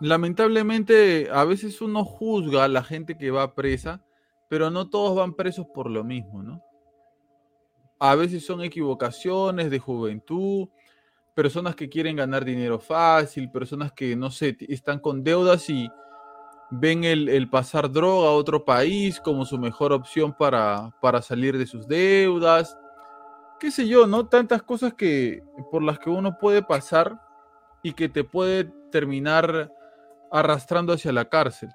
lamentablemente, 0.00 1.28
a 1.32 1.44
veces 1.44 1.80
uno 1.80 2.04
juzga 2.04 2.64
a 2.64 2.68
la 2.68 2.82
gente 2.82 3.16
que 3.16 3.30
va 3.30 3.54
presa, 3.54 4.02
pero 4.48 4.70
no 4.70 4.88
todos 4.88 5.16
van 5.16 5.34
presos 5.34 5.66
por 5.74 5.90
lo 5.90 6.04
mismo, 6.04 6.42
¿no? 6.42 6.62
A 7.98 8.14
veces 8.14 8.44
son 8.44 8.62
equivocaciones 8.62 9.70
de 9.70 9.78
juventud, 9.78 10.68
personas 11.34 11.74
que 11.76 11.88
quieren 11.88 12.16
ganar 12.16 12.44
dinero 12.44 12.78
fácil, 12.78 13.50
personas 13.50 13.92
que, 13.92 14.16
no 14.16 14.30
sé, 14.30 14.56
están 14.68 14.98
con 15.00 15.22
deudas 15.22 15.68
y 15.70 15.88
ven 16.70 17.04
el, 17.04 17.28
el 17.28 17.48
pasar 17.48 17.90
droga 17.90 18.28
a 18.28 18.32
otro 18.32 18.64
país 18.64 19.20
como 19.20 19.44
su 19.44 19.58
mejor 19.58 19.92
opción 19.92 20.34
para, 20.36 20.94
para 21.00 21.22
salir 21.22 21.56
de 21.56 21.66
sus 21.66 21.86
deudas. 21.86 22.76
Qué 23.60 23.70
sé 23.70 23.86
yo, 23.88 24.06
¿no? 24.06 24.26
Tantas 24.28 24.62
cosas 24.62 24.94
que 24.94 25.42
por 25.70 25.82
las 25.82 25.98
que 25.98 26.10
uno 26.10 26.36
puede 26.38 26.62
pasar 26.62 27.20
y 27.82 27.92
que 27.92 28.08
te 28.08 28.24
puede 28.24 28.64
terminar 28.90 29.72
arrastrando 30.30 30.92
hacia 30.92 31.12
la 31.12 31.26
cárcel. 31.26 31.70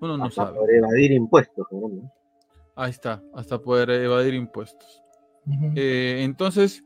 Uno 0.00 0.16
no 0.16 0.26
Hasta 0.26 0.44
sabe. 0.46 0.58
por 0.58 0.70
evadir 0.70 1.12
impuestos, 1.12 1.66
¿no? 1.72 2.12
Ahí 2.76 2.90
está, 2.90 3.20
hasta 3.34 3.58
poder 3.58 3.90
evadir 3.90 4.34
impuestos. 4.34 5.02
Eh, 5.76 6.22
entonces, 6.24 6.82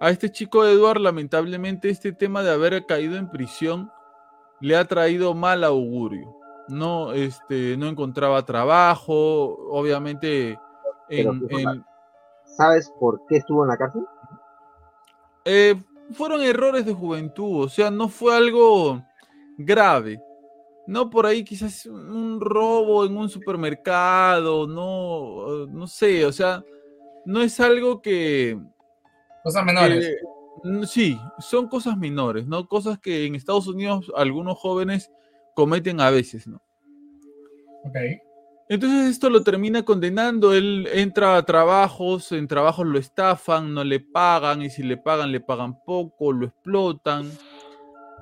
a 0.00 0.10
este 0.10 0.30
chico 0.30 0.64
Eduard, 0.64 1.00
lamentablemente, 1.00 1.88
este 1.88 2.12
tema 2.12 2.42
de 2.42 2.52
haber 2.52 2.84
caído 2.86 3.16
en 3.16 3.30
prisión 3.30 3.90
le 4.60 4.76
ha 4.76 4.84
traído 4.84 5.34
mal 5.34 5.64
augurio. 5.64 6.36
No, 6.68 7.12
este, 7.12 7.76
no 7.76 7.86
encontraba 7.88 8.44
trabajo, 8.44 9.56
obviamente. 9.70 10.58
Pero 11.08 11.32
En, 11.32 11.40
¿qué 11.40 11.48
fue 11.48 11.62
en- 11.62 11.84
¿Sabes 12.44 12.92
por 13.00 13.20
qué 13.28 13.36
estuvo 13.36 13.64
en 13.64 13.68
la 13.70 13.76
cárcel? 13.76 14.02
eh, 15.44 15.74
fueron 16.12 16.40
errores 16.42 16.86
de 16.86 16.94
juventud, 16.94 17.64
o 17.64 17.68
sea, 17.68 17.90
no 17.90 18.08
fue 18.08 18.34
algo 18.36 19.02
grave. 19.58 20.20
No 20.86 21.08
por 21.10 21.26
ahí 21.26 21.44
quizás 21.44 21.86
un 21.86 22.40
robo 22.40 23.04
en 23.04 23.16
un 23.16 23.28
supermercado, 23.28 24.66
no, 24.66 25.64
eh, 25.64 25.66
no 25.70 25.86
sé, 25.86 26.24
o 26.26 26.32
sea, 26.32 26.62
no 27.24 27.42
es 27.42 27.60
algo 27.60 28.02
que, 28.02 28.58
Cosas 29.44 29.64
menores. 29.66 30.16
Mm, 30.62 30.84
sí, 30.84 31.20
son 31.38 31.68
cosas 31.68 31.98
menores, 31.98 32.46
¿no? 32.46 32.66
Cosas 32.66 32.98
que 32.98 33.26
en 33.26 33.34
Estados 33.34 33.66
Unidos 33.66 34.10
algunos 34.16 34.58
jóvenes 34.58 35.10
cometen 35.54 36.00
a 36.00 36.08
veces, 36.08 36.46
¿no? 36.46 36.62
Ok. 37.84 37.96
Entonces 38.70 39.10
esto 39.10 39.28
lo 39.28 39.42
termina 39.42 39.82
condenando, 39.82 40.54
él 40.54 40.88
entra 40.94 41.36
a 41.36 41.44
trabajos, 41.44 42.32
en 42.32 42.48
trabajos 42.48 42.86
lo 42.86 42.98
estafan, 42.98 43.74
no 43.74 43.84
le 43.84 44.00
pagan 44.00 44.62
y 44.62 44.70
si 44.70 44.82
le 44.82 44.96
pagan 44.96 45.30
le 45.30 45.40
pagan 45.40 45.78
poco, 45.84 46.32
lo 46.32 46.46
explotan. 46.46 47.30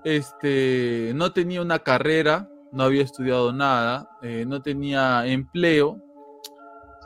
Este, 0.03 1.13
no 1.15 1.33
tenía 1.33 1.63
una 1.63 1.79
carrera, 1.79 2.51
no 2.73 2.83
había 2.83 3.05
estudiado 3.05 3.53
nada, 3.53 4.11
eh, 4.23 4.45
no 4.45 4.61
tenía 4.61 5.25
empleo. 5.29 6.03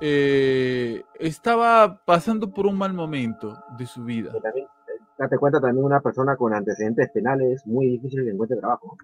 Eh, 0.00 1.02
estaba 1.18 2.02
pasando 2.04 2.52
por 2.52 2.66
un 2.66 2.76
mal 2.76 2.92
momento 2.92 3.56
de 3.78 3.86
su 3.86 4.04
vida. 4.04 4.32
También, 4.42 4.66
eh, 4.66 5.02
date 5.18 5.38
cuenta 5.38 5.60
también 5.60 5.84
una 5.84 6.00
persona 6.00 6.36
con 6.36 6.54
antecedentes 6.54 7.10
penales, 7.10 7.66
muy 7.66 7.86
difícil 7.86 8.24
que 8.24 8.30
encuentre 8.30 8.58
trabajo. 8.58 8.96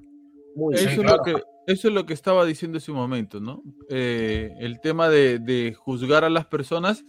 Eso, 0.72 0.88
es 0.88 0.96
lo 0.98 1.22
que, 1.22 1.42
eso 1.66 1.88
es 1.88 1.94
lo 1.94 2.04
que 2.04 2.12
estaba 2.12 2.44
diciendo 2.44 2.78
ese 2.78 2.92
momento, 2.92 3.40
¿no? 3.40 3.62
Eh, 3.88 4.54
el 4.58 4.80
tema 4.80 5.08
de, 5.08 5.38
de 5.38 5.74
juzgar 5.74 6.24
a 6.24 6.30
las 6.30 6.46
personas 6.46 7.04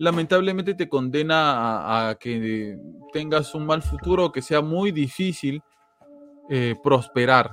lamentablemente 0.00 0.74
te 0.74 0.88
condena 0.88 1.52
a, 1.52 2.08
a 2.08 2.14
que 2.14 2.78
tengas 3.12 3.54
un 3.54 3.66
mal 3.66 3.82
futuro, 3.82 4.32
que 4.32 4.40
sea 4.40 4.62
muy 4.62 4.92
difícil 4.92 5.62
eh, 6.48 6.74
prosperar, 6.82 7.50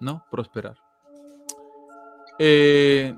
¿no? 0.00 0.24
Prosperar. 0.30 0.74
Eh, 2.38 3.14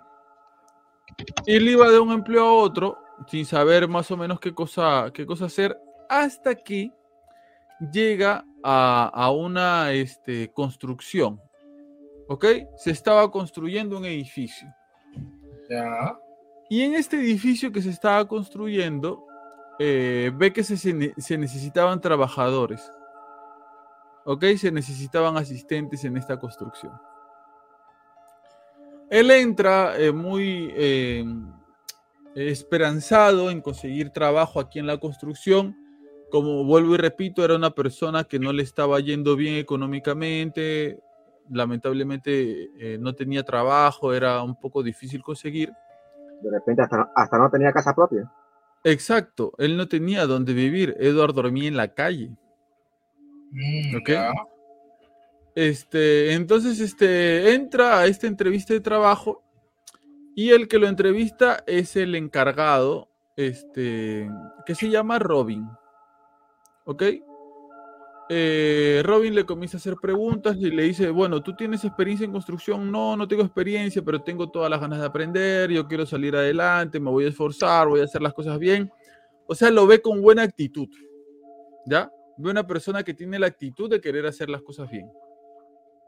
él 1.47 1.69
iba 1.69 1.91
de 1.91 1.99
un 1.99 2.13
empleo 2.13 2.45
a 2.45 2.55
otro 2.55 2.99
sin 3.27 3.45
saber 3.47 3.89
más 3.89 4.11
o 4.11 4.17
menos 4.17 4.41
qué 4.41 4.53
cosa, 4.53 5.11
qué 5.13 5.27
cosa 5.27 5.47
hacer, 5.47 5.79
hasta 6.09 6.55
que 6.55 6.93
llega 7.93 8.45
a, 8.63 9.11
a 9.13 9.31
una 9.31 9.93
este, 9.93 10.51
construcción. 10.53 11.41
¿Ok? 12.29 12.45
Se 12.77 12.91
estaba 12.91 13.31
construyendo 13.31 13.99
un 13.99 14.05
edificio. 14.05 14.69
Ya. 15.69 16.17
Y 16.71 16.83
en 16.83 16.95
este 16.95 17.17
edificio 17.17 17.71
que 17.71 17.83
se 17.83 17.91
estaba 17.91 18.27
construyendo, 18.27 19.27
eh, 19.79 20.31
ve 20.35 20.53
que 20.53 20.65
se, 20.65 20.77
se 20.77 21.39
necesitaban 21.39 22.01
trabajadores. 22.01 22.91
¿Ok? 24.25 24.45
Se 24.57 24.71
necesitaban 24.71 25.37
asistentes 25.37 26.05
en 26.05 26.17
esta 26.17 26.39
construcción. 26.39 26.93
Él 29.13 29.31
entra 29.31 29.99
eh, 29.99 30.11
muy 30.11 30.73
eh, 30.75 31.23
esperanzado 32.35 33.51
en 33.51 33.61
conseguir 33.61 34.09
trabajo 34.09 34.59
aquí 34.59 34.79
en 34.79 34.87
la 34.87 34.97
construcción. 34.97 35.77
Como 36.31 36.65
vuelvo 36.65 36.95
y 36.95 36.97
repito, 36.97 37.45
era 37.45 37.55
una 37.55 37.73
persona 37.73 38.25
que 38.25 38.39
no 38.39 38.55
le 38.55 38.63
estaba 38.63 38.99
yendo 39.01 39.37
bien 39.37 39.57
económicamente. 39.57 40.99
Lamentablemente 41.51 42.71
eh, 42.79 42.97
no 42.99 43.15
tenía 43.15 43.43
trabajo, 43.43 44.15
era 44.15 44.43
un 44.43 44.59
poco 44.59 44.83
difícil 44.83 45.23
conseguir. 45.23 45.71
De 46.41 46.51
repente 46.51 46.81
hasta, 46.81 47.13
hasta 47.15 47.37
no 47.37 47.51
tenía 47.51 47.71
casa 47.71 47.95
propia. 47.95 48.33
Exacto, 48.83 49.53
él 49.59 49.77
no 49.77 49.89
tenía 49.89 50.25
dónde 50.25 50.55
vivir. 50.55 50.97
Edward 50.99 51.35
dormía 51.35 51.69
en 51.69 51.77
la 51.77 51.89
calle. 51.89 52.35
Mm. 53.51 53.95
Este, 55.55 56.33
entonces, 56.33 56.81
este, 56.81 57.55
entra 57.55 57.99
a 57.99 58.07
esta 58.07 58.27
entrevista 58.27 58.73
de 58.73 58.81
trabajo 58.81 59.43
y 60.35 60.51
el 60.51 60.67
que 60.67 60.79
lo 60.79 60.89
entrevista 60.89 61.63
es 61.67 61.97
el 61.97 62.15
encargado, 62.15 63.11
este, 63.37 64.31
que 64.65 64.75
se 64.75 64.89
llama 64.89 65.19
Robin. 65.19 65.69
¿Ok? 66.85 67.03
Eh, 68.35 69.03
Robin 69.05 69.35
le 69.35 69.45
comienza 69.45 69.77
a 69.77 69.81
hacer 69.81 69.97
preguntas 70.01 70.57
y 70.57 70.71
le 70.71 70.85
dice, 70.85 71.11
bueno, 71.11 71.43
¿tú 71.43 71.55
tienes 71.55 71.85
experiencia 71.85 72.25
en 72.25 72.33
construcción? 72.33 72.91
No, 72.91 73.15
no 73.15 73.29
tengo 73.29 73.43
experiencia, 73.43 74.01
pero 74.03 74.23
tengo 74.23 74.51
todas 74.51 74.71
las 74.71 74.81
ganas 74.81 75.01
de 75.01 75.07
aprender, 75.07 75.71
yo 75.71 75.87
quiero 75.87 76.07
salir 76.07 76.35
adelante, 76.35 76.99
me 76.99 77.11
voy 77.11 77.27
a 77.27 77.29
esforzar, 77.29 77.89
voy 77.89 78.01
a 78.01 78.05
hacer 78.05 78.23
las 78.23 78.33
cosas 78.33 78.59
bien. 78.59 78.91
O 79.47 79.55
sea, 79.55 79.71
lo 79.71 79.87
ve 79.87 80.01
con 80.01 80.23
buena 80.23 80.43
actitud. 80.43 80.89
¿Ya? 81.85 82.11
Ve 82.39 82.51
una 82.51 82.67
persona 82.67 83.03
que 83.03 83.13
tiene 83.13 83.39
la 83.39 83.49
actitud 83.49 83.91
de 83.91 84.01
querer 84.01 84.25
hacer 84.25 84.49
las 84.49 84.63
cosas 84.63 84.91
bien. 84.91 85.11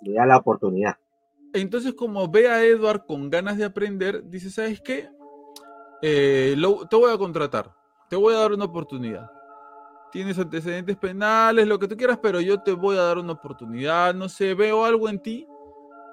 Le 0.03 0.13
da 0.15 0.27
la 0.27 0.37
oportunidad. 0.39 0.97
Entonces, 1.53 1.95
como 1.95 2.29
ve 2.29 2.49
a 2.49 2.65
Edward 2.65 3.07
con 3.07 3.31
ganas 3.31 3.57
de 3.57 3.65
aprender, 3.65 4.25
dice, 4.29 4.51
¿sabes 4.51 4.81
qué? 4.81 5.09
Eh, 6.03 6.55
lo- 6.57 6.87
te 6.87 6.97
voy 6.97 7.13
a 7.13 7.19
contratar, 7.19 7.73
te 8.11 8.17
voy 8.17 8.35
a 8.35 8.39
dar 8.39 8.53
una 8.53 8.65
oportunidad. 8.65 9.31
Tienes 10.13 10.39
antecedentes 10.39 10.97
penales, 10.97 11.67
lo 11.67 11.79
que 11.79 11.89
tú 11.89 11.97
quieras, 11.97 12.19
pero 12.23 12.41
yo 12.41 12.61
te 12.61 12.73
voy 12.73 12.97
a 12.97 13.03
dar 13.03 13.19
una 13.19 13.33
oportunidad. 13.33 14.15
No 14.15 14.29
sé, 14.29 14.55
veo 14.55 14.85
algo 14.85 15.09
en 15.09 15.19
ti 15.21 15.47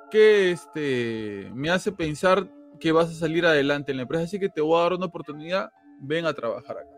que 0.10 0.52
este, 0.52 1.50
me 1.54 1.70
hace 1.70 1.92
pensar 1.92 2.48
que 2.80 2.92
vas 2.92 3.10
a 3.10 3.14
salir 3.14 3.46
adelante 3.46 3.92
en 3.92 3.98
la 3.98 4.04
empresa, 4.04 4.24
así 4.26 4.40
que 4.40 4.50
te 4.50 4.60
voy 4.62 4.78
a 4.80 4.84
dar 4.84 4.94
una 4.94 5.06
oportunidad, 5.06 5.72
ven 6.00 6.26
a 6.26 6.34
trabajar 6.34 6.78
acá. 6.80 6.90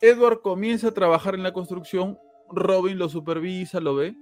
Edward 0.00 0.40
comienza 0.42 0.88
a 0.88 0.92
trabajar 0.94 1.34
en 1.34 1.42
la 1.42 1.52
construcción, 1.52 2.18
Robin 2.50 2.98
lo 2.98 3.08
supervisa, 3.08 3.80
lo 3.80 3.94
ve, 3.94 4.14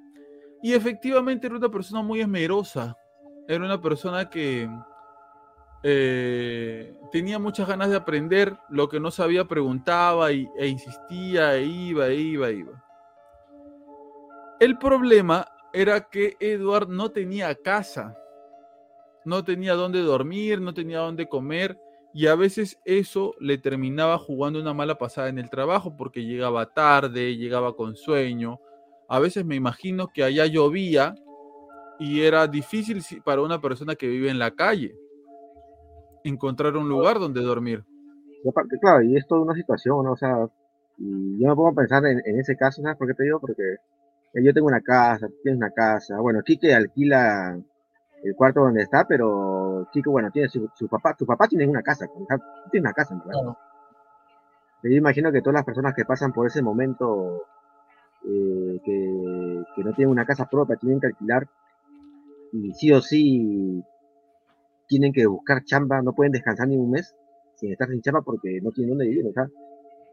y 0.62 0.72
efectivamente 0.74 1.46
era 1.46 1.56
una 1.56 1.68
persona 1.70 2.02
muy 2.02 2.20
esmerosa. 2.20 2.96
Era 3.48 3.64
una 3.64 3.80
persona 3.80 4.28
que 4.28 4.68
eh, 5.82 6.94
tenía 7.10 7.38
muchas 7.38 7.66
ganas 7.68 7.90
de 7.90 7.96
aprender. 7.96 8.56
Lo 8.68 8.88
que 8.88 9.00
no 9.00 9.10
sabía 9.10 9.44
preguntaba 9.46 10.30
y- 10.32 10.48
e 10.58 10.66
insistía, 10.68 11.56
e 11.56 11.64
iba, 11.64 12.08
e 12.08 12.14
iba, 12.16 12.48
e 12.50 12.54
iba. 12.54 12.84
El 14.60 14.76
problema 14.78 15.46
era 15.72 16.00
que 16.08 16.36
Edward 16.38 16.88
no 16.88 17.10
tenía 17.10 17.54
casa. 17.54 18.14
No 19.24 19.42
tenía 19.44 19.74
dónde 19.74 20.00
dormir, 20.00 20.60
no 20.60 20.74
tenía 20.74 20.98
dónde 20.98 21.28
comer. 21.28 21.78
Y 22.12 22.26
a 22.26 22.34
veces 22.34 22.78
eso 22.84 23.34
le 23.38 23.56
terminaba 23.56 24.18
jugando 24.18 24.60
una 24.60 24.74
mala 24.74 24.98
pasada 24.98 25.28
en 25.28 25.38
el 25.38 25.48
trabajo 25.48 25.96
porque 25.96 26.24
llegaba 26.24 26.66
tarde, 26.66 27.36
llegaba 27.36 27.74
con 27.74 27.96
sueño. 27.96 28.60
A 29.10 29.18
veces 29.18 29.44
me 29.44 29.56
imagino 29.56 30.06
que 30.06 30.22
allá 30.22 30.46
llovía 30.46 31.16
y 31.98 32.22
era 32.22 32.46
difícil 32.46 33.02
para 33.24 33.42
una 33.42 33.60
persona 33.60 33.96
que 33.96 34.06
vive 34.06 34.30
en 34.30 34.38
la 34.38 34.52
calle 34.52 34.94
encontrar 36.22 36.76
un 36.76 36.88
lugar 36.88 37.18
donde 37.18 37.40
dormir. 37.42 37.84
Y 38.44 38.48
aparte, 38.48 38.78
claro, 38.80 39.02
y 39.02 39.16
es 39.16 39.26
toda 39.26 39.40
una 39.40 39.54
situación, 39.54 40.04
¿no? 40.04 40.12
O 40.12 40.16
sea, 40.16 40.46
yo 40.96 41.48
me 41.48 41.54
pongo 41.56 41.70
a 41.70 41.74
pensar 41.74 42.06
en, 42.06 42.22
en 42.24 42.38
ese 42.38 42.56
caso, 42.56 42.82
¿sabes 42.82 42.96
por 42.96 43.08
qué 43.08 43.14
te 43.14 43.24
digo? 43.24 43.40
Porque 43.40 43.62
eh, 44.32 44.44
yo 44.44 44.54
tengo 44.54 44.68
una 44.68 44.80
casa, 44.80 45.26
tú 45.26 45.34
tienes 45.42 45.58
una 45.58 45.70
casa. 45.70 46.20
Bueno, 46.20 46.42
Quique 46.44 46.72
alquila 46.72 47.58
el 48.22 48.36
cuarto 48.36 48.60
donde 48.60 48.82
está, 48.82 49.06
pero 49.08 49.88
Quique, 49.92 50.08
bueno, 50.08 50.30
tiene 50.30 50.48
su, 50.48 50.68
su 50.76 50.86
papá, 50.86 51.14
tu 51.18 51.26
papá 51.26 51.48
tiene 51.48 51.66
una 51.66 51.82
casa, 51.82 52.06
tienes 52.70 52.86
una 52.86 52.92
casa, 52.92 53.14
¿verdad? 53.14 53.40
Claro. 53.40 53.58
Yo 54.84 54.90
imagino 54.90 55.32
que 55.32 55.40
todas 55.42 55.54
las 55.54 55.64
personas 55.64 55.94
que 55.94 56.04
pasan 56.04 56.32
por 56.32 56.46
ese 56.46 56.62
momento, 56.62 57.44
eh, 58.24 58.80
que, 58.84 59.64
que 59.76 59.84
no 59.84 59.94
tienen 59.94 60.10
una 60.10 60.26
casa 60.26 60.48
propia, 60.48 60.76
tienen 60.76 61.00
que 61.00 61.08
alquilar, 61.08 61.48
y 62.52 62.72
sí 62.74 62.92
o 62.92 63.00
sí 63.00 63.82
tienen 64.86 65.12
que 65.12 65.26
buscar 65.26 65.64
chamba, 65.64 66.02
no 66.02 66.12
pueden 66.12 66.32
descansar 66.32 66.68
ni 66.68 66.76
un 66.76 66.90
mes 66.90 67.14
sin 67.54 67.72
estar 67.72 67.88
sin 67.88 68.00
chamba 68.00 68.22
porque 68.22 68.60
no 68.62 68.70
tienen 68.72 68.90
dónde 68.90 69.06
vivir, 69.06 69.26
o 69.26 69.32
sea, 69.32 69.46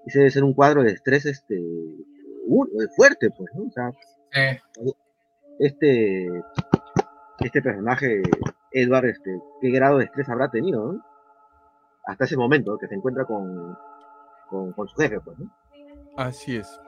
ese 0.06 0.20
debe 0.20 0.32
ser 0.32 0.44
un 0.44 0.54
cuadro 0.54 0.84
de 0.84 0.92
estrés 0.92 1.26
este 1.26 1.62
fuerte, 2.96 3.30
pues, 3.32 3.50
¿no? 3.56 3.66
O 3.66 3.72
sea, 3.72 3.92
este, 5.60 6.28
este 7.40 7.62
personaje, 7.62 8.22
Edward, 8.72 9.06
este, 9.06 9.42
qué 9.62 9.70
grado 9.72 9.98
de 9.98 10.06
estrés 10.06 10.30
habrá 10.30 10.50
tenido, 10.50 10.94
¿no? 10.94 11.06
Hasta 12.06 12.26
ese 12.26 12.38
momento 12.38 12.78
que 12.78 12.88
se 12.88 12.96
encuentra 12.96 13.26
con, 13.26 13.78
con, 14.50 14.72
con 14.74 14.88
su 14.88 14.96
jefe, 14.96 15.20
pues, 15.20 15.38
¿no? 15.40 15.52
Así 16.16 16.58
es. 16.58 16.80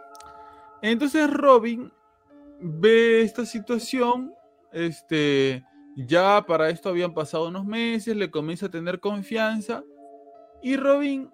Entonces 0.82 1.32
Robin 1.32 1.91
ve 2.59 3.21
esta 3.21 3.45
situación, 3.45 4.34
este, 4.71 5.63
ya 5.95 6.43
para 6.45 6.69
esto 6.69 6.89
habían 6.89 7.13
pasado 7.13 7.47
unos 7.47 7.65
meses, 7.65 8.15
le 8.15 8.32
comienza 8.32 8.67
a 8.67 8.71
tener 8.71 8.99
confianza 8.99 9.84
y 10.61 10.75
Robin, 10.75 11.32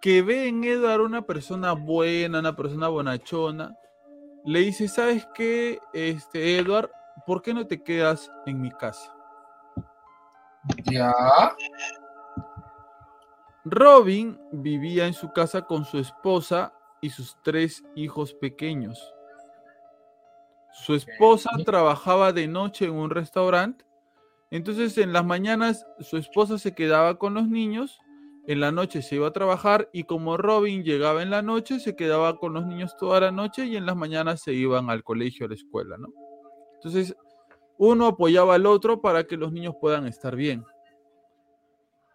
que 0.00 0.22
ve 0.22 0.48
en 0.48 0.64
Edward 0.64 1.02
una 1.02 1.22
persona 1.22 1.72
buena, 1.72 2.38
una 2.38 2.56
persona 2.56 2.88
bonachona, 2.88 3.76
le 4.44 4.60
dice, 4.60 4.88
¿sabes 4.88 5.26
qué, 5.34 5.78
este, 5.92 6.58
Edward? 6.58 6.90
¿Por 7.26 7.42
qué 7.42 7.54
no 7.54 7.66
te 7.66 7.82
quedas 7.82 8.30
en 8.46 8.60
mi 8.60 8.70
casa? 8.70 9.14
Ya. 10.84 11.12
Robin 13.64 14.38
vivía 14.52 15.06
en 15.06 15.14
su 15.14 15.32
casa 15.32 15.62
con 15.62 15.84
su 15.84 15.98
esposa 15.98 16.73
y 17.04 17.10
sus 17.10 17.36
tres 17.42 17.84
hijos 17.94 18.32
pequeños. 18.32 19.12
Su 20.72 20.94
esposa 20.94 21.50
trabajaba 21.62 22.32
de 22.32 22.48
noche 22.48 22.86
en 22.86 22.92
un 22.92 23.10
restaurante, 23.10 23.84
entonces 24.50 24.96
en 24.96 25.12
las 25.12 25.22
mañanas 25.22 25.86
su 26.00 26.16
esposa 26.16 26.56
se 26.56 26.74
quedaba 26.74 27.18
con 27.18 27.34
los 27.34 27.46
niños, 27.46 27.98
en 28.46 28.58
la 28.58 28.72
noche 28.72 29.02
se 29.02 29.16
iba 29.16 29.28
a 29.28 29.32
trabajar 29.34 29.90
y 29.92 30.04
como 30.04 30.38
Robin 30.38 30.82
llegaba 30.82 31.22
en 31.22 31.28
la 31.28 31.42
noche, 31.42 31.78
se 31.78 31.94
quedaba 31.94 32.38
con 32.38 32.54
los 32.54 32.64
niños 32.64 32.96
toda 32.96 33.20
la 33.20 33.30
noche 33.30 33.66
y 33.66 33.76
en 33.76 33.84
las 33.84 33.96
mañanas 33.96 34.40
se 34.40 34.54
iban 34.54 34.88
al 34.88 35.04
colegio, 35.04 35.44
a 35.44 35.50
la 35.50 35.56
escuela, 35.56 35.98
¿no? 35.98 36.08
Entonces 36.76 37.14
uno 37.76 38.06
apoyaba 38.06 38.54
al 38.54 38.64
otro 38.64 39.02
para 39.02 39.24
que 39.24 39.36
los 39.36 39.52
niños 39.52 39.74
puedan 39.78 40.06
estar 40.06 40.36
bien. 40.36 40.64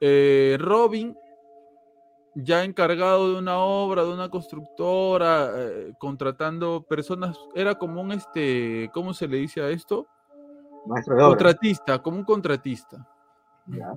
Eh, 0.02 0.58
Robin 0.60 1.16
ya 2.44 2.64
encargado 2.64 3.34
de 3.34 3.40
una 3.40 3.60
obra, 3.60 4.04
de 4.04 4.14
una 4.14 4.30
constructora, 4.30 5.52
eh, 5.56 5.94
contratando 5.98 6.84
personas, 6.84 7.38
era 7.56 7.76
como 7.76 8.02
un 8.02 8.12
este, 8.12 8.90
¿cómo 8.94 9.14
se 9.14 9.28
le 9.28 9.38
dice 9.38 9.62
a 9.62 9.70
esto? 9.70 10.08
Maestro 10.86 11.16
de 11.16 11.24
obra. 11.24 11.38
Contratista, 11.38 12.02
como 12.02 12.18
un 12.18 12.24
contratista. 12.24 13.08
Ya. 13.68 13.94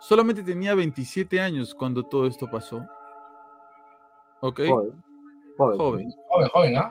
Solamente 0.00 0.42
tenía 0.42 0.74
27 0.74 1.40
años 1.40 1.74
cuando 1.74 2.02
todo 2.02 2.26
esto 2.26 2.48
pasó. 2.50 2.86
¿Ok? 4.40 4.60
Joven. 4.68 5.02
Joven. 5.56 5.78
Joven. 5.78 6.14
Joven, 6.28 6.48
joven, 6.48 6.76
¿ah? 6.76 6.90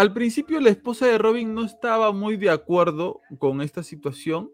Al 0.00 0.12
principio 0.14 0.60
la 0.60 0.70
esposa 0.70 1.06
de 1.06 1.18
Robin 1.18 1.52
no 1.52 1.62
estaba 1.62 2.12
muy 2.12 2.36
de 2.36 2.48
acuerdo 2.48 3.20
con 3.38 3.60
esta 3.60 3.82
situación. 3.82 4.50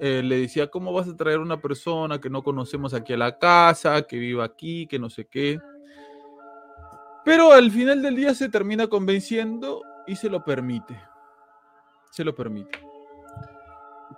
Eh, 0.00 0.22
le 0.24 0.38
decía, 0.38 0.68
¿cómo 0.68 0.92
vas 0.92 1.08
a 1.08 1.16
traer 1.16 1.38
una 1.38 1.60
persona 1.60 2.20
que 2.20 2.30
no 2.30 2.42
conocemos 2.42 2.94
aquí 2.94 3.12
a 3.12 3.16
la 3.16 3.38
casa, 3.38 4.02
que 4.02 4.18
viva 4.18 4.44
aquí, 4.44 4.86
que 4.86 4.98
no 4.98 5.08
sé 5.08 5.26
qué? 5.26 5.60
Pero 7.24 7.52
al 7.52 7.70
final 7.70 8.02
del 8.02 8.16
día 8.16 8.34
se 8.34 8.48
termina 8.48 8.86
convenciendo 8.86 9.82
y 10.06 10.16
se 10.16 10.28
lo 10.28 10.44
permite. 10.44 11.00
Se 12.10 12.24
lo 12.24 12.34
permite. 12.34 12.78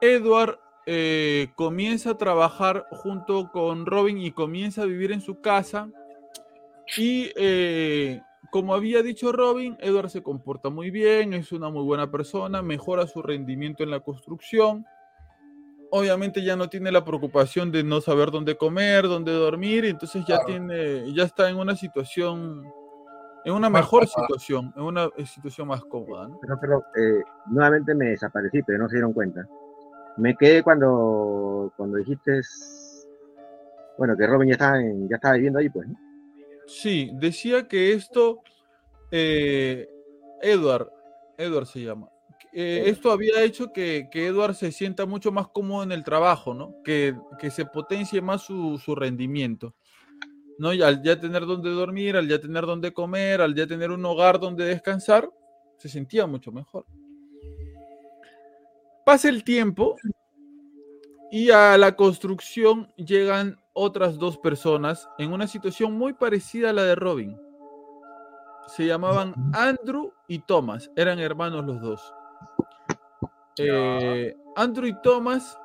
Edward 0.01 0.59
eh, 0.87 1.49
comienza 1.55 2.11
a 2.11 2.19
trabajar 2.19 2.87
junto 2.91 3.51
con 3.51 3.87
Robin 3.87 4.19
y 4.19 4.33
comienza 4.33 4.83
a 4.83 4.87
vivir 4.87 5.13
en 5.13 5.21
su 5.21 5.41
casa. 5.41 5.89
Y 6.97 7.31
eh, 7.37 8.21
como 8.51 8.75
había 8.75 9.03
dicho 9.03 9.33
Robin, 9.33 9.77
Edward 9.81 10.11
se 10.11 10.23
comporta 10.23 10.69
muy 10.69 10.91
bien, 10.91 11.33
es 11.35 11.53
una 11.53 11.69
muy 11.71 11.85
buena 11.85 12.11
persona, 12.11 12.63
mejora 12.63 13.07
su 13.07 13.23
rendimiento 13.23 13.83
en 13.83 13.91
la 13.91 14.01
construcción. 14.01 14.87
Obviamente 15.91 16.43
ya 16.43 16.57
no 16.57 16.69
tiene 16.69 16.91
la 16.91 17.05
preocupación 17.05 17.71
de 17.71 17.85
no 17.85 18.01
saber 18.01 18.31
dónde 18.31 18.57
comer, 18.57 19.05
dónde 19.05 19.33
dormir, 19.33 19.85
entonces 19.85 20.23
ya 20.27 20.37
Claro. 20.39 20.45
tiene, 20.47 21.13
ya 21.15 21.23
está 21.25 21.49
en 21.49 21.57
una 21.57 21.77
situación, 21.77 22.65
en 23.45 23.53
una 23.53 23.71
Más 23.71 23.83
mejor 23.83 24.09
cómoda. 24.09 24.27
situación, 24.27 24.73
en 24.77 24.83
una 24.83 25.09
situación 25.25 25.69
más 25.69 25.85
cómoda, 25.85 26.29
¿no? 26.29 26.39
Pero, 26.41 26.59
pero 26.61 26.79
eh, 26.97 27.23
nuevamente 27.47 27.95
me 27.95 28.07
desaparecí, 28.07 28.63
pero 28.65 28.79
no 28.79 28.89
se 28.89 28.97
dieron 28.97 29.13
cuenta. 29.13 29.47
Me 30.17 30.35
quedé 30.35 30.63
cuando, 30.63 31.73
cuando 31.77 31.99
dijiste, 31.99 32.41
bueno, 33.99 34.17
que 34.17 34.27
Robin 34.27 34.49
ya 34.49 34.55
estaba, 34.55 34.81
en- 34.81 35.09
ya 35.09 35.17
estaba 35.17 35.35
viviendo 35.35 35.59
ahí, 35.61 35.69
pues, 35.71 35.89
¿no? 35.89 35.95
Sí, 36.67 37.11
decía 37.15 37.69
que 37.69 37.93
esto, 37.93 38.41
eh, 39.13 39.89
Edward, 40.43 40.91
Edward 41.39 41.67
se 41.67 41.83
llama, 41.83 42.09
eh, 42.59 42.85
esto 42.89 43.13
había 43.13 43.43
hecho 43.43 43.71
que, 43.71 44.09
que 44.11 44.29
Edward 44.29 44.55
se 44.55 44.73
sienta 44.73 45.05
mucho 45.05 45.31
más 45.31 45.49
cómodo 45.49 45.83
en 45.83 45.93
el 45.93 46.03
trabajo, 46.03 46.55
¿no? 46.55 46.77
Que, 46.83 47.15
que 47.39 47.51
se 47.51 47.67
potencie 47.67 48.23
más 48.23 48.47
su, 48.47 48.79
su 48.79 48.95
rendimiento, 48.95 49.75
¿no? 50.59 50.73
Y 50.73 50.81
al 50.81 51.03
ya 51.03 51.21
tener 51.21 51.45
donde 51.45 51.69
dormir, 51.69 52.17
al 52.17 52.27
ya 52.27 52.41
tener 52.41 52.65
donde 52.65 52.95
comer, 52.95 53.43
al 53.43 53.55
ya 53.55 53.67
tener 53.67 53.91
un 53.91 54.03
hogar 54.07 54.41
donde 54.41 54.65
descansar, 54.65 55.29
se 55.77 55.91
sentía 55.91 56.27
mucho 56.27 56.51
mejor. 56.51 56.87
Pasa 59.05 59.29
el 59.29 59.45
tiempo 59.45 59.97
y 61.31 61.51
a 61.51 61.77
la 61.77 61.95
construcción 61.95 62.91
llegan 62.97 63.61
otras 63.75 64.17
dos 64.17 64.39
personas 64.39 65.07
en 65.19 65.31
una 65.31 65.47
situación 65.47 65.93
muy 65.93 66.15
parecida 66.15 66.71
a 66.71 66.73
la 66.73 66.85
de 66.85 66.95
Robin. 66.95 67.37
Se 68.69 68.87
llamaban. 68.87 69.35
Andrew 69.53 70.11
y 70.27 70.39
Thomas, 70.39 70.91
eran 70.97 71.19
hermanos 71.19 71.67
los 71.67 71.83
dos. 71.83 72.15
Eh, 73.59 74.35
Andrew 74.55 74.87
y 74.87 75.01
Thomas 75.03 75.59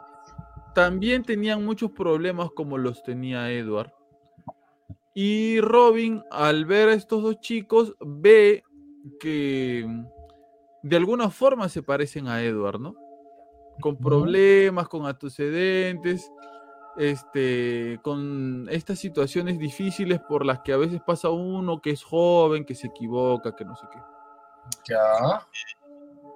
también 0.74 1.24
tenían 1.24 1.66
muchos 1.66 1.92
problemas 1.92 2.52
como 2.52 2.78
los 2.78 3.04
tenía 3.04 3.52
Edward. 3.52 3.94
Y 5.14 5.60
Robin, 5.60 6.24
al 6.32 6.66
ver 6.66 6.89
a 6.89 6.94
estos 6.94 7.22
dos 7.22 7.39
chicos, 7.42 7.96
ve 8.00 8.64
que 9.20 9.86
de 10.84 10.96
alguna 10.96 11.30
forma 11.30 11.68
se 11.68 11.84
parecen 11.84 12.28
a 12.28 12.42
Edward, 12.42 12.80
¿no? 12.80 12.96
Con 13.82 13.98
problemas, 13.98 14.88
con 14.88 15.06
antecedentes, 15.06 16.32
este, 16.98 18.00
con 18.04 18.68
estas 18.70 19.00
situaciones 19.00 19.60
difíciles 19.60 20.20
por 20.22 20.46
las 20.46 20.60
que 20.60 20.74
a 20.74 20.78
veces 20.78 21.02
pasa 21.06 21.30
uno 21.30 21.82
que 21.82 21.92
es 21.92 22.04
joven, 22.04 22.64
que 22.64 22.76
se 22.76 22.88
equivoca, 22.88 23.56
que 23.56 23.66
no 23.66 23.76
sé 23.76 23.88
qué. 23.92 24.00
Ya. 24.88 25.46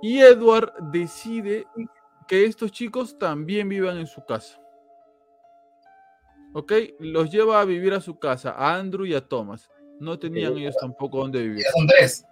Y 0.08 0.22
Edward 0.22 0.72
decide 0.92 1.66
que 2.28 2.46
estos 2.46 2.72
chicos 2.72 3.18
también 3.18 3.68
vivan 3.68 3.98
en 3.98 4.06
su 4.06 4.24
casa. 4.24 4.62
¿Ok? 6.54 6.74
Los 7.00 7.32
lleva 7.32 7.60
a 7.60 7.66
vivir 7.66 7.92
a 7.92 8.00
su 8.00 8.20
casa, 8.20 8.52
a 8.52 8.76
Andrew 8.76 9.08
y 9.08 9.16
a 9.16 9.28
Thomas. 9.28 9.68
No 10.00 10.20
tenían 10.20 10.56
ellos 10.58 10.78
tampoco 10.80 11.18
dónde 11.18 11.42
vivir. 11.42 11.64
Son 11.74 11.88
tres. 11.88 12.28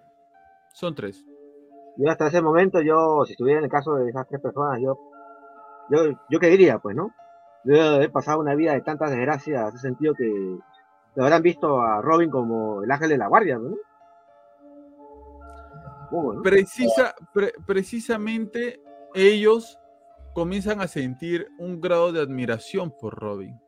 Son 0.71 0.93
tres. 0.93 1.25
Yo 1.97 2.11
hasta 2.11 2.27
ese 2.27 2.43
momento, 2.43 2.79
yo, 2.79 3.23
si 3.25 3.31
estuviera 3.31 3.57
en 3.57 3.65
el 3.65 3.71
caso 3.71 3.95
de 3.95 4.07
esas 4.07 4.27
tres 4.27 4.39
personas, 4.39 4.79
yo, 4.79 4.99
yo, 5.89 6.11
yo 6.29 6.39
qué 6.39 6.49
diría, 6.49 6.77
pues, 6.77 6.95
¿no? 6.95 7.11
Yo 7.63 7.81
haber 7.81 8.11
pasado 8.11 8.39
una 8.39 8.53
vida 8.53 8.73
de 8.73 8.81
tantas 8.81 9.09
desgracias, 9.09 9.69
en 9.69 9.69
ese 9.69 9.79
sentido 9.79 10.13
que, 10.13 10.59
que 11.15 11.21
habrán 11.21 11.41
visto 11.41 11.81
a 11.81 12.03
Robin 12.03 12.29
como 12.29 12.83
el 12.83 12.91
ángel 12.91 13.09
de 13.09 13.17
la 13.17 13.29
guardia, 13.29 13.57
¿no? 13.57 13.75
Precisa, 16.41 17.15
pre- 17.33 17.53
precisamente 17.65 18.81
ellos 19.13 19.77
comienzan 20.33 20.81
a 20.81 20.87
sentir 20.87 21.47
un 21.59 21.79
grado 21.79 22.11
de 22.11 22.21
admiración 22.21 22.91
por 22.99 23.15
Robin. 23.19 23.59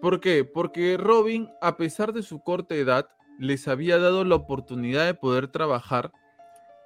¿Por 0.00 0.20
qué? 0.20 0.44
Porque 0.44 0.96
Robin, 0.96 1.50
a 1.60 1.76
pesar 1.76 2.12
de 2.12 2.22
su 2.22 2.40
corta 2.40 2.74
edad, 2.74 3.08
les 3.38 3.68
había 3.68 3.98
dado 3.98 4.24
la 4.24 4.36
oportunidad 4.36 5.06
de 5.06 5.14
poder 5.14 5.48
trabajar 5.48 6.12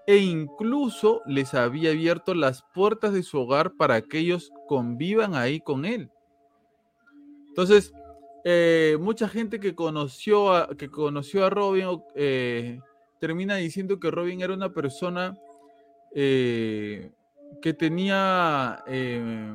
e 0.06 0.16
incluso 0.18 1.22
les 1.26 1.54
había 1.54 1.90
abierto 1.90 2.34
las 2.34 2.62
puertas 2.74 3.12
de 3.12 3.22
su 3.22 3.38
hogar 3.38 3.74
para 3.76 4.02
que 4.02 4.18
ellos 4.18 4.50
convivan 4.66 5.34
ahí 5.34 5.60
con 5.60 5.84
él. 5.84 6.10
Entonces, 7.48 7.92
eh, 8.44 8.96
mucha 8.98 9.28
gente 9.28 9.60
que 9.60 9.74
conoció 9.74 10.52
a, 10.54 10.68
que 10.76 10.90
conoció 10.90 11.46
a 11.46 11.50
Robin, 11.50 12.02
eh, 12.14 12.80
termina 13.22 13.54
diciendo 13.54 14.00
que 14.00 14.10
Robin 14.10 14.40
era 14.42 14.52
una 14.52 14.72
persona 14.72 15.38
eh, 16.12 17.12
que 17.62 17.72
tenía... 17.72 18.82
eh, 18.88 19.54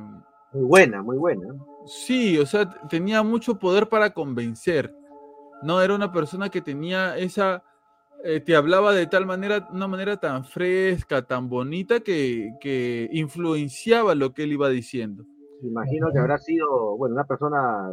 Muy 0.54 0.64
buena, 0.64 1.02
muy 1.02 1.18
buena. 1.18 1.54
Sí, 1.84 2.38
o 2.38 2.46
sea, 2.46 2.64
tenía 2.88 3.22
mucho 3.22 3.58
poder 3.58 3.86
para 3.90 4.08
convencer. 4.14 4.90
No 5.62 5.82
era 5.82 5.94
una 5.94 6.10
persona 6.10 6.48
que 6.48 6.62
tenía 6.62 7.18
esa, 7.18 7.62
eh, 8.24 8.40
te 8.40 8.56
hablaba 8.56 8.94
de 8.94 9.06
tal 9.06 9.26
manera, 9.26 9.68
una 9.70 9.86
manera 9.86 10.16
tan 10.16 10.46
fresca, 10.46 11.20
tan 11.26 11.50
bonita 11.50 12.00
que, 12.00 12.52
que 12.62 13.10
influenciaba 13.12 14.14
lo 14.14 14.32
que 14.32 14.44
él 14.44 14.52
iba 14.52 14.70
diciendo. 14.70 15.24
Imagino 15.62 16.10
que 16.10 16.18
habrá 16.18 16.38
sido, 16.38 16.96
bueno, 16.96 17.16
una 17.16 17.24
persona, 17.24 17.92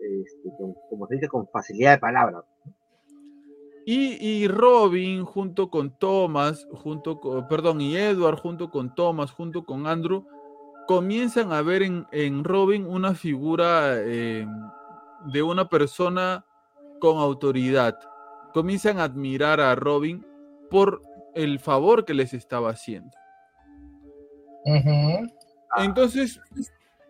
este, 0.00 0.48
con- 0.58 0.74
como 0.88 1.06
se 1.06 1.14
dice, 1.14 1.28
con 1.28 1.46
facilidad 1.46 1.92
de 1.92 1.98
palabra. 1.98 2.42
Y, 3.92 4.24
y 4.24 4.46
Robin 4.46 5.24
junto 5.24 5.68
con 5.68 5.90
Thomas, 5.90 6.68
junto 6.70 7.18
con, 7.18 7.48
perdón, 7.48 7.80
y 7.80 7.96
Edward 7.96 8.38
junto 8.38 8.70
con 8.70 8.94
Thomas, 8.94 9.32
junto 9.32 9.64
con 9.64 9.88
Andrew, 9.88 10.24
comienzan 10.86 11.50
a 11.50 11.60
ver 11.60 11.82
en, 11.82 12.06
en 12.12 12.44
Robin 12.44 12.86
una 12.86 13.14
figura 13.14 13.94
eh, 13.96 14.46
de 15.32 15.42
una 15.42 15.68
persona 15.68 16.44
con 17.00 17.18
autoridad. 17.18 17.98
Comienzan 18.54 19.00
a 19.00 19.04
admirar 19.04 19.60
a 19.60 19.74
Robin 19.74 20.24
por 20.70 21.02
el 21.34 21.58
favor 21.58 22.04
que 22.04 22.14
les 22.14 22.32
estaba 22.32 22.70
haciendo. 22.70 23.10
Ujú. 24.66 25.26
Entonces, 25.78 26.40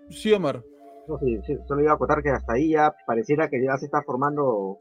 sí, 0.08 0.32
Omar. 0.32 0.64
No, 1.06 1.18
sí, 1.18 1.38
sí, 1.46 1.58
solo 1.68 1.82
iba 1.82 1.92
a 1.92 1.96
acotar 1.96 2.22
que 2.22 2.30
hasta 2.30 2.54
ahí 2.54 2.70
ya 2.70 2.94
pareciera 3.06 3.50
que 3.50 3.62
ya 3.62 3.76
se 3.76 3.84
está 3.84 4.02
formando 4.02 4.78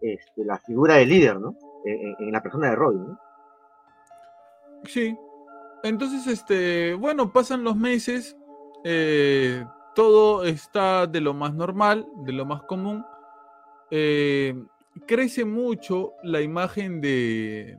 este, 0.00 0.44
la 0.44 0.58
figura 0.58 0.96
del 0.96 1.08
líder, 1.08 1.40
¿no? 1.40 1.54
En, 1.84 1.94
en- 2.08 2.16
en 2.20 2.32
la 2.32 2.42
persona 2.42 2.70
de 2.70 2.76
Robin. 2.76 3.06
Sí. 4.84 5.16
Entonces, 5.82 6.26
este, 6.26 6.94
bueno, 6.94 7.32
pasan 7.32 7.64
los 7.64 7.76
meses, 7.76 8.36
eh, 8.84 9.64
todo 9.94 10.44
está 10.44 11.06
de 11.06 11.20
lo 11.20 11.32
más 11.34 11.54
normal, 11.54 12.06
de 12.24 12.32
lo 12.32 12.44
más 12.44 12.62
común. 12.64 13.04
eh, 13.90 14.54
crece 15.06 15.44
mucho 15.44 16.12
la 16.22 16.40
imagen 16.42 17.00
de 17.00 17.76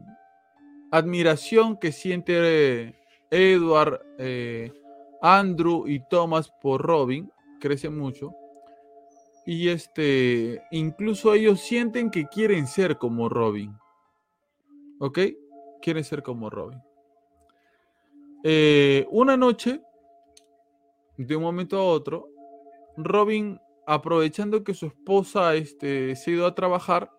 admiración 0.92 1.78
que 1.78 1.92
siente 1.92 2.34
eh, 2.88 2.96
Edward, 3.30 4.02
eh, 4.18 4.72
Andrew 5.22 5.88
y 5.88 6.00
Thomas 6.10 6.52
por 6.62 6.82
Robin, 6.82 7.32
crece 7.60 7.90
mucho. 7.90 8.34
Y 9.46 9.70
este, 9.70 10.64
incluso 10.72 11.34
ellos 11.34 11.60
sienten 11.60 12.12
que 12.12 12.28
quieren 12.28 12.68
ser 12.68 12.98
como 12.98 13.30
Robin. 13.30 13.76
¿Ok? 15.00 15.20
Quieren 15.82 16.04
ser 16.04 16.22
como 16.22 16.50
Robin. 16.50 16.80
Eh, 18.44 19.08
una 19.10 19.38
noche, 19.38 19.82
de 21.18 21.36
un 21.36 21.44
momento 21.44 21.78
a 21.78 21.84
otro, 21.84 22.30
Robin, 22.98 23.60
aprovechando 23.88 24.64
que 24.64 24.74
su 24.74 24.88
esposa 24.88 25.56
este, 25.56 26.16
se 26.16 26.32
ha 26.32 26.34
ido 26.34 26.46
a 26.46 26.56
trabajar, 26.56 27.12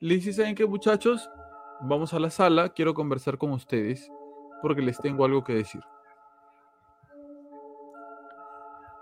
le 0.00 0.14
dice, 0.14 0.32
¿saben 0.32 0.54
qué 0.54 0.66
muchachos? 0.66 1.28
Vamos 1.80 2.14
a 2.14 2.18
la 2.18 2.30
sala, 2.30 2.70
quiero 2.70 2.94
conversar 2.94 3.38
con 3.38 3.52
ustedes 3.52 4.10
porque 4.60 4.82
les 4.82 4.98
tengo 4.98 5.24
algo 5.24 5.44
que 5.44 5.54
decir. 5.54 5.80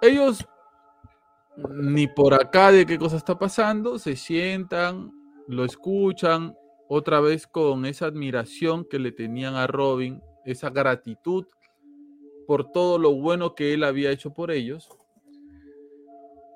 Ellos, 0.02 0.46
ni 1.56 2.06
por 2.06 2.34
acá 2.34 2.70
de 2.70 2.86
qué 2.86 2.98
cosa 2.98 3.16
está 3.16 3.38
pasando, 3.38 3.98
se 3.98 4.16
sientan, 4.16 5.12
lo 5.48 5.64
escuchan, 5.64 6.54
otra 6.88 7.20
vez 7.20 7.46
con 7.46 7.86
esa 7.86 8.06
admiración 8.06 8.84
que 8.84 8.98
le 8.98 9.12
tenían 9.12 9.54
a 9.54 9.66
Robin, 9.66 10.22
esa 10.44 10.70
gratitud 10.70 11.46
por 12.46 12.70
todo 12.70 12.98
lo 12.98 13.14
bueno 13.14 13.54
que 13.54 13.74
él 13.74 13.82
había 13.82 14.10
hecho 14.10 14.32
por 14.32 14.50
ellos. 14.50 14.88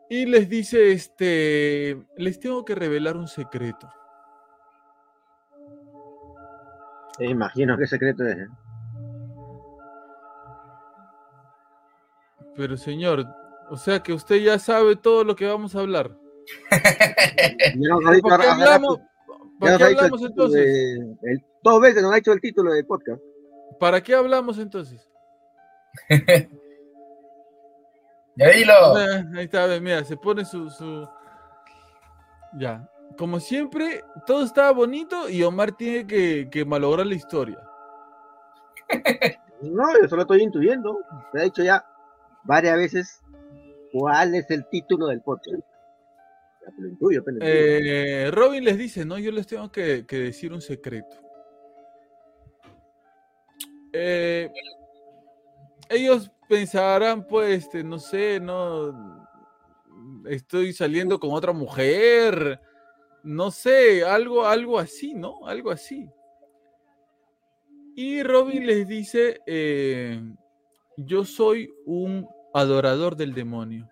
Y 0.09 0.27
les 0.27 0.49
dice, 0.49 0.93
este, 0.93 2.05
les 2.17 2.39
tengo 2.39 2.65
que 2.65 2.75
revelar 2.75 3.17
un 3.17 3.29
secreto. 3.29 3.89
Me 7.19 7.27
imagino 7.31 7.77
qué 7.77 7.87
secreto 7.87 8.25
es. 8.25 8.39
¿eh? 8.39 8.49
Pero 12.57 12.77
señor, 12.77 13.27
o 13.71 13.77
sea 13.77 14.03
que 14.03 14.13
usted 14.13 14.37
ya 14.37 14.59
sabe 14.59 14.97
todo 14.97 15.25
lo 15.25 15.35
que 15.37 15.47
vamos 15.47 15.75
a 15.75 15.81
hablar. 15.81 16.17
¿Para 16.71 18.43
qué 18.43 18.49
hablamos, 18.49 18.99
ya 18.99 19.05
¿para 19.59 19.73
nos 19.73 19.79
qué 19.79 19.85
ha 19.85 19.89
dicho 19.89 20.01
el 20.01 20.07
hablamos 20.07 20.21
título 20.21 20.27
entonces? 20.29 20.65
de- 20.65 21.33
el- 21.33 21.45
dos 21.63 21.81
veces 21.81 22.03
nos 22.03 22.13
ha 22.13 22.19
hecho 22.19 22.33
el 22.33 22.41
título 22.41 22.73
del 22.73 22.87
podcast. 22.87 23.21
¿Para 23.79 24.03
qué 24.03 24.15
hablamos 24.15 24.59
entonces? 24.59 25.07
Ya 28.37 28.49
dilo. 28.51 28.99
Eh, 28.99 29.25
ahí 29.37 29.45
está, 29.45 29.67
mira, 29.81 30.03
se 30.05 30.17
pone 30.17 30.45
su, 30.47 30.71
su... 30.71 31.07
Ya. 32.55 32.89
Como 33.19 33.39
siempre, 33.41 34.03
todo 34.27 34.45
estaba 34.45 34.71
bonito 34.71 35.29
y 35.29 35.43
Omar 35.43 35.73
tiene 35.73 36.07
que, 36.07 36.49
que 36.51 36.65
malograr 36.65 37.07
la 37.07 37.15
historia. 37.15 37.59
No, 39.63 39.85
yo 40.01 40.09
solo 40.09 40.23
estoy 40.23 40.41
intuyendo. 40.43 41.01
Me 41.35 41.41
ha 41.43 41.45
dicho 41.45 41.63
ya 41.63 41.85
varias 42.45 42.79
veces 42.79 43.21
cuál 43.93 44.35
es 44.35 44.51
el 44.51 44.67
título 44.69 45.07
del 45.07 45.21
podcast. 45.21 45.63
Eh, 47.41 48.31
Robin 48.33 48.65
les 48.65 48.79
dice, 48.79 49.05
no, 49.05 49.19
yo 49.19 49.33
les 49.33 49.47
tengo 49.47 49.71
que, 49.73 50.07
que 50.07 50.19
decir 50.19 50.53
un 50.53 50.61
secreto. 50.61 51.17
Eh, 53.93 54.51
ellos 55.89 56.31
pensarán, 56.49 57.27
pues, 57.27 57.65
este, 57.65 57.83
no 57.83 57.99
sé, 57.99 58.39
no, 58.41 59.27
estoy 60.29 60.73
saliendo 60.73 61.19
con 61.19 61.33
otra 61.33 61.53
mujer, 61.53 62.61
no 63.23 63.51
sé, 63.51 64.05
algo, 64.05 64.47
algo 64.47 64.79
así, 64.79 65.15
¿no? 65.15 65.47
Algo 65.47 65.71
así. 65.71 66.09
Y 67.97 68.23
Robin 68.23 68.67
les 68.67 68.87
dice, 68.87 69.41
eh, 69.47 70.23
yo 70.97 71.25
soy 71.25 71.73
un 71.85 72.27
adorador 72.53 73.17
del 73.17 73.35
demonio. 73.35 73.89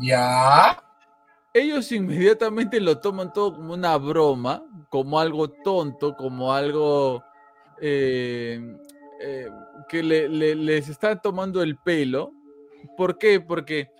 Ya. 0.00 0.82
ellos 1.52 1.90
inmediatamente 1.90 2.78
lo 2.80 2.98
toman 3.00 3.32
todo 3.32 3.56
como 3.56 3.74
una 3.74 3.96
broma, 3.96 4.62
como 4.88 5.18
algo 5.18 5.50
tonto, 5.50 6.14
como 6.16 6.52
algo 6.52 7.24
eh, 7.80 8.76
eh, 9.20 9.48
que 9.88 10.00
le- 10.02 10.28
le- 10.28 10.54
les 10.54 10.88
está 10.88 11.20
tomando 11.20 11.60
el 11.62 11.76
pelo. 11.76 12.32
¿Por 12.96 13.18
qué? 13.18 13.40
Porque 13.40 13.90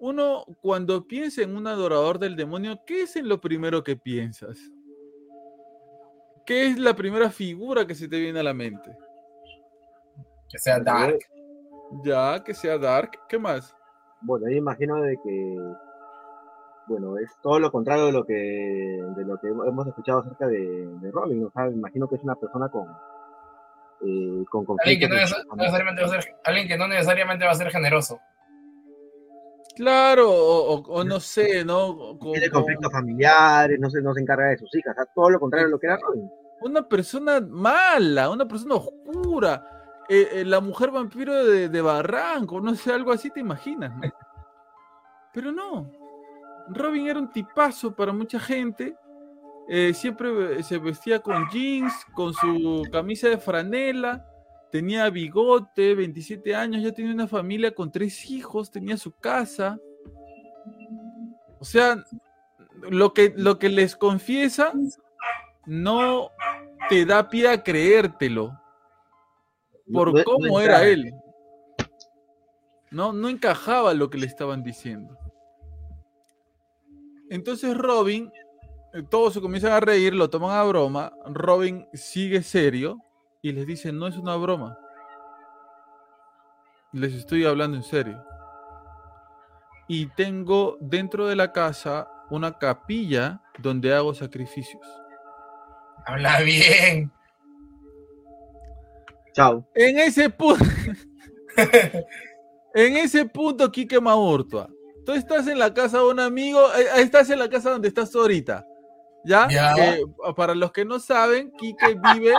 uno 0.00 0.44
cuando 0.60 1.06
piensa 1.06 1.42
en 1.42 1.54
un 1.56 1.68
adorador 1.68 2.18
del 2.18 2.34
demonio, 2.34 2.80
¿qué 2.84 3.02
es 3.02 3.14
en 3.14 3.28
lo 3.28 3.40
primero 3.40 3.84
que 3.84 3.94
piensas? 3.96 4.58
¿Qué 6.44 6.66
es 6.66 6.78
la 6.78 6.94
primera 6.96 7.30
figura 7.30 7.86
que 7.86 7.94
se 7.94 8.08
te 8.08 8.18
viene 8.18 8.40
a 8.40 8.44
la 8.44 8.54
mente? 8.54 8.96
Que 10.48 10.58
sea 10.58 10.80
dark. 10.80 11.18
Ya, 12.04 12.42
que 12.44 12.54
sea 12.54 12.78
Dark, 12.78 13.12
¿qué 13.28 13.38
más? 13.38 13.74
Bueno, 14.22 14.48
yo 14.50 14.56
imagino 14.56 15.00
de 15.02 15.16
que, 15.22 15.56
bueno, 16.88 17.16
es 17.18 17.30
todo 17.42 17.58
lo 17.60 17.70
contrario 17.70 18.06
de 18.06 18.12
lo 18.12 18.24
que, 18.24 18.34
de 18.34 19.24
lo 19.24 19.38
que 19.40 19.48
hemos 19.48 19.86
escuchado 19.86 20.20
acerca 20.20 20.46
de, 20.46 20.58
de 21.00 21.10
Robin. 21.10 21.44
O 21.44 21.50
sea, 21.50 21.64
me 21.66 21.72
imagino 21.72 22.08
que 22.08 22.16
es 22.16 22.22
una 22.22 22.34
persona 22.34 22.68
con, 22.68 22.84
eh, 24.02 24.44
con 24.50 24.66
Alguien 24.80 25.00
que, 25.00 25.08
conflictos 25.08 25.08
no 25.10 25.14
en 25.16 25.20
neces- 25.22 25.28
su 25.28 25.36
no 25.36 25.48
familia. 25.48 25.56
necesariamente 25.66 26.02
va 26.02 26.06
a 26.08 26.10
ser, 26.22 26.36
alguien 26.44 26.68
que 26.68 26.78
no 26.78 26.88
necesariamente 26.88 27.44
va 27.44 27.50
a 27.52 27.54
ser 27.54 27.70
generoso. 27.70 28.18
Claro, 29.76 30.30
o, 30.30 30.74
o- 30.76 30.92
o 31.00 31.04
no 31.04 31.20
sé, 31.20 31.64
¿no? 31.64 32.16
Con- 32.18 32.32
Tiene 32.32 32.48
con- 32.50 32.62
conflictos 32.62 32.90
familiares, 32.92 33.78
no 33.78 33.90
se, 33.90 34.00
no 34.00 34.14
se 34.14 34.20
encarga 34.22 34.46
de 34.46 34.56
sus 34.58 34.74
hijas, 34.74 34.92
o 34.92 34.94
sea, 35.02 35.12
todo 35.14 35.30
lo 35.30 35.38
contrario 35.38 35.66
de 35.68 35.72
lo 35.72 35.78
que 35.78 35.86
era 35.86 35.98
Robin. 35.98 36.30
una 36.62 36.88
persona 36.88 37.40
mala, 37.46 38.30
una 38.30 38.48
persona 38.48 38.76
oscura, 38.76 39.75
eh, 40.08 40.28
eh, 40.32 40.44
la 40.44 40.60
mujer 40.60 40.90
vampiro 40.90 41.44
de, 41.44 41.68
de 41.68 41.80
Barranco, 41.80 42.60
no 42.60 42.74
sé, 42.74 42.92
algo 42.92 43.12
así 43.12 43.30
te 43.30 43.40
imaginas, 43.40 43.94
¿no? 43.96 44.02
Pero 45.32 45.52
no, 45.52 45.90
Robin 46.68 47.08
era 47.08 47.18
un 47.18 47.30
tipazo 47.30 47.94
para 47.94 48.12
mucha 48.12 48.38
gente, 48.38 48.96
eh, 49.68 49.92
siempre 49.94 50.62
se 50.62 50.78
vestía 50.78 51.20
con 51.20 51.48
jeans, 51.50 51.92
con 52.14 52.32
su 52.32 52.86
camisa 52.90 53.28
de 53.28 53.38
franela, 53.38 54.24
tenía 54.70 55.10
bigote, 55.10 55.94
27 55.94 56.54
años, 56.54 56.82
ya 56.82 56.92
tenía 56.92 57.12
una 57.12 57.26
familia 57.26 57.74
con 57.74 57.90
tres 57.90 58.30
hijos, 58.30 58.70
tenía 58.70 58.96
su 58.96 59.12
casa. 59.12 59.78
O 61.58 61.64
sea, 61.64 62.04
lo 62.88 63.12
que, 63.12 63.34
lo 63.36 63.58
que 63.58 63.68
les 63.68 63.96
confiesa 63.96 64.72
no 65.66 66.30
te 66.88 67.04
da 67.04 67.28
pie 67.28 67.48
a 67.48 67.62
creértelo 67.62 68.58
por 69.92 70.12
No- 70.12 70.18
no 70.18 70.24
cómo 70.24 70.60
entraba. 70.60 70.82
era 70.82 70.88
él. 70.88 71.14
No, 72.90 73.12
no 73.12 73.28
encajaba 73.28 73.92
lo 73.94 74.08
que 74.10 74.18
le 74.18 74.26
estaban 74.26 74.62
diciendo. 74.62 75.16
Entonces 77.30 77.76
Robin 77.76 78.30
todos 79.10 79.34
se 79.34 79.40
comienzan 79.40 79.72
a 79.72 79.80
reír, 79.80 80.14
lo 80.14 80.30
toman 80.30 80.56
a 80.56 80.62
broma. 80.62 81.12
Robin 81.26 81.86
sigue 81.92 82.42
serio 82.42 82.98
y 83.42 83.52
les 83.52 83.66
dice, 83.66 83.92
no 83.92 84.06
es 84.06 84.16
una 84.16 84.36
broma. 84.36 84.78
Les 86.92 87.12
estoy 87.12 87.44
hablando 87.44 87.76
en 87.76 87.82
serio. 87.82 88.24
Y 89.88 90.06
tengo 90.14 90.78
dentro 90.80 91.26
de 91.26 91.36
la 91.36 91.52
casa 91.52 92.08
una 92.30 92.56
capilla 92.58 93.42
donde 93.58 93.92
hago 93.94 94.14
sacrificios. 94.14 94.82
Habla 96.06 96.40
bien. 96.40 97.12
Chao. 99.36 99.68
En 99.74 99.98
ese 99.98 100.30
punto, 100.30 100.64
en 102.74 102.96
ese 102.96 103.26
punto, 103.26 103.70
Quique 103.70 104.00
Maurtua, 104.00 104.66
tú 105.04 105.12
estás 105.12 105.46
en 105.46 105.58
la 105.58 105.74
casa 105.74 105.98
de 105.98 106.06
un 106.06 106.20
amigo, 106.20 106.58
eh, 106.74 107.02
estás 107.02 107.28
en 107.28 107.40
la 107.40 107.50
casa 107.50 107.72
donde 107.72 107.88
estás 107.88 108.14
ahorita. 108.16 108.66
¿Ya? 109.26 109.46
Ya. 109.50 109.74
Que, 109.74 110.04
para 110.34 110.54
los 110.54 110.72
que 110.72 110.86
no 110.86 110.98
saben, 110.98 111.52
Quique 111.58 111.98
vive 112.14 112.32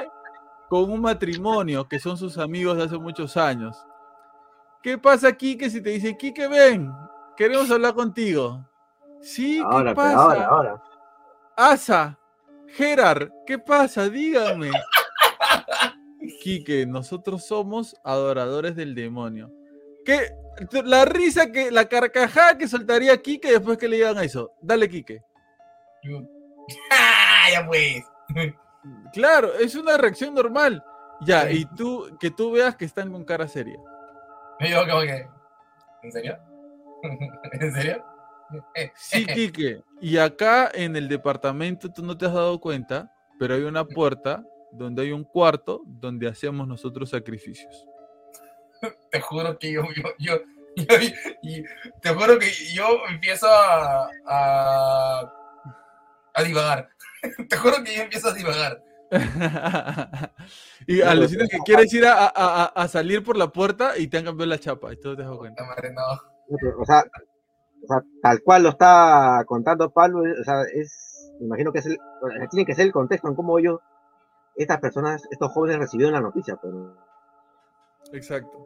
con 0.70 0.90
un 0.90 1.02
matrimonio 1.02 1.88
que 1.88 2.00
son 2.00 2.18
sus 2.18 2.40
amigos 2.40 2.78
de 2.78 2.86
hace 2.86 2.98
muchos 2.98 3.38
años. 3.38 3.78
¿Qué 4.82 4.98
pasa, 4.98 5.32
Quique, 5.34 5.70
si 5.70 5.82
te 5.82 5.92
dice, 5.92 6.18
Quique, 6.18 6.48
ven, 6.48 6.92
queremos 7.36 7.70
hablar 7.70 7.94
contigo? 7.94 8.66
Sí, 9.22 9.58
¿qué 9.58 9.64
Ahora, 9.64 9.94
pero 9.94 9.96
pasa? 9.96 10.18
ahora, 10.18 10.46
ahora. 10.48 10.84
Asa, 11.56 12.20
Gerard, 12.70 13.30
¿qué 13.46 13.60
pasa? 13.60 14.10
Dígame. 14.10 14.72
Quique, 16.48 16.86
nosotros 16.86 17.46
somos 17.46 18.00
adoradores 18.06 18.74
del 18.78 18.96
demonio. 18.96 19.52
¿Qué? 20.06 20.34
La 20.86 21.04
risa 21.04 21.52
que, 21.52 21.72
la 21.72 21.90
carcajada 21.90 22.58
que 22.58 22.70
soltaría 22.70 23.22
Quique 23.22 23.52
después 23.52 23.78
que 23.78 23.90
le 23.90 23.98
digan 23.98 24.18
eso. 24.20 24.54
Dale, 24.62 24.88
Quique. 24.88 25.22
Ah, 26.90 27.48
ya 27.52 27.68
pues. 27.68 28.02
Claro, 29.12 29.54
es 29.56 29.76
una 29.76 29.98
reacción 29.98 30.34
normal. 30.34 30.82
Ya, 31.20 31.50
Sí. 31.50 31.58
y 31.58 31.76
tú, 31.76 32.18
que 32.18 32.32
tú 32.32 32.52
veas 32.54 32.78
que 32.78 32.86
están 32.86 33.12
con 33.12 33.26
cara 33.26 33.50
seria. 33.50 33.78
Yo 34.62 34.88
como 34.88 35.02
que, 35.02 35.28
¿en 36.04 36.12
serio? 36.14 36.38
¿En 37.60 37.74
serio? 37.74 38.06
Sí, 38.96 39.26
Quique. 39.26 39.82
Y 40.00 40.18
acá 40.18 40.72
en 40.74 40.96
el 40.96 41.10
departamento 41.10 41.92
tú 41.92 42.04
no 42.04 42.18
te 42.18 42.26
has 42.26 42.34
dado 42.34 42.58
cuenta, 42.62 43.12
pero 43.38 43.54
hay 43.56 43.64
una 43.64 43.84
puerta 43.84 44.46
donde 44.72 45.02
hay 45.04 45.12
un 45.12 45.24
cuarto 45.24 45.82
donde 45.86 46.28
hacemos 46.28 46.68
nosotros 46.68 47.10
sacrificios. 47.10 47.86
te 49.12 49.20
juro 49.22 49.58
que 49.58 49.72
yo, 49.72 49.82
yo, 49.96 50.04
yo, 50.20 50.34
yo- 50.76 51.64
te 52.02 52.10
juro 52.14 52.38
que 52.40 52.50
yo 52.74 52.86
empiezo 53.10 53.48
a, 53.48 54.10
a, 54.28 55.34
a 56.36 56.44
divagar. 56.44 56.90
Te 57.50 57.58
juro 57.58 57.84
que 57.84 57.96
yo 57.96 58.04
empiezo 58.04 58.30
a 58.30 58.34
divagar. 58.34 58.84
y 60.88 61.02
alucinas 61.02 61.50
que 61.50 61.58
quieres 61.66 61.92
ir 61.94 62.06
a, 62.06 62.26
a- 62.28 62.32
a- 62.36 62.66
a 62.66 62.88
salir 62.88 63.24
por 63.24 63.38
la 63.38 63.48
puerta 63.48 63.98
y 63.98 64.08
te 64.08 64.18
han 64.18 64.26
cambiado 64.26 64.50
la 64.50 64.60
chapa. 64.60 64.94
Y 64.94 64.98
tú 65.00 65.16
te 65.16 65.24
das 65.24 65.36
cuenta. 65.36 65.64
Madre, 65.66 65.92
no. 65.94 66.04
O 66.80 66.86
sea, 66.86 67.04
o 67.84 67.88
sea, 67.88 68.04
tal 68.22 68.42
cual 68.44 68.64
lo 68.64 68.70
está 68.70 69.44
contando 69.48 69.90
Pablo, 69.90 70.20
o 70.20 70.44
sea, 70.44 70.62
es, 70.74 71.32
me 71.40 71.48
imagino 71.48 71.72
que 71.72 71.80
es 71.80 71.86
el, 71.88 71.98
tiene 72.52 72.66
que 72.66 72.76
ser 72.76 72.86
el 72.86 72.92
contexto 72.92 73.28
en 73.28 73.36
cómo 73.36 73.58
ellos, 73.60 73.80
estas 74.58 74.80
personas, 74.80 75.28
estos 75.30 75.52
jóvenes 75.52 75.80
recibieron 75.80 76.14
la 76.14 76.22
noticia, 76.22 76.58
pero 76.62 76.96
Exacto. 78.12 78.66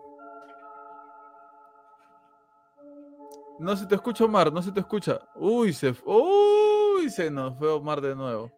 No 3.60 3.76
se 3.76 3.86
te 3.86 3.96
escucha, 3.96 4.26
Omar, 4.26 4.52
no 4.52 4.62
se 4.62 4.72
te 4.72 4.80
escucha. 4.80 5.20
Uy, 5.36 5.72
se, 5.74 5.94
uy, 6.06 7.10
se 7.10 7.30
nos 7.30 7.58
fue 7.58 7.70
Omar 7.70 8.02
de 8.02 8.16
nuevo. 8.16 8.52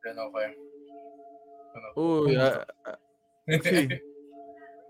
Pero 0.00 0.14
no 0.16 0.30
fue. 0.30 0.56
Bueno, 1.72 1.88
Uy, 1.96 2.38
sí. 3.62 3.88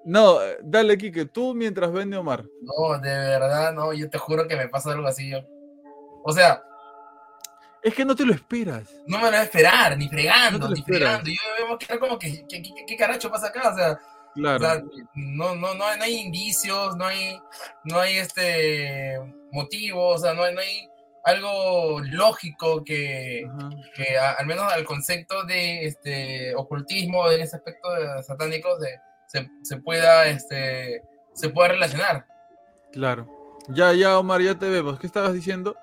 No, 0.04 0.38
dale, 0.64 0.98
Kike, 0.98 1.26
tú 1.26 1.54
mientras 1.54 1.92
vende 1.92 2.16
Omar. 2.16 2.44
No, 2.60 2.98
de 2.98 3.08
verdad, 3.08 3.72
no, 3.72 3.92
yo 3.92 4.10
te 4.10 4.18
juro 4.18 4.48
que 4.48 4.56
me 4.56 4.68
pasa 4.68 4.90
algo 4.90 5.06
así. 5.06 5.30
Yo. 5.30 5.38
O 6.24 6.32
sea, 6.32 6.64
Es 7.82 7.94
que 7.94 8.04
no 8.04 8.14
te 8.14 8.24
lo 8.24 8.32
esperas. 8.32 8.84
no 9.06 9.18
me 9.18 9.24
lo 9.24 9.30
voy 9.30 9.36
a 9.38 9.42
esperar, 9.42 9.98
ni 9.98 10.08
fregando, 10.08 10.58
No 10.68 10.68
ni 10.74 10.80
esperas. 10.80 11.20
fregando. 11.22 11.30
Yo 11.30 11.66
veo 11.66 11.78
que 11.78 11.98
como 11.98 12.18
que, 12.18 12.46
¿qué, 12.48 12.62
qué, 12.62 12.70
qué 12.86 12.96
caracho 12.96 13.30
pasa 13.30 13.48
acá? 13.48 13.70
O 13.70 13.76
sea, 13.76 13.98
Claro. 14.34 14.56
O 14.56 14.60
sea, 14.66 14.82
no, 15.14 15.54
no, 15.56 15.74
no, 15.74 15.84
hay- 15.84 15.98
no 15.98 16.04
hay 16.04 16.14
indicios, 16.14 16.96
no 16.96 17.04
hay, 17.04 17.38
no 17.84 18.00
hay 18.00 18.16
este 18.16 19.18
motivo, 19.50 20.08
o 20.08 20.18
sea, 20.18 20.32
no 20.32 20.44
hay, 20.44 20.54
no 20.54 20.60
hay 20.62 20.88
algo 21.24 22.00
lógico 22.00 22.82
que, 22.82 23.46
que 23.94 24.16
a- 24.16 24.32
al 24.32 24.46
menos 24.46 24.72
al 24.72 24.84
concepto 24.84 25.44
de 25.44 25.84
este 25.84 26.54
ocultismo, 26.54 27.30
en 27.30 27.42
ese 27.42 27.56
aspecto 27.56 27.92
de 27.92 28.22
satánico, 28.22 28.70
se, 28.80 28.98
se, 29.26 29.50
se 29.62 29.76
pueda 29.82 30.26
este 30.26 31.02
se 31.34 31.48
pueda 31.50 31.68
relacionar. 31.68 32.24
Claro. 32.90 33.28
Ya, 33.68 33.92
ya, 33.92 34.18
Omar, 34.18 34.40
ya 34.40 34.58
te 34.58 34.68
vemos. 34.68 34.98
¿Qué 34.98 35.06
estabas 35.06 35.34
diciendo? 35.34 35.76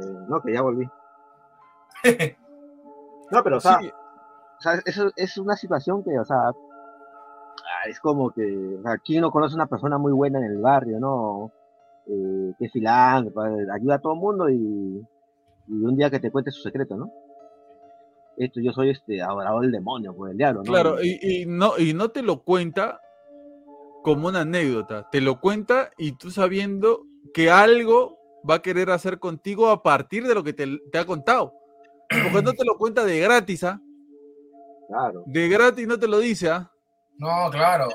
Eh, 0.00 0.26
no, 0.28 0.40
que 0.40 0.52
ya 0.52 0.62
volví. 0.62 0.88
No, 3.30 3.42
pero 3.42 3.56
o 3.56 3.60
sea, 3.60 3.78
Sí, 3.80 3.90
o 3.90 4.60
sea, 4.60 4.80
eso 4.84 5.10
es 5.16 5.38
una 5.38 5.56
situación 5.56 6.04
que, 6.04 6.18
o 6.18 6.24
sea, 6.24 6.48
ah, 6.48 7.88
es 7.88 7.98
como 8.00 8.30
que, 8.30 8.76
o 8.78 8.82
sea, 8.82 8.98
¿quién 8.98 9.22
no 9.22 9.30
conoce 9.30 9.54
una 9.54 9.66
persona 9.66 9.98
muy 9.98 10.12
buena 10.12 10.38
en 10.38 10.44
el 10.44 10.58
barrio, 10.58 11.00
no? 11.00 11.50
Eh, 12.06 12.52
que 12.58 12.68
filántropa, 12.68 13.46
ayuda 13.72 13.94
a 13.94 13.98
todo 13.98 14.12
el 14.12 14.20
mundo 14.20 14.50
y, 14.50 14.54
y 15.68 15.72
un 15.72 15.96
día 15.96 16.10
que 16.10 16.20
te 16.20 16.30
cuente 16.30 16.50
su 16.50 16.60
secreto, 16.60 16.96
¿no? 16.96 17.10
Esto, 18.36 18.60
yo 18.60 18.72
soy 18.72 18.90
este 18.90 19.22
adorador 19.22 19.62
del 19.62 19.72
demonio, 19.72 20.14
pues 20.14 20.32
el 20.32 20.38
diablo, 20.38 20.62
¿no? 20.64 20.70
Claro, 20.70 21.02
y, 21.02 21.18
y 21.22 21.46
no, 21.46 21.78
y 21.78 21.94
no 21.94 22.10
te 22.10 22.22
lo 22.22 22.42
cuenta 22.42 23.00
como 24.02 24.28
una 24.28 24.42
anécdota, 24.42 25.08
te 25.10 25.20
lo 25.20 25.40
cuenta 25.40 25.90
y 25.96 26.12
tú 26.12 26.30
sabiendo 26.30 27.06
que 27.32 27.50
algo 27.50 28.18
va 28.48 28.56
a 28.56 28.62
querer 28.62 28.90
hacer 28.90 29.18
contigo 29.18 29.68
a 29.70 29.82
partir 29.82 30.26
de 30.26 30.34
lo 30.34 30.42
que 30.44 30.52
te, 30.52 30.66
te 30.92 30.98
ha 30.98 31.04
contado. 31.06 31.52
Porque 32.22 32.42
no 32.42 32.52
te 32.56 32.64
lo 32.64 32.76
cuenta 32.76 33.04
de 33.04 33.18
gratis, 33.20 33.64
¿ah? 33.64 33.80
Claro. 34.88 35.22
De 35.26 35.48
gratis 35.48 35.86
no 35.86 35.98
te 35.98 36.06
lo 36.08 36.18
dice, 36.18 36.50
¿ah? 36.50 36.70
No, 37.18 37.50
claro. 37.50 37.88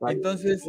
Vale. 0.00 0.14
Entonces, 0.16 0.64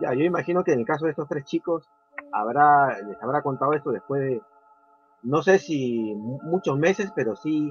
Ya, 0.00 0.12
yo 0.14 0.24
imagino 0.24 0.64
que 0.64 0.72
en 0.72 0.80
el 0.80 0.86
caso 0.86 1.04
de 1.04 1.12
estos 1.12 1.28
tres 1.28 1.44
chicos, 1.44 1.88
habrá, 2.32 2.98
les 3.06 3.22
habrá 3.22 3.42
contado 3.42 3.72
esto 3.74 3.90
después 3.90 4.22
de, 4.22 4.40
no 5.22 5.42
sé 5.42 5.58
si 5.58 6.14
mu- 6.14 6.40
muchos 6.42 6.78
meses, 6.78 7.12
pero 7.14 7.36
sí, 7.36 7.70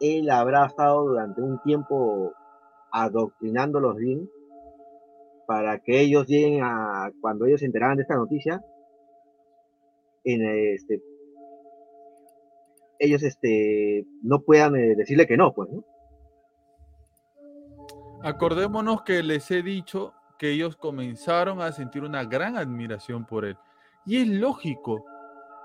él 0.00 0.30
habrá 0.30 0.66
estado 0.66 1.04
durante 1.04 1.40
un 1.40 1.60
tiempo 1.62 2.32
adoctrinándolos 2.92 3.96
bien 3.96 4.30
para 5.46 5.78
que 5.80 6.00
ellos 6.00 6.26
lleguen 6.26 6.62
a, 6.62 7.10
cuando 7.20 7.46
ellos 7.46 7.60
se 7.60 7.66
enteraran 7.66 7.96
de 7.96 8.02
esta 8.02 8.16
noticia, 8.16 8.62
en 10.24 10.42
este, 10.74 11.02
ellos 12.98 13.22
este, 13.22 14.06
no 14.22 14.40
puedan 14.40 14.76
eh, 14.76 14.94
decirle 14.96 15.26
que 15.26 15.36
no, 15.36 15.52
pues, 15.52 15.70
¿no? 15.70 15.84
acordémonos 18.24 19.02
que 19.02 19.22
les 19.22 19.50
he 19.50 19.62
dicho 19.62 20.14
que 20.38 20.50
ellos 20.50 20.76
comenzaron 20.76 21.60
a 21.60 21.72
sentir 21.72 22.02
una 22.02 22.24
gran 22.24 22.56
admiración 22.56 23.26
por 23.26 23.44
él. 23.44 23.56
Y 24.06 24.16
es 24.16 24.28
lógico. 24.28 25.04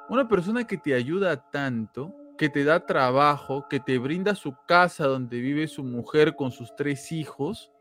Una 0.09 0.27
persona 0.27 0.67
que 0.67 0.77
te 0.77 0.93
ayuda 0.93 1.49
tanto, 1.51 2.13
que 2.37 2.49
te 2.49 2.65
da 2.65 2.85
trabajo, 2.85 3.65
que 3.69 3.79
te 3.79 3.97
brinda 3.97 4.35
su 4.35 4.55
casa 4.67 5.07
donde 5.07 5.39
vive 5.39 5.67
su 5.67 5.83
mujer 5.83 6.35
con 6.35 6.51
sus 6.51 6.75
tres 6.75 7.13
hijos, 7.13 7.71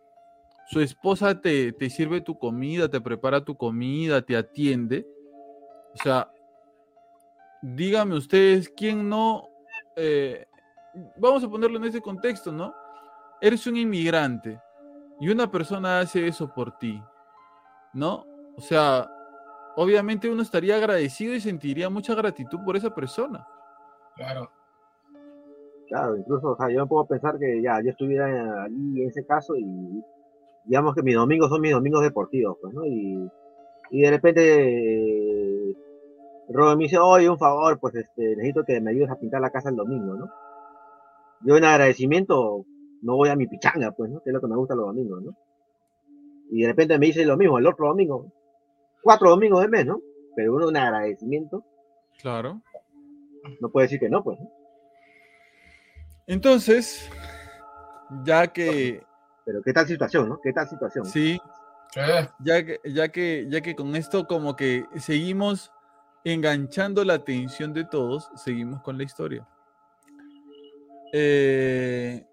su 0.69 0.81
esposa 0.81 1.41
te, 1.41 1.73
te 1.73 1.89
sirve 1.89 2.21
tu 2.21 2.39
comida, 2.39 2.89
te 2.89 3.01
prepara 3.01 3.43
tu 3.43 3.57
comida, 3.57 4.21
te 4.21 4.37
atiende. 4.37 5.07
O 5.95 5.97
sea, 6.03 6.31
díganme 7.63 8.17
ustedes, 8.17 8.69
¿quién 8.69 9.09
no... 9.09 9.49
eh, 9.97 10.47
vamos 11.17 11.43
a 11.43 11.49
ponerlo 11.49 11.79
en 11.79 11.85
ese 11.85 12.01
contexto, 12.01 12.53
¿no? 12.53 12.75
Eres 13.41 13.67
un 13.67 13.77
inmigrante 13.77 14.61
y 15.21 15.31
una 15.31 15.51
persona 15.51 16.01
hace 16.01 16.27
eso 16.27 16.53
por 16.53 16.77
ti, 16.79 17.03
¿no? 17.95 18.27
O 18.57 18.61
sea, 18.61 19.11
obviamente 19.77 20.29
uno 20.29 20.43
estaría 20.43 20.77
agradecido 20.77 21.35
y 21.35 21.41
sentiría 21.41 21.89
mucha 21.89 22.15
gratitud 22.15 22.59
por 22.65 22.77
esa 22.77 22.95
persona. 22.95 23.47
Claro. 24.17 24.51
Claro, 25.89 26.17
incluso, 26.17 26.51
o 26.51 26.57
sea, 26.57 26.69
yo 26.69 26.81
me 26.81 26.87
puedo 26.87 27.07
pensar 27.07 27.39
que 27.39 27.63
ya, 27.63 27.81
yo 27.83 27.91
estuviera 27.91 28.65
allí 28.65 29.03
en 29.03 29.09
ese 29.09 29.25
caso 29.25 29.57
y 29.57 30.05
digamos 30.69 30.95
que 30.95 31.03
mis 31.03 31.15
domingos 31.15 31.49
son 31.49 31.61
mis 31.61 31.73
domingos 31.73 32.03
deportivos, 32.03 32.57
pues, 32.61 32.73
¿no? 32.75 32.87
Y, 32.87 33.29
y 33.91 34.03
de 34.03 34.11
repente 34.11 35.71
eh, 35.71 35.77
Robin 36.51 36.79
me 36.79 36.85
dice, 36.85 36.99
oye, 36.99 37.29
un 37.29 37.39
favor, 37.39 37.81
pues 37.81 37.97
este, 37.97 38.37
necesito 38.37 38.65
que 38.65 38.81
me 38.81 38.91
ayudes 38.91 39.11
a 39.11 39.19
pintar 39.19 39.41
la 39.41 39.51
casa 39.51 39.71
el 39.71 39.77
domingo, 39.77 40.15
¿no? 40.15 40.31
Yo 41.45 41.57
en 41.57 41.65
agradecimiento 41.65 42.65
no 43.03 43.17
voy 43.17 43.31
a 43.31 43.37
mi 43.37 43.47
pichanga, 43.47 43.93
pues, 43.93 44.11
¿no? 44.11 44.21
Que 44.21 44.31
es 44.31 44.35
lo 44.35 44.41
que 44.41 44.49
me 44.49 44.57
gusta 44.57 44.75
los 44.75 44.87
domingos, 44.87 45.23
¿no? 45.23 45.37
Y 46.51 46.63
de 46.63 46.69
repente 46.69 46.99
me 46.99 47.07
dice 47.07 47.25
lo 47.25 47.37
mismo 47.37 47.59
el 47.59 47.67
otro 47.67 47.89
domingo, 47.89 48.33
cuatro 49.03 49.31
domingos 49.31 49.63
de 49.63 49.69
mes, 49.69 49.87
¿no? 49.87 50.01
Pero 50.37 50.55
uno 50.55 50.69
en 50.69 50.77
agradecimiento, 50.77 51.65
Claro. 52.21 52.61
No 53.61 53.71
puede 53.71 53.87
decir 53.87 54.01
que 54.01 54.09
no, 54.09 54.23
pues. 54.23 54.39
¿no? 54.41 54.51
Entonces, 56.27 57.09
ya 58.25 58.49
que 58.49 59.03
Pero 59.49 59.63
qué 59.63 59.73
tal 59.73 59.87
situación, 59.87 60.29
¿no? 60.29 60.39
¿Qué 60.43 60.53
tal 60.53 60.69
situación? 60.69 61.07
sí, 61.07 61.41
ya 62.41 62.63
que, 62.67 62.81
ya 62.85 63.09
que, 63.09 63.47
ya 63.49 63.63
que 63.63 63.75
con 63.75 63.97
esto 63.97 64.27
como 64.27 64.55
que 64.55 64.85
seguimos 64.99 65.73
enganchando 66.23 67.03
la 67.03 67.15
atención 67.15 67.73
de 67.73 67.85
todos, 67.85 68.31
seguimos 68.35 68.83
con 68.83 68.99
la 68.99 69.05
historia. 69.05 69.49
Eh, 71.15 72.27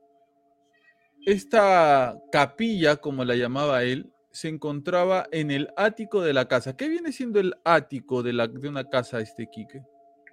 esta 1.25 2.17
capilla, 2.33 2.97
como 2.97 3.23
la 3.23 3.37
llamaba 3.37 3.83
él, 3.83 4.11
se 4.31 4.49
encontraba 4.49 5.25
en 5.31 5.51
el 5.51 5.69
ático 5.77 6.21
de 6.21 6.33
la 6.33 6.49
casa. 6.49 6.75
¿Qué 6.75 6.89
viene 6.89 7.13
siendo 7.13 7.39
el 7.39 7.55
ático 7.63 8.23
de, 8.23 8.33
la, 8.33 8.47
de 8.47 8.67
una 8.67 8.89
casa, 8.89 9.21
este 9.21 9.47
Quique? 9.49 9.81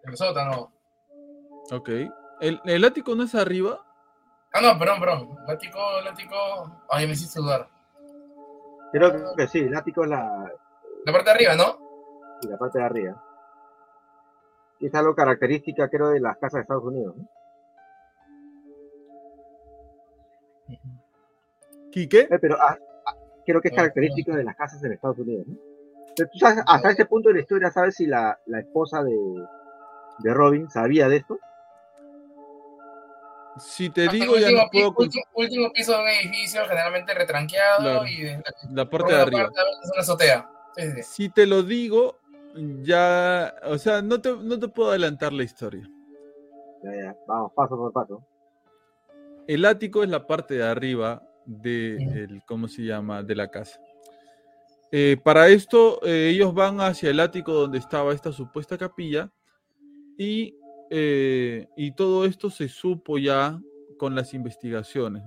El 0.02 0.16
sótano. 0.16 0.72
Ok. 1.70 1.90
¿El, 2.40 2.60
el 2.64 2.84
ático 2.84 3.14
no 3.14 3.22
es 3.22 3.36
arriba? 3.36 3.86
Ah, 4.54 4.60
no, 4.60 4.78
perdón, 4.78 5.00
perdón. 5.00 5.36
Lático, 5.46 5.78
lático. 6.04 6.36
Ay, 6.90 7.06
me 7.06 7.12
hiciste 7.12 7.40
dudar. 7.40 7.68
Creo 8.92 9.34
que 9.34 9.48
sí, 9.48 9.60
el 9.60 9.74
ático 9.74 10.04
es 10.04 10.10
la, 10.10 10.52
La 11.06 11.12
parte 11.12 11.30
de 11.30 11.34
arriba, 11.34 11.54
¿no? 11.54 11.78
y 12.42 12.48
la 12.48 12.58
parte 12.58 12.78
de 12.78 12.84
arriba. 12.84 13.24
Y 14.80 14.86
es 14.86 14.94
algo 14.94 15.14
característica, 15.14 15.88
creo, 15.88 16.08
de 16.08 16.20
las 16.20 16.36
casas 16.38 16.54
de 16.54 16.60
Estados 16.62 16.84
Unidos. 16.84 17.14
¿no? 17.16 17.28
¿Quique? 21.90 22.20
Eh, 22.30 22.38
Pero 22.40 22.56
ah, 22.60 22.76
ah, 23.06 23.14
creo 23.46 23.60
que 23.60 23.68
es 23.68 23.74
Ah, 23.74 23.76
característico 23.76 24.32
de 24.34 24.44
las 24.44 24.56
casas 24.56 24.82
en 24.84 24.92
Estados 24.92 25.18
Unidos. 25.18 25.46
¿no? 25.46 25.56
Pero 26.16 26.28
tú 26.30 26.38
sabes, 26.38 26.64
hasta 26.66 26.90
ese 26.90 27.06
punto 27.06 27.28
de 27.28 27.36
la 27.36 27.40
historia, 27.40 27.70
¿sabes 27.70 27.94
si 27.94 28.06
la, 28.06 28.38
la 28.46 28.60
esposa 28.60 29.02
de, 29.02 29.16
de 30.18 30.34
Robin 30.34 30.68
sabía 30.68 31.08
de 31.08 31.16
esto? 31.16 31.38
Si 33.58 33.90
te 33.90 34.02
Hasta 34.06 34.12
digo, 34.12 34.38
ya 34.38 34.46
último, 34.46 34.62
no 34.62 34.68
puedo... 34.70 34.94
último, 34.96 35.24
último 35.34 35.72
piso 35.72 35.92
de 35.92 35.98
un 36.02 36.08
edificio, 36.08 36.62
generalmente 36.66 37.14
retranqueado 37.14 37.80
Claro. 37.80 38.06
y 38.06 38.22
de, 38.22 38.42
La 38.70 38.88
por 38.88 39.00
parte 39.02 39.14
de 39.14 39.20
arriba. 39.22 39.42
parte 39.42 39.60
veces 39.60 39.90
una 39.92 40.00
azotea. 40.00 40.50
Sí, 40.76 40.82
sí. 40.92 41.02
Si 41.02 41.28
te 41.28 41.46
lo 41.46 41.62
digo, 41.62 42.18
ya, 42.82 43.54
o 43.64 43.76
sea, 43.78 44.00
no 44.02 44.20
te, 44.20 44.34
no 44.36 44.58
te 44.58 44.68
puedo 44.68 44.90
adelantar 44.90 45.32
la 45.32 45.42
historia. 45.42 45.88
Ya, 46.82 46.90
ya, 46.94 47.16
vamos, 47.26 47.52
paso 47.54 47.76
por 47.76 47.92
paso. 47.92 48.26
El 49.46 49.64
ático 49.64 50.02
es 50.02 50.08
la 50.08 50.26
parte 50.26 50.54
de 50.54 50.64
arriba 50.64 51.22
de 51.44 51.96
el, 51.96 52.42
¿cómo 52.46 52.68
se 52.68 52.82
llama? 52.82 53.22
de 53.22 53.34
la 53.34 53.50
casa. 53.50 53.80
Eh, 54.90 55.16
para 55.22 55.48
esto, 55.48 56.00
eh, 56.04 56.28
ellos 56.28 56.52
van 56.54 56.80
hacia 56.80 57.10
el 57.10 57.20
ático 57.20 57.52
donde 57.52 57.78
estaba 57.78 58.12
esta 58.12 58.30
supuesta 58.30 58.76
capilla 58.76 59.30
y, 60.18 60.54
eh, 60.94 61.69
y 61.74 61.93
todo 61.93 62.27
esto 62.27 62.51
se 62.51 62.69
supo 62.69 63.16
ya 63.16 63.59
con 63.97 64.14
las 64.14 64.35
investigaciones. 64.35 65.23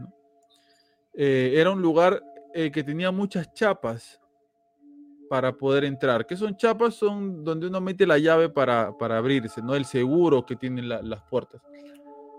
Eh, 1.15 1.53
era 1.55 1.71
un 1.71 1.81
lugar 1.81 2.21
eh, 2.53 2.69
que 2.71 2.83
tenía 2.83 3.09
muchas 3.11 3.51
chapas 3.53 4.21
para 5.27 5.51
poder 5.57 5.85
entrar. 5.85 6.27
¿Qué 6.27 6.37
son 6.37 6.55
chapas? 6.55 6.93
Son 6.93 7.43
donde 7.43 7.65
uno 7.65 7.81
mete 7.81 8.05
la 8.05 8.19
llave 8.19 8.47
para, 8.47 8.95
para 8.95 9.17
abrirse, 9.17 9.59
¿no? 9.61 9.73
El 9.73 9.85
seguro 9.85 10.45
que 10.45 10.55
tienen 10.55 10.87
la- 10.87 11.01
las 11.01 11.23
puertas. 11.23 11.63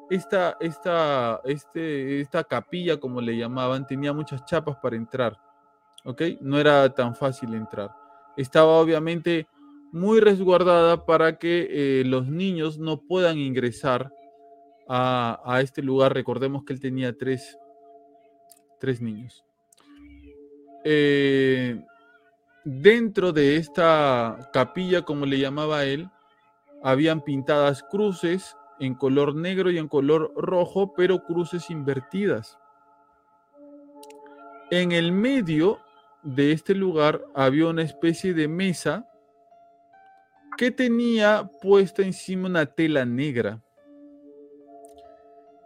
Esta, 0.09 0.57
esta, 0.61 1.41
este, 1.45 2.21
esta 2.21 2.45
capilla, 2.45 2.97
como 3.01 3.21
le 3.21 3.37
llamaban, 3.37 3.85
tenía 3.89 4.13
muchas 4.13 4.45
chapas 4.45 4.77
para 4.77 4.95
entrar. 4.95 5.37
¿Ok? 6.05 6.23
No 6.41 6.61
era 6.61 6.89
tan 6.95 7.17
fácil 7.17 7.55
entrar. 7.55 7.91
Estaba 8.37 8.79
obviamente 8.79 9.49
muy 9.93 10.21
resguardada 10.21 11.07
para 11.07 11.39
que 11.39 11.69
eh, 11.71 12.05
los 12.05 12.27
niños 12.27 12.79
no 12.79 13.01
puedan 13.01 13.39
ingresar 13.39 14.13
a, 14.89 15.41
a 15.45 15.61
este 15.61 15.83
lugar. 15.83 16.15
Recordemos 16.15 16.65
que 16.65 16.73
él 16.73 16.81
tenía 16.81 17.17
tres, 17.17 17.59
tres 18.79 19.01
niños. 19.01 19.45
Eh, 20.85 21.83
dentro 22.65 23.33
de 23.33 23.57
esta 23.57 24.51
capilla, 24.53 25.03
como 25.03 25.27
le 25.27 25.39
llamaba 25.39 25.85
él, 25.85 26.09
habían 26.83 27.23
pintadas 27.23 27.83
cruces 27.83 28.57
en 28.79 28.95
color 28.95 29.35
negro 29.35 29.71
y 29.71 29.79
en 29.79 29.89
color 29.89 30.33
rojo, 30.37 30.95
pero 30.95 31.25
cruces 31.25 31.71
invertidas. 31.71 32.59
En 34.71 34.93
el 34.93 35.11
medio 35.13 35.81
de 36.23 36.53
este 36.53 36.75
lugar 36.75 37.25
había 37.35 37.67
una 37.67 37.83
especie 37.83 38.35
de 38.35 38.49
mesa 38.49 39.09
que 40.57 40.71
tenía 40.71 41.51
puesta 41.61 42.03
encima 42.03 42.49
una 42.49 42.67
tela 42.67 43.05
negra. 43.05 43.63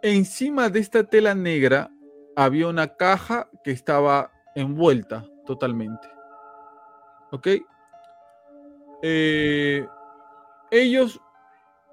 Encima 0.01 0.69
de 0.69 0.79
esta 0.79 1.03
tela 1.03 1.35
negra 1.35 1.91
había 2.35 2.67
una 2.67 2.95
caja 2.95 3.49
que 3.63 3.71
estaba 3.71 4.31
envuelta 4.55 5.25
totalmente. 5.45 6.07
¿Ok? 7.31 7.47
Eh, 9.03 9.87
ellos 10.71 11.21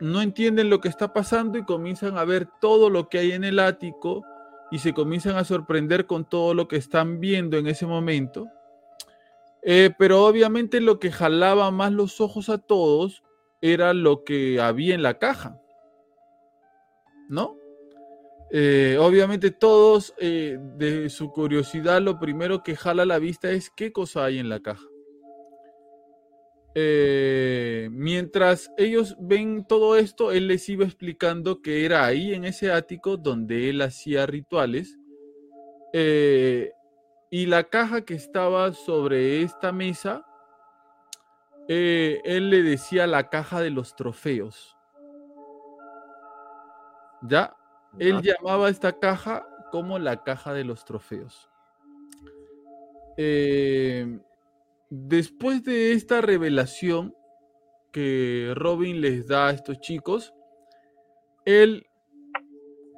no 0.00 0.22
entienden 0.22 0.70
lo 0.70 0.80
que 0.80 0.88
está 0.88 1.12
pasando 1.12 1.58
y 1.58 1.64
comienzan 1.64 2.18
a 2.18 2.24
ver 2.24 2.48
todo 2.60 2.90
lo 2.90 3.08
que 3.08 3.18
hay 3.18 3.32
en 3.32 3.44
el 3.44 3.58
ático 3.58 4.24
y 4.70 4.78
se 4.78 4.92
comienzan 4.92 5.36
a 5.36 5.44
sorprender 5.44 6.06
con 6.06 6.24
todo 6.24 6.54
lo 6.54 6.68
que 6.68 6.76
están 6.76 7.20
viendo 7.20 7.56
en 7.56 7.66
ese 7.66 7.86
momento. 7.86 8.46
Eh, 9.70 9.90
pero 9.98 10.24
obviamente 10.24 10.80
lo 10.80 10.98
que 10.98 11.12
jalaba 11.12 11.70
más 11.70 11.92
los 11.92 12.22
ojos 12.22 12.48
a 12.48 12.56
todos 12.56 13.22
era 13.60 13.92
lo 13.92 14.24
que 14.24 14.62
había 14.62 14.94
en 14.94 15.02
la 15.02 15.18
caja. 15.18 15.60
¿No? 17.28 17.54
Eh, 18.50 18.96
obviamente 18.98 19.50
todos 19.50 20.14
eh, 20.16 20.56
de 20.78 21.10
su 21.10 21.30
curiosidad 21.32 22.00
lo 22.00 22.18
primero 22.18 22.62
que 22.62 22.76
jala 22.76 23.04
la 23.04 23.18
vista 23.18 23.50
es 23.50 23.68
qué 23.68 23.92
cosa 23.92 24.24
hay 24.24 24.38
en 24.38 24.48
la 24.48 24.60
caja. 24.60 24.86
Mientras 27.90 28.70
ellos 28.78 29.16
ven 29.20 29.66
todo 29.68 29.96
esto, 29.96 30.32
él 30.32 30.46
les 30.46 30.66
iba 30.68 30.84
explicando 30.86 31.60
que 31.60 31.84
era 31.84 32.06
ahí 32.06 32.32
en 32.32 32.44
ese 32.46 32.70
ático 32.72 33.18
donde 33.18 33.68
él 33.68 33.82
hacía 33.82 34.24
rituales. 34.24 34.96
Y 37.30 37.46
la 37.46 37.64
caja 37.64 38.02
que 38.02 38.14
estaba 38.14 38.72
sobre 38.72 39.42
esta 39.42 39.72
mesa, 39.72 40.26
eh, 41.68 42.20
él 42.24 42.50
le 42.50 42.62
decía 42.62 43.06
la 43.06 43.28
caja 43.28 43.60
de 43.60 43.70
los 43.70 43.94
trofeos. 43.94 44.76
¿Ya? 47.22 47.54
Él 47.98 48.22
llamaba 48.22 48.68
a 48.68 48.70
esta 48.70 48.98
caja 48.98 49.46
como 49.70 49.98
la 49.98 50.22
caja 50.22 50.54
de 50.54 50.64
los 50.64 50.84
trofeos. 50.84 51.50
Eh, 53.16 54.18
después 54.88 55.64
de 55.64 55.92
esta 55.92 56.20
revelación 56.20 57.14
que 57.92 58.52
Robin 58.54 59.00
les 59.00 59.26
da 59.26 59.48
a 59.48 59.50
estos 59.50 59.80
chicos, 59.80 60.32
él 61.44 61.86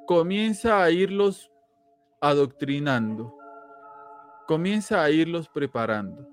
comienza 0.05 0.83
a 0.83 0.91
irlos 0.91 1.51
adoctrinando, 2.21 3.35
comienza 4.51 5.01
a 5.01 5.09
irlos 5.09 5.47
preparando. 5.47 6.27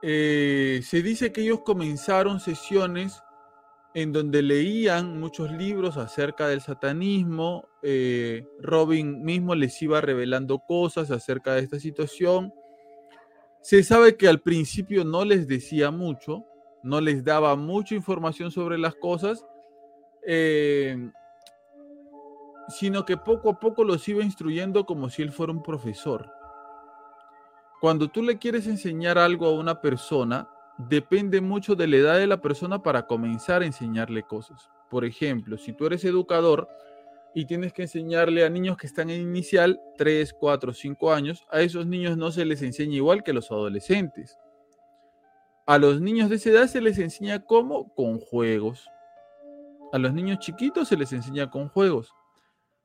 Eh, 0.00 0.80
se 0.82 1.02
dice 1.02 1.30
que 1.30 1.42
ellos 1.42 1.60
comenzaron 1.60 2.40
sesiones 2.40 3.22
en 3.92 4.10
donde 4.10 4.40
leían 4.40 5.20
muchos 5.20 5.52
libros 5.52 5.98
acerca 5.98 6.48
del 6.48 6.62
satanismo. 6.62 7.68
eh, 7.82 8.46
Robin 8.58 9.22
mismo 9.22 9.54
les 9.54 9.82
iba 9.82 10.00
revelando 10.00 10.60
cosas 10.60 11.10
acerca 11.10 11.52
de 11.52 11.60
esta 11.60 11.78
situación. 11.78 12.54
Se 13.60 13.82
sabe 13.82 14.16
que 14.16 14.26
al 14.26 14.40
principio 14.40 15.04
no 15.04 15.26
les 15.26 15.46
decía 15.46 15.90
mucho, 15.90 16.46
no 16.82 17.02
les 17.02 17.22
daba 17.22 17.54
mucha 17.54 17.94
información 17.94 18.50
sobre 18.50 18.78
las 18.78 18.94
cosas, 18.94 19.44
eh, 20.26 20.96
sino 22.68 23.04
que 23.04 23.16
poco 23.16 23.50
a 23.50 23.60
poco 23.60 23.84
los 23.84 24.08
iba 24.08 24.22
instruyendo 24.22 24.86
como 24.86 25.08
si 25.10 25.22
él 25.22 25.32
fuera 25.32 25.52
un 25.52 25.62
profesor. 25.62 26.30
Cuando 27.80 28.08
tú 28.08 28.22
le 28.22 28.38
quieres 28.38 28.66
enseñar 28.66 29.18
algo 29.18 29.46
a 29.46 29.52
una 29.54 29.80
persona, 29.80 30.48
depende 30.78 31.40
mucho 31.40 31.74
de 31.74 31.86
la 31.86 31.96
edad 31.96 32.18
de 32.18 32.26
la 32.26 32.40
persona 32.40 32.82
para 32.82 33.06
comenzar 33.06 33.62
a 33.62 33.66
enseñarle 33.66 34.22
cosas. 34.22 34.70
Por 34.90 35.04
ejemplo, 35.04 35.58
si 35.58 35.72
tú 35.72 35.86
eres 35.86 36.04
educador 36.04 36.68
y 37.34 37.46
tienes 37.46 37.72
que 37.72 37.82
enseñarle 37.82 38.44
a 38.44 38.48
niños 38.48 38.76
que 38.76 38.86
están 38.86 39.10
en 39.10 39.20
inicial, 39.20 39.80
3, 39.98 40.32
4, 40.32 40.72
5 40.72 41.12
años, 41.12 41.44
a 41.50 41.60
esos 41.60 41.86
niños 41.86 42.16
no 42.16 42.30
se 42.30 42.44
les 42.44 42.62
enseña 42.62 42.96
igual 42.96 43.22
que 43.22 43.32
a 43.32 43.34
los 43.34 43.50
adolescentes. 43.50 44.38
A 45.66 45.78
los 45.78 46.00
niños 46.00 46.30
de 46.30 46.36
esa 46.36 46.50
edad 46.50 46.66
se 46.68 46.80
les 46.80 46.98
enseña 46.98 47.44
cómo, 47.44 47.92
con 47.94 48.20
juegos. 48.20 48.88
A 49.92 49.98
los 49.98 50.12
niños 50.12 50.38
chiquitos 50.38 50.88
se 50.88 50.96
les 50.96 51.12
enseña 51.12 51.50
con 51.50 51.68
juegos. 51.68 52.14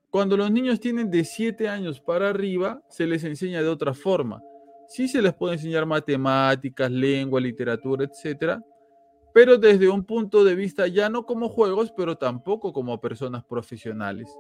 Cuando 0.10 0.36
los 0.36 0.50
niños 0.50 0.80
tienen 0.80 1.12
de 1.12 1.24
7 1.24 1.70
años 1.70 2.02
para 2.02 2.30
arriba, 2.30 2.82
se 2.90 3.06
les 3.06 3.24
enseña 3.24 3.62
de 3.62 3.70
otra 3.70 3.94
forma. 3.94 4.42
Sí 4.88 5.08
se 5.08 5.22
les 5.22 5.34
puede 5.36 5.54
enseñar 5.54 5.86
matemáticas, 5.86 6.90
lengua, 6.90 7.40
literatura, 7.40 8.06
etcétera, 8.06 8.60
pero 9.34 9.58
desde 9.58 9.88
un 9.88 10.04
punto 10.04 10.44
de 10.44 10.56
vista 10.56 10.88
ya 10.88 11.10
no 11.10 11.26
como 11.26 11.48
juegos, 11.48 11.92
pero 11.96 12.18
tampoco 12.18 12.74
como 12.74 13.00
personas 13.00 13.44
profesionales. 13.46 14.36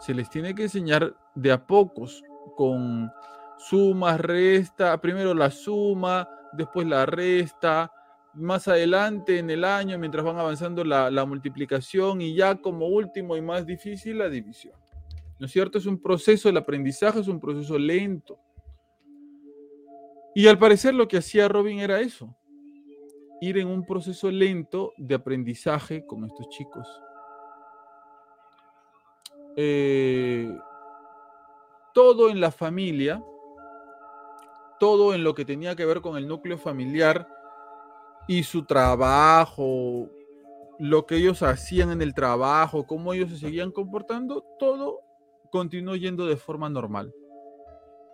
Se 0.00 0.14
les 0.14 0.30
tiene 0.30 0.54
que 0.54 0.64
enseñar 0.64 1.14
de 1.34 1.52
a 1.52 1.66
pocos, 1.66 2.24
con 2.56 3.10
suma, 3.58 4.16
resta, 4.16 4.98
primero 5.00 5.34
la 5.34 5.50
suma, 5.50 6.28
después 6.54 6.86
la 6.86 7.04
resta, 7.04 7.92
más 8.34 8.68
adelante 8.68 9.38
en 9.38 9.50
el 9.50 9.64
año, 9.64 9.98
mientras 9.98 10.24
van 10.24 10.38
avanzando 10.38 10.84
la, 10.84 11.24
multiplicación 11.24 12.20
y 12.20 12.34
ya 12.34 12.56
como 12.56 12.86
último 12.86 13.36
y 13.36 13.42
más 13.42 13.66
difícil 13.66 14.18
la 14.18 14.28
división. 14.28 14.74
¿No 15.38 15.46
es 15.46 15.52
cierto? 15.52 15.78
Es 15.78 15.86
un 15.86 16.00
proceso, 16.00 16.48
el 16.48 16.56
aprendizaje 16.56 17.20
es 17.20 17.28
un 17.28 17.40
proceso 17.40 17.78
lento. 17.78 18.38
Y 20.34 20.46
al 20.46 20.58
parecer 20.58 20.94
lo 20.94 21.08
que 21.08 21.18
hacía 21.18 21.48
Robin 21.48 21.80
era 21.80 22.00
eso, 22.00 22.34
ir 23.40 23.58
en 23.58 23.68
un 23.68 23.84
proceso 23.84 24.30
lento 24.30 24.94
de 24.96 25.14
aprendizaje 25.14 26.06
con 26.06 26.24
estos 26.24 26.48
chicos. 26.48 26.88
Eh, 29.56 30.56
todo 31.92 32.30
en 32.30 32.40
la 32.40 32.50
familia, 32.50 33.22
todo 34.80 35.14
en 35.14 35.22
lo 35.22 35.34
que 35.34 35.44
tenía 35.44 35.76
que 35.76 35.84
ver 35.84 36.00
con 36.00 36.16
el 36.16 36.26
núcleo 36.26 36.56
familiar 36.56 37.28
y 38.26 38.42
su 38.42 38.64
trabajo, 38.64 40.08
lo 40.78 41.06
que 41.06 41.16
ellos 41.16 41.42
hacían 41.42 41.90
en 41.90 42.02
el 42.02 42.14
trabajo, 42.14 42.86
cómo 42.86 43.12
ellos 43.12 43.30
se 43.30 43.38
seguían 43.38 43.70
comportando, 43.70 44.44
todo 44.58 45.00
continuó 45.50 45.96
yendo 45.96 46.26
de 46.26 46.36
forma 46.36 46.68
normal. 46.68 47.12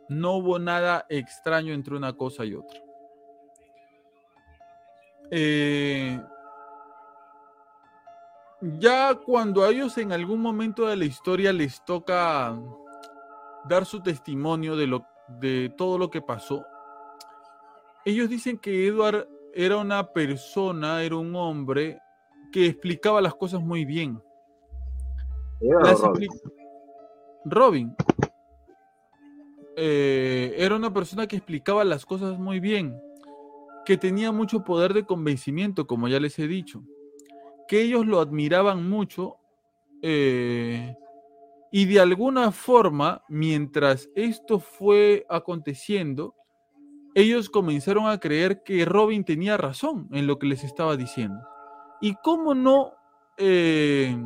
No 0.09 0.37
hubo 0.37 0.59
nada 0.59 1.07
extraño 1.09 1.73
entre 1.73 1.97
una 1.97 2.15
cosa 2.15 2.45
y 2.45 2.55
otra. 2.55 2.81
Eh, 5.31 6.21
ya 8.61 9.15
cuando 9.15 9.65
a 9.65 9.71
ellos 9.71 9.97
en 9.99 10.13
algún 10.13 10.41
momento 10.41 10.87
de 10.87 10.97
la 10.97 11.05
historia 11.05 11.53
les 11.53 11.85
toca 11.85 12.59
dar 13.69 13.85
su 13.85 14.03
testimonio 14.03 14.77
de, 14.77 14.87
lo, 14.87 15.07
de 15.29 15.73
todo 15.77 15.99
lo 15.99 16.11
que 16.11 16.23
pasó, 16.23 16.65
ellos 18.05 18.29
dicen 18.29 18.59
que 18.59 18.87
Edward 18.87 19.29
era 19.61 19.77
una 19.77 20.13
persona, 20.13 21.03
era 21.03 21.17
un 21.17 21.35
hombre 21.35 22.01
que 22.53 22.67
explicaba 22.67 23.21
las 23.21 23.35
cosas 23.35 23.61
muy 23.61 23.85
bien. 23.85 24.23
Robin. 25.61 26.29
Robin. 27.45 27.97
Eh, 29.77 30.55
era 30.57 30.77
una 30.77 30.95
persona 30.95 31.27
que 31.27 31.35
explicaba 31.35 31.83
las 31.83 32.07
cosas 32.07 32.39
muy 32.39 32.61
bien, 32.61 33.01
que 33.85 33.97
tenía 33.97 34.31
mucho 34.31 34.63
poder 34.63 34.95
de 34.95 35.05
convencimiento, 35.05 35.89
como 35.89 36.07
ya 36.07 36.21
les 36.21 36.39
he 36.39 36.47
dicho, 36.47 36.85
que 37.67 37.83
ellos 37.83 38.07
lo 38.07 38.21
admiraban 38.21 38.89
mucho 38.89 39.39
eh, 40.03 40.95
y 41.73 41.85
de 41.87 41.99
alguna 41.99 42.53
forma, 42.53 43.25
mientras 43.29 44.09
esto 44.15 44.61
fue 44.61 45.27
aconteciendo, 45.29 46.37
ellos 47.21 47.51
comenzaron 47.51 48.07
a 48.07 48.19
creer 48.19 48.63
que 48.63 48.85
Robin 48.85 49.25
tenía 49.25 49.57
razón 49.57 50.09
en 50.13 50.27
lo 50.27 50.39
que 50.39 50.47
les 50.47 50.65
estaba 50.65 50.97
diciendo. 50.97 51.41
¿Y 52.01 52.15
cómo 52.23 52.55
no 52.55 52.93
eh, 53.37 54.17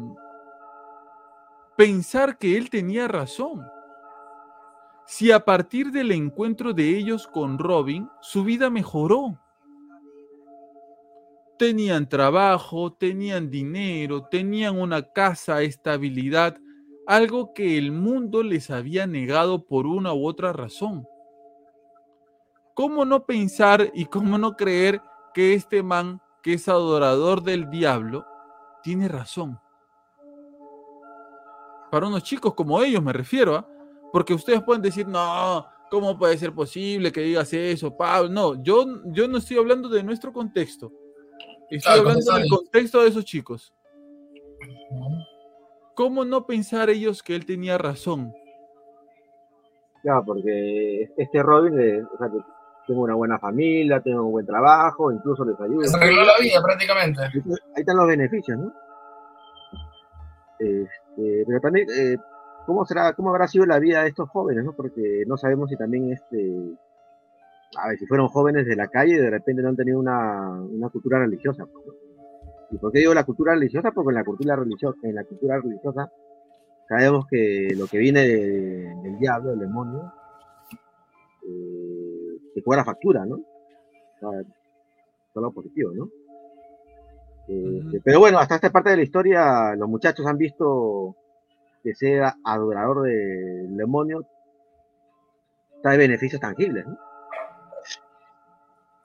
pensar 1.76 2.38
que 2.38 2.56
él 2.56 2.70
tenía 2.70 3.08
razón? 3.08 3.62
si 5.06 5.30
a 5.30 5.44
partir 5.44 5.90
del 5.90 6.12
encuentro 6.12 6.72
de 6.72 6.96
ellos 6.96 7.26
con 7.26 7.58
Robin, 7.58 8.08
su 8.20 8.44
vida 8.44 8.70
mejoró. 8.70 9.38
Tenían 11.58 12.08
trabajo, 12.08 12.92
tenían 12.92 13.50
dinero, 13.50 14.24
tenían 14.30 14.80
una 14.80 15.02
casa, 15.12 15.62
estabilidad, 15.62 16.58
algo 17.06 17.52
que 17.52 17.76
el 17.78 17.92
mundo 17.92 18.42
les 18.42 18.70
había 18.70 19.06
negado 19.06 19.66
por 19.66 19.86
una 19.86 20.14
u 20.14 20.26
otra 20.26 20.52
razón. 20.52 21.06
¿Cómo 22.74 23.04
no 23.04 23.24
pensar 23.24 23.90
y 23.94 24.06
cómo 24.06 24.38
no 24.38 24.56
creer 24.56 25.00
que 25.34 25.54
este 25.54 25.82
man, 25.82 26.20
que 26.42 26.54
es 26.54 26.68
adorador 26.68 27.42
del 27.42 27.68
diablo, 27.70 28.24
tiene 28.82 29.08
razón? 29.08 29.60
Para 31.90 32.06
unos 32.06 32.22
chicos 32.22 32.54
como 32.54 32.82
ellos 32.82 33.02
me 33.02 33.12
refiero, 33.12 33.56
¿ah? 33.56 33.68
Porque 34.12 34.34
ustedes 34.34 34.62
pueden 34.62 34.82
decir, 34.82 35.06
no, 35.06 35.66
¿cómo 35.90 36.18
puede 36.18 36.38
ser 36.38 36.54
posible 36.54 37.12
que 37.12 37.20
digas 37.20 37.52
eso, 37.52 37.94
Pablo? 37.96 38.30
No, 38.30 38.62
yo, 38.62 38.84
yo 39.06 39.28
no 39.28 39.38
estoy 39.38 39.58
hablando 39.58 39.88
de 39.88 40.02
nuestro 40.02 40.32
contexto. 40.32 40.92
Estoy 41.70 41.98
hablando 41.98 42.32
del 42.34 42.48
contexto 42.48 43.02
de 43.02 43.08
esos 43.08 43.24
chicos. 43.24 43.74
¿Cómo 45.94 46.24
no 46.24 46.46
pensar 46.46 46.90
ellos 46.90 47.22
que 47.22 47.34
él 47.34 47.46
tenía 47.46 47.78
razón? 47.78 48.32
Ya, 50.04 50.20
porque 50.20 51.10
este 51.16 51.42
Robin, 51.42 52.04
o 52.04 52.18
sea, 52.18 52.28
tengo 52.92 53.04
una 53.04 53.14
buena 53.14 53.38
familia, 53.38 54.00
tengo 54.00 54.24
un 54.26 54.32
buen 54.32 54.46
trabajo, 54.46 55.10
incluso 55.10 55.44
les 55.44 55.58
ayuda. 55.60 55.88
Se 55.88 55.96
arregló 55.96 56.24
la 56.24 56.38
vida 56.40 56.62
prácticamente. 56.62 57.20
Ahí 57.22 57.80
están 57.80 57.96
los 57.96 58.06
beneficios, 58.06 58.58
¿no? 58.58 58.72
Este, 60.58 61.44
pero 61.46 61.60
también 61.60 61.86
eh, 61.96 62.16
cómo 62.66 62.84
será, 62.84 63.14
cómo 63.14 63.30
habrá 63.30 63.48
sido 63.48 63.66
la 63.66 63.78
vida 63.78 64.02
de 64.02 64.08
estos 64.08 64.28
jóvenes, 64.28 64.64
¿no? 64.64 64.74
Porque 64.74 65.24
no 65.26 65.36
sabemos 65.36 65.70
si 65.70 65.76
también 65.76 66.12
este, 66.12 66.76
a 67.76 67.88
ver, 67.88 67.98
si 67.98 68.06
fueron 68.06 68.28
jóvenes 68.28 68.66
de 68.66 68.76
la 68.76 68.88
calle 68.88 69.14
y 69.14 69.18
de 69.18 69.30
repente 69.30 69.62
no 69.62 69.70
han 69.70 69.76
tenido 69.76 69.98
una, 69.98 70.60
cultura 70.92 71.18
religiosa. 71.18 71.66
¿Y 72.70 72.78
por 72.78 72.92
qué 72.92 73.00
digo 73.00 73.14
la 73.14 73.24
cultura 73.24 73.54
religiosa? 73.54 73.90
Porque 73.92 74.10
en 74.10 74.14
la 74.16 74.24
cultura 74.24 74.56
religiosa, 74.56 74.98
en 75.02 75.14
la 75.14 75.24
cultura 75.24 75.58
religiosa 75.58 76.10
sabemos 76.88 77.26
que 77.30 77.74
lo 77.76 77.86
que 77.86 77.98
viene 77.98 78.26
del 78.26 79.18
diablo, 79.18 79.50
del 79.50 79.60
demonio, 79.60 80.12
eh, 81.42 82.01
se 82.54 82.62
cobra 82.62 82.84
factura, 82.84 83.24
¿no? 83.24 83.40
todo 84.20 85.46
lo 85.46 85.50
positivo, 85.52 85.92
¿no? 85.92 86.08
Este, 87.48 88.00
pero 88.04 88.20
bueno, 88.20 88.38
hasta 88.38 88.54
esta 88.54 88.70
parte 88.70 88.90
de 88.90 88.98
la 88.98 89.02
historia, 89.02 89.74
los 89.74 89.88
muchachos 89.88 90.26
han 90.26 90.38
visto 90.38 91.16
que 91.82 91.94
sea 91.94 92.36
adorador 92.44 93.02
del 93.02 93.76
demonio 93.76 94.24
trae 95.82 95.98
beneficios 95.98 96.40
tangibles. 96.40 96.86
¿no? 96.86 96.96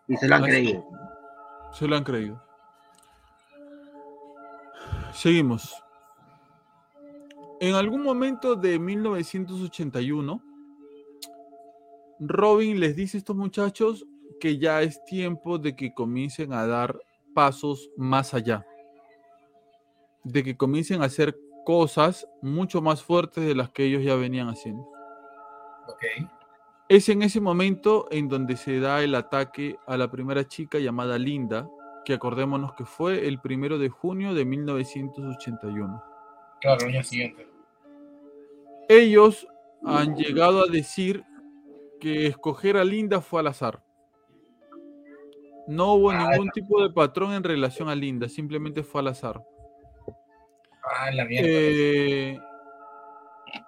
Y 0.08 0.16
se 0.16 0.28
lo 0.28 0.36
han 0.36 0.44
creído. 0.44 0.86
Se 1.74 1.88
lo 1.88 1.98
han 1.98 2.04
creído. 2.04 2.42
Seguimos. 5.12 5.84
En 7.60 7.74
algún 7.74 8.04
momento 8.04 8.56
de 8.56 8.78
1981, 8.78 10.42
Robin 12.20 12.80
les 12.80 12.96
dice 12.96 13.18
a 13.18 13.20
estos 13.20 13.36
muchachos 13.36 14.06
que 14.40 14.58
ya 14.58 14.82
es 14.82 15.04
tiempo 15.06 15.58
de 15.58 15.76
que 15.76 15.94
comiencen 15.94 16.54
a 16.54 16.66
dar 16.66 17.00
pasos 17.34 17.90
más 17.98 18.34
allá, 18.34 18.66
de 20.24 20.44
que 20.44 20.58
comiencen 20.58 21.02
a 21.02 21.06
hacer 21.06 21.38
cosas 21.66 22.28
mucho 22.42 22.82
más 22.82 23.04
fuertes 23.04 23.46
de 23.46 23.56
las 23.56 23.70
que 23.70 23.84
ellos 23.84 24.04
ya 24.04 24.16
venían 24.16 24.48
haciendo. 24.48 24.88
Es 26.90 27.10
en 27.10 27.22
ese 27.22 27.42
momento 27.42 28.08
en 28.12 28.30
donde 28.30 28.56
se 28.56 28.80
da 28.80 29.04
el 29.04 29.14
ataque 29.16 29.78
a 29.86 29.98
la 29.98 30.10
primera 30.10 30.48
chica 30.48 30.80
llamada 30.80 31.18
Linda, 31.18 31.70
que 32.06 32.14
acordémonos 32.14 32.74
que 32.74 32.86
fue 32.86 33.28
el 33.28 33.42
primero 33.42 33.78
de 33.78 33.90
junio 33.90 34.34
de 34.34 34.46
1981. 34.46 36.04
Claro, 36.62 36.86
el 36.86 36.94
año 36.94 37.04
siguiente. 37.04 37.48
Ellos 38.88 39.46
han 39.84 40.16
llegado 40.16 40.64
a 40.64 40.68
decir 40.68 41.26
que 42.00 42.28
escoger 42.28 42.78
a 42.78 42.84
Linda 42.84 43.22
fue 43.22 43.40
al 43.40 43.48
azar. 43.48 43.84
No 45.68 45.94
hubo 45.94 46.12
ah, 46.12 46.30
ningún 46.30 46.50
tipo 46.52 46.82
de 46.82 46.90
patrón 46.90 47.34
en 47.34 47.44
relación 47.44 47.90
a 47.90 47.96
Linda, 47.96 48.30
simplemente 48.30 48.84
fue 48.84 49.02
al 49.02 49.08
azar. 49.08 49.44
Ah, 50.84 51.12
la 51.12 51.26
mierda. 51.26 51.50
Eh, 51.52 52.40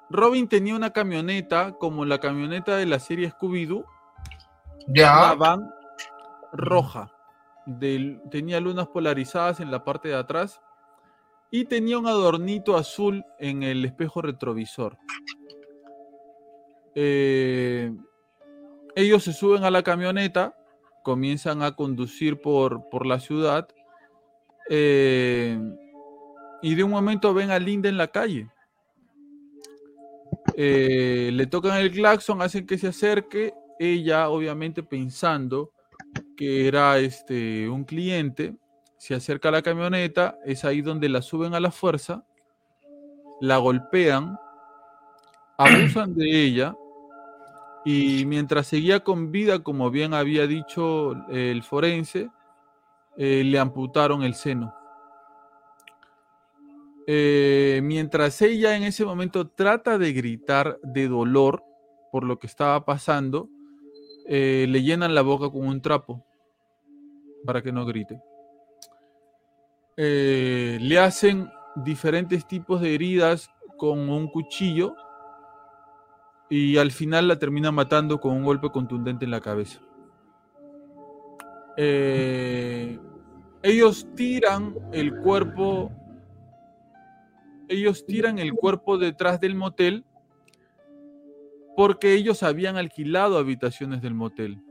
Robin 0.09 0.47
tenía 0.47 0.75
una 0.75 0.91
camioneta 0.91 1.73
como 1.73 2.05
la 2.05 2.19
camioneta 2.19 2.77
de 2.77 2.85
la 2.85 2.99
serie 2.99 3.31
Scooby-Doo. 3.31 3.85
Ya. 4.87 5.33
Una 5.33 5.33
van 5.35 5.71
roja. 6.53 7.11
tenía 8.31 8.59
lunas 8.59 8.87
polarizadas 8.87 9.59
en 9.59 9.69
la 9.69 9.83
parte 9.83 10.09
de 10.09 10.15
atrás. 10.15 10.61
Y 11.51 11.65
tenía 11.65 11.97
un 11.97 12.07
adornito 12.07 12.77
azul 12.77 13.25
en 13.39 13.63
el 13.63 13.83
espejo 13.83 14.21
retrovisor. 14.21 14.97
Eh, 16.95 17.91
ellos 18.95 19.23
se 19.23 19.33
suben 19.33 19.63
a 19.63 19.71
la 19.71 19.83
camioneta, 19.83 20.55
comienzan 21.03 21.63
a 21.63 21.75
conducir 21.75 22.41
por, 22.41 22.89
por 22.89 23.05
la 23.05 23.19
ciudad. 23.19 23.67
Eh, 24.69 25.59
y 26.61 26.75
de 26.75 26.83
un 26.83 26.91
momento 26.91 27.33
ven 27.33 27.51
a 27.51 27.59
Linda 27.59 27.89
en 27.89 27.97
la 27.97 28.07
calle. 28.07 28.49
Eh, 30.55 31.31
le 31.33 31.47
tocan 31.47 31.77
el 31.77 31.91
claxon, 31.91 32.41
hacen 32.41 32.65
que 32.65 32.77
se 32.77 32.87
acerque. 32.87 33.53
Ella, 33.79 34.29
obviamente, 34.29 34.83
pensando 34.83 35.71
que 36.35 36.67
era 36.67 36.99
este, 36.99 37.69
un 37.69 37.85
cliente, 37.85 38.55
se 38.97 39.15
acerca 39.15 39.49
a 39.49 39.53
la 39.53 39.61
camioneta, 39.61 40.37
es 40.45 40.65
ahí 40.65 40.81
donde 40.81 41.07
la 41.07 41.21
suben 41.21 41.53
a 41.53 41.59
la 41.59 41.71
fuerza, 41.71 42.25
la 43.39 43.57
golpean, 43.57 44.37
abusan 45.57 46.13
de 46.15 46.43
ella 46.43 46.75
y 47.85 48.25
mientras 48.25 48.67
seguía 48.67 49.01
con 49.01 49.31
vida, 49.31 49.59
como 49.63 49.89
bien 49.89 50.13
había 50.13 50.47
dicho 50.47 51.13
el 51.29 51.63
forense, 51.63 52.29
eh, 53.17 53.43
le 53.43 53.59
amputaron 53.59 54.23
el 54.23 54.33
seno. 54.33 54.73
Eh, 57.07 57.79
mientras 57.83 58.41
ella 58.41 58.75
en 58.75 58.83
ese 58.83 59.03
momento 59.03 59.47
trata 59.47 59.97
de 59.97 60.13
gritar 60.13 60.79
de 60.83 61.07
dolor 61.07 61.63
por 62.11 62.23
lo 62.23 62.37
que 62.37 62.47
estaba 62.47 62.85
pasando, 62.85 63.49
eh, 64.27 64.67
le 64.69 64.83
llenan 64.83 65.15
la 65.15 65.21
boca 65.21 65.49
con 65.49 65.65
un 65.65 65.81
trapo 65.81 66.25
para 67.45 67.61
que 67.61 67.71
no 67.71 67.85
grite. 67.85 68.21
le 69.97 70.97
hacen 70.97 71.49
diferentes 71.75 72.47
tipos 72.47 72.79
de 72.79 72.95
heridas 72.95 73.49
con 73.77 74.09
un 74.09 74.29
cuchillo 74.29 74.95
y 76.49 76.77
al 76.77 76.91
final 76.91 77.27
la 77.27 77.37
termina 77.37 77.71
matando 77.71 78.19
con 78.19 78.33
un 78.33 78.43
golpe 78.43 78.69
contundente 78.69 79.25
en 79.25 79.31
la 79.31 79.41
cabeza. 79.41 79.81
ellos 83.61 84.07
tiran 84.15 84.75
el 84.91 85.15
cuerpo 85.21 85.91
ellos 87.69 88.05
tiran 88.05 88.39
el 88.39 88.53
cuerpo 88.53 88.97
detrás 88.97 89.39
del 89.39 89.55
motel 89.55 90.03
porque 91.79 92.13
ellos 92.13 92.43
habían 92.43 92.75
alquilado 92.75 93.37
habitaciones 93.37 94.01
del 94.01 94.13
motel. 94.13 94.61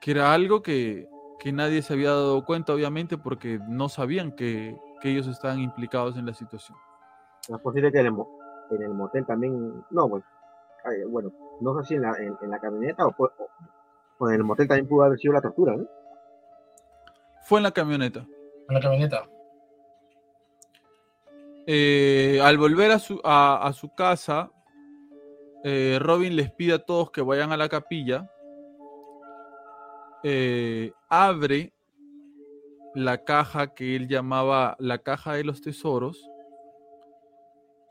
Que 0.00 0.12
era 0.12 0.32
algo 0.32 0.62
que, 0.62 1.06
nadie 1.52 1.82
se 1.82 1.92
había 1.92 2.12
dado 2.12 2.46
cuenta, 2.46 2.72
obviamente, 2.72 3.18
porque 3.18 3.60
no 3.68 3.90
sabían 3.90 4.32
que, 4.32 4.74
ellos 5.02 5.26
estaban 5.26 5.60
implicados 5.60 6.16
en 6.16 6.24
la 6.24 6.32
situación. 6.32 6.78
es 7.46 7.58
posible 7.58 7.92
que 7.92 8.02
en 8.70 8.82
el, 8.82 8.94
motel 8.94 9.26
también, 9.26 9.84
no, 9.90 10.08
pues, 10.08 10.24
bueno, 11.08 11.32
no 11.60 11.80
sé 11.80 11.88
si 11.88 11.94
en 11.94 12.02
la, 12.02 12.58
camioneta 12.60 13.06
o, 13.06 14.28
en 14.28 14.34
el 14.34 14.44
motel 14.44 14.68
también 14.68 14.88
pudo 14.88 15.04
haber 15.04 15.18
sido 15.18 15.34
la 15.34 15.42
tortura, 15.42 15.76
¿no? 15.76 15.86
Fue 17.42 17.58
en 17.58 17.64
la 17.64 17.72
camioneta. 17.72 18.20
En 18.68 18.74
la 18.74 18.80
camioneta. 18.80 19.24
Eh, 21.66 22.40
al 22.42 22.58
volver 22.58 22.90
a 22.90 22.98
su, 22.98 23.20
a, 23.24 23.70
su 23.74 23.94
casa, 23.94 24.50
eh, 25.64 25.98
Robin 26.00 26.36
les 26.36 26.50
pide 26.50 26.74
a 26.74 26.78
todos 26.78 27.10
que 27.10 27.22
vayan 27.22 27.52
a 27.52 27.56
la 27.56 27.68
capilla. 27.68 28.30
Eh, 30.22 30.92
abre 31.08 31.72
la 32.94 33.24
caja 33.24 33.74
que 33.74 33.96
él 33.96 34.08
llamaba 34.08 34.76
la 34.78 34.98
caja 34.98 35.34
de 35.34 35.44
los 35.44 35.60
tesoros. 35.60 36.29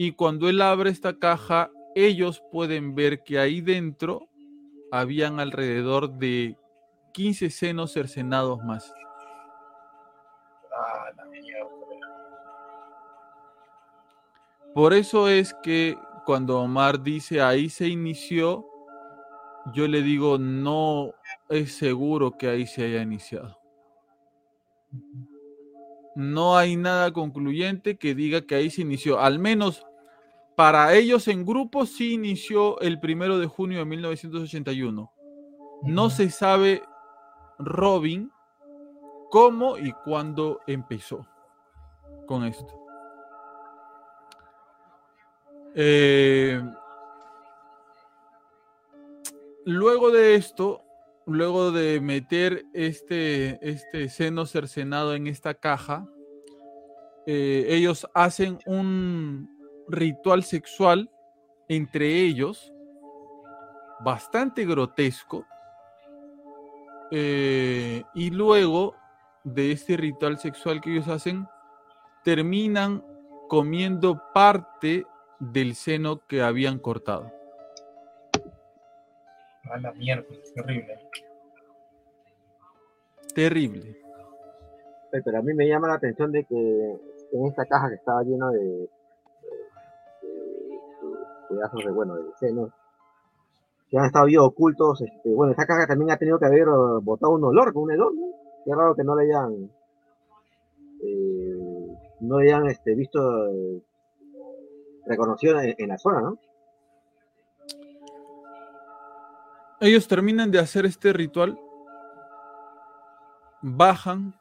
Y 0.01 0.13
cuando 0.13 0.47
él 0.47 0.61
abre 0.61 0.91
esta 0.91 1.19
caja, 1.19 1.69
ellos 1.93 2.41
pueden 2.53 2.95
ver 2.95 3.21
que 3.21 3.37
ahí 3.37 3.59
dentro 3.59 4.29
habían 4.93 5.41
alrededor 5.41 6.09
de 6.13 6.55
15 7.11 7.49
senos 7.49 7.91
cercenados 7.91 8.63
más. 8.63 8.93
Por 14.73 14.93
eso 14.93 15.27
es 15.27 15.53
que 15.61 15.97
cuando 16.25 16.61
Omar 16.61 17.03
dice 17.03 17.41
ahí 17.41 17.69
se 17.69 17.89
inició, 17.89 18.65
yo 19.73 19.85
le 19.85 20.01
digo 20.01 20.37
no 20.37 21.13
es 21.49 21.73
seguro 21.73 22.37
que 22.37 22.47
ahí 22.47 22.65
se 22.65 22.85
haya 22.85 23.01
iniciado. 23.01 23.59
No 26.15 26.57
hay 26.57 26.77
nada 26.77 27.11
concluyente 27.11 27.97
que 27.97 28.15
diga 28.15 28.41
que 28.41 28.55
ahí 28.55 28.69
se 28.69 28.83
inició. 28.83 29.19
Al 29.19 29.39
menos 29.39 29.85
para 30.59 30.93
ellos 30.93 31.29
en 31.29 31.45
grupo 31.45 31.85
sí 31.85 32.15
inició 32.15 32.81
el 32.81 32.99
primero 32.99 33.39
de 33.39 33.47
junio 33.47 33.79
de 33.79 33.85
1981. 33.85 35.09
No 35.83 36.09
se 36.09 36.29
sabe 36.29 36.83
Robin 37.59 38.29
cómo 39.31 39.77
y 39.77 39.93
cuándo 40.03 40.59
empezó 40.67 41.25
con 42.27 42.43
esto. 42.43 42.77
Eh, 45.75 46.61
luego 49.63 50.11
de 50.11 50.35
esto, 50.35 50.81
luego 51.25 51.71
de 51.71 52.01
meter 52.01 52.65
este, 52.73 53.57
este 53.61 54.09
seno 54.09 54.45
cercenado 54.45 55.13
en 55.15 55.27
esta 55.27 55.53
caja, 55.53 56.05
eh, 57.25 57.65
ellos 57.69 58.05
hacen 58.13 58.59
un 58.65 59.58
ritual 59.89 60.43
sexual 60.43 61.09
entre 61.67 62.07
ellos, 62.21 62.73
bastante 63.99 64.65
grotesco, 64.65 65.45
eh, 67.11 68.03
y 68.13 68.29
luego 68.31 68.95
de 69.43 69.71
este 69.71 69.97
ritual 69.97 70.37
sexual 70.37 70.81
que 70.81 70.91
ellos 70.91 71.07
hacen, 71.07 71.47
terminan 72.23 73.03
comiendo 73.47 74.21
parte 74.33 75.05
del 75.39 75.75
seno 75.75 76.25
que 76.27 76.41
habían 76.41 76.79
cortado. 76.79 77.31
A 79.71 79.77
la 79.79 79.91
mierda, 79.93 80.25
terrible. 80.55 80.99
Terrible. 83.33 83.97
Pero 85.11 85.37
a 85.37 85.41
mí 85.41 85.53
me 85.53 85.67
llama 85.67 85.87
la 85.87 85.95
atención 85.95 86.31
de 86.31 86.43
que 86.45 86.99
en 87.31 87.45
esta 87.45 87.65
caja 87.65 87.89
que 87.89 87.95
estaba 87.95 88.23
llena 88.23 88.49
de, 88.51 88.89
pedazos 91.49 91.83
de, 91.83 91.91
bueno, 91.91 92.15
de 92.15 92.69
que 93.89 93.97
han 93.97 94.05
estado 94.05 94.27
ocultos, 94.45 95.01
este, 95.01 95.33
bueno, 95.33 95.51
esta 95.51 95.65
caja 95.65 95.87
también 95.87 96.11
ha 96.11 96.17
tenido 96.17 96.37
que 96.37 96.45
haber 96.45 96.67
botado 97.01 97.33
un 97.33 97.43
olor 97.43 97.73
con 97.73 97.83
un 97.83 97.91
hedor. 97.91 98.13
Qué 98.63 98.75
raro 98.75 98.95
que 98.95 99.03
no 99.03 99.15
le 99.15 99.23
hayan, 99.23 99.71
eh, 101.01 101.97
no 102.19 102.37
hayan 102.37 102.67
este, 102.67 102.93
visto 102.93 103.19
reconocido 105.07 105.59
en, 105.59 105.87
la 105.89 105.97
zona. 105.97 106.33
Ellos 109.81 110.07
terminan 110.07 110.51
de 110.51 110.59
hacer 110.59 110.85
este 110.85 111.11
ritual, 111.13 111.59
bajan, 113.61 114.35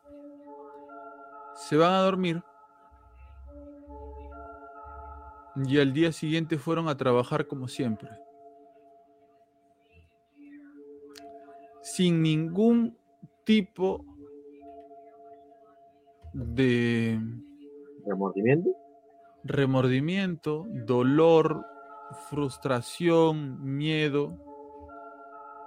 se 1.54 1.76
van 1.76 1.92
a 1.92 2.02
dormir 2.02 2.42
y 5.66 5.78
al 5.78 5.92
día 5.92 6.12
siguiente 6.12 6.58
fueron 6.58 6.88
a 6.88 6.96
trabajar 6.96 7.46
como 7.46 7.68
siempre. 7.68 8.10
Sin 11.82 12.22
ningún 12.22 12.96
tipo 13.44 14.04
de 16.34 17.18
remordimiento 18.06 18.88
remordimiento, 19.44 20.66
dolor, 20.68 21.64
frustración, 22.28 23.76
miedo, 23.76 24.36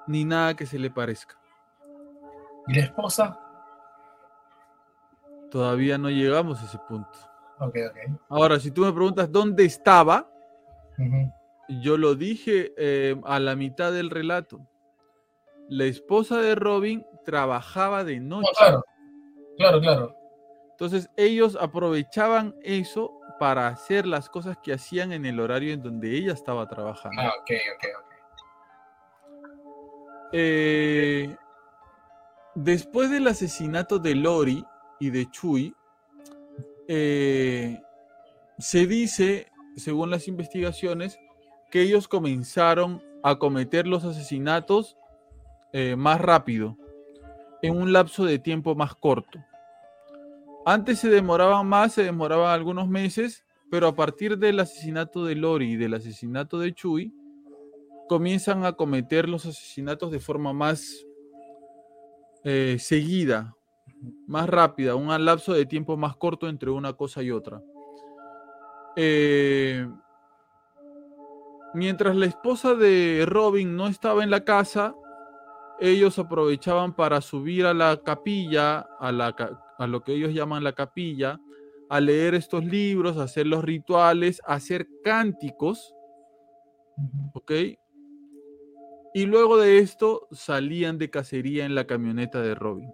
ni 0.08 0.26
nada 0.26 0.56
que 0.56 0.66
se 0.66 0.80
le 0.80 0.92
parezca. 0.92 1.38
¿Y 2.68 2.76
la 2.76 2.84
esposa? 2.84 3.40
Todavía 5.50 5.98
no 5.98 6.10
llegamos 6.10 6.62
a 6.62 6.66
ese 6.66 6.78
punto. 6.88 7.31
Okay, 7.62 7.84
Ahora, 8.28 8.60
si 8.60 8.72
tú 8.72 8.82
me 8.82 8.92
preguntas 8.92 9.32
dónde 9.32 9.66
estaba, 9.66 10.28
yo 11.70 11.96
lo 11.96 12.16
dije 12.16 12.74
eh, 12.76 13.16
a 13.24 13.40
la 13.40 13.56
mitad 13.56 13.94
del 13.94 14.10
relato. 14.10 14.68
La 15.70 15.86
esposa 15.86 16.42
de 16.42 16.56
Robin 16.56 17.06
trabajaba 17.24 18.04
de 18.04 18.20
noche. 18.20 18.50
claro, 18.58 18.84
claro, 19.58 19.80
claro. 19.80 20.16
Entonces 20.72 21.12
ellos 21.16 21.56
aprovechaban 21.62 22.56
eso 22.64 23.12
para 23.40 23.68
hacer 23.68 24.08
las 24.08 24.28
cosas 24.28 24.58
que 24.64 24.74
hacían 24.74 25.12
en 25.12 25.28
el 25.28 25.40
horario 25.40 25.72
en 25.72 25.84
donde 25.84 26.18
ella 26.18 26.34
estaba 26.34 26.68
trabajando. 26.68 27.22
Ah, 27.22 27.32
ok, 27.40 27.52
ok, 27.76 27.86
ok. 28.00 28.12
Eh, 30.34 31.36
después 32.56 33.12
del 33.12 33.28
asesinato 33.28 34.00
de 34.00 34.16
Lori 34.16 34.66
y 35.00 35.12
de 35.12 35.30
Chuy, 35.30 35.76
eh, 36.94 37.82
se 38.60 38.86
dice, 38.86 39.48
según 39.78 40.10
las 40.10 40.28
investigaciones, 40.28 41.18
que 41.70 41.84
ellos 41.84 42.10
comenzaron 42.10 43.02
a 43.24 43.40
cometer 43.40 43.88
los 43.88 44.04
asesinatos 44.04 44.98
eh, 45.72 45.96
más 45.96 46.20
rápido, 46.20 46.78
en 47.62 47.78
un 47.78 47.94
lapso 47.94 48.26
de 48.26 48.40
tiempo 48.40 48.76
más 48.76 48.94
corto. 48.94 49.40
Antes 50.66 51.00
se 51.00 51.10
demoraban 51.10 51.66
más, 51.66 51.94
se 51.94 52.04
demoraban 52.04 52.52
algunos 52.52 52.90
meses, 52.90 53.46
pero 53.70 53.88
a 53.88 53.96
partir 53.96 54.38
del 54.38 54.60
asesinato 54.60 55.24
de 55.24 55.36
Lori 55.36 55.72
y 55.72 55.78
del 55.78 55.94
asesinato 55.94 56.60
de 56.60 56.74
Chuy, 56.74 57.14
comienzan 58.10 58.66
a 58.66 58.74
cometer 58.74 59.30
los 59.30 59.46
asesinatos 59.46 60.12
de 60.12 60.20
forma 60.20 60.52
más 60.52 61.06
eh, 62.44 62.76
seguida, 62.80 63.56
más 64.28 64.50
rápida, 64.50 64.96
un 64.96 65.26
lapso 65.26 65.54
de 65.54 65.66
tiempo 65.66 65.98
más 65.98 66.16
corto 66.16 66.48
entre 66.48 66.70
una 66.70 66.94
cosa 66.94 67.22
y 67.22 67.32
otra. 67.32 67.62
Eh, 68.96 69.88
mientras 71.74 72.16
la 72.16 72.26
esposa 72.26 72.76
de 72.76 73.26
Robin 73.28 73.76
no 73.76 73.88
estaba 73.88 74.24
en 74.24 74.30
la 74.30 74.44
casa, 74.44 74.96
ellos 75.80 76.20
aprovechaban 76.20 76.96
para 76.96 77.22
subir 77.22 77.66
a 77.66 77.74
la 77.74 78.02
capilla, 78.04 78.80
a, 79.00 79.12
la, 79.12 79.36
a 79.78 79.88
lo 79.88 80.04
que 80.04 80.14
ellos 80.14 80.34
llaman 80.34 80.64
la 80.64 80.74
capilla, 80.74 81.40
a 81.90 82.00
leer 82.00 82.36
estos 82.36 82.64
libros, 82.64 83.18
a 83.18 83.24
hacer 83.24 83.48
los 83.48 83.64
rituales, 83.64 84.42
a 84.46 84.54
hacer 84.54 84.88
cánticos, 85.04 85.94
¿ok? 87.34 87.52
Y 89.14 89.26
luego 89.26 89.58
de 89.58 89.80
esto 89.80 90.28
salían 90.32 90.98
de 90.98 91.10
cacería 91.10 91.66
en 91.66 91.76
la 91.76 91.86
camioneta 91.86 92.42
de 92.42 92.56
Robin. 92.56 92.94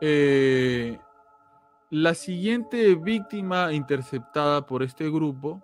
Eh, 0.00 0.98
la 1.90 2.14
siguiente 2.14 2.94
víctima 2.94 3.72
interceptada 3.72 4.64
por 4.64 4.82
este 4.82 5.10
grupo 5.10 5.62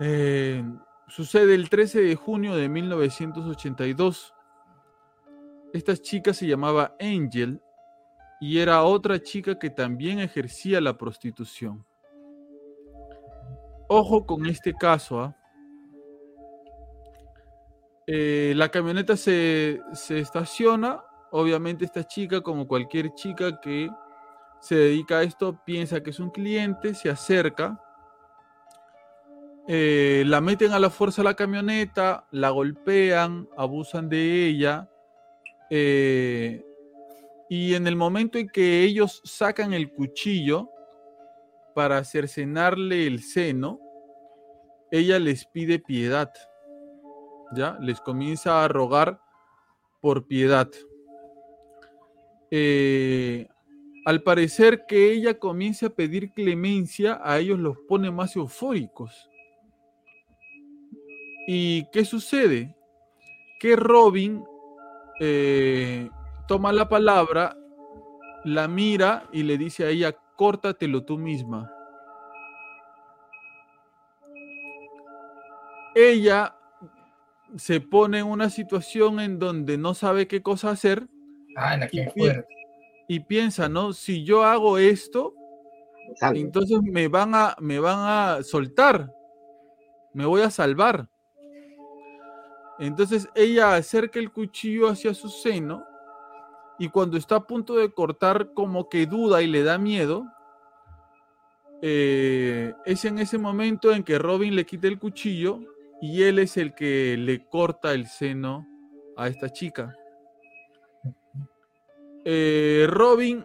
eh, 0.00 0.62
sucede 1.08 1.54
el 1.54 1.70
13 1.70 2.02
de 2.02 2.16
junio 2.16 2.54
de 2.54 2.68
1982. 2.68 4.34
Esta 5.72 5.96
chica 5.96 6.34
se 6.34 6.46
llamaba 6.46 6.96
Angel 7.00 7.60
y 8.40 8.58
era 8.58 8.82
otra 8.82 9.22
chica 9.22 9.58
que 9.58 9.70
también 9.70 10.18
ejercía 10.18 10.80
la 10.80 10.98
prostitución. 10.98 11.84
Ojo 13.88 14.26
con 14.26 14.46
este 14.46 14.74
caso. 14.74 15.20
¿ah? 15.20 15.36
Eh, 18.06 18.52
la 18.56 18.68
camioneta 18.68 19.16
se, 19.16 19.80
se 19.94 20.18
estaciona. 20.18 21.05
Obviamente 21.30 21.84
esta 21.84 22.04
chica, 22.04 22.40
como 22.40 22.66
cualquier 22.66 23.12
chica 23.14 23.60
que 23.60 23.90
se 24.60 24.74
dedica 24.74 25.18
a 25.18 25.22
esto, 25.22 25.60
piensa 25.64 26.02
que 26.02 26.10
es 26.10 26.20
un 26.20 26.30
cliente, 26.30 26.94
se 26.94 27.10
acerca, 27.10 27.80
eh, 29.68 30.22
la 30.26 30.40
meten 30.40 30.72
a 30.72 30.78
la 30.78 30.90
fuerza 30.90 31.22
a 31.22 31.24
la 31.24 31.34
camioneta, 31.34 32.26
la 32.30 32.50
golpean, 32.50 33.48
abusan 33.56 34.08
de 34.08 34.46
ella. 34.46 34.88
Eh, 35.70 36.64
y 37.48 37.74
en 37.74 37.86
el 37.88 37.96
momento 37.96 38.38
en 38.38 38.48
que 38.48 38.82
ellos 38.82 39.20
sacan 39.24 39.72
el 39.72 39.92
cuchillo 39.92 40.70
para 41.74 42.04
cercenarle 42.04 43.06
el 43.06 43.22
seno, 43.22 43.80
ella 44.92 45.18
les 45.18 45.44
pide 45.46 45.80
piedad. 45.80 46.32
¿Ya? 47.52 47.76
Les 47.80 48.00
comienza 48.00 48.64
a 48.64 48.68
rogar 48.68 49.20
por 50.00 50.26
piedad. 50.26 50.68
Eh, 52.50 53.48
al 54.04 54.22
parecer 54.22 54.86
que 54.86 55.12
ella 55.12 55.38
comienza 55.38 55.86
a 55.86 55.90
pedir 55.90 56.30
clemencia, 56.30 57.20
a 57.22 57.38
ellos 57.38 57.58
los 57.58 57.76
pone 57.88 58.10
más 58.10 58.36
eufóricos. 58.36 59.28
¿Y 61.48 61.88
qué 61.90 62.04
sucede? 62.04 62.76
Que 63.60 63.76
Robin 63.76 64.44
eh, 65.20 66.08
toma 66.46 66.72
la 66.72 66.88
palabra, 66.88 67.56
la 68.44 68.68
mira 68.68 69.28
y 69.32 69.42
le 69.42 69.58
dice 69.58 69.84
a 69.84 69.88
ella, 69.88 70.12
córtatelo 70.36 71.04
tú 71.04 71.18
misma. 71.18 71.72
Ella 75.94 76.56
se 77.56 77.80
pone 77.80 78.18
en 78.18 78.26
una 78.26 78.50
situación 78.50 79.18
en 79.18 79.38
donde 79.38 79.78
no 79.78 79.94
sabe 79.94 80.28
qué 80.28 80.42
cosa 80.42 80.70
hacer. 80.70 81.08
Ah, 81.56 81.76
la 81.76 81.88
y, 81.90 82.06
y 83.08 83.20
piensa, 83.20 83.68
¿no? 83.68 83.92
Si 83.92 84.24
yo 84.24 84.44
hago 84.44 84.78
esto, 84.78 85.34
entonces 86.34 86.80
me 86.82 87.08
van 87.08 87.34
a, 87.34 87.56
me 87.60 87.78
van 87.80 87.98
a 87.98 88.42
soltar, 88.42 89.10
me 90.12 90.26
voy 90.26 90.42
a 90.42 90.50
salvar. 90.50 91.08
Entonces 92.78 93.28
ella 93.34 93.74
acerca 93.74 94.18
el 94.18 94.30
cuchillo 94.30 94.88
hacia 94.88 95.14
su 95.14 95.28
seno 95.30 95.84
y 96.78 96.90
cuando 96.90 97.16
está 97.16 97.36
a 97.36 97.46
punto 97.46 97.76
de 97.76 97.90
cortar 97.90 98.52
como 98.52 98.88
que 98.88 99.06
duda 99.06 99.40
y 99.40 99.46
le 99.46 99.62
da 99.62 99.78
miedo, 99.78 100.26
eh, 101.80 102.74
es 102.84 103.04
en 103.04 103.18
ese 103.18 103.38
momento 103.38 103.92
en 103.92 104.02
que 104.02 104.18
Robin 104.18 104.54
le 104.54 104.66
quita 104.66 104.88
el 104.88 104.98
cuchillo 104.98 105.60
y 106.02 106.22
él 106.22 106.38
es 106.38 106.58
el 106.58 106.74
que 106.74 107.16
le 107.18 107.46
corta 107.48 107.94
el 107.94 108.06
seno 108.06 108.66
a 109.16 109.28
esta 109.28 109.48
chica. 109.48 109.94
Eh, 112.24 112.86
Robin 112.88 113.44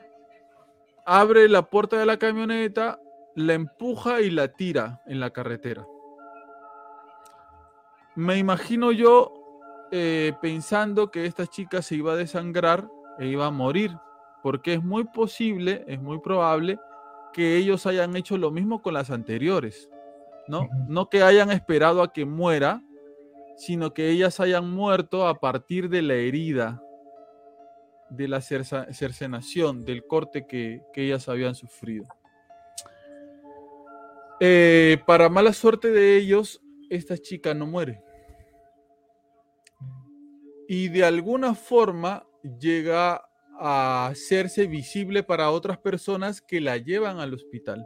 abre 1.06 1.48
la 1.50 1.64
puerta 1.64 1.98
de 1.98 2.06
la 2.06 2.18
camioneta, 2.18 3.00
la 3.36 3.54
empuja 3.54 4.22
y 4.22 4.32
la 4.32 4.50
tira 4.50 5.02
en 5.06 5.20
la 5.20 5.32
carretera 5.32 5.86
me 8.16 8.38
imagino 8.38 8.92
yo 8.92 9.34
eh, 9.92 10.34
pensando 10.42 11.12
que 11.12 11.26
esta 11.26 11.48
chica 11.48 11.82
se 11.82 11.96
iba 11.96 12.14
a 12.14 12.18
desangrar 12.18 12.90
e 13.20 13.28
iba 13.28 13.48
a 13.48 13.52
morir, 13.52 13.98
porque 14.44 14.74
es 14.74 14.84
muy 14.84 15.06
posible, 15.06 15.84
es 15.88 16.02
muy 16.02 16.20
probable 16.20 16.80
que 17.34 17.58
ellos 17.58 17.86
hayan 17.86 18.16
hecho 18.16 18.38
lo 18.38 18.52
mismo 18.52 18.82
con 18.82 18.94
las 18.94 19.12
anteriores, 19.12 19.90
¿no? 20.48 20.68
No 20.88 21.10
que 21.10 21.24
hayan 21.24 21.52
esperado 21.52 22.02
a 22.02 22.12
que 22.12 22.26
muera, 22.26 22.82
sino 23.56 23.94
que 23.94 24.10
ellas 24.10 24.40
hayan 24.40 24.70
muerto 24.70 25.28
a 25.28 25.40
partir 25.40 25.90
de 25.90 26.02
la 26.02 26.16
herida, 26.16 26.82
de 28.12 28.28
la 28.28 28.42
cercenación, 28.42 29.86
del 29.86 30.06
corte 30.06 30.46
que, 30.46 30.82
ellas 30.96 31.30
habían 31.30 31.56
sufrido. 31.56 32.06
Eh, 34.40 34.98
para 35.06 35.30
mala 35.30 35.54
suerte 35.54 35.92
de 35.92 36.18
ellos, 36.18 36.62
esta 36.90 37.18
chica 37.18 37.54
no 37.54 37.66
muere. 37.66 38.04
Y 40.68 40.90
de 40.90 41.06
alguna 41.06 41.56
forma 41.56 42.28
llega 42.60 43.24
a 43.58 44.08
hacerse 44.08 44.68
visible 44.68 45.24
para 45.24 45.52
otras 45.52 45.78
personas 45.78 46.42
que 46.42 46.60
la 46.60 46.78
llevan 46.78 47.20
al 47.20 47.34
hospital. 47.34 47.86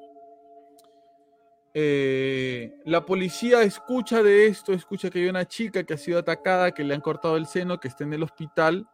Eh, 1.73 2.73
la 2.85 3.05
policía 3.05 3.61
escucha 3.61 4.23
de 4.23 4.47
esto, 4.47 4.73
escucha 4.73 5.09
que 5.09 5.19
hay 5.19 5.27
una 5.27 5.45
chica 5.45 5.83
que 5.83 5.93
ha 5.93 5.97
sido 5.97 6.17
atacada, 6.17 6.71
que 6.71 6.83
le 6.83 6.95
han 6.95 7.01
cortado 7.01 7.37
el 7.37 7.45
seno, 7.45 7.79
que 7.79 7.89
está 7.89 8.05
en 8.05 8.13
el 8.13 8.23
hospital 8.23 8.87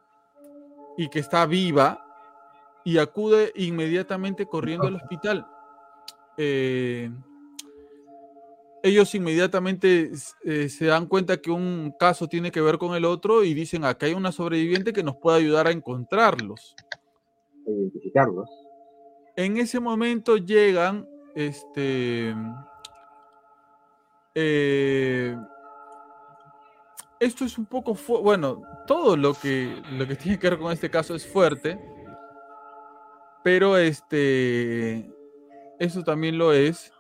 y 0.98 1.10
que 1.10 1.20
está 1.20 1.46
viva 1.46 2.06
y 2.84 2.98
acude 2.98 3.52
inmediatamente 3.56 4.46
corriendo 4.46 4.88
al 4.88 4.96
hospital. 4.96 5.48
Eh, 6.38 7.12
ellos 8.84 9.14
inmediatamente 9.14 10.12
eh, 10.44 10.70
se 10.70 10.86
dan 10.86 11.06
cuenta 11.06 11.38
que 11.38 11.52
un 11.52 11.94
caso 12.00 12.28
tiene 12.28 12.52
que 12.52 12.62
ver 12.62 12.78
con 12.78 12.96
el 12.96 13.06
otro 13.06 13.44
y 13.44 13.54
dicen, 13.54 13.86
acá 13.86 14.08
hay 14.08 14.14
una 14.14 14.32
sobreviviente 14.32 14.94
que 14.94 15.04
nos 15.04 15.18
puede 15.18 15.38
ayudar 15.38 15.68
a 15.68 15.72
encontrarlos. 15.72 16.76
Identificarlos. 17.68 18.50
En 19.36 19.58
ese 19.58 19.80
momento 19.80 20.38
llegan, 20.38 21.08
este, 21.36 22.36
eh, 24.34 25.38
esto 27.22 27.46
es 27.46 27.60
un 27.60 27.68
poco, 27.68 27.96
bueno, 28.24 28.64
todo 28.88 29.16
lo 29.16 29.36
que, 29.36 29.80
lo 29.92 30.08
que 30.08 30.16
tiene 30.18 30.40
que 30.40 30.50
ver 30.50 30.60
con 30.60 30.72
este 30.72 30.90
caso 30.90 31.14
es 31.14 31.26
fuerte, 31.26 31.80
pero 33.44 33.78
este, 33.78 35.08
eso 35.80 36.04
también 36.04 36.40
lo 36.40 36.52
es. 36.52 36.92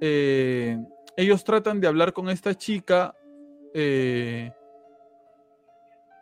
Eh, 0.00 0.76
ellos 1.16 1.44
tratan 1.44 1.80
de 1.80 1.86
hablar 1.86 2.12
con 2.12 2.28
esta 2.30 2.52
chica 2.54 3.14
eh, 3.74 4.50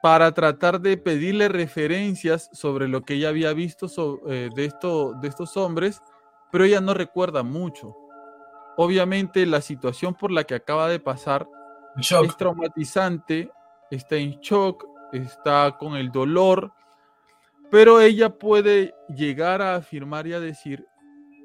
para 0.03 0.33
tratar 0.33 0.79
de 0.79 0.99
pedirle 0.99 1.49
referencias 1.49 2.51
sobre 2.53 2.87
lo 2.87 3.03
que 3.03 3.15
ella 3.15 3.31
había 3.31 3.55
visto 3.55 3.89
eh, 4.27 4.51
de, 4.55 4.65
esto, 4.67 5.15
de 5.15 5.29
estos 5.29 5.57
hombres, 5.57 6.03
pero 6.53 6.65
ella 6.65 6.83
no 6.83 6.93
recuerda 6.93 7.43
mucho. 7.43 7.97
Obviamente 8.77 9.47
la 9.47 9.63
situación 9.63 10.15
por 10.15 10.31
la 10.31 10.45
que 10.45 10.55
acaba 10.55 10.89
de 10.89 11.01
pasar 11.01 11.49
es 11.97 12.37
traumatizante, 12.37 13.51
está 13.91 14.17
en 14.17 14.41
shock, 14.41 14.85
está 15.13 15.77
con 15.79 15.97
el 15.97 16.11
dolor, 16.11 16.73
pero 17.71 18.01
ella 18.01 18.31
puede 18.31 18.95
llegar 19.15 19.63
a 19.63 19.77
afirmar 19.77 20.27
y 20.27 20.33
a 20.33 20.41
decir 20.41 20.87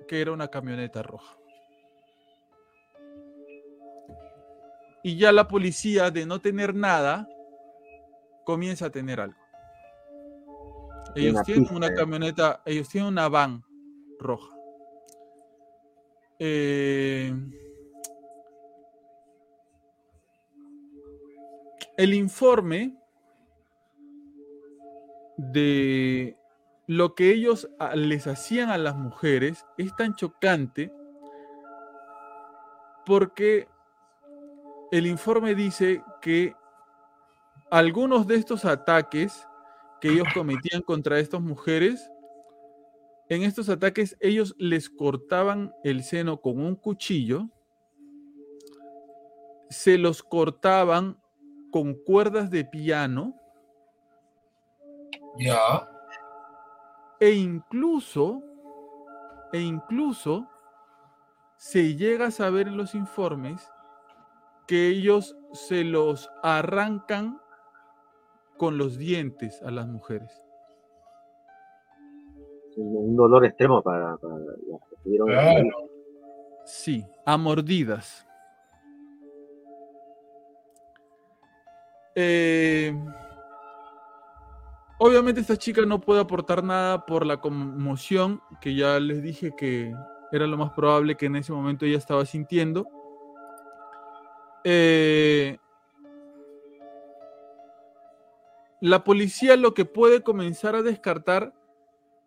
que 0.07 0.21
era 0.21 0.31
una 0.31 0.47
camioneta 0.47 1.01
roja. 1.03 1.35
y 5.03 5.17
ya 5.17 5.31
la 5.33 5.47
policía 5.47 6.09
de 6.09 6.25
no 6.25 6.39
tener 6.39 6.73
nada 6.73 7.27
comienza 8.45 8.85
a 8.87 8.89
tener 8.89 9.19
algo. 9.19 9.37
Ellos 11.13 11.43
tienen 11.43 11.67
una 11.71 11.93
camioneta, 11.93 12.61
ellos 12.65 12.87
tienen 12.87 13.09
una 13.09 13.27
van 13.27 13.63
roja. 14.17 14.55
Eh, 16.39 17.31
el 21.97 22.13
informe 22.13 22.95
de 25.37 26.37
lo 26.87 27.15
que 27.15 27.31
ellos 27.31 27.69
les 27.95 28.27
hacían 28.27 28.69
a 28.69 28.77
las 28.77 28.95
mujeres 28.95 29.65
es 29.77 29.95
tan 29.95 30.15
chocante 30.15 30.91
porque 33.05 33.67
el 34.91 35.07
informe 35.07 35.55
dice 35.55 36.03
que 36.21 36.55
algunos 37.71 38.27
de 38.27 38.35
estos 38.35 38.65
ataques 38.65 39.47
que 39.99 40.09
ellos 40.09 40.27
cometían 40.33 40.81
contra 40.81 41.19
estas 41.19 41.41
mujeres, 41.41 42.11
en 43.29 43.43
estos 43.43 43.69
ataques 43.69 44.15
ellos 44.19 44.53
les 44.57 44.89
cortaban 44.89 45.73
el 45.83 46.03
seno 46.03 46.41
con 46.41 46.59
un 46.59 46.75
cuchillo, 46.75 47.49
se 49.69 49.97
los 49.97 50.21
cortaban 50.21 51.22
con 51.73 51.95
cuerdas 51.95 52.51
de 52.51 52.63
piano 52.65 53.33
Ya. 55.39 55.89
e 57.19 57.31
incluso, 57.31 58.43
e 59.51 59.59
incluso 59.59 60.47
se 61.57 61.95
llega 61.95 62.27
a 62.27 62.31
saber 62.31 62.67
en 62.67 62.77
los 62.77 62.93
informes 62.93 63.67
que 64.67 64.87
ellos 64.89 65.35
se 65.51 65.83
los 65.83 66.29
arrancan 66.43 67.41
con 68.57 68.77
los 68.77 68.99
dientes 68.99 69.59
a 69.63 69.71
las 69.71 69.87
mujeres. 69.87 70.31
Un, 72.77 73.15
dolor 73.15 73.45
extremo 73.45 73.81
para, 73.81 74.15
para 74.17 74.35
las 74.37 74.57
que 74.89 74.95
estuvieron 74.95 75.27
Claro. 75.27 75.89
Sí, 76.65 77.03
a 77.25 77.35
mordidas. 77.37 78.27
Eh, 82.15 82.93
obviamente 84.99 85.41
esta 85.41 85.57
chica 85.57 85.81
no 85.81 85.99
puede 85.99 86.21
aportar 86.21 86.63
nada 86.63 87.05
por 87.05 87.25
la 87.25 87.37
conmoción 87.41 88.41
que 88.61 88.75
ya 88.75 88.99
les 88.99 89.23
dije 89.23 89.53
que 89.57 89.93
era 90.31 90.47
lo 90.47 90.57
más 90.57 90.71
probable 90.71 91.15
que 91.15 91.27
en 91.27 91.35
ese 91.35 91.51
momento 91.51 91.85
ella 91.85 91.97
estaba 91.97 92.25
sintiendo. 92.25 92.87
Eh, 94.63 95.57
la 98.81 99.03
policía 99.03 99.55
lo 99.55 99.73
que 99.73 99.85
puede 99.85 100.23
comenzar 100.23 100.75
a 100.75 100.81
descartar 100.81 101.53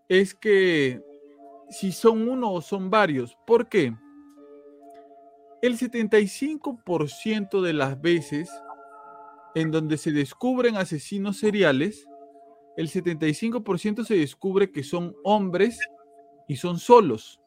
es 0.08 0.34
que 0.34 1.02
si 1.68 1.92
son 1.92 2.28
uno 2.28 2.52
o 2.52 2.60
son 2.60 2.90
varios. 2.90 3.36
¿Por 3.46 3.68
qué? 3.68 3.94
El 5.62 5.76
75% 5.78 7.60
de 7.60 7.72
las 7.72 8.00
veces 8.00 8.50
en 9.56 9.70
donde 9.70 9.96
se 9.96 10.12
descubren 10.12 10.76
asesinos 10.76 11.38
seriales, 11.38 12.06
el 12.76 12.90
75% 12.90 14.04
se 14.04 14.16
descubre 14.16 14.70
que 14.70 14.82
son 14.82 15.16
hombres 15.24 15.80
y 16.46 16.56
son 16.56 16.78
solos. 16.78 17.40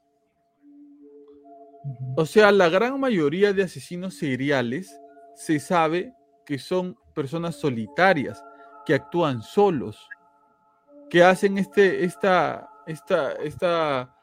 O 2.17 2.25
sea, 2.25 2.51
la 2.51 2.67
gran 2.67 2.99
mayoría 2.99 3.53
de 3.53 3.61
asesinos 3.61 4.15
seriales 4.15 4.99
se 5.35 5.59
sabe 5.59 6.15
que 6.47 6.57
son 6.57 6.97
personas 7.13 7.57
solitarias, 7.57 8.43
que 8.87 8.95
actúan 8.95 9.43
solos, 9.43 10.09
que 11.11 11.23
hacen 11.23 11.59
este, 11.59 12.05
esta, 12.05 12.71
esta, 12.87 13.33
esta, 13.33 14.15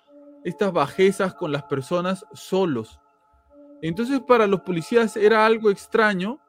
estas 0.42 0.72
bajezas 0.72 1.34
con 1.34 1.52
las 1.52 1.62
personas 1.62 2.26
solos. 2.32 2.98
Entonces 3.80 4.18
para 4.26 4.48
los 4.48 4.62
policías 4.62 5.16
era 5.16 5.46
algo 5.46 5.70
extraño 5.70 6.40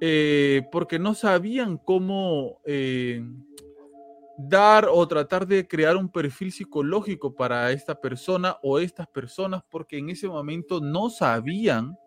eh, 0.00 0.62
porque 0.70 0.98
no 0.98 1.14
sabían 1.14 1.76
cómo 1.76 2.60
eh, 2.64 3.22
dar 4.38 4.88
o 4.88 5.06
tratar 5.08 5.46
de 5.46 5.66
crear 5.66 5.96
un 5.96 6.08
perfil 6.08 6.52
psicológico 6.52 7.34
para 7.34 7.72
esta 7.72 8.00
persona 8.00 8.56
o 8.62 8.78
estas 8.78 9.08
personas 9.08 9.64
porque 9.68 9.98
en 9.98 10.10
ese 10.10 10.28
momento 10.28 10.80
no 10.80 11.10
sabían 11.10 11.98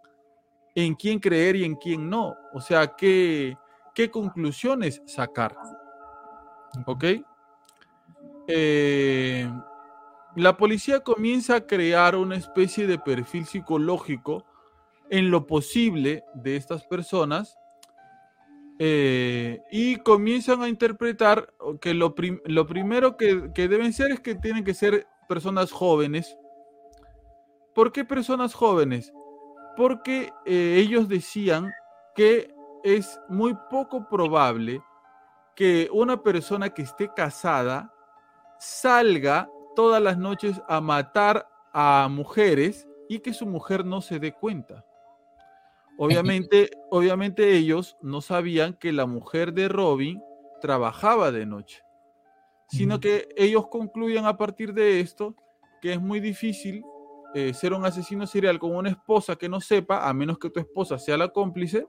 en 0.73 0.95
quién 0.95 1.19
creer 1.19 1.57
y 1.57 1.65
en 1.65 1.75
quién 1.75 2.09
no. 2.09 2.35
O 2.53 2.61
sea, 2.61 2.95
qué, 2.95 3.57
conclusiones 4.09 5.01
sacar. 5.05 5.55
¿Ok? 6.85 7.03
Eh, 8.47 9.51
la 10.37 10.55
policía 10.55 11.01
comienza 11.01 11.57
a 11.57 11.67
crear 11.67 12.15
una 12.15 12.37
especie 12.37 12.87
de 12.87 12.97
perfil 12.97 13.45
psicológico 13.45 14.45
en 15.09 15.29
lo 15.29 15.45
posible 15.45 16.23
de 16.33 16.55
estas 16.55 16.85
personas 16.85 17.57
eh, 18.79 19.61
y 19.71 19.97
comienzan 19.97 20.61
a 20.61 20.69
interpretar 20.69 21.53
que 21.79 21.93
lo, 21.93 22.15
prim- 22.15 22.41
lo 22.45 22.65
primero 22.65 23.17
que, 23.17 23.51
que 23.53 23.67
deben 23.67 23.93
ser 23.93 24.11
es 24.11 24.19
que 24.19 24.35
tienen 24.35 24.63
que 24.63 24.73
ser 24.73 25.07
personas 25.27 25.71
jóvenes. 25.71 26.37
¿Por 27.73 27.91
qué 27.91 28.03
personas 28.03 28.53
jóvenes? 28.53 29.13
Porque 29.77 30.31
eh, 30.45 30.77
ellos 30.77 31.07
decían 31.07 31.71
que 32.15 32.53
es 32.83 33.19
muy 33.29 33.55
poco 33.69 34.07
probable 34.09 34.81
que 35.55 35.89
una 35.91 36.21
persona 36.21 36.69
que 36.69 36.81
esté 36.81 37.09
casada 37.15 37.93
salga 38.59 39.49
todas 39.75 40.01
las 40.01 40.17
noches 40.17 40.61
a 40.67 40.81
matar 40.81 41.47
a 41.73 42.07
mujeres 42.09 42.87
y 43.07 43.19
que 43.19 43.33
su 43.33 43.45
mujer 43.45 43.85
no 43.85 44.01
se 44.01 44.19
dé 44.19 44.33
cuenta. 44.33 44.85
Obviamente, 45.97 46.71
obviamente 46.89 47.55
ellos 47.55 47.97
no 48.01 48.21
sabían 48.21 48.73
que 48.73 48.91
la 48.91 49.05
mujer 49.05 49.53
de 49.53 49.67
Robin 49.67 50.21
trabajaba 50.61 51.31
de 51.31 51.45
noche, 51.45 51.83
sino 52.67 52.99
que 52.99 53.27
ellos 53.35 53.67
concluyen 53.67 54.25
a 54.25 54.37
partir 54.37 54.73
de 54.73 54.99
esto 54.99 55.35
que 55.81 55.93
es 55.93 56.01
muy 56.01 56.19
difícil 56.19 56.83
eh, 57.33 57.53
ser 57.53 57.73
un 57.73 57.85
asesino 57.85 58.27
serial 58.27 58.59
con 58.59 58.75
una 58.75 58.89
esposa 58.89 59.35
que 59.35 59.49
no 59.49 59.59
sepa, 59.61 60.07
a 60.07 60.13
menos 60.13 60.37
que 60.37 60.49
tu 60.49 60.59
esposa 60.59 60.99
sea 60.99 61.17
la 61.17 61.29
cómplice, 61.29 61.87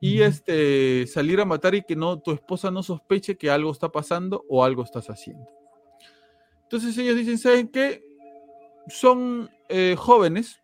y 0.00 0.20
este, 0.20 1.06
salir 1.06 1.40
a 1.40 1.44
matar 1.44 1.74
y 1.74 1.82
que 1.82 1.96
no, 1.96 2.20
tu 2.20 2.32
esposa 2.32 2.70
no 2.70 2.82
sospeche 2.82 3.36
que 3.36 3.50
algo 3.50 3.70
está 3.70 3.90
pasando 3.90 4.44
o 4.48 4.62
algo 4.62 4.82
estás 4.82 5.08
haciendo. 5.08 5.46
Entonces 6.62 6.96
ellos 6.98 7.16
dicen, 7.16 7.38
¿saben 7.38 7.68
qué? 7.68 8.04
Son 8.88 9.50
eh, 9.68 9.94
jóvenes 9.96 10.62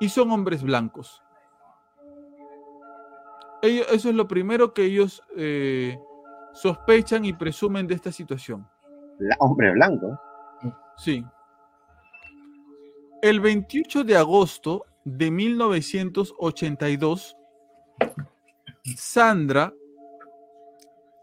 y 0.00 0.08
son 0.08 0.30
hombres 0.30 0.62
blancos. 0.62 1.22
Ellos- 3.62 3.86
eso 3.90 4.08
es 4.10 4.14
lo 4.14 4.28
primero 4.28 4.74
que 4.74 4.84
ellos 4.84 5.22
eh, 5.36 5.98
sospechan 6.52 7.24
y 7.24 7.32
presumen 7.32 7.86
de 7.86 7.94
esta 7.94 8.12
situación. 8.12 8.68
Hombre 9.38 9.72
blanco. 9.72 10.18
Sí. 10.96 11.24
El 13.22 13.40
28 13.40 14.04
de 14.04 14.16
agosto 14.16 14.84
de 15.04 15.30
1982, 15.30 17.36
Sandra, 18.96 19.72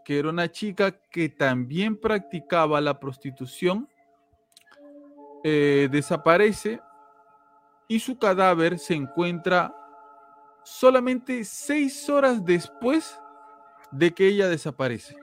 que 0.04 0.18
era 0.18 0.30
una 0.30 0.50
chica 0.50 0.90
que 1.10 1.28
también 1.28 1.96
practicaba 1.96 2.80
la 2.80 2.98
prostitución, 2.98 3.88
eh, 5.44 5.88
desaparece 5.92 6.80
y 7.92 8.00
su 8.00 8.16
cadáver 8.16 8.78
se 8.78 8.94
encuentra 8.94 9.76
solamente 10.62 11.44
seis 11.44 12.08
horas 12.08 12.42
después 12.42 13.20
de 13.90 14.14
que 14.14 14.28
ella 14.28 14.48
desaparece. 14.48 15.14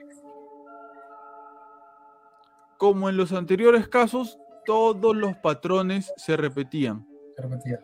Como 2.78 3.08
en 3.08 3.16
los 3.16 3.32
anteriores 3.32 3.88
casos, 3.88 4.38
todos 4.64 5.16
los 5.16 5.36
patrones 5.38 6.12
se 6.16 6.36
repetían. 6.36 7.04
Se 7.34 7.42
repetía. 7.42 7.80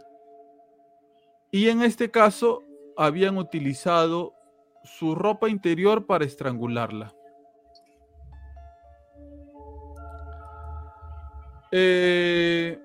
Y 1.50 1.68
en 1.68 1.82
este 1.82 2.08
caso 2.08 2.62
habían 2.96 3.38
utilizado 3.38 4.34
su 4.84 5.16
ropa 5.16 5.48
interior 5.48 6.06
para 6.06 6.24
estrangularla. 6.24 7.12
Eh, 11.72 12.78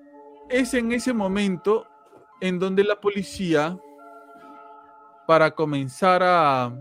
es 0.48 0.74
en 0.74 0.90
ese 0.90 1.12
momento 1.12 1.86
en 2.42 2.58
donde 2.58 2.82
la 2.82 3.00
policía, 3.00 3.78
para 5.28 5.52
comenzar 5.52 6.24
a, 6.24 6.64
a 6.64 6.72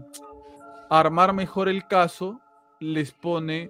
armar 0.89 1.33
mejor 1.33 1.69
el 1.69 1.88
caso, 1.88 2.41
les 2.79 3.11
pone 3.11 3.69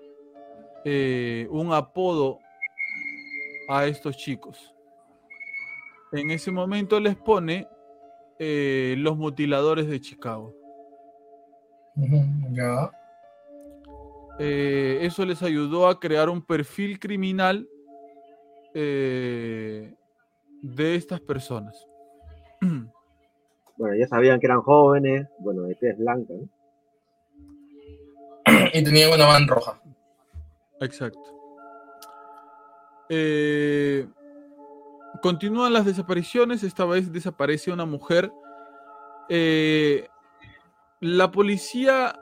eh, 0.85 1.47
un 1.51 1.73
apodo 1.73 2.39
a 3.67 3.85
estos 3.87 4.15
chicos. 4.15 4.73
En 6.13 6.31
ese 6.31 6.49
momento 6.49 6.97
les 6.97 7.17
pone 7.17 7.67
eh, 8.39 8.95
los 8.97 9.17
mutiladores 9.17 9.87
de 9.87 9.99
Chicago. 9.99 10.55
Ya. 12.51 12.89
Eh, 14.39 14.99
eso 15.01 15.25
les 15.25 15.43
ayudó 15.43 15.89
a 15.89 15.99
crear 15.99 16.29
un 16.29 16.41
perfil 16.41 16.99
criminal 16.99 17.67
eh, 18.73 19.93
de 20.61 20.95
estas 20.95 21.19
personas. 21.19 21.87
Bueno, 23.77 23.95
ya 23.95 24.07
sabían 24.07 24.39
que 24.39 24.45
eran 24.45 24.61
jóvenes, 24.61 25.27
bueno, 25.39 25.63
de 25.63 25.75
tez 25.75 25.97
blanca, 25.97 26.33
¿no? 26.33 26.47
Y 28.73 28.83
tenía 28.83 29.13
una 29.13 29.25
van 29.25 29.47
roja. 29.47 29.81
Exacto. 30.79 31.19
Eh, 33.09 34.07
continúan 35.21 35.73
las 35.73 35.85
desapariciones. 35.85 36.63
Esta 36.63 36.85
vez 36.85 37.11
desaparece 37.11 37.71
una 37.71 37.85
mujer. 37.85 38.31
Eh, 39.29 40.07
la 40.99 41.31
policía 41.31 42.15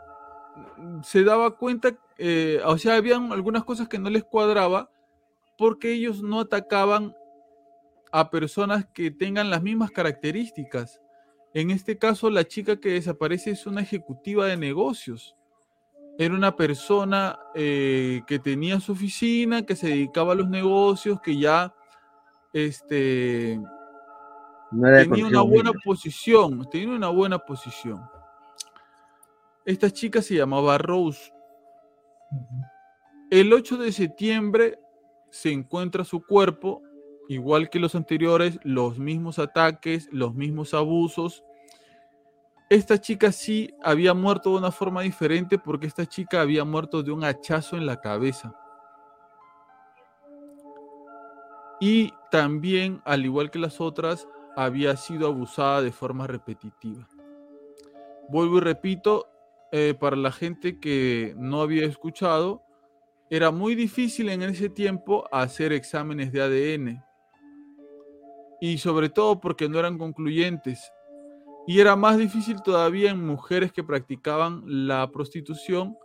se 1.03 1.23
daba 1.23 1.51
cuenta, 1.51 1.91
eh, 2.17 2.61
o 2.65 2.77
sea, 2.77 2.95
habían 2.95 3.31
algunas 3.31 3.63
cosas 3.63 3.87
que 3.87 3.99
no 3.99 4.09
les 4.09 4.23
cuadraba 4.23 4.89
porque 5.57 5.91
ellos 5.91 6.21
no 6.23 6.39
atacaban 6.39 7.13
a 8.11 8.30
personas 8.30 8.86
que 8.94 9.11
tengan 9.11 9.49
las 9.49 9.61
mismas 9.61 9.91
características. 9.91 11.02
En 11.53 11.72
este 11.72 11.98
caso, 11.98 12.30
la 12.30 12.45
chica 12.45 12.80
que 12.80 12.94
desaparece 12.94 13.52
es 13.52 13.65
una 13.65 13.81
ejecutiva 13.81 14.45
de 14.45 14.57
negocios. 14.57 15.36
Era 16.18 16.34
una 16.34 16.56
persona 16.56 17.40
eh, 17.56 18.22
que 18.27 18.40
tenía 18.40 18.80
su 18.80 18.91
oficina, 18.91 19.65
que 19.65 19.76
se 19.76 19.88
dedicaba 19.88 20.34
a 20.34 20.36
los 20.36 20.49
negocios, 20.49 21.22
que 21.22 21.38
ya 21.38 21.73
este, 22.53 23.60
tenía 24.72 25.27
una 25.27 25.41
buena 25.41 25.72
posición, 25.84 26.68
tenía 26.69 26.95
una 26.95 27.10
buena 27.10 27.40
posición. 27.40 28.02
Esta 29.65 29.90
chica 29.91 30.22
se 30.22 30.36
llamaba 30.36 30.77
Rose. 30.77 31.31
El 33.30 33.53
8 33.53 33.77
de 33.77 33.91
septiembre 33.91 34.80
se 35.30 35.52
encuentra 35.52 36.03
su 36.03 36.26
cuerpo, 36.26 36.81
igual 37.30 37.69
que 37.69 37.80
los 37.80 37.93
anteriores, 37.93 38.60
los 38.64 38.97
mismos 38.97 39.38
ataques, 39.38 40.10
los 40.11 40.34
mismos 40.34 40.73
abusos. 40.73 41.43
Esta 42.72 42.99
chica 42.99 43.31
sí 43.31 43.72
había 43.84 44.15
muerto 44.15 44.49
de 44.49 44.57
una 44.57 44.72
forma 44.72 45.03
diferente 45.03 45.60
porque 45.60 45.85
esta 45.85 46.07
chica 46.07 46.41
había 46.41 46.65
muerto 46.65 47.03
de 47.03 47.11
un 47.11 47.23
hachazo 47.23 47.77
en 47.77 47.85
la 47.85 48.01
cabeza. 48.01 48.56
Y 51.80 52.11
también, 52.31 52.99
al 53.06 53.23
igual 53.23 53.51
que 53.51 53.60
las 53.60 53.80
otras, 53.80 54.27
había 54.56 54.97
sido 54.97 55.27
abusada 55.27 55.84
de 55.84 55.91
forma 55.91 56.26
repetitiva. 56.26 57.07
Vuelvo 58.27 58.57
y 58.57 58.61
repito, 58.61 59.27
eh, 59.72 59.93
para 59.97 60.15
la 60.15 60.31
gente 60.31 60.80
que 60.80 61.35
no 61.38 61.61
había 61.61 61.85
escuchado, 61.85 62.64
era 63.30 63.51
muy 63.51 63.76
difícil 63.76 64.30
en 64.30 64.41
ese 64.41 64.69
tiempo 64.69 65.30
hacer 65.31 65.73
exámenes 65.73 66.31
de 66.31 66.41
ADN. 66.41 67.09
Y 68.61 68.77
sobre 68.77 69.10
todo 69.10 69.40
porque 69.40 69.69
no 69.69 69.80
eran 69.80 69.98
concluyentes. 69.98 70.91
Y 71.68 71.80
era 71.80 71.95
más 71.95 72.18
difícil 72.18 72.61
todavía 72.61 73.11
en 73.11 73.26
mujeres 73.26 73.72
que 73.72 73.84
practicaban 73.84 74.64
la 74.65 75.10
prostitución 75.11 75.95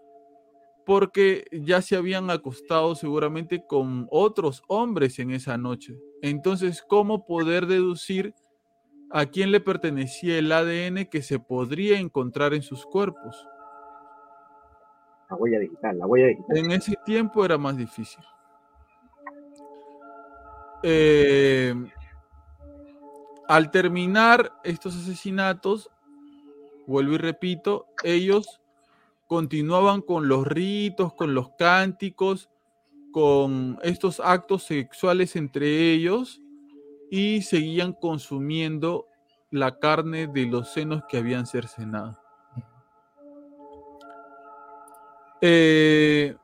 porque 0.84 1.46
ya 1.50 1.80
se 1.80 1.96
habían 1.96 2.30
acostado 2.30 2.94
seguramente 2.94 3.64
con 3.66 4.06
otros 4.10 4.62
hombres 4.68 5.18
en 5.18 5.30
esa 5.30 5.56
noche. 5.56 5.98
Entonces, 6.22 6.84
¿cómo 6.86 7.26
poder 7.26 7.66
deducir 7.66 8.34
a 9.10 9.26
quién 9.26 9.50
le 9.52 9.60
pertenecía 9.60 10.38
el 10.38 10.52
ADN 10.52 11.06
que 11.06 11.22
se 11.22 11.38
podría 11.38 11.98
encontrar 11.98 12.52
en 12.52 12.62
sus 12.62 12.84
cuerpos? 12.84 13.46
La 15.30 15.36
huella 15.36 15.58
digital, 15.58 15.98
la 15.98 16.06
huella 16.06 16.26
digital. 16.28 16.56
En 16.56 16.70
ese 16.70 16.94
tiempo 17.04 17.44
era 17.44 17.56
más 17.56 17.76
difícil. 17.76 18.22
Eh, 20.82 21.74
al 23.48 23.70
terminar 23.70 24.52
estos 24.64 24.96
asesinatos, 24.96 25.90
vuelvo 26.86 27.14
y 27.14 27.18
repito, 27.18 27.86
ellos 28.02 28.60
continuaban 29.26 30.00
con 30.00 30.28
los 30.28 30.46
ritos, 30.46 31.14
con 31.14 31.34
los 31.34 31.50
cánticos, 31.58 32.50
con 33.12 33.78
estos 33.82 34.20
actos 34.20 34.64
sexuales 34.64 35.36
entre 35.36 35.92
ellos 35.92 36.40
y 37.10 37.42
seguían 37.42 37.92
consumiendo 37.92 39.06
la 39.50 39.78
carne 39.78 40.26
de 40.26 40.46
los 40.46 40.72
senos 40.72 41.04
que 41.08 41.18
habían 41.18 41.46
cercenado. 41.46 42.18
Eh, 45.40 46.36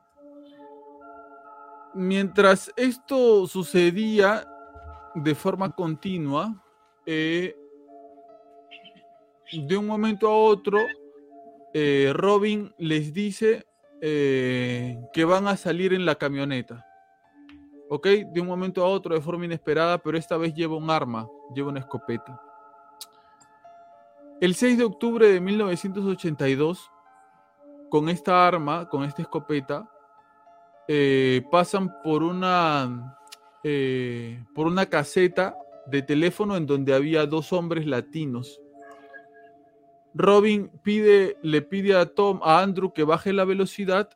mientras 1.93 2.71
esto 2.75 3.47
sucedía 3.47 4.47
de 5.15 5.35
forma 5.35 5.71
continua, 5.71 6.55
eh, 7.13 7.55
de 9.51 9.77
un 9.77 9.85
momento 9.85 10.27
a 10.29 10.35
otro, 10.35 10.79
eh, 11.73 12.11
Robin 12.13 12.73
les 12.77 13.13
dice 13.13 13.65
que 14.01 15.25
van 15.27 15.47
a 15.47 15.57
salir 15.57 15.93
en 15.93 16.05
la 16.05 16.15
camioneta. 16.15 16.83
¿Ok? 17.89 18.07
De 18.33 18.41
un 18.41 18.47
momento 18.47 18.83
a 18.83 18.87
otro, 18.87 19.13
de 19.13 19.21
forma 19.21 19.45
inesperada, 19.45 19.99
pero 19.99 20.17
esta 20.17 20.37
vez 20.37 20.55
lleva 20.55 20.75
un 20.75 20.89
arma, 20.89 21.27
lleva 21.53 21.69
una 21.69 21.81
escopeta. 21.81 22.41
El 24.39 24.55
6 24.55 24.79
de 24.79 24.83
octubre 24.85 25.27
de 25.27 25.39
1982, 25.39 26.89
con 27.89 28.09
esta 28.09 28.47
arma, 28.47 28.89
con 28.89 29.03
esta 29.03 29.21
escopeta, 29.21 29.87
eh, 30.87 31.45
pasan 31.51 32.01
por 32.01 32.23
una, 32.23 33.15
eh, 33.63 34.43
por 34.55 34.65
una 34.65 34.87
caseta 34.87 35.55
de 35.91 36.01
teléfono 36.01 36.55
en 36.55 36.65
donde 36.65 36.93
había 36.93 37.25
dos 37.25 37.53
hombres 37.53 37.85
latinos. 37.85 38.61
Robin 40.13 40.69
pide, 40.83 41.37
le 41.41 41.61
pide 41.61 41.95
a 41.95 42.05
Tom, 42.05 42.39
a 42.43 42.61
Andrew 42.61 42.91
que 42.93 43.03
baje 43.03 43.31
la 43.33 43.45
velocidad, 43.45 44.09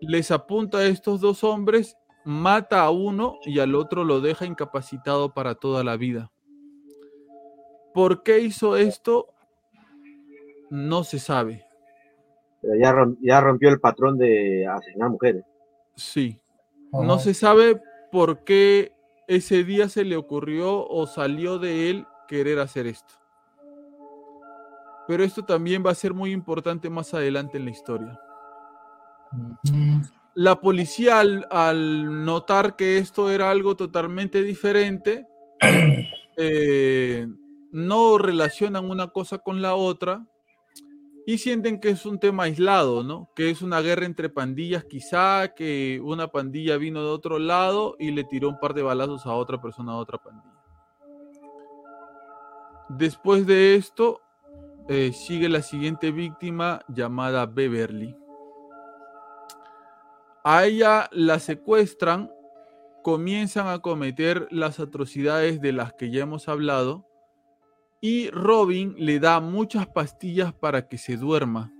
les 0.00 0.30
apunta 0.30 0.78
a 0.78 0.86
estos 0.86 1.20
dos 1.20 1.44
hombres, 1.44 1.96
mata 2.24 2.82
a 2.82 2.90
uno 2.90 3.38
y 3.44 3.58
al 3.58 3.74
otro 3.74 4.04
lo 4.04 4.20
deja 4.20 4.46
incapacitado 4.46 5.32
para 5.32 5.54
toda 5.54 5.84
la 5.84 5.96
vida. 5.96 6.30
¿Por 7.92 8.22
qué 8.22 8.40
hizo 8.40 8.76
esto? 8.76 9.28
No 10.70 11.04
se 11.04 11.18
sabe. 11.18 11.64
Pero 12.60 13.16
ya, 13.20 13.40
rompió 13.40 13.68
el 13.68 13.80
patrón 13.80 14.18
de 14.18 14.66
asesinar 14.66 15.10
mujeres. 15.10 15.44
Sí. 15.94 16.38
No 16.92 17.18
se 17.18 17.34
sabe 17.34 17.80
por 18.10 18.44
qué 18.44 18.95
ese 19.26 19.64
día 19.64 19.88
se 19.88 20.04
le 20.04 20.16
ocurrió 20.16 20.86
o 20.86 21.06
salió 21.06 21.58
de 21.58 21.90
él 21.90 22.06
querer 22.28 22.58
hacer 22.58 22.86
esto. 22.86 23.14
Pero 25.08 25.22
esto 25.22 25.44
también 25.44 25.84
va 25.84 25.90
a 25.90 25.94
ser 25.94 26.14
muy 26.14 26.32
importante 26.32 26.90
más 26.90 27.14
adelante 27.14 27.58
en 27.58 27.64
la 27.64 27.70
historia. 27.70 28.20
La 30.34 30.60
policía 30.60 31.20
al, 31.20 32.24
notar 32.24 32.76
que 32.76 32.98
esto 32.98 33.30
era 33.30 33.50
algo 33.50 33.76
totalmente 33.76 34.42
diferente, 34.42 35.26
eh, 36.36 37.26
no 37.72 38.18
relacionan 38.18 38.90
una 38.90 39.08
cosa 39.08 39.38
con 39.38 39.62
la 39.62 39.74
otra 39.74 40.26
y 41.28 41.38
sienten 41.38 41.80
que 41.80 41.90
es 41.90 42.06
un 42.06 42.20
tema 42.20 42.44
aislado, 42.44 43.02
¿no? 43.02 43.28
Que 43.34 43.50
es 43.50 43.60
una 43.60 43.80
guerra 43.80 44.06
entre 44.06 44.28
pandillas 44.28 44.84
quizá, 44.84 45.54
que 45.54 46.00
una 46.02 46.28
pandilla 46.28 46.76
vino 46.76 47.02
de 47.02 47.08
otro 47.08 47.40
lado 47.40 47.96
y 47.98 48.12
le 48.12 48.22
tiró 48.22 48.48
un 48.48 48.60
par 48.60 48.74
de 48.74 48.82
balazos 48.82 49.26
a 49.26 49.32
otra 49.32 49.60
persona 49.60 49.92
de 49.92 49.98
otra 49.98 50.18
pandilla. 50.18 50.54
Después 52.88 53.44
de 53.44 53.74
esto, 53.74 54.20
eh, 54.88 55.10
sigue 55.12 55.48
la 55.48 55.62
siguiente 55.62 56.12
víctima 56.12 56.82
llamada 56.86 57.44
Beverly. 57.44 58.16
A 60.44 60.64
ella 60.64 61.08
la 61.10 61.40
secuestran, 61.40 62.30
comienzan 63.02 63.66
a 63.66 63.80
cometer 63.80 64.46
las 64.52 64.78
atrocidades 64.78 65.60
de 65.60 65.72
las 65.72 65.92
que 65.92 66.12
ya 66.12 66.22
hemos 66.22 66.48
hablado 66.48 67.04
y 68.06 68.30
Robin 68.30 68.94
le 68.96 69.18
da 69.18 69.40
muchas 69.40 69.88
pastillas 69.88 70.52
para 70.52 70.86
que 70.86 70.96
se 70.96 71.16
duerma. 71.16 71.72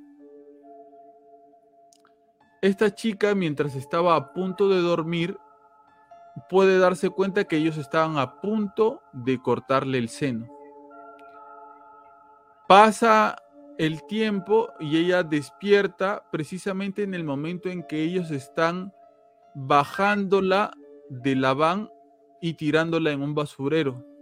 Esta 2.60 2.92
chica, 2.92 3.36
mientras 3.36 3.76
estaba 3.76 4.16
a 4.16 4.32
punto 4.32 4.68
de 4.68 4.80
dormir, 4.80 5.38
puede 6.48 6.80
darse 6.80 7.10
cuenta 7.10 7.44
que 7.44 7.58
ellos 7.58 7.76
estaban 7.76 8.18
a 8.18 8.40
punto 8.40 9.02
de 9.12 9.40
cortarle 9.40 9.98
el 9.98 10.08
seno. 10.08 10.48
Pasa 12.66 13.36
el 13.78 14.04
tiempo 14.08 14.70
y 14.80 14.96
ella 14.96 15.22
despierta 15.22 16.24
precisamente 16.32 17.04
en 17.04 17.14
el 17.14 17.22
momento 17.22 17.68
en 17.68 17.84
que 17.84 18.02
ellos 18.02 18.32
están 18.32 18.92
bajándola 19.54 20.72
de 21.08 21.36
la 21.36 21.54
van 21.54 21.88
y 22.40 22.54
tirándola 22.54 23.12
en 23.12 23.22
un 23.22 23.32
basurero. 23.32 24.15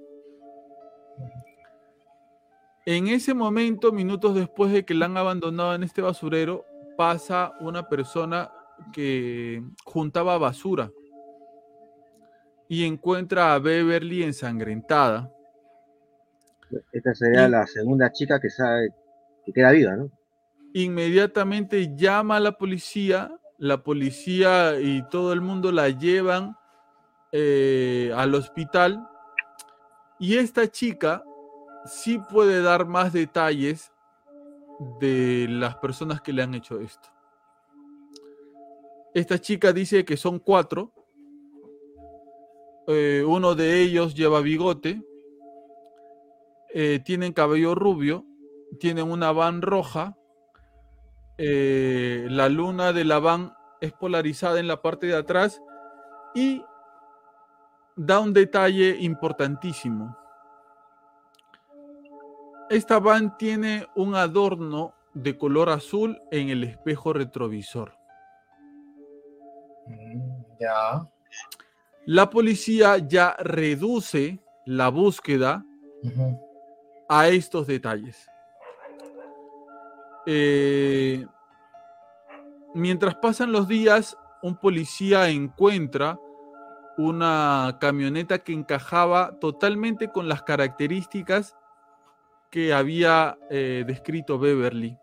En 2.87 3.09
ese 3.09 3.35
momento, 3.35 3.93
minutos 3.93 4.35
después 4.35 4.73
de 4.73 4.85
que 4.85 4.95
la 4.95 5.07
han 5.07 5.17
abandonado 5.17 5.75
en 5.75 5.83
este 5.83 6.03
basurero, 6.03 6.65
pasa 6.97 7.53
una 7.61 7.89
persona 7.89 8.51
que 8.93 9.63
juntaba 9.85 10.37
basura 10.39 10.91
y 12.69 12.85
encuentra 12.85 13.55
a 13.55 13.59
Beverly 13.59 14.23
ensangrentada. 14.23 15.31
Esta 16.93 17.15
sería 17.15 17.49
la 17.49 17.67
segunda 17.67 18.11
chica 18.13 18.41
que 18.41 18.51
sabe 18.51 18.91
que 19.45 19.53
queda 19.53 19.71
viva, 19.71 19.97
¿no? 19.97 20.11
inmediatamente 20.75 21.95
llama 21.95 22.37
a 22.37 22.41
la 22.41 22.59
policía, 22.59 23.33
la 23.59 23.83
policía 23.83 24.79
y 24.81 25.09
todo 25.09 25.33
el 25.33 25.41
mundo 25.41 25.71
la 25.73 25.89
llevan 25.89 26.57
eh, 27.33 28.13
al 28.15 28.35
hospital 28.35 29.09
y 30.19 30.37
esta 30.37 30.69
chica 30.69 31.23
sí 31.85 32.19
puede 32.31 32.63
dar 32.63 32.87
más 32.87 33.13
detalles 33.13 33.93
de 35.01 35.47
las 35.49 35.77
personas 35.77 36.21
que 36.21 36.33
le 36.33 36.43
han 36.43 36.55
hecho 36.55 36.81
esto. 36.81 37.09
Esta 39.15 39.39
chica 39.39 39.73
dice 39.73 40.05
que 40.05 40.17
son 40.17 40.39
cuatro. 40.41 40.93
Eh, 42.87 43.25
uno 43.27 43.55
de 43.55 43.81
ellos 43.83 44.15
lleva 44.15 44.41
bigote. 44.41 45.03
eh, 46.75 47.01
tienen 47.05 47.33
cabello 47.33 47.75
rubio. 47.75 48.25
Tienen 48.81 49.11
una 49.11 49.31
van 49.33 49.63
roja. 49.63 50.17
eh, 51.39 52.27
la 52.31 52.49
luna 52.49 52.93
de 52.93 53.05
la 53.05 53.19
van 53.19 53.55
es 53.81 53.93
polarizada 53.93 54.59
en 54.61 54.69
la 54.69 54.83
parte 54.83 55.07
de 55.07 55.17
atrás. 55.17 55.63
Y 56.35 56.65
da 57.97 58.19
un 58.19 58.33
detalle 58.33 58.97
importantísimo. 59.01 60.17
Esta 62.71 62.99
van 62.99 63.37
tiene 63.37 63.87
un 63.95 64.15
adorno 64.15 64.95
de 65.13 65.37
color 65.37 65.69
azul 65.69 66.21
en 66.31 66.49
el 66.49 66.65
espejo 66.65 67.13
retrovisor. 67.13 67.97
Mm, 69.87 70.45
Ya. 70.61 71.09
La 72.07 72.29
policía 72.29 72.99
ya 72.99 73.35
reduce 73.39 74.39
la 74.67 74.89
búsqueda 74.89 75.65
a 77.09 77.29
estos 77.29 77.67
detalles. 77.67 78.27
Eh, 80.27 81.27
mientras 82.75 83.15
pasan 83.17 83.53
los 83.53 83.69
días, 83.69 84.17
un 84.43 84.57
policía 84.57 85.29
encuentra 85.31 86.19
una 86.99 87.79
camioneta 87.81 88.39
que 88.39 88.53
encajaba 88.53 89.39
totalmente 89.41 90.09
con 90.09 90.29
las 90.29 90.43
características 90.43 91.57
que 92.55 92.73
había 92.73 93.37
eh, 93.51 93.83
descrito 93.85 94.39
Beverly. 94.39 94.97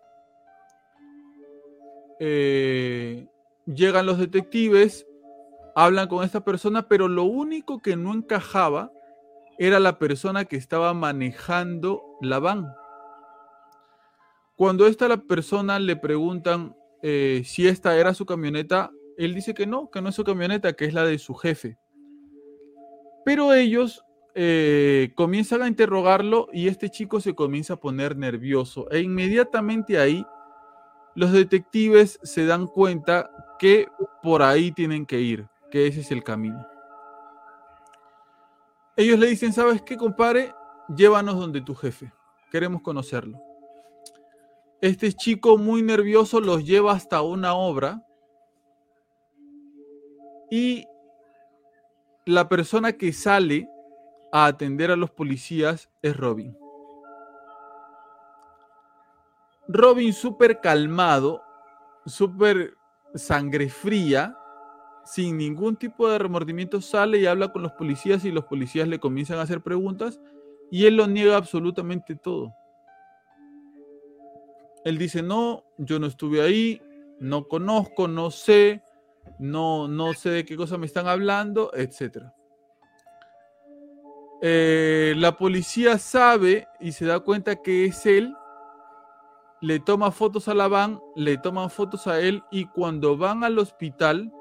Eh, 2.17 3.27
llegan 3.65 4.05
los 4.05 4.19
detectives, 4.19 5.05
hablan 5.75 6.07
con 6.07 6.23
esta 6.23 6.45
persona, 6.45 6.87
pero 6.87 7.09
lo 7.09 7.25
único 7.25 7.81
que 7.81 7.97
no 7.97 8.13
encajaba 8.13 8.89
era 9.57 9.81
la 9.81 9.99
persona 9.99 10.45
que 10.45 10.55
estaba 10.55 10.93
manejando 10.93 12.01
la 12.21 12.39
van. 12.39 12.73
Cuando 14.55 14.87
esta 14.87 15.09
la 15.09 15.17
persona 15.17 15.77
le 15.77 15.97
preguntan 15.97 16.73
eh, 17.01 17.41
si 17.43 17.67
esta 17.67 17.97
era 17.97 18.13
su 18.13 18.25
camioneta, 18.25 18.91
él 19.17 19.35
dice 19.35 19.53
que 19.53 19.67
no, 19.67 19.91
que 19.91 20.01
no 20.01 20.07
es 20.07 20.15
su 20.15 20.23
camioneta, 20.23 20.71
que 20.71 20.85
es 20.85 20.93
la 20.93 21.03
de 21.03 21.19
su 21.19 21.35
jefe. 21.35 21.77
Pero 23.25 23.53
ellos 23.53 24.05
eh, 24.33 25.11
comienzan 25.15 25.61
a 25.61 25.67
interrogarlo 25.67 26.47
y 26.53 26.67
este 26.67 26.89
chico 26.89 27.19
se 27.19 27.35
comienza 27.35 27.73
a 27.73 27.79
poner 27.79 28.15
nervioso. 28.15 28.89
E 28.91 28.99
inmediatamente 28.99 29.99
ahí 29.99 30.25
los 31.15 31.31
detectives 31.31 32.19
se 32.23 32.45
dan 32.45 32.67
cuenta 32.67 33.29
que 33.59 33.87
por 34.23 34.41
ahí 34.41 34.71
tienen 34.71 35.05
que 35.05 35.19
ir, 35.19 35.47
que 35.69 35.87
ese 35.87 36.01
es 36.01 36.11
el 36.11 36.23
camino. 36.23 36.65
Ellos 38.95 39.19
le 39.19 39.27
dicen, 39.27 39.53
¿sabes 39.53 39.81
qué, 39.81 39.97
compadre? 39.97 40.53
Llévanos 40.95 41.37
donde 41.37 41.61
tu 41.61 41.75
jefe. 41.75 42.11
Queremos 42.51 42.81
conocerlo. 42.81 43.39
Este 44.81 45.13
chico 45.13 45.57
muy 45.57 45.81
nervioso 45.81 46.39
los 46.41 46.65
lleva 46.65 46.93
hasta 46.93 47.21
una 47.21 47.53
obra 47.53 48.05
y 50.49 50.85
la 52.25 52.49
persona 52.49 52.93
que 52.93 53.13
sale 53.13 53.69
a 54.31 54.45
atender 54.45 54.91
a 54.91 54.95
los 54.95 55.11
policías 55.11 55.89
es 56.01 56.15
Robin. 56.15 56.57
Robin 59.67 60.13
súper 60.13 60.59
calmado, 60.59 61.41
súper 62.05 62.75
sangre 63.15 63.69
fría, 63.69 64.37
sin 65.05 65.37
ningún 65.37 65.75
tipo 65.75 66.09
de 66.09 66.17
remordimiento, 66.17 66.81
sale 66.81 67.19
y 67.19 67.25
habla 67.25 67.51
con 67.51 67.63
los 67.63 67.71
policías 67.73 68.23
y 68.25 68.31
los 68.31 68.45
policías 68.45 68.87
le 68.87 68.99
comienzan 68.99 69.39
a 69.39 69.43
hacer 69.43 69.61
preguntas 69.61 70.19
y 70.69 70.85
él 70.85 70.95
lo 70.95 71.07
niega 71.07 71.35
absolutamente 71.35 72.15
todo. 72.15 72.53
Él 74.83 74.97
dice, 74.97 75.21
no, 75.21 75.63
yo 75.77 75.99
no 75.99 76.07
estuve 76.07 76.41
ahí, 76.41 76.81
no 77.19 77.47
conozco, 77.47 78.07
no 78.07 78.31
sé, 78.31 78.81
no, 79.37 79.87
no 79.87 80.13
sé 80.13 80.29
de 80.31 80.45
qué 80.45 80.55
cosa 80.55 80.77
me 80.77 80.85
están 80.85 81.07
hablando, 81.07 81.71
etc. 81.73 82.31
Eh, 84.43 85.13
la 85.17 85.37
policía 85.37 85.99
sabe 85.99 86.67
y 86.79 86.93
se 86.93 87.05
da 87.05 87.19
cuenta 87.19 87.57
que 87.57 87.85
es 87.85 88.07
él, 88.07 88.35
le 89.61 89.79
toma 89.79 90.11
fotos 90.11 90.47
a 90.47 90.55
la 90.55 90.67
van, 90.67 90.99
le 91.15 91.37
toman 91.37 91.69
fotos 91.69 92.07
a 92.07 92.19
él 92.19 92.43
y 92.49 92.65
cuando 92.65 93.15
van 93.17 93.43
al 93.43 93.59
hospital 93.59 94.31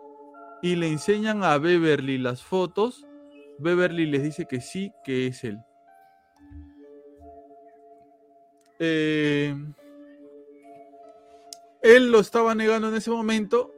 y 0.63 0.77
le 0.77 0.89
enseñan 0.89 1.45
a 1.45 1.59
Beverly 1.59 2.17
las 2.17 2.43
fotos, 2.43 3.07
Beverly 3.59 4.07
les 4.07 4.23
dice 4.23 4.47
que 4.47 4.63
sí, 4.63 4.91
que 5.05 5.27
es 5.27 5.45
él. 5.45 5.59
Eh, 8.79 9.55
él 11.83 12.11
lo 12.11 12.21
estaba 12.21 12.55
negando 12.55 12.89
en 12.89 12.95
ese 12.95 13.11
momento, 13.11 13.75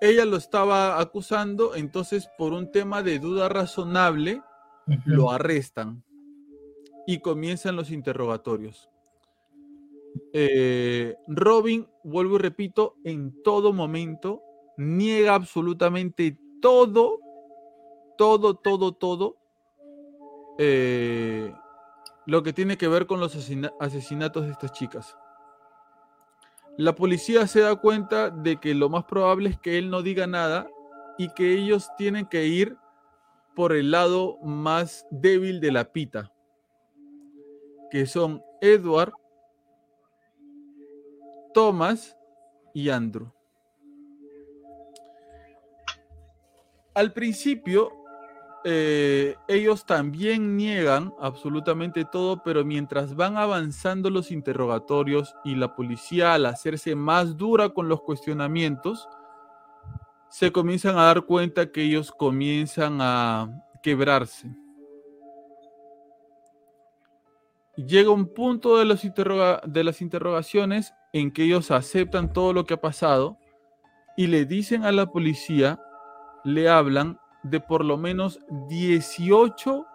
ella 0.00 0.24
lo 0.24 0.36
estaba 0.36 1.00
acusando, 1.00 1.74
entonces 1.74 2.30
por 2.38 2.52
un 2.52 2.70
tema 2.70 3.02
de 3.02 3.18
duda 3.18 3.48
razonable 3.48 4.40
lo 5.04 5.30
arrestan 5.30 6.02
y 7.06 7.20
comienzan 7.20 7.76
los 7.76 7.90
interrogatorios. 7.90 8.88
Eh, 10.32 11.16
Robin, 11.26 11.86
vuelvo 12.04 12.36
y 12.36 12.38
repito, 12.38 12.96
en 13.04 13.42
todo 13.42 13.72
momento 13.72 14.42
niega 14.76 15.34
absolutamente 15.34 16.36
todo, 16.60 17.18
todo, 18.16 18.54
todo, 18.54 18.92
todo 18.92 19.36
eh, 20.58 21.52
lo 22.26 22.42
que 22.42 22.52
tiene 22.52 22.76
que 22.76 22.88
ver 22.88 23.06
con 23.06 23.20
los 23.20 23.34
asesina- 23.34 23.72
asesinatos 23.80 24.44
de 24.44 24.52
estas 24.52 24.72
chicas. 24.72 25.16
La 26.76 26.94
policía 26.94 27.46
se 27.46 27.60
da 27.60 27.76
cuenta 27.76 28.30
de 28.30 28.58
que 28.58 28.74
lo 28.74 28.88
más 28.88 29.04
probable 29.04 29.50
es 29.50 29.58
que 29.58 29.78
él 29.78 29.90
no 29.90 30.02
diga 30.02 30.26
nada 30.26 30.68
y 31.16 31.28
que 31.30 31.52
ellos 31.54 31.88
tienen 31.96 32.26
que 32.26 32.46
ir 32.46 32.76
por 33.58 33.72
el 33.72 33.90
lado 33.90 34.38
más 34.40 35.04
débil 35.10 35.58
de 35.58 35.72
la 35.72 35.92
pita, 35.92 36.32
que 37.90 38.06
son 38.06 38.40
Edward, 38.60 39.12
Thomas 41.52 42.16
y 42.72 42.88
Andrew. 42.88 43.32
Al 46.94 47.12
principio, 47.12 47.90
eh, 48.62 49.34
ellos 49.48 49.84
también 49.84 50.56
niegan 50.56 51.12
absolutamente 51.18 52.04
todo, 52.04 52.44
pero 52.44 52.64
mientras 52.64 53.16
van 53.16 53.36
avanzando 53.36 54.08
los 54.08 54.30
interrogatorios 54.30 55.34
y 55.42 55.56
la 55.56 55.74
policía 55.74 56.34
al 56.34 56.46
hacerse 56.46 56.94
más 56.94 57.36
dura 57.36 57.70
con 57.70 57.88
los 57.88 58.02
cuestionamientos, 58.02 59.08
se 60.30 60.52
comienzan 60.52 60.98
a 60.98 61.04
dar 61.04 61.22
cuenta 61.22 61.70
que 61.72 61.82
ellos 61.82 62.12
comienzan 62.12 62.98
a 63.00 63.48
quebrarse. 63.82 64.48
Llega 67.76 68.10
un 68.10 68.26
punto 68.34 68.76
de, 68.78 68.84
los 68.84 69.04
interroga- 69.04 69.60
de 69.64 69.84
las 69.84 70.00
interrogaciones 70.02 70.94
en 71.12 71.30
que 71.30 71.44
ellos 71.44 71.70
aceptan 71.70 72.32
todo 72.32 72.52
lo 72.52 72.64
que 72.64 72.74
ha 72.74 72.80
pasado 72.80 73.38
y 74.16 74.26
le 74.26 74.44
dicen 74.46 74.84
a 74.84 74.90
la 74.90 75.06
policía, 75.06 75.80
le 76.44 76.68
hablan 76.68 77.20
de 77.44 77.60
por 77.60 77.84
lo 77.84 77.96
menos 77.96 78.40
18 78.68 79.86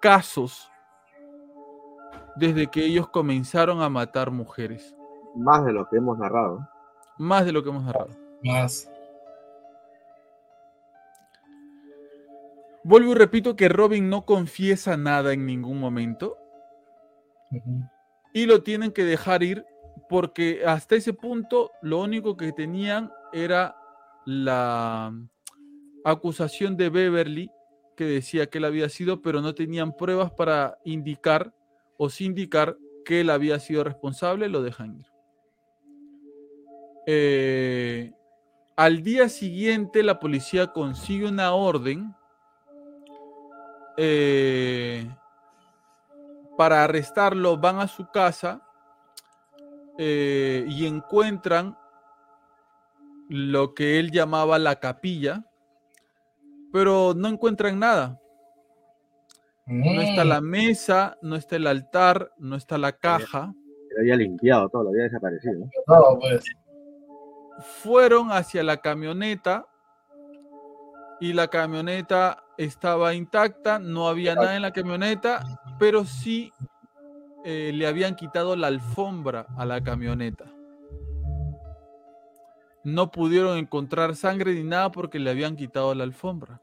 casos 0.00 0.70
desde 2.36 2.68
que 2.68 2.84
ellos 2.84 3.08
comenzaron 3.08 3.82
a 3.82 3.88
matar 3.88 4.30
mujeres. 4.30 4.94
Más 5.34 5.64
de 5.64 5.72
lo 5.72 5.88
que 5.88 5.96
hemos 5.96 6.16
narrado. 6.18 6.68
Más 7.18 7.44
de 7.44 7.52
lo 7.52 7.62
que 7.62 7.70
hemos 7.70 7.82
narrado. 7.82 8.10
Más. 8.44 8.88
Vuelvo 12.84 13.12
y 13.12 13.14
repito 13.14 13.54
que 13.54 13.68
Robin 13.68 14.08
no 14.10 14.24
confiesa 14.24 14.96
nada 14.96 15.32
en 15.32 15.46
ningún 15.46 15.78
momento 15.78 16.36
y 18.32 18.46
lo 18.46 18.62
tienen 18.62 18.92
que 18.92 19.04
dejar 19.04 19.42
ir 19.42 19.64
porque 20.08 20.62
hasta 20.66 20.96
ese 20.96 21.12
punto 21.12 21.70
lo 21.80 22.00
único 22.00 22.36
que 22.36 22.52
tenían 22.52 23.10
era 23.32 23.76
la 24.24 25.14
acusación 26.04 26.76
de 26.76 26.88
Beverly 26.88 27.50
que 27.96 28.04
decía 28.04 28.46
que 28.46 28.58
él 28.58 28.64
había 28.64 28.88
sido, 28.88 29.22
pero 29.22 29.40
no 29.42 29.54
tenían 29.54 29.96
pruebas 29.96 30.32
para 30.32 30.78
indicar 30.84 31.54
o 31.98 32.08
sindicar 32.08 32.76
que 33.04 33.20
él 33.20 33.30
había 33.30 33.58
sido 33.60 33.84
responsable, 33.84 34.48
lo 34.48 34.62
dejan 34.62 34.98
ir. 34.98 35.06
Eh, 37.06 38.12
al 38.76 39.02
día 39.02 39.28
siguiente 39.28 40.02
la 40.02 40.18
policía 40.18 40.68
consigue 40.68 41.28
una 41.28 41.52
orden 41.52 42.14
eh, 43.96 45.08
para 46.56 46.84
arrestarlo, 46.84 47.56
van 47.56 47.80
a 47.80 47.88
su 47.88 48.10
casa 48.10 48.62
eh, 49.98 50.64
y 50.68 50.86
encuentran 50.86 51.76
lo 53.28 53.74
que 53.74 53.98
él 53.98 54.10
llamaba 54.10 54.58
la 54.58 54.76
capilla, 54.76 55.44
pero 56.72 57.14
no 57.14 57.28
encuentran 57.28 57.78
nada. 57.78 58.20
No 59.66 60.00
está 60.02 60.24
la 60.24 60.40
mesa, 60.40 61.16
no 61.22 61.36
está 61.36 61.56
el 61.56 61.66
altar, 61.66 62.32
no 62.36 62.56
está 62.56 62.78
la 62.78 62.92
caja. 62.92 63.54
Lo 63.90 64.00
había 64.00 64.16
limpiado 64.16 64.68
todo, 64.68 64.84
lo 64.84 64.90
había 64.90 65.04
desaparecido. 65.04 65.68
pues. 66.20 66.44
Fueron 67.82 68.32
hacia 68.32 68.62
la 68.62 68.78
camioneta 68.78 69.66
y 71.20 71.32
la 71.32 71.48
camioneta 71.48 72.42
estaba 72.64 73.14
intacta, 73.14 73.78
no 73.78 74.08
había 74.08 74.34
nada 74.34 74.56
en 74.56 74.62
la 74.62 74.72
camioneta, 74.72 75.42
pero 75.78 76.04
sí 76.04 76.52
eh, 77.44 77.72
le 77.74 77.86
habían 77.86 78.14
quitado 78.14 78.54
la 78.56 78.68
alfombra 78.68 79.46
a 79.56 79.64
la 79.66 79.82
camioneta. 79.82 80.44
No 82.84 83.10
pudieron 83.10 83.58
encontrar 83.58 84.16
sangre 84.16 84.54
ni 84.54 84.64
nada 84.64 84.90
porque 84.90 85.18
le 85.18 85.30
habían 85.30 85.56
quitado 85.56 85.94
la 85.94 86.04
alfombra. 86.04 86.60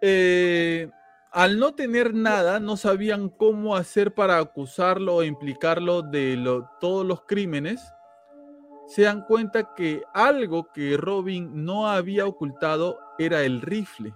Eh, 0.00 0.88
al 1.32 1.58
no 1.58 1.74
tener 1.74 2.14
nada, 2.14 2.60
no 2.60 2.76
sabían 2.76 3.28
cómo 3.28 3.76
hacer 3.76 4.14
para 4.14 4.38
acusarlo 4.38 5.16
o 5.16 5.22
implicarlo 5.24 6.02
de 6.02 6.36
lo- 6.36 6.68
todos 6.80 7.04
los 7.04 7.22
crímenes. 7.22 7.82
Se 8.86 9.02
dan 9.02 9.22
cuenta 9.24 9.74
que 9.74 10.02
algo 10.14 10.68
que 10.72 10.96
Robin 10.96 11.64
no 11.64 11.88
había 11.88 12.26
ocultado 12.26 12.98
era 13.18 13.42
el 13.42 13.60
rifle. 13.60 14.14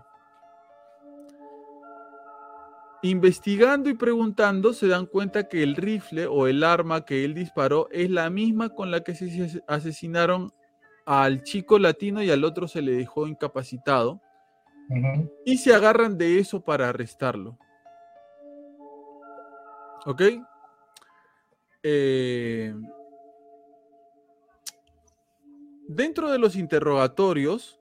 Investigando 3.05 3.91
y 3.91 3.95
preguntando, 3.95 4.73
se 4.73 4.87
dan 4.87 5.07
cuenta 5.07 5.49
que 5.49 5.65
el 5.65 5.75
rifle 5.75 6.27
o 6.27 6.47
el 6.47 6.63
arma 6.63 7.05
que 7.05 7.25
él 7.25 7.35
disparó 7.35 7.89
es 7.91 8.09
la 8.09 8.31
misma 8.31 8.69
con 8.69 8.93
la 8.93 9.01
que 9.01 9.15
se 9.17 9.27
ases- 9.27 9.65
asesinaron 9.67 10.53
al 11.05 11.43
chico 11.43 11.81
latino 11.81 12.23
y 12.23 12.31
al 12.31 12.45
otro 12.45 12.69
se 12.69 12.81
le 12.81 12.93
dejó 12.93 13.27
incapacitado 13.27 14.21
y 15.45 15.57
se 15.59 15.75
agarran 15.75 16.17
de 16.17 16.39
eso 16.39 16.61
para 16.61 16.91
arrestarlo. 16.91 17.59
¿Ok? 20.07 20.23
Eh, 21.83 22.73
dentro 25.89 26.31
de 26.31 26.39
los 26.39 26.55
interrogatorios 26.55 27.81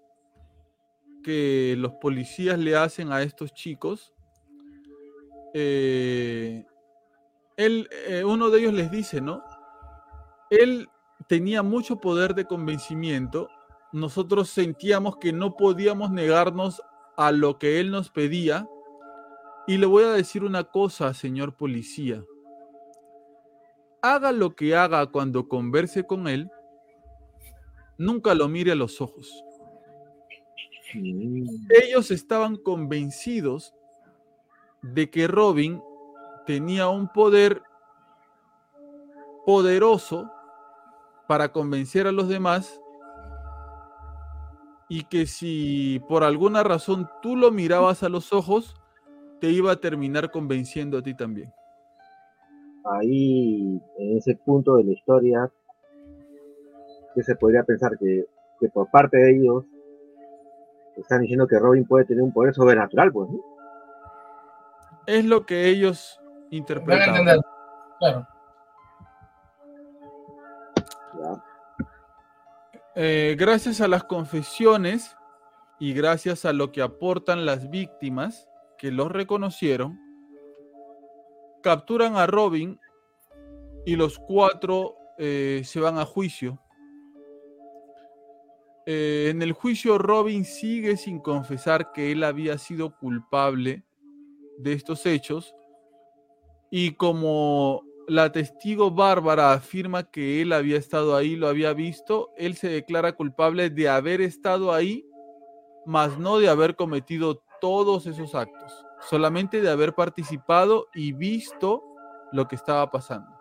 que 1.22 1.76
los 1.78 1.94
policías 1.94 2.58
le 2.60 2.76
hacen 2.76 3.12
a 3.12 3.22
estos 3.22 3.54
chicos, 3.54 4.14
eh, 5.54 6.66
él, 7.58 7.90
eh, 8.08 8.24
uno 8.24 8.50
de 8.50 8.60
ellos 8.60 8.74
les 8.74 8.92
dice, 8.92 9.22
¿no? 9.22 9.44
Él 10.50 10.90
tenía 11.28 11.64
mucho 11.64 12.00
poder 12.00 12.36
de 12.36 12.46
convencimiento. 12.46 13.50
Nosotros 13.92 14.50
sentíamos 14.50 15.18
que 15.18 15.34
no 15.34 15.56
podíamos 15.56 16.12
negarnos 16.12 16.82
a 17.18 17.32
lo 17.32 17.60
que 17.60 17.80
él 17.80 17.92
nos 17.92 18.10
pedía. 18.10 18.68
Y 19.68 19.78
le 19.78 19.86
voy 19.86 20.04
a 20.04 20.12
decir 20.12 20.44
una 20.44 20.64
cosa, 20.64 21.14
señor 21.14 21.56
policía. 21.56 22.24
Haga 24.02 24.32
lo 24.32 24.56
que 24.56 24.76
haga 24.76 25.06
cuando 25.08 25.48
converse 25.48 26.06
con 26.06 26.28
él, 26.28 26.50
nunca 27.98 28.34
lo 28.34 28.50
mire 28.50 28.72
a 28.72 28.76
los 28.76 29.00
ojos. 29.00 29.44
Ellos 30.94 32.12
estaban 32.12 32.58
convencidos 32.58 33.74
de 34.82 35.10
que 35.10 35.28
Robin 35.28 35.82
tenía 36.46 36.90
un 36.90 37.08
poder 37.08 37.62
poderoso 39.46 40.32
para 41.28 41.52
convencer 41.52 42.08
a 42.08 42.12
los 42.12 42.28
demás 42.28 42.82
y 44.90 45.06
que 45.06 45.26
si 45.26 46.02
por 46.10 46.24
alguna 46.24 46.64
razón 46.64 47.10
tú 47.22 47.38
lo 47.38 47.52
mirabas 47.52 48.04
a 48.04 48.10
los 48.10 48.34
ojos, 48.34 48.76
te 49.40 49.50
iba 49.50 49.72
a 49.72 49.78
terminar 49.78 50.32
convenciendo 50.32 50.98
a 50.98 51.02
ti 51.02 51.16
también. 51.16 51.52
Ahí, 52.84 53.80
en 53.98 54.18
ese 54.18 54.36
punto 54.36 54.76
de 54.76 54.84
la 54.84 54.92
historia, 54.92 55.52
que 57.16 57.24
se 57.24 57.36
podría 57.36 57.64
pensar 57.64 57.98
que, 57.98 58.26
que 58.60 58.70
por 58.70 58.90
parte 58.92 59.18
de 59.18 59.38
ellos 59.38 59.66
están 60.98 61.22
diciendo 61.22 61.48
que 61.48 61.60
Robin 61.60 61.86
puede 61.86 62.06
tener 62.06 62.24
un 62.24 62.34
poder 62.34 62.54
sobrenatural, 62.54 63.12
pues, 63.12 63.30
¿no? 63.30 63.40
Es 65.08 65.26
lo 65.26 65.46
que 65.46 65.68
ellos 65.68 66.20
Van 66.20 66.26
a 66.52 66.56
interpretaban. 66.56 67.10
entender. 67.10 67.40
Claro. 68.00 68.28
Eh, 72.96 73.36
gracias 73.40 73.80
a 73.82 73.88
las 73.88 74.04
confesiones 74.04 75.16
y 75.80 75.94
gracias 75.94 76.46
a 76.46 76.54
lo 76.54 76.72
que 76.72 76.82
aportan 76.82 77.46
las 77.46 77.70
víctimas 77.70 78.50
que 78.78 78.92
los 78.92 79.12
reconocieron, 79.12 80.00
capturan 81.64 82.18
a 82.18 82.28
Robin 82.28 82.80
y 83.86 83.96
los 83.96 84.20
cuatro 84.20 84.96
eh, 85.18 85.62
se 85.64 85.80
van 85.80 85.98
a 85.98 86.06
juicio. 86.06 86.60
Eh, 88.86 89.28
en 89.30 89.42
el 89.42 89.54
juicio 89.54 89.98
Robin 89.98 90.44
sigue 90.44 90.98
sin 90.98 91.20
confesar 91.20 91.92
que 91.92 92.12
él 92.12 92.24
había 92.24 92.58
sido 92.58 92.98
culpable 92.98 93.84
de 94.58 94.74
estos 94.74 95.06
hechos 95.06 95.56
y 96.72 96.96
como 96.96 97.84
la 98.08 98.32
testigo 98.32 98.90
Bárbara 98.92 99.54
afirma 99.54 100.10
que 100.10 100.42
él 100.42 100.54
había 100.54 100.78
estado 100.78 101.16
ahí, 101.16 101.36
lo 101.36 101.48
había 101.48 101.74
visto, 101.74 102.32
él 102.38 102.56
se 102.56 102.70
declara 102.70 103.14
culpable 103.14 103.70
de 103.70 103.88
haber 103.88 104.22
estado 104.22 104.74
ahí, 104.74 105.06
mas 105.86 106.18
no 106.18 106.40
de 106.40 106.50
haber 106.50 106.76
cometido 106.76 107.44
todos 107.60 108.08
esos 108.08 108.34
actos, 108.34 108.86
solamente 109.10 109.62
de 109.62 109.70
haber 109.70 109.94
participado 109.94 110.88
y 110.94 111.14
visto 111.14 111.84
lo 112.32 112.48
que 112.48 112.56
estaba 112.56 112.90
pasando. 112.90 113.41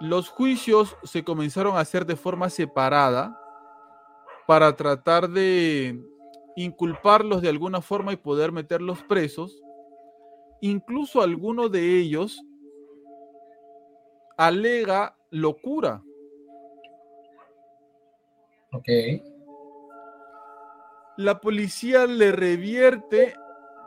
Los 0.00 0.28
juicios 0.28 0.96
se 1.04 1.24
comenzaron 1.24 1.76
a 1.76 1.80
hacer 1.80 2.04
de 2.04 2.16
forma 2.16 2.50
separada 2.50 3.38
para 4.46 4.74
tratar 4.76 5.28
de 5.28 5.98
inculparlos 6.56 7.42
de 7.42 7.48
alguna 7.48 7.80
forma 7.80 8.12
y 8.12 8.16
poder 8.16 8.52
meterlos 8.52 9.02
presos. 9.04 9.62
Incluso 10.60 11.22
alguno 11.22 11.68
de 11.68 11.98
ellos 11.98 12.42
alega 14.36 15.16
locura. 15.30 16.02
Ok. 18.72 18.88
La 21.16 21.40
policía 21.40 22.06
le 22.06 22.32
revierte 22.32 23.34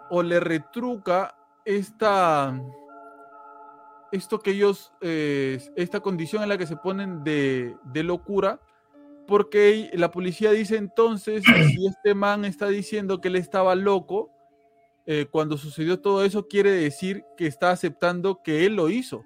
o 0.09 0.23
le 0.23 0.39
retruca 0.39 1.35
esta, 1.65 2.57
esto 4.11 4.39
que 4.39 4.51
ellos, 4.51 4.93
eh, 5.01 5.59
esta 5.75 5.99
condición 5.99 6.43
en 6.43 6.49
la 6.49 6.57
que 6.57 6.67
se 6.67 6.77
ponen 6.77 7.23
de, 7.23 7.75
de 7.85 8.03
locura, 8.03 8.59
porque 9.27 9.91
la 9.93 10.11
policía 10.11 10.51
dice 10.51 10.77
entonces, 10.77 11.43
si 11.73 11.85
este 11.87 12.15
man 12.15 12.45
está 12.45 12.67
diciendo 12.67 13.19
que 13.19 13.27
él 13.27 13.35
estaba 13.35 13.75
loco, 13.75 14.31
eh, 15.09 15.25
cuando 15.31 15.57
sucedió 15.57 16.01
todo 16.01 16.25
eso, 16.25 16.49
quiere 16.49 16.71
decir 16.71 17.23
que 17.37 17.47
está 17.47 17.71
aceptando 17.71 18.41
que 18.43 18.65
él 18.65 18.75
lo 18.75 18.89
hizo. 18.89 19.23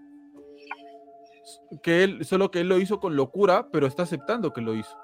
Que 1.82 2.04
él, 2.04 2.24
solo 2.24 2.52
que 2.52 2.60
él 2.60 2.70
lo 2.70 2.80
hizo 2.80 3.00
con 3.00 3.16
locura, 3.16 3.68
pero 3.72 3.88
está 3.88 4.04
aceptando 4.04 4.54
que 4.54 4.62
lo 4.62 4.76
hizo. 4.76 4.96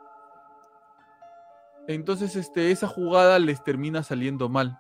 Entonces, 1.88 2.36
este, 2.36 2.70
esa 2.70 2.88
jugada 2.88 3.40
les 3.40 3.64
termina 3.64 4.04
saliendo 4.04 4.50
mal. 4.50 4.80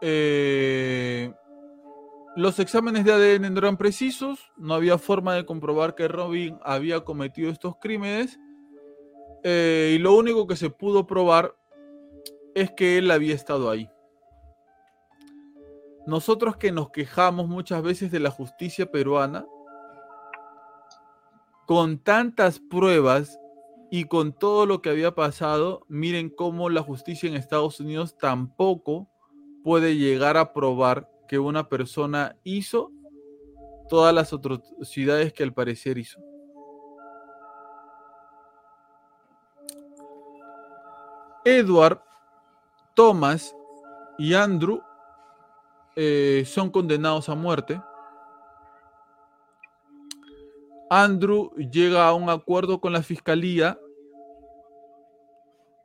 Eh, 0.00 1.34
los 2.36 2.58
exámenes 2.58 3.04
de 3.04 3.12
ADN 3.12 3.52
no 3.52 3.58
eran 3.58 3.76
precisos, 3.76 4.52
no 4.56 4.74
había 4.74 4.98
forma 4.98 5.34
de 5.34 5.44
comprobar 5.44 5.94
que 5.94 6.08
Robin 6.08 6.58
había 6.62 7.00
cometido 7.00 7.50
estos 7.50 7.76
crímenes. 7.80 8.38
eh, 9.42 9.94
y 9.96 9.98
lo 9.98 10.14
único 10.14 10.46
que 10.46 10.54
se 10.54 10.68
pudo 10.68 11.06
probar 11.06 11.54
es 12.54 12.70
que 12.72 12.98
él 12.98 13.10
había 13.10 13.34
estado 13.34 13.70
ahí. 13.70 13.88
Nosotros 16.06 16.56
que 16.56 16.72
nos 16.72 16.90
quejamos 16.90 17.48
muchas 17.48 17.82
veces 17.82 18.10
de 18.10 18.20
la 18.20 18.30
justicia 18.30 18.90
peruana, 18.90 19.46
con 21.66 21.98
tantas 21.98 22.58
pruebas 22.58 23.38
y 23.90 24.04
con 24.04 24.32
todo 24.32 24.66
lo 24.66 24.82
que 24.82 24.90
había 24.90 25.14
pasado, 25.14 25.84
miren 25.88 26.28
cómo 26.28 26.68
la 26.68 26.82
justicia 26.82 27.28
en 27.28 27.36
Estados 27.36 27.80
Unidos 27.80 28.16
tampoco 28.18 29.08
puede 29.62 29.96
llegar 29.96 30.36
a 30.36 30.52
probar 30.52 31.08
que 31.30 31.38
una 31.38 31.68
persona 31.68 32.34
hizo 32.42 32.90
todas 33.88 34.12
las 34.12 34.32
atrocidades 34.32 35.32
que 35.32 35.44
al 35.44 35.54
parecer 35.54 35.96
hizo. 35.96 36.18
Edward, 41.44 42.02
Thomas 42.96 43.54
y 44.18 44.34
Andrew 44.34 44.82
eh, 45.94 46.42
son 46.46 46.68
condenados 46.68 47.28
a 47.28 47.36
muerte. 47.36 47.80
Andrew 50.90 51.52
llega 51.54 52.08
a 52.08 52.14
un 52.14 52.28
acuerdo 52.28 52.80
con 52.80 52.92
la 52.92 53.04
fiscalía 53.04 53.78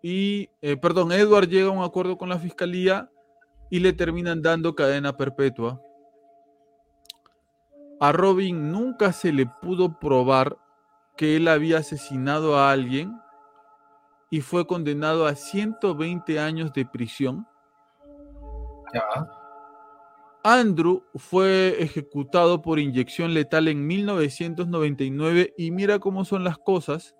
y, 0.01 0.49
eh, 0.63 0.75
perdón, 0.75 1.11
Edward 1.11 1.47
llega 1.47 1.67
a 1.67 1.71
un 1.71 1.83
acuerdo 1.83 2.17
con 2.17 2.29
la 2.29 2.39
fiscalía 2.39 3.11
y 3.75 3.79
le 3.81 3.91
terminan 3.91 4.41
dando 4.41 4.73
cadena 4.73 5.17
perpetua. 5.17 5.81
A 7.99 8.13
Robin 8.13 8.71
nunca 8.71 9.11
se 9.11 9.33
le 9.33 9.47
pudo 9.47 9.99
probar 9.99 10.57
que 11.17 11.35
él 11.35 11.49
había 11.49 11.79
asesinado 11.79 12.57
a 12.57 12.71
alguien 12.71 13.19
y 14.29 14.39
fue 14.39 14.65
condenado 14.65 15.27
a 15.27 15.35
120 15.35 16.39
años 16.39 16.71
de 16.71 16.85
prisión. 16.85 17.45
Ya. 18.93 19.03
Andrew 20.41 21.03
fue 21.15 21.75
ejecutado 21.77 22.61
por 22.61 22.79
inyección 22.79 23.33
letal 23.33 23.67
en 23.67 23.85
1999 23.85 25.53
y 25.57 25.71
mira 25.71 25.99
cómo 25.99 26.23
son 26.23 26.45
las 26.45 26.57
cosas. 26.57 27.13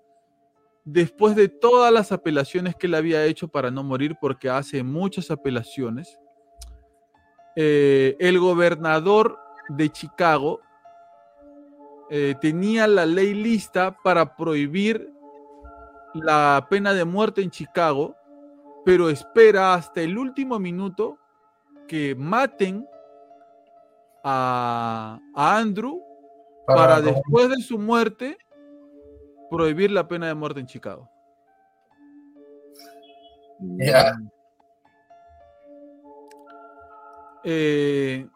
Después 0.86 1.36
de 1.36 1.50
todas 1.50 1.92
las 1.92 2.14
apelaciones 2.14 2.78
que 2.78 2.88
él 2.88 2.96
había 2.96 3.26
hecho 3.26 3.50
para 3.50 3.72
no 3.72 3.84
morir, 3.84 4.16
porque 4.22 4.50
hace 4.50 4.84
muchas 4.84 5.32
apelaciones, 5.32 6.18
eh, 7.56 8.16
el 8.20 8.40
gobernador 8.40 9.40
de 9.70 9.90
Chicago 9.90 10.62
eh, 12.10 12.36
tenía 12.40 12.88
la 12.88 13.06
ley 13.06 13.34
lista 13.34 13.98
para 14.04 14.36
prohibir 14.36 15.12
la 16.14 16.68
pena 16.70 16.94
de 16.94 17.04
muerte 17.04 17.42
en 17.42 17.50
Chicago, 17.50 18.16
pero 18.86 19.10
espera 19.10 19.74
hasta 19.74 20.02
el 20.02 20.18
último 20.18 20.60
minuto 20.60 21.18
que 21.88 22.16
maten 22.16 22.88
a, 24.24 25.20
a 25.34 25.58
Andrew 25.58 26.02
para, 26.66 27.02
después 27.02 27.50
de 27.50 27.58
su 27.58 27.78
muerte 27.78 28.38
prohibir 29.50 29.92
la 29.92 30.08
pena 30.08 30.28
de 30.28 30.36
muerte 30.36 30.60
en 30.60 30.68
Chicago. 30.68 31.10
Eh, 37.46 38.28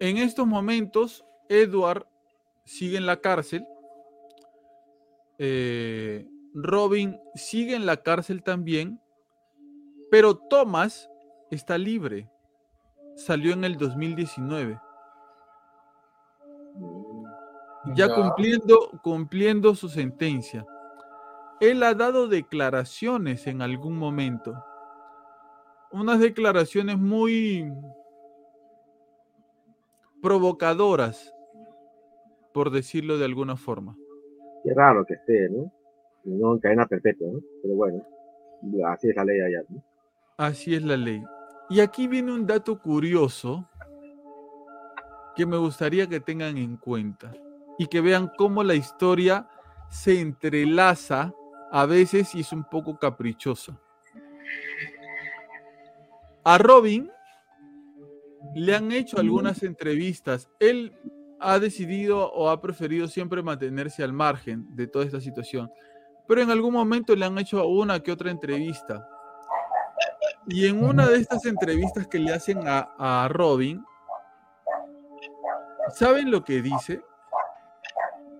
en 0.00 0.16
estos 0.16 0.46
momentos, 0.46 1.24
Edward 1.48 2.06
sigue 2.64 2.96
en 2.96 3.06
la 3.06 3.18
cárcel. 3.20 3.64
eh, 5.38 6.28
Robin 6.54 7.18
sigue 7.34 7.74
en 7.74 7.84
la 7.86 7.96
cárcel 7.96 8.42
también. 8.42 9.00
Pero 10.10 10.36
Thomas 10.36 11.08
está 11.50 11.76
libre. 11.78 12.30
Salió 13.16 13.52
en 13.52 13.64
el 13.64 13.76
2019. 13.76 14.78
Ya 17.94 18.06
Ya. 18.06 18.14
cumpliendo, 18.14 18.90
cumpliendo 19.02 19.74
su 19.74 19.88
sentencia. 19.88 20.64
Él 21.60 21.82
ha 21.82 21.94
dado 21.94 22.28
declaraciones 22.28 23.46
en 23.46 23.62
algún 23.62 23.96
momento. 23.98 24.52
Unas 25.92 26.20
declaraciones 26.20 26.98
muy 26.98 27.70
provocadoras, 30.22 31.34
por 32.54 32.70
decirlo 32.70 33.18
de 33.18 33.24
alguna 33.24 33.56
forma. 33.56 33.96
Qué 34.64 34.72
raro 34.74 35.04
que 35.04 35.14
esté, 35.14 35.48
¿no? 35.50 35.72
No 36.24 36.54
en 36.54 36.60
cadena 36.60 36.86
perpetua, 36.86 37.28
¿no? 37.32 37.40
Pero 37.62 37.74
bueno, 37.74 38.06
así 38.86 39.10
es 39.10 39.16
la 39.16 39.24
ley 39.24 39.40
allá, 39.40 39.64
¿no? 39.68 39.82
Así 40.36 40.74
es 40.74 40.82
la 40.82 40.96
ley. 40.96 41.22
Y 41.68 41.80
aquí 41.80 42.06
viene 42.06 42.32
un 42.32 42.46
dato 42.46 42.78
curioso 42.78 43.68
que 45.34 45.46
me 45.46 45.56
gustaría 45.56 46.06
que 46.06 46.20
tengan 46.20 46.56
en 46.56 46.76
cuenta 46.76 47.32
y 47.78 47.86
que 47.86 48.00
vean 48.00 48.30
cómo 48.36 48.62
la 48.62 48.74
historia 48.74 49.48
se 49.88 50.20
entrelaza 50.20 51.34
a 51.70 51.86
veces 51.86 52.34
y 52.34 52.40
es 52.40 52.52
un 52.52 52.64
poco 52.64 52.98
caprichosa. 52.98 53.78
A 56.44 56.58
Robin 56.58 57.10
le 58.54 58.74
han 58.74 58.92
hecho 58.92 59.18
algunas 59.18 59.62
entrevistas. 59.62 60.48
Él 60.58 60.92
ha 61.40 61.58
decidido 61.58 62.32
o 62.32 62.50
ha 62.50 62.60
preferido 62.60 63.08
siempre 63.08 63.42
mantenerse 63.42 64.02
al 64.02 64.12
margen 64.12 64.66
de 64.74 64.86
toda 64.86 65.04
esta 65.04 65.20
situación. 65.20 65.70
Pero 66.26 66.40
en 66.40 66.50
algún 66.50 66.72
momento 66.72 67.14
le 67.14 67.24
han 67.24 67.38
hecho 67.38 67.66
una 67.66 68.00
que 68.00 68.12
otra 68.12 68.30
entrevista. 68.30 69.08
Y 70.48 70.66
en 70.66 70.84
una 70.84 71.08
de 71.08 71.18
estas 71.18 71.44
entrevistas 71.46 72.06
que 72.08 72.18
le 72.18 72.32
hacen 72.32 72.66
a, 72.66 72.94
a 72.98 73.28
Robin, 73.28 73.84
¿saben 75.90 76.30
lo 76.30 76.44
que 76.44 76.62
dice? 76.62 77.00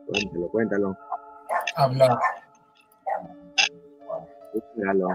Cuéntalo, 0.07 0.49
cuéntalo. 0.49 0.97
Habla. 1.77 2.19
Cuéntalo. 4.75 5.09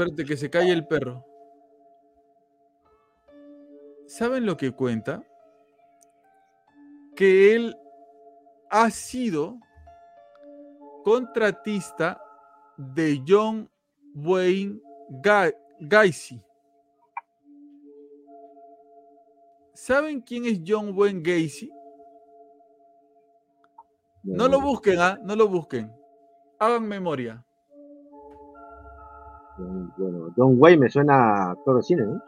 Espérate 0.00 0.24
que 0.24 0.36
se 0.38 0.48
calle 0.48 0.72
el 0.72 0.86
perro. 0.86 1.22
¿Saben 4.06 4.46
lo 4.46 4.56
que 4.56 4.72
cuenta? 4.72 5.22
Que 7.14 7.54
él 7.54 7.76
ha 8.70 8.90
sido 8.90 9.58
contratista 11.04 12.18
de 12.78 13.22
John 13.28 13.70
Wayne 14.14 14.80
Ga- 15.22 15.54
Gacy. 15.80 16.42
¿Saben 19.74 20.22
quién 20.22 20.46
es 20.46 20.60
John 20.66 20.96
Wayne 20.96 21.20
Gacy? 21.20 21.70
No 24.22 24.48
lo 24.48 24.62
busquen, 24.62 24.98
¿ah? 24.98 25.18
No 25.22 25.36
lo 25.36 25.46
busquen. 25.46 25.92
Hagan 26.58 26.88
memoria. 26.88 27.44
Bueno, 29.96 30.32
John 30.36 30.54
Wayne 30.58 30.78
me 30.78 30.90
suena 30.90 31.14
a 31.14 31.50
actor 31.52 31.76
de 31.76 31.82
cine, 31.82 32.02
¿no? 32.02 32.22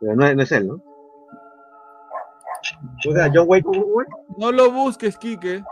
Pero 0.00 0.14
no 0.14 0.26
es, 0.26 0.36
no 0.36 0.42
es 0.42 0.52
él, 0.52 0.68
¿no? 0.68 0.82
O 3.08 3.12
sea, 3.12 3.30
John 3.32 3.46
Wayne. 3.48 3.66
No 4.36 4.52
lo 4.52 4.70
busques, 4.70 5.16
Quique. 5.16 5.62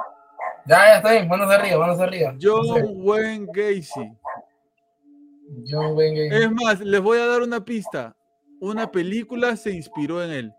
Ya, 0.67 0.87
ya 0.87 0.97
está 0.97 1.13
bien. 1.13 1.29
Manos 1.29 1.51
arriba, 1.51 1.79
manos 1.79 2.01
arriba. 2.01 2.35
John 2.41 2.67
Wayne 2.97 3.47
Gacy. 3.53 4.13
John 5.69 5.97
Wayne 5.97 6.29
Gacy. 6.29 6.45
Es 6.45 6.53
más, 6.53 6.81
les 6.81 7.01
voy 7.01 7.19
a 7.19 7.27
dar 7.27 7.43
una 7.43 7.65
pista. 7.65 8.17
Una 8.61 8.91
película 8.91 9.57
se 9.57 9.71
inspiró 9.71 10.23
en 10.25 10.31
él. 10.31 10.55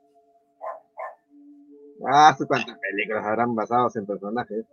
Ah, 2.06 2.34
¿sí 2.38 2.46
cuántas 2.48 2.78
películas 2.78 3.26
habrán 3.26 3.56
basados 3.56 3.96
en 3.96 4.06
personajes. 4.06 4.66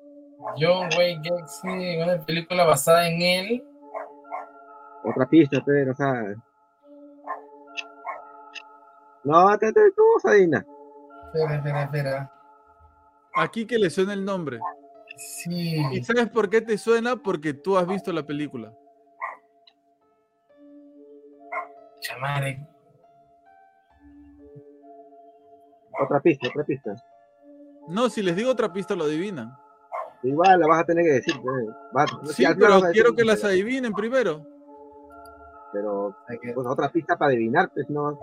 John 0.60 0.88
Wayne 0.96 1.22
Gacy, 1.24 1.96
una 2.02 2.24
película 2.24 2.64
basada 2.64 3.08
en 3.08 3.22
él. 3.22 3.64
Otra 5.04 5.26
pista, 5.28 5.62
pero, 5.64 5.92
o 5.92 5.94
sea. 5.94 6.34
No, 9.24 9.58
te, 9.58 9.72
te, 9.72 9.90
tú, 9.92 10.02
Sadina. 10.22 10.64
Espera, 11.26 11.56
espera, 11.56 11.82
espera. 11.84 12.32
Aquí 13.36 13.66
que 13.66 13.78
le 13.78 13.90
suena 13.90 14.12
el 14.12 14.24
nombre. 14.24 14.60
Sí. 15.16 15.76
¿Y 15.92 16.04
sabes 16.04 16.28
por 16.28 16.48
qué 16.50 16.60
te 16.60 16.76
suena? 16.78 17.16
Porque 17.16 17.54
tú 17.54 17.76
has 17.76 17.86
visto 17.86 18.12
la 18.12 18.24
película. 18.24 18.72
Chamare. 22.00 22.66
Otra 26.02 26.20
pista, 26.20 26.48
otra 26.48 26.64
pista. 26.64 26.94
No, 27.88 28.08
si 28.08 28.22
les 28.22 28.36
digo 28.36 28.50
otra 28.50 28.72
pista 28.72 28.94
lo 28.94 29.04
adivinan. 29.04 29.52
Igual 30.22 30.58
la 30.60 30.66
vas 30.66 30.80
a 30.80 30.84
tener 30.84 31.04
que 31.04 31.12
decir. 31.12 31.34
pues. 31.42 31.66
Va- 31.96 32.06
Sí, 32.32 32.44
si 32.44 32.54
pero 32.54 32.80
quiero 32.92 33.14
que 33.14 33.24
las 33.24 33.44
adivinen 33.44 33.92
primero. 33.92 34.46
Pero, 35.74 36.16
Hay 36.28 36.38
que- 36.38 36.52
pues, 36.54 36.66
otra 36.66 36.88
pista 36.88 37.16
para 37.16 37.32
adivinar, 37.32 37.70
pues 37.74 37.90
no. 37.90 38.18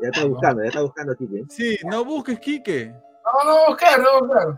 Ya 0.00 0.08
está 0.08 0.24
buscando, 0.26 0.62
ya 0.62 0.68
está 0.68 0.82
buscando 0.82 1.12
¿eh? 1.12 1.44
Sí, 1.48 1.78
no 1.88 2.04
busques, 2.04 2.40
Quique. 2.40 2.86
No, 3.24 3.44
no, 3.50 3.66
buscar, 3.68 4.00
no, 4.00 4.20
buscar. 4.20 4.48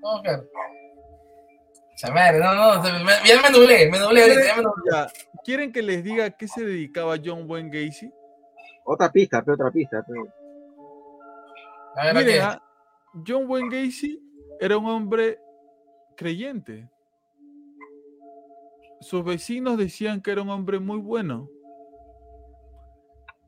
No, 0.00 0.12
buscar. 0.12 0.44
No, 2.04 2.54
no. 2.78 2.84
ya 3.24 3.42
me 3.42 3.50
nublé, 3.50 3.90
me 3.90 3.98
nublé 3.98 4.22
ahorita, 4.22 4.44
ya 4.44 4.56
me 4.56 4.62
nublé. 4.62 4.82
Ya, 4.92 5.06
¿Quieren 5.44 5.72
que 5.72 5.82
les 5.82 6.02
diga 6.04 6.26
a 6.26 6.30
qué 6.30 6.46
se 6.48 6.64
dedicaba 6.64 7.16
John 7.22 7.44
Wayne 7.48 7.68
Gacy? 7.70 8.12
Otra 8.84 9.10
pista, 9.10 9.42
pero 9.42 9.54
otra 9.54 9.70
pista. 9.70 10.02
pues. 10.06 10.18
pero- 10.22 10.32
A 11.96 12.04
ver, 12.06 12.14
Miren, 12.24 12.42
ah, 12.42 12.62
John 13.26 13.44
Wayne 13.48 13.68
Gacy 13.70 14.20
era 14.60 14.78
un 14.78 14.86
hombre 14.88 15.38
creyente. 16.16 16.88
Sus 19.02 19.24
vecinos 19.24 19.76
decían 19.76 20.20
que 20.22 20.30
era 20.30 20.42
un 20.42 20.50
hombre 20.50 20.78
muy 20.78 20.98
bueno. 20.98 21.48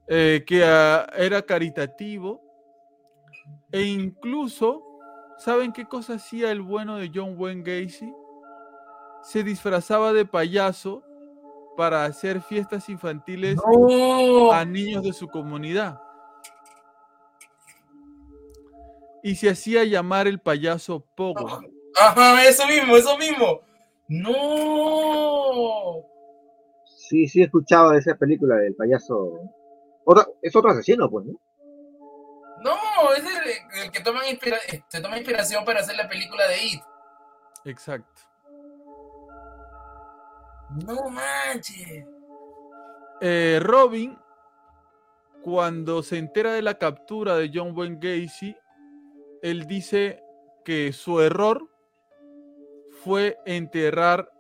eh, 0.07 0.45
que 0.47 0.63
ah, 0.65 1.07
era 1.17 1.41
caritativo 1.41 2.43
e 3.73 3.83
incluso, 3.85 4.83
¿saben 5.39 5.73
qué 5.73 5.87
cosa 5.87 6.15
hacía 6.17 6.51
el 6.51 6.61
bueno 6.61 6.97
de 6.97 7.11
John 7.15 7.37
Wayne 7.39 7.63
Gacy? 7.63 8.13
Se 9.23 9.43
disfrazaba 9.43 10.13
de 10.13 10.27
payaso 10.27 11.03
para 11.79 12.05
hacer 12.05 12.43
fiestas 12.43 12.89
infantiles 12.91 13.57
No. 13.67 14.53
a 14.53 14.65
niños 14.67 15.03
de 15.03 15.13
su 15.15 15.27
comunidad. 15.29 15.99
Y 19.23 19.37
se 19.37 19.49
hacía 19.49 19.85
llamar 19.85 20.27
el 20.27 20.39
payaso 20.39 21.01
Pogo. 21.17 21.63
Ajá, 21.99 22.45
eso 22.47 22.67
mismo, 22.67 22.95
eso 22.97 23.17
mismo. 23.17 23.61
No. 24.09 26.03
Sí, 26.87 27.27
sí 27.29 27.41
he 27.41 27.45
escuchado 27.45 27.91
de 27.91 27.99
esa 27.99 28.15
película 28.17 28.57
del 28.57 28.75
payaso. 28.75 29.39
Otra, 30.05 30.27
es 30.43 30.55
otro 30.57 30.71
asesino, 30.71 31.09
pues, 31.11 31.27
¿no? 31.27 31.33
No, 32.63 33.13
es 33.17 33.25
el, 33.25 33.83
el 33.85 33.91
que 33.91 34.01
toma 34.01 34.27
inspira- 34.27 34.59
se 34.89 35.01
toma 35.01 35.19
inspiración 35.19 35.65
para 35.65 35.81
hacer 35.81 35.97
la 35.97 36.09
película 36.09 36.47
de 36.49 36.65
It. 36.65 36.83
Exacto. 37.67 38.23
No 40.87 40.97
manches. 41.11 42.05
Eh, 43.21 43.61
Robin, 43.63 44.19
cuando 45.43 46.03
se 46.03 46.17
entera 46.19 46.53
de 46.55 46.63
la 46.63 46.75
captura 46.75 47.37
de 47.37 47.51
John 47.53 47.77
Wayne 47.77 47.99
Gacy, 48.01 48.57
él 49.43 49.67
dice 49.67 50.23
que 50.65 50.93
su 50.93 51.21
error 51.21 51.69
fue 53.05 53.39
enterrar 53.45 54.31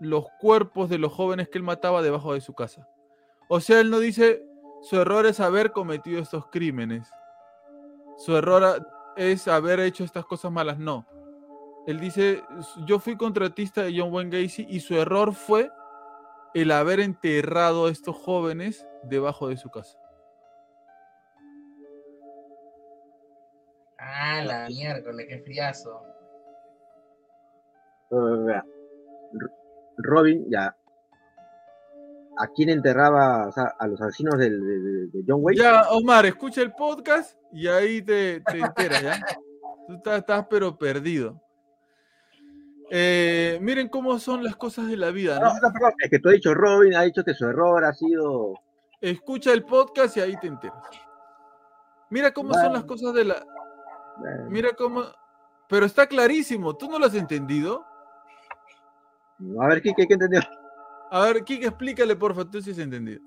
los 0.00 0.26
cuerpos 0.40 0.88
de 0.88 0.98
los 0.98 1.12
jóvenes 1.12 1.48
que 1.48 1.58
él 1.58 1.64
mataba 1.64 2.02
debajo 2.02 2.34
de 2.34 2.40
su 2.40 2.54
casa. 2.54 2.88
O 3.48 3.60
sea, 3.60 3.80
él 3.80 3.90
no 3.90 3.98
dice 3.98 4.42
su 4.84 5.00
error 5.00 5.24
es 5.24 5.40
haber 5.40 5.72
cometido 5.72 6.20
estos 6.20 6.46
crímenes. 6.48 7.10
Su 8.18 8.36
error 8.36 8.86
es 9.16 9.48
haber 9.48 9.80
hecho 9.80 10.04
estas 10.04 10.26
cosas 10.26 10.52
malas. 10.52 10.78
No. 10.78 11.06
Él 11.86 12.00
dice, 12.00 12.42
yo 12.86 12.98
fui 12.98 13.16
contratista 13.16 13.82
de 13.82 13.98
John 13.98 14.12
Wayne 14.12 14.42
Gacy 14.42 14.66
y 14.68 14.80
su 14.80 14.94
error 14.94 15.34
fue 15.34 15.70
el 16.52 16.70
haber 16.70 17.00
enterrado 17.00 17.86
a 17.86 17.90
estos 17.90 18.16
jóvenes 18.16 18.86
debajo 19.02 19.48
de 19.48 19.56
su 19.56 19.70
casa. 19.70 19.98
Ah, 23.98 24.42
la 24.44 24.68
miércoles, 24.68 25.26
qué 25.28 25.38
friazo. 25.38 26.13
Robin, 29.98 30.44
ya. 30.50 30.76
¿A 32.36 32.48
quién 32.48 32.68
enterraba 32.68 33.46
o 33.46 33.52
sea, 33.52 33.74
a 33.78 33.86
los 33.86 34.00
asesinos 34.00 34.38
del- 34.38 35.10
de, 35.12 35.22
John 35.26 35.38
Wayne? 35.40 35.60
Ya, 35.62 35.82
Omar, 35.90 36.26
escucha 36.26 36.62
el 36.62 36.72
podcast 36.72 37.38
y 37.52 37.68
ahí 37.68 38.02
te, 38.02 38.40
te 38.40 38.58
enteras, 38.58 39.02
¿ya? 39.02 39.20
Tú 39.86 39.94
estás, 39.94 40.18
estás 40.18 40.46
pero 40.50 40.76
perdido. 40.76 41.40
Eh, 42.90 43.58
miren 43.62 43.88
cómo 43.88 44.18
son 44.18 44.42
las 44.44 44.56
cosas 44.56 44.88
de 44.88 44.96
la 44.96 45.10
vida, 45.10 45.38
No, 45.38 45.54
¿no? 45.54 45.60
no, 45.60 45.72
perdón, 45.72 45.92
es 45.98 46.10
que 46.10 46.18
tú 46.18 46.28
has 46.28 46.34
dicho 46.34 46.54
Robin, 46.54 46.94
ha 46.94 47.02
dicho 47.02 47.24
que 47.24 47.34
su 47.34 47.46
error 47.46 47.84
ha 47.84 47.92
sido. 47.92 48.54
Escucha 49.00 49.52
el 49.52 49.64
podcast 49.64 50.16
y 50.16 50.20
ahí 50.20 50.36
te 50.40 50.48
enteras. 50.48 50.82
Mira 52.10 52.32
cómo 52.32 52.52
son 52.54 52.72
las 52.72 52.84
cosas 52.84 53.14
de 53.14 53.24
la... 53.24 53.44
Mira 54.48 54.70
cómo... 54.76 55.02
Pero 55.68 55.86
está 55.86 56.06
clarísimo, 56.06 56.76
¿tú 56.76 56.88
no 56.88 56.98
lo 56.98 57.06
has 57.06 57.14
entendido? 57.14 57.84
A 59.60 59.66
ver, 59.68 59.82
¿qué, 59.82 59.92
qué, 59.96 60.06
entendió? 60.08 60.40
A 61.10 61.20
ver, 61.26 61.44
Kike, 61.44 61.66
explícale, 61.66 62.16
porfa, 62.16 62.44
tú 62.44 62.60
si 62.60 62.70
has 62.70 62.78
entendido. 62.78 63.20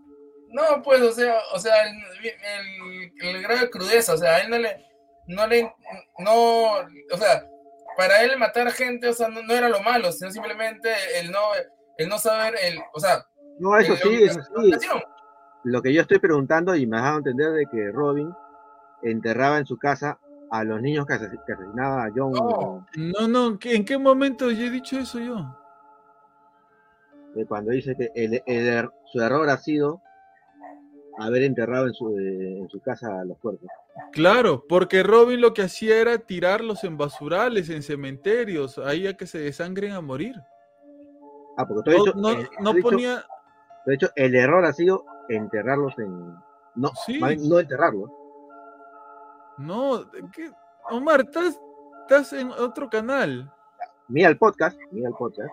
No, 0.49 0.81
pues, 0.83 1.01
o 1.01 1.11
sea, 1.11 1.35
o 1.53 1.59
sea, 1.59 1.73
el, 1.87 1.95
el, 2.23 3.11
el 3.35 3.41
grado 3.43 3.61
de 3.61 3.69
crudeza, 3.69 4.13
o 4.13 4.17
sea, 4.17 4.35
a 4.35 4.39
él 4.39 4.49
no 4.49 4.57
le, 4.57 4.85
no 5.27 5.45
le, 5.47 5.73
no, 6.19 6.71
o 6.75 7.17
sea, 7.17 7.45
para 7.97 8.23
él 8.23 8.37
matar 8.37 8.71
gente, 8.71 9.09
o 9.09 9.13
sea, 9.13 9.27
no, 9.27 9.41
no 9.43 9.53
era 9.53 9.67
lo 9.69 9.81
malo, 9.81 10.11
sino 10.11 10.31
simplemente 10.31 10.89
el 11.19 11.31
no, 11.31 11.39
el 11.97 12.07
no 12.09 12.17
saber, 12.17 12.55
el, 12.63 12.79
o 12.93 12.99
sea, 12.99 13.25
No, 13.59 13.77
eso 13.77 13.93
el- 13.93 13.99
sí, 13.99 14.23
eso 14.23 14.41
sí. 14.79 14.87
Lo 15.63 15.81
que 15.81 15.93
yo 15.93 16.01
estoy 16.01 16.19
preguntando 16.19 16.73
y 16.75 16.87
me 16.87 16.97
has 16.97 17.03
dado 17.03 17.15
a 17.15 17.17
entender 17.19 17.51
de 17.51 17.65
que 17.65 17.91
Robin 17.91 18.31
enterraba 19.03 19.57
en 19.57 19.65
su 19.65 19.77
casa 19.77 20.17
a 20.49 20.63
los 20.63 20.81
niños 20.81 21.05
que, 21.05 21.13
ases- 21.13 21.31
que 21.45 21.53
asesinaba 21.53 22.05
a 22.05 22.09
John. 22.15 22.31
No. 22.31 22.85
No, 22.95 23.27
no, 23.27 23.59
¿qué- 23.59 23.75
¿en 23.75 23.83
qué 23.83 23.97
momento 23.97 24.49
yo 24.49 24.65
he 24.65 24.69
dicho 24.69 24.97
eso 24.97 25.19
yo? 25.19 25.45
Eh, 27.37 27.45
cuando 27.47 27.71
dice 27.71 27.95
que 27.95 28.11
el- 28.15 28.41
el 28.45 28.67
er- 28.67 28.91
su 29.05 29.21
error 29.21 29.49
ha 29.49 29.57
sido 29.57 30.01
haber 31.19 31.43
enterrado 31.43 31.87
en 31.87 31.93
su, 31.93 32.17
eh, 32.17 32.57
en 32.59 32.69
su 32.69 32.79
casa 32.81 33.23
los 33.25 33.37
cuerpos. 33.39 33.67
Claro, 34.11 34.63
porque 34.69 35.01
Robin 35.03 35.41
lo 35.41 35.53
que 35.53 35.63
hacía 35.63 35.97
era 35.99 36.17
tirarlos 36.19 36.83
en 36.83 36.97
basurales, 36.97 37.69
en 37.69 37.81
cementerios, 37.81 38.77
ahí 38.77 39.07
a 39.07 39.15
que 39.17 39.25
se 39.25 39.39
desangren 39.39 39.93
a 39.93 40.01
morir. 40.01 40.35
Ah, 41.57 41.65
porque 41.67 41.81
tú 41.83 41.89
has 41.91 41.97
No, 41.97 42.03
dicho, 42.03 42.17
no- 42.17 42.41
eh, 42.41 42.49
no 42.61 42.73
dicho- 42.73 42.89
ponía... 42.89 43.25
De 43.87 43.95
hecho, 43.95 44.09
el 44.15 44.35
error 44.35 44.65
ha 44.65 44.73
sido 44.73 45.05
enterrarlos 45.29 45.97
en. 45.97 46.35
No, 46.75 46.91
Sí. 47.05 47.19
no 47.19 47.57
enterrarlos. 47.57 48.11
No, 49.57 50.03
¿qué? 50.35 50.51
Omar, 50.91 51.21
estás, 51.21 51.59
estás 52.01 52.33
en 52.33 52.51
otro 52.51 52.89
canal. 52.89 53.51
Mira 54.09 54.29
el 54.29 54.37
podcast, 54.37 54.77
mira 54.91 55.09
el 55.09 55.15
podcast. 55.15 55.49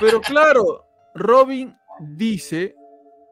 Pero 0.00 0.20
claro, 0.20 0.84
Robin 1.14 1.76
dice, 2.00 2.74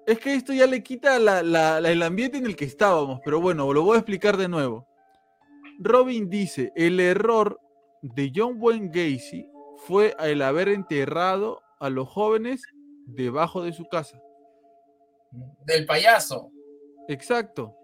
es 0.07 0.19
que 0.19 0.35
esto 0.35 0.53
ya 0.53 0.67
le 0.67 0.83
quita 0.83 1.19
la- 1.19 1.43
la- 1.43 1.81
la- 1.81 1.91
el 1.91 2.03
ambiente 2.03 2.39
en 2.39 2.47
el 2.47 2.57
que 2.57 2.65
estábamos, 2.65 3.21
pero 3.25 3.41
bueno, 3.41 3.73
lo 3.73 3.83
voy 3.83 3.97
a 3.97 3.99
explicar 3.99 4.37
de 4.37 4.49
nuevo. 4.49 4.87
Robin 5.81 6.29
dice, 6.31 6.73
el 6.77 7.01
error 7.01 7.59
de 8.03 8.33
John 8.35 8.57
Wayne 8.59 8.89
Gacy 8.89 9.49
fue 9.87 10.15
el 10.21 10.43
haber 10.43 10.69
enterrado 10.69 11.61
a 11.81 11.91
los 11.91 12.09
jóvenes 12.09 12.63
debajo 13.07 13.63
de 13.63 13.73
su 13.73 13.85
casa. 13.89 14.21
del 15.65 15.87
payaso, 15.87 16.51
Exacto. 17.09 17.75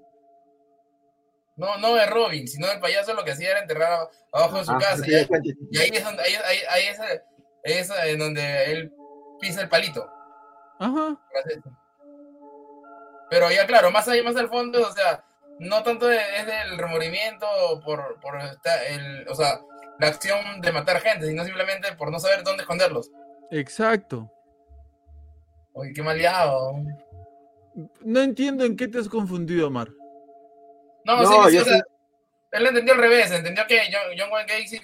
no, 1.56 1.78
no 1.78 1.94
de 1.94 2.04
Robin, 2.06 2.46
sino 2.46 2.66
del 2.66 2.78
payaso 2.78 3.14
lo 3.14 3.24
que 3.24 3.30
hacía 3.32 3.52
era 3.52 3.60
enterrar 3.62 4.06
abajo 4.32 4.58
de 4.58 4.64
su 4.66 4.70
Ah, 4.72 4.78
casa, 4.78 5.02
sí, 5.02 5.10
y, 5.10 5.14
ahí, 5.14 5.24
sí, 5.24 5.50
sí. 5.52 5.58
y 5.70 5.78
ahí 5.78 5.90
es 5.94 6.04
donde, 6.04 6.22
ahí, 6.22 6.32
ahí, 6.44 6.58
ahí 6.68 6.82
es, 6.88 7.00
es 7.64 7.90
en 8.06 8.18
donde 8.18 8.64
él 8.72 8.92
pisa 9.40 9.60
el 9.62 9.68
palito. 9.68 10.08
Ajá. 10.78 11.16
Pero 13.30 13.50
ya 13.50 13.66
claro, 13.66 13.90
más 13.90 14.08
ahí, 14.08 14.22
más 14.22 14.36
al 14.36 14.48
fondo, 14.48 14.80
o 14.86 14.92
sea, 14.92 15.22
no 15.58 15.82
tanto 15.82 16.06
de- 16.06 16.16
es 16.38 16.46
del 16.46 16.78
remordimiento 16.78 17.46
por, 17.84 18.18
por 18.20 18.38
esta- 18.40 18.84
el, 18.86 19.28
o 19.28 19.34
sea, 19.34 19.60
la 19.98 20.06
acción 20.08 20.60
de 20.60 20.72
matar 20.72 21.00
gente, 21.00 21.26
sino 21.26 21.44
simplemente 21.44 21.92
por 21.96 22.10
no 22.10 22.18
saber 22.20 22.42
dónde 22.42 22.62
esconderlos. 22.62 23.10
Exacto. 23.50 24.30
Uy, 25.74 25.92
qué 25.92 26.02
maleado. 26.02 26.72
No 28.00 28.20
entiendo 28.20 28.64
en 28.64 28.76
qué 28.76 28.88
te 28.88 28.98
has 28.98 29.08
confundido, 29.08 29.68
Omar. 29.68 29.88
No, 31.04 31.22
No, 31.22 31.44
sí, 31.44 31.50
sí, 31.52 31.58
o 31.58 31.64
sea, 31.64 31.82
él 32.52 32.62
lo 32.62 32.68
entendió 32.70 32.94
al 32.94 33.00
revés, 33.00 33.30
entendió 33.30 33.66
que 33.66 33.80
John, 33.92 34.12
John 34.18 34.32
Wayne 34.32 34.52
Gacy, 34.52 34.80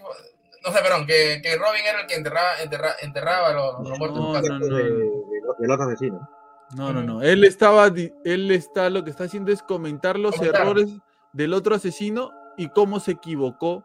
no 0.65 0.73
sé, 0.73 0.79
perdón, 0.83 1.07
que, 1.07 1.41
que 1.43 1.57
Robin 1.57 1.83
era 1.89 2.01
el 2.01 2.07
que 2.07 2.15
enterraba, 2.15 2.57
enterra- 2.63 2.97
enterraba 3.03 3.49
a 3.49 3.53
los, 3.53 3.89
los 3.89 3.99
muertos 3.99 4.19
No, 4.19 4.41
no, 4.41 4.59
no. 4.59 4.67
De- 4.77 4.83
de- 4.83 5.11
del 5.59 5.71
otro 5.71 5.85
asesino. 5.87 6.29
No, 6.77 6.93
no, 6.93 7.03
no. 7.03 7.23
Él 7.23 7.45
estaba, 7.45 7.87
él 8.25 8.51
está, 8.51 8.89
lo 8.91 9.05
que 9.05 9.11
está 9.11 9.25
haciendo 9.25 9.53
es 9.53 9.63
comentar 9.63 10.19
los 10.19 10.35
Comentar. 10.37 10.63
errores 10.63 10.89
del 11.33 11.53
otro 11.53 11.75
asesino 11.75 12.31
y 12.57 12.69
cómo 12.69 12.99
se 13.01 13.13
equivocó 13.13 13.85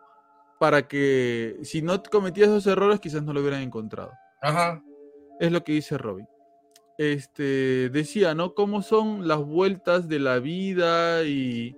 para 0.59 0.87
que 0.87 1.57
si 1.63 1.81
no 1.81 2.01
cometía 2.03 2.45
esos 2.45 2.65
errores 2.67 2.99
quizás 2.99 3.23
no 3.23 3.33
lo 3.33 3.41
hubieran 3.41 3.61
encontrado. 3.61 4.11
Ajá. 4.41 4.81
Es 5.39 5.51
lo 5.51 5.63
que 5.63 5.73
dice 5.73 5.97
Robin. 5.97 6.27
Este 6.97 7.89
decía, 7.89 8.33
¿no? 8.35 8.53
Cómo 8.53 8.81
son 8.81 9.27
las 9.27 9.39
vueltas 9.39 10.07
de 10.09 10.19
la 10.19 10.39
vida 10.39 11.23
y, 11.23 11.75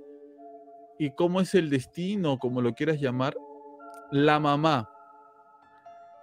y 0.98 1.12
cómo 1.12 1.42
es 1.42 1.54
el 1.54 1.70
destino, 1.70 2.40
como 2.40 2.62
lo 2.62 2.74
quieras 2.74 3.00
llamar. 3.00 3.36
La 4.12 4.42
mamá, 4.42 4.90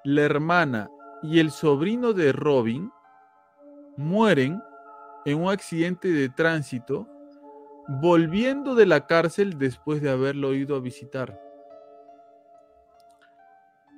la 0.04 0.22
hermana 0.22 0.90
y 1.22 1.38
el 1.38 1.50
sobrino 1.50 2.12
de 2.12 2.32
Robin 2.32 2.92
mueren 3.96 4.62
en 5.24 5.42
un 5.42 5.50
accidente 5.50 6.08
de 6.08 6.28
tránsito 6.28 7.08
volviendo 7.88 8.74
de 8.74 8.84
la 8.84 9.06
cárcel 9.06 9.58
después 9.58 10.02
de 10.02 10.10
haberlo 10.10 10.52
ido 10.52 10.76
a 10.76 10.80
visitar. 10.80 11.40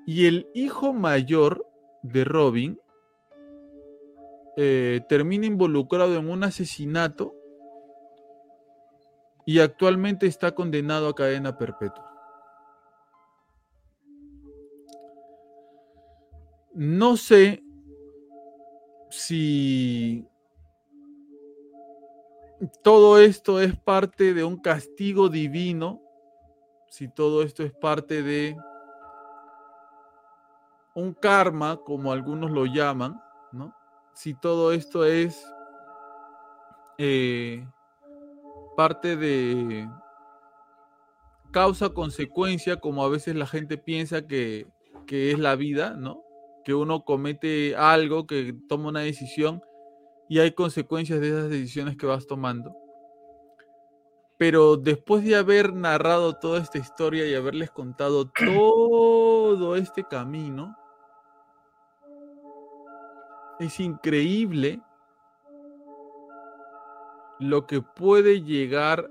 Y 0.07 0.27
el 0.27 0.49
hijo 0.55 0.93
mayor 0.93 1.67
de 2.03 2.23
Robin 2.23 2.81
eh, 4.57 5.01
termina 5.09 5.47
involucrado 5.47 6.15
en 6.15 6.31
un 6.31 6.45
asesinato 6.45 7.35
y 9.45 9.59
actualmente 9.59 10.27
está 10.27 10.55
condenado 10.55 11.09
a 11.09 11.15
cadena 11.17 11.59
perpetua. 11.59 12.10
No 16.83 17.19
sé 17.19 17.63
si 19.11 20.27
todo 22.83 23.19
esto 23.19 23.61
es 23.61 23.79
parte 23.79 24.33
de 24.33 24.45
un 24.45 24.57
castigo 24.57 25.29
divino, 25.29 26.01
si 26.89 27.07
todo 27.07 27.43
esto 27.43 27.65
es 27.65 27.75
parte 27.75 28.23
de 28.23 28.57
un 30.95 31.13
karma, 31.13 31.77
como 31.85 32.13
algunos 32.13 32.51
lo 32.51 32.65
llaman, 32.65 33.21
¿no? 33.53 33.77
Si 34.15 34.33
todo 34.33 34.73
esto 34.73 35.05
es 35.05 35.47
eh, 36.97 37.63
parte 38.75 39.17
de 39.17 39.87
causa-consecuencia, 41.51 42.81
como 42.81 43.05
a 43.05 43.11
veces 43.11 43.37
la 43.37 43.47
gente 43.47 43.77
piensa 43.77 44.27
que, 44.27 44.67
que 45.07 45.31
es 45.31 45.39
la 45.39 45.57
vida, 45.57 45.91
¿no? 45.91 46.30
Que 46.65 46.75
uno 46.75 47.05
comete 47.05 47.75
algo, 47.77 48.27
que 48.27 48.55
toma 48.69 48.89
una 48.89 49.01
decisión 49.01 49.63
y 50.29 50.39
hay 50.39 50.53
consecuencias 50.53 51.21
de 51.21 51.29
esas 51.29 51.51
decisiones 51.51 51.97
que 51.97 52.07
vas 52.07 52.27
tomando. 52.27 52.75
Pero 54.39 54.77
después 54.77 55.25
de 55.25 55.37
haber 55.37 55.75
narrado 55.75 56.35
toda 56.35 56.61
esta 56.61 56.79
historia 56.79 57.27
y 57.27 57.35
haberles 57.35 57.71
contado 57.71 58.31
todo 58.45 59.77
este 59.77 60.05
camino, 60.05 60.77
es 63.59 63.81
increíble 63.81 64.81
lo 67.41 67.67
que 67.67 67.83
puede 67.83 68.43
llegar 68.43 69.11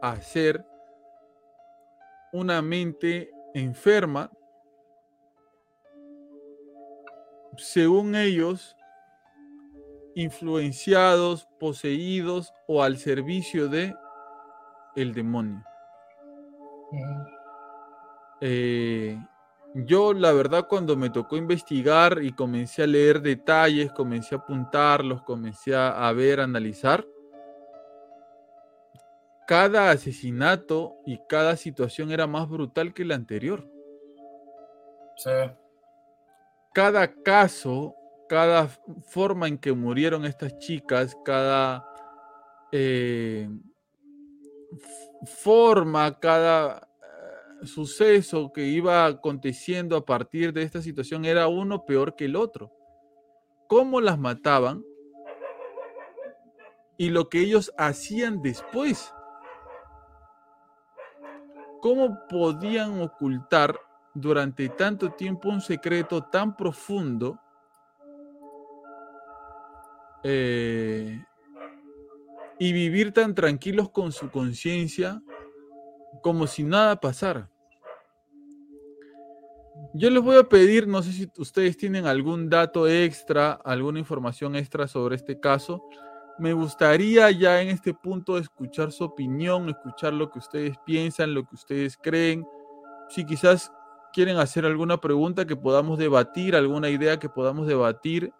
a 0.00 0.16
ser 0.16 0.64
una 2.32 2.62
mente 2.62 3.32
enferma, 3.54 4.30
según 7.58 8.14
ellos, 8.14 8.76
influenciados, 10.14 11.46
poseídos 11.58 12.52
o 12.66 12.82
al 12.82 12.96
servicio 12.96 13.68
de 13.68 13.94
el 14.94 15.12
demonio. 15.12 15.62
Eh, 18.40 19.18
yo 19.74 20.14
la 20.14 20.32
verdad 20.32 20.66
cuando 20.68 20.96
me 20.96 21.10
tocó 21.10 21.36
investigar 21.36 22.22
y 22.22 22.32
comencé 22.32 22.82
a 22.82 22.86
leer 22.86 23.20
detalles, 23.20 23.92
comencé 23.92 24.34
a 24.34 24.38
apuntarlos, 24.38 25.22
comencé 25.22 25.74
a 25.74 26.10
ver, 26.12 26.40
analizar, 26.40 27.06
cada 29.46 29.90
asesinato 29.90 30.96
y 31.06 31.18
cada 31.28 31.56
situación 31.56 32.10
era 32.10 32.26
más 32.26 32.48
brutal 32.48 32.92
que 32.92 33.04
la 33.04 33.14
anterior. 33.14 33.64
Sí. 35.16 35.30
Cada 36.76 37.10
caso, 37.10 37.96
cada 38.28 38.68
forma 39.08 39.48
en 39.48 39.56
que 39.56 39.72
murieron 39.72 40.26
estas 40.26 40.58
chicas, 40.58 41.16
cada 41.24 41.88
eh, 42.70 43.48
forma, 45.24 46.20
cada 46.20 46.86
eh, 47.62 47.66
suceso 47.66 48.52
que 48.52 48.66
iba 48.66 49.06
aconteciendo 49.06 49.96
a 49.96 50.04
partir 50.04 50.52
de 50.52 50.64
esta 50.64 50.82
situación 50.82 51.24
era 51.24 51.48
uno 51.48 51.86
peor 51.86 52.14
que 52.14 52.26
el 52.26 52.36
otro. 52.36 52.70
¿Cómo 53.68 54.02
las 54.02 54.18
mataban? 54.18 54.84
Y 56.98 57.08
lo 57.08 57.30
que 57.30 57.40
ellos 57.40 57.72
hacían 57.78 58.42
después. 58.42 59.14
¿Cómo 61.80 62.18
podían 62.28 63.00
ocultar 63.00 63.80
durante 64.16 64.70
tanto 64.70 65.10
tiempo 65.10 65.50
un 65.50 65.60
secreto 65.60 66.24
tan 66.24 66.56
profundo 66.56 67.38
eh, 70.22 71.22
y 72.58 72.72
vivir 72.72 73.12
tan 73.12 73.34
tranquilos 73.34 73.90
con 73.90 74.10
su 74.12 74.30
conciencia 74.30 75.22
como 76.22 76.46
si 76.46 76.64
nada 76.64 76.98
pasara? 76.98 77.50
Yo 79.92 80.08
les 80.08 80.22
voy 80.22 80.36
a 80.36 80.44
pedir, 80.44 80.88
no 80.88 81.02
sé 81.02 81.12
si 81.12 81.30
ustedes 81.36 81.76
tienen 81.76 82.06
algún 82.06 82.48
dato 82.48 82.88
extra, 82.88 83.52
alguna 83.52 83.98
información 83.98 84.56
extra 84.56 84.88
sobre 84.88 85.16
este 85.16 85.38
caso, 85.38 85.82
me 86.38 86.52
gustaría 86.54 87.30
ya 87.30 87.60
en 87.62 87.68
este 87.68 87.92
punto 87.94 88.38
escuchar 88.38 88.92
su 88.92 89.04
opinión, 89.04 89.68
escuchar 89.68 90.12
lo 90.12 90.30
que 90.30 90.38
ustedes 90.38 90.76
piensan, 90.84 91.34
lo 91.34 91.46
que 91.46 91.54
ustedes 91.54 91.96
creen. 91.96 92.46
Si 93.08 93.24
quizás 93.24 93.72
quieren 94.16 94.38
hacer 94.38 94.64
alguna 94.64 94.98
pregunta 94.98 95.46
que 95.46 95.56
podamos 95.56 95.98
debatir, 95.98 96.56
alguna 96.56 96.88
idea 96.88 97.18
que 97.18 97.28
podamos 97.28 97.66
debatir 97.66 98.32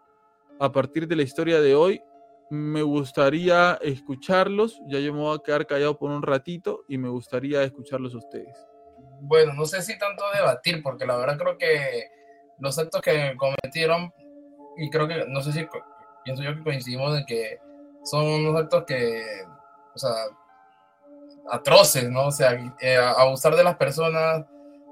a 0.58 0.72
partir 0.72 1.06
de 1.06 1.16
la 1.16 1.22
historia 1.22 1.60
de 1.60 1.74
hoy, 1.74 2.02
me 2.48 2.80
gustaría 2.80 3.74
escucharlos. 3.82 4.80
Ya 4.86 5.00
yo 5.00 5.12
me 5.12 5.20
voy 5.20 5.36
a 5.36 5.42
quedar 5.42 5.66
callado 5.66 5.98
por 5.98 6.10
un 6.10 6.22
ratito 6.22 6.86
y 6.88 6.96
me 6.96 7.10
gustaría 7.10 7.62
escucharlos 7.62 8.14
a 8.14 8.16
ustedes. 8.16 8.56
Bueno, 9.20 9.52
no 9.52 9.66
sé 9.66 9.82
si 9.82 9.98
tanto 9.98 10.24
debatir, 10.34 10.82
porque 10.82 11.04
la 11.04 11.18
verdad 11.18 11.36
creo 11.36 11.58
que 11.58 12.08
los 12.58 12.78
actos 12.78 13.02
que 13.02 13.36
cometieron, 13.36 14.10
y 14.78 14.88
creo 14.88 15.06
que, 15.06 15.26
no 15.28 15.42
sé 15.42 15.52
si 15.52 15.68
pienso 16.24 16.42
yo 16.42 16.56
que 16.56 16.62
coincidimos 16.62 17.18
en 17.18 17.26
que 17.26 17.58
son 18.02 18.24
unos 18.24 18.58
actos 18.58 18.84
que, 18.86 19.22
o 19.94 19.98
sea, 19.98 20.14
atroces, 21.50 22.08
¿no? 22.08 22.28
O 22.28 22.32
sea, 22.32 22.54
eh, 22.80 22.96
abusar 22.96 23.54
de 23.54 23.64
las 23.64 23.76
personas, 23.76 24.46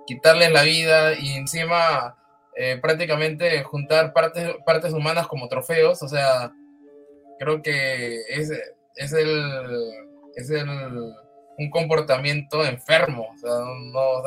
quitarles 0.07 0.53
la 0.53 0.63
vida 0.63 1.15
y 1.15 1.33
encima 1.33 2.17
eh, 2.57 2.79
prácticamente 2.81 3.63
juntar 3.63 4.13
partes, 4.13 4.57
partes 4.65 4.93
humanas 4.93 5.27
como 5.27 5.49
trofeos, 5.49 6.03
o 6.03 6.09
sea, 6.09 6.53
creo 7.39 7.63
que 7.63 8.21
es, 8.29 8.51
es 8.97 9.13
el, 9.13 9.91
es 10.37 10.51
el, 10.51 10.69
un 11.59 11.71
comportamiento 11.71 12.65
enfermo, 12.65 13.35
no, 13.43 14.23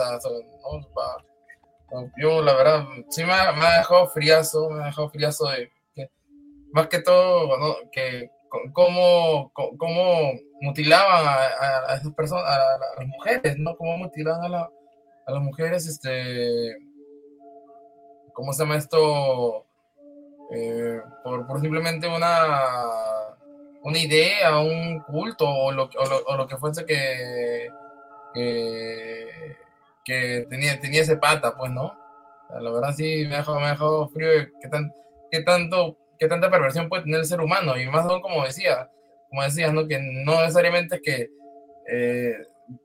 yo 2.18 2.42
la 2.42 2.54
verdad, 2.54 2.86
sí 3.10 3.24
me 3.24 3.32
ha, 3.32 3.54
me 3.54 3.66
ha, 3.66 3.78
dejado 3.78 4.08
friazo, 4.10 4.70
me 4.70 4.84
ha 4.84 4.88
dejado 4.88 5.10
friazo 5.10 5.50
de 5.50 5.72
que, 5.96 6.10
más 6.74 6.88
que 6.88 7.00
todo, 7.00 7.58
¿no? 7.58 7.76
que 7.92 8.30
cómo, 8.74 9.52
cómo 9.54 10.34
mutilaban 10.62 11.26
a, 11.26 11.96
esas 11.96 12.14
personas, 12.14 12.46
a, 12.46 12.78
las 13.00 13.08
mujeres, 13.08 13.58
¿no? 13.58 13.76
Cómo 13.78 13.98
mutilaban 13.98 14.54
a, 14.54 14.70
las 15.32 15.42
mujeres, 15.42 15.88
este, 15.88 16.78
¿cómo 18.34 18.54
se 18.54 18.64
llama 18.64 18.78
esto? 18.78 19.66
Eh, 20.52 21.02
por, 21.24 21.60
simplemente 21.60 22.08
una, 22.08 22.62
una 23.84 23.98
idea, 23.98 24.60
un 24.60 25.00
culto 25.02 25.48
o 25.48 25.72
lo, 25.72 25.90
o 26.28 26.38
lo, 26.38 26.48
que 26.48 26.58
fuese 26.58 26.86
que, 26.86 27.70
que, 30.06 30.48
tenía, 30.50 30.80
tenía 30.80 31.02
ese 31.02 31.18
pata, 31.18 31.56
pues, 31.58 31.72
¿no? 31.72 31.98
la 32.50 32.72
verdad 32.72 32.94
sí 32.96 33.26
me 33.28 33.36
ha 33.36 33.40
dejado, 33.40 33.60
me 33.60 33.68
ha 33.68 33.76
frío 33.76 34.30
qué, 34.62 34.70
tan, 34.70 34.94
qué 35.30 35.42
tanto 35.42 35.98
qué 36.18 36.28
tanta 36.28 36.50
perversión 36.50 36.90
puede 36.90 37.04
tener 37.04 37.20
el 37.20 37.26
ser 37.26 37.42
humano. 37.42 37.78
Y 37.78 37.88
más 37.88 38.06
aún, 38.06 38.22
como 38.22 38.44
decía, 38.44 38.90
como 39.30 39.44
decías, 39.44 39.74
¿no? 39.74 39.88
que 39.88 40.00
no 40.00 40.42
necesariamente 40.42 40.96
es 40.96 41.02
que 41.02 41.30
eh, 41.90 42.38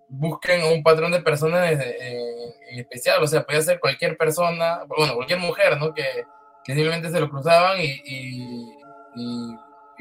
busquen 0.09 0.65
un 0.65 0.83
patrón 0.83 1.13
de 1.13 1.21
personas 1.21 1.73
en 1.73 2.79
especial, 2.79 3.23
o 3.23 3.27
sea, 3.27 3.45
puede 3.45 3.63
ser 3.63 3.81
cualquier 3.81 4.17
persona, 4.17 4.85
bueno, 4.87 5.15
cualquier 5.15 5.39
mujer, 5.39 5.79
¿no? 5.79 5.93
Que, 5.93 6.25
que 6.65 6.75
simplemente 6.75 7.11
se 7.11 7.21
lo 7.21 7.29
cruzaban 7.29 7.79
y, 7.81 8.01
y, 8.05 8.77
y, 9.17 9.57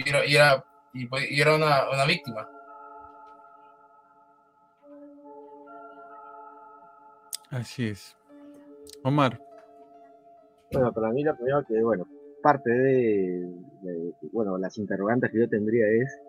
era, 0.06 0.26
y 0.26 1.42
era 1.42 1.56
una, 1.56 1.90
una, 1.90 2.06
víctima. 2.06 2.48
Así 7.50 7.88
es. 7.90 8.16
Omar. 9.04 9.40
Bueno, 10.72 10.94
para 10.94 11.10
mí 11.10 11.24
lo 11.24 11.36
primero 11.36 11.66
que, 11.68 11.82
bueno, 11.82 12.08
parte 12.42 12.70
de, 12.70 13.50
bueno, 14.32 14.58
las 14.58 14.78
interrogantes 14.78 15.32
que 15.32 15.40
yo 15.40 15.50
tendría 15.50 15.86
es 15.88 16.20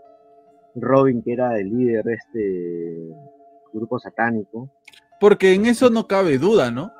Robin, 0.74 1.22
que 1.22 1.34
era 1.34 1.58
el 1.58 1.68
líder 1.68 2.04
de 2.04 2.14
este 2.14 3.41
grupo 3.72 3.98
satánico. 3.98 4.70
Porque 5.20 5.54
en 5.54 5.66
eso 5.66 5.90
no 5.90 6.06
cabe 6.06 6.38
duda, 6.38 6.70
¿no? 6.70 6.92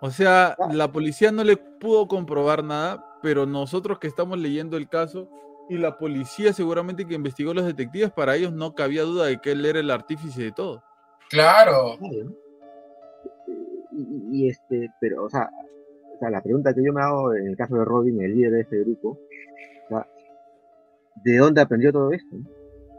O 0.00 0.10
sea, 0.10 0.56
la 0.72 0.92
policía 0.92 1.32
no 1.32 1.42
le 1.42 1.56
pudo 1.56 2.06
comprobar 2.06 2.62
nada, 2.62 3.04
pero 3.22 3.46
nosotros 3.46 3.98
que 3.98 4.06
estamos 4.06 4.38
leyendo 4.38 4.76
el 4.76 4.88
caso 4.88 5.28
y 5.68 5.76
la 5.76 5.98
policía 5.98 6.52
seguramente 6.52 7.06
que 7.06 7.14
investigó 7.14 7.52
los 7.52 7.66
detectives, 7.66 8.10
para 8.12 8.36
ellos 8.36 8.52
no 8.52 8.74
cabía 8.74 9.02
duda 9.02 9.26
de 9.26 9.38
que 9.38 9.52
él 9.52 9.66
era 9.66 9.80
el 9.80 9.90
artífice 9.90 10.42
de 10.42 10.52
todo. 10.52 10.82
Claro. 11.30 11.98
y, 14.32 14.48
este, 14.48 14.90
pero, 15.00 15.24
o 15.24 15.28
sea, 15.28 15.50
o 16.14 16.18
sea, 16.18 16.30
la 16.30 16.42
pregunta 16.42 16.74
que 16.74 16.82
yo 16.84 16.92
me 16.92 17.02
hago 17.02 17.34
en 17.34 17.48
el 17.48 17.56
caso 17.56 17.76
de 17.76 17.84
Robin, 17.84 18.20
el 18.20 18.34
líder 18.34 18.52
de 18.52 18.60
este 18.62 18.80
grupo, 18.80 19.18
¿de 21.24 21.36
dónde 21.36 21.60
aprendió 21.60 21.92
todo 21.92 22.12
esto? 22.12 22.36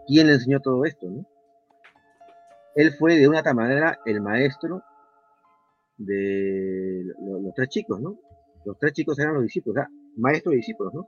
¿Quién 0.08 0.28
le 0.28 0.34
enseñó 0.34 0.60
todo 0.60 0.86
esto? 0.86 1.08
Él 2.76 2.94
fue 2.94 3.16
de 3.16 3.28
una 3.28 3.42
manera 3.54 4.00
el 4.06 4.22
maestro 4.22 4.84
de 5.98 7.04
los, 7.20 7.54
tres 7.56 7.70
chicos, 7.70 8.00
¿no? 8.00 8.18
Los 8.66 8.78
tres 8.78 8.94
chicos 8.94 9.18
eran 9.20 9.34
los 9.34 9.44
discípulos, 9.44 9.78
o 9.78 9.80
sea, 9.82 9.90
maestro 10.18 10.54
y 10.54 10.58
discípulos, 10.58 10.94
¿no? 10.94 11.08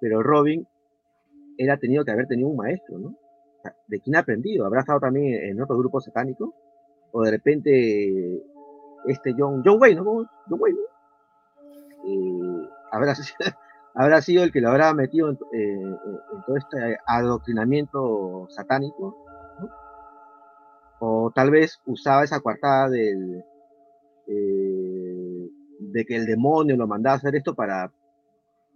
Pero 0.00 0.22
Robin, 0.22 0.66
él 1.58 1.70
ha 1.70 1.76
tenido 1.76 2.04
que 2.04 2.10
haber 2.10 2.26
tenido 2.26 2.48
un 2.48 2.56
maestro, 2.56 2.98
¿no? 2.98 3.16
¿de 3.86 4.00
quién 4.00 4.16
ha 4.16 4.20
aprendido? 4.20 4.66
¿Habrá 4.66 4.80
estado 4.80 5.00
también 5.00 5.50
en 5.50 5.62
otro 5.62 5.78
grupo 5.78 6.00
satánico? 6.00 6.54
¿O 7.12 7.22
de 7.22 7.30
repente 7.30 8.42
este 9.06 9.34
John, 9.36 9.62
John 9.64 9.80
Wayne, 9.80 10.00
¿no? 10.00 10.28
John 10.48 10.60
Wayne, 10.60 10.78
¿no? 10.78 10.92
Eh, 12.04 12.68
habrá, 13.94 14.20
sido 14.22 14.44
el 14.44 14.52
que 14.52 14.60
lo 14.60 14.70
habrá 14.70 14.92
metido 14.94 15.28
en, 15.28 15.38
eh, 15.52 15.96
en 16.32 16.42
todo 16.46 16.56
este 16.56 16.98
adoctrinamiento 17.06 18.46
satánico. 18.50 19.24
O 21.04 21.32
tal 21.34 21.50
vez 21.50 21.80
usaba 21.84 22.22
esa 22.22 22.38
coartada 22.38 22.88
del, 22.88 23.44
eh, 24.28 25.50
de 25.80 26.04
que 26.04 26.14
el 26.14 26.26
demonio 26.26 26.76
lo 26.76 26.86
mandaba 26.86 27.14
a 27.14 27.16
hacer 27.16 27.34
esto 27.34 27.56
para, 27.56 27.90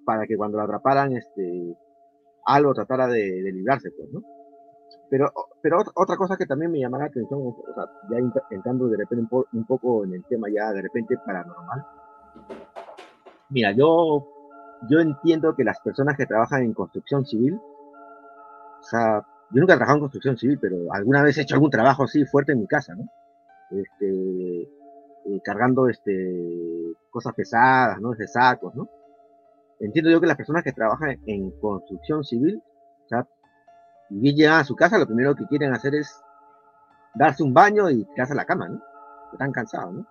para 0.04 0.26
que 0.26 0.36
cuando 0.36 0.58
lo 0.58 0.64
atraparan, 0.64 1.12
este, 1.12 1.76
algo 2.44 2.74
tratara 2.74 3.06
de, 3.06 3.42
librarse, 3.52 3.92
pues, 3.92 4.12
¿no? 4.12 4.24
Pero, 5.08 5.32
pero 5.62 5.78
otra 5.94 6.16
cosa 6.16 6.36
que 6.36 6.46
también 6.46 6.72
me 6.72 6.80
llama 6.80 6.98
la 6.98 7.04
atención, 7.04 7.40
o 7.40 7.74
sea, 7.76 7.84
ya 8.10 8.18
entrando 8.50 8.88
de 8.88 8.96
repente 8.96 9.24
un, 9.52 9.64
poco 9.64 10.02
en 10.02 10.14
el 10.14 10.24
tema 10.24 10.48
ya 10.52 10.72
de 10.72 10.82
repente 10.82 11.16
paranormal. 11.24 11.86
Mira, 13.50 13.70
yo, 13.70 14.26
yo 14.90 14.98
entiendo 14.98 15.54
que 15.54 15.62
las 15.62 15.78
personas 15.78 16.16
que 16.16 16.26
trabajan 16.26 16.64
en 16.64 16.74
construcción 16.74 17.24
civil, 17.24 17.54
o 17.54 18.82
sea, 18.82 19.24
yo 19.51 19.60
nunca 19.60 19.74
he 19.74 19.77
trabajado 19.77 19.97
en 19.97 20.01
construcción 20.01 20.36
civil, 20.36 20.59
pero 20.60 20.93
alguna 20.93 21.23
vez 21.23 21.39
he 21.39 21.43
hecho 21.43 21.55
algún 21.55 21.70
trabajo 21.70 22.05
así 22.05 22.24
fuerte 22.24 22.52
en 22.52 22.60
mi 22.60 22.66
casa, 22.66 22.94
¿no? 22.94 23.05
Este, 23.70 24.62
eh, 24.62 25.40
cargando 25.44 25.89
este, 25.89 26.94
cosas 27.10 27.35
pesadas, 27.35 28.01
¿no? 28.01 28.10
Desde 28.10 28.28
sacos, 28.28 28.74
¿no? 28.74 28.89
Entiendo 29.81 30.10
yo 30.10 30.20
que 30.20 30.27
las 30.27 30.36
personas 30.36 30.62
que 30.64 30.73
trabajan 30.73 31.16
en 31.27 31.51
construcción 31.60 32.24
civil, 32.24 32.62
o 33.10 33.27
y 34.09 34.20
bien 34.20 34.36
llegan 34.36 34.60
a 34.60 34.64
su 34.64 34.74
casa, 34.77 34.98
lo 34.98 35.06
primero 35.06 35.35
que 35.35 35.47
quieren 35.47 35.74
hacer 35.74 35.94
es 35.94 36.20
darse 37.14 37.43
un 37.43 37.52
baño 37.52 37.90
y 37.90 38.05
quedarse 38.14 38.32
a 38.32 38.36
la 38.36 38.44
cama, 38.44 38.68
¿no? 38.68 38.81
Están 39.32 39.52
cansados, 39.52 39.94
¿no? 39.94 40.06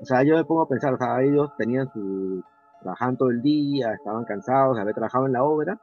O 0.00 0.04
sea, 0.04 0.22
yo 0.22 0.36
me 0.36 0.44
pongo 0.44 0.62
a 0.62 0.68
pensar, 0.68 0.92
o 0.92 0.98
sea, 0.98 1.22
ellos 1.22 1.50
tenían 1.56 1.90
su, 1.92 2.42
trabajaban 2.80 3.16
todo 3.16 3.30
el 3.30 3.40
día, 3.42 3.92
estaban 3.92 4.24
cansados 4.24 4.76
de 4.76 4.82
haber 4.82 4.94
trabajado 4.94 5.26
en 5.26 5.32
la 5.32 5.44
obra, 5.44 5.78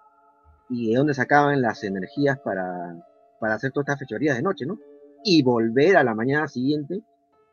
y 0.71 0.89
de 0.89 0.97
dónde 0.97 1.13
sacaban 1.13 1.61
las 1.61 1.83
energías 1.83 2.39
para, 2.39 2.95
para 3.39 3.55
hacer 3.55 3.71
todas 3.71 3.85
estas 3.89 3.99
fechorías 3.99 4.37
de 4.37 4.41
noche, 4.41 4.65
¿no? 4.65 4.79
Y 5.23 5.43
volver 5.43 5.97
a 5.97 6.03
la 6.03 6.15
mañana 6.15 6.47
siguiente 6.47 7.01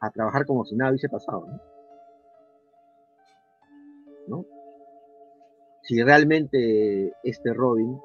a 0.01 0.11
trabajar 0.11 0.47
como 0.47 0.65
si 0.65 0.77
nada 0.77 0.93
hubiese 0.93 1.09
pasado, 1.09 1.47
¿no? 4.29 4.47
Si 5.83 6.01
realmente 6.03 7.13
este 7.25 7.53
Robin 7.53 7.99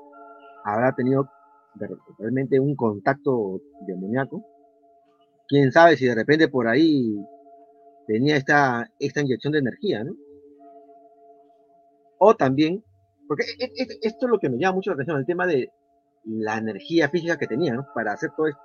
habrá 0.64 0.95
tenido 0.95 1.30
realmente 2.18 2.60
un 2.60 2.76
contacto 2.76 3.61
demoníaco. 3.85 4.44
Quién 5.48 5.72
sabe 5.72 5.95
si 5.95 6.06
de 6.07 6.15
repente 6.15 6.48
por 6.48 6.68
ahí 6.68 7.15
tenía 8.07 8.38
esta, 8.38 8.90
esta 8.99 9.22
inyección 9.22 9.53
de 9.53 9.60
energía, 9.60 10.03
¿no? 10.03 10.15
O 12.18 12.35
también, 12.35 12.84
porque 13.28 13.44
e, 13.60 13.66
e, 13.66 13.84
e, 13.84 14.00
esto 14.02 14.26
es 14.26 14.32
lo 14.32 14.40
que 14.40 14.50
me 14.50 14.58
llama 14.58 14.76
mucho 14.76 14.91
la 14.91 14.95
atención, 14.95 15.18
el 15.18 15.26
tema 15.26 15.45
de 15.48 15.72
la 16.26 16.58
energía 16.58 17.10
física 17.10 17.38
que 17.38 17.48
tenía, 17.48 17.74
¿no? 17.74 17.88
Para 17.94 18.14
hacer 18.14 18.32
todo 18.36 18.48
esto. 18.48 18.62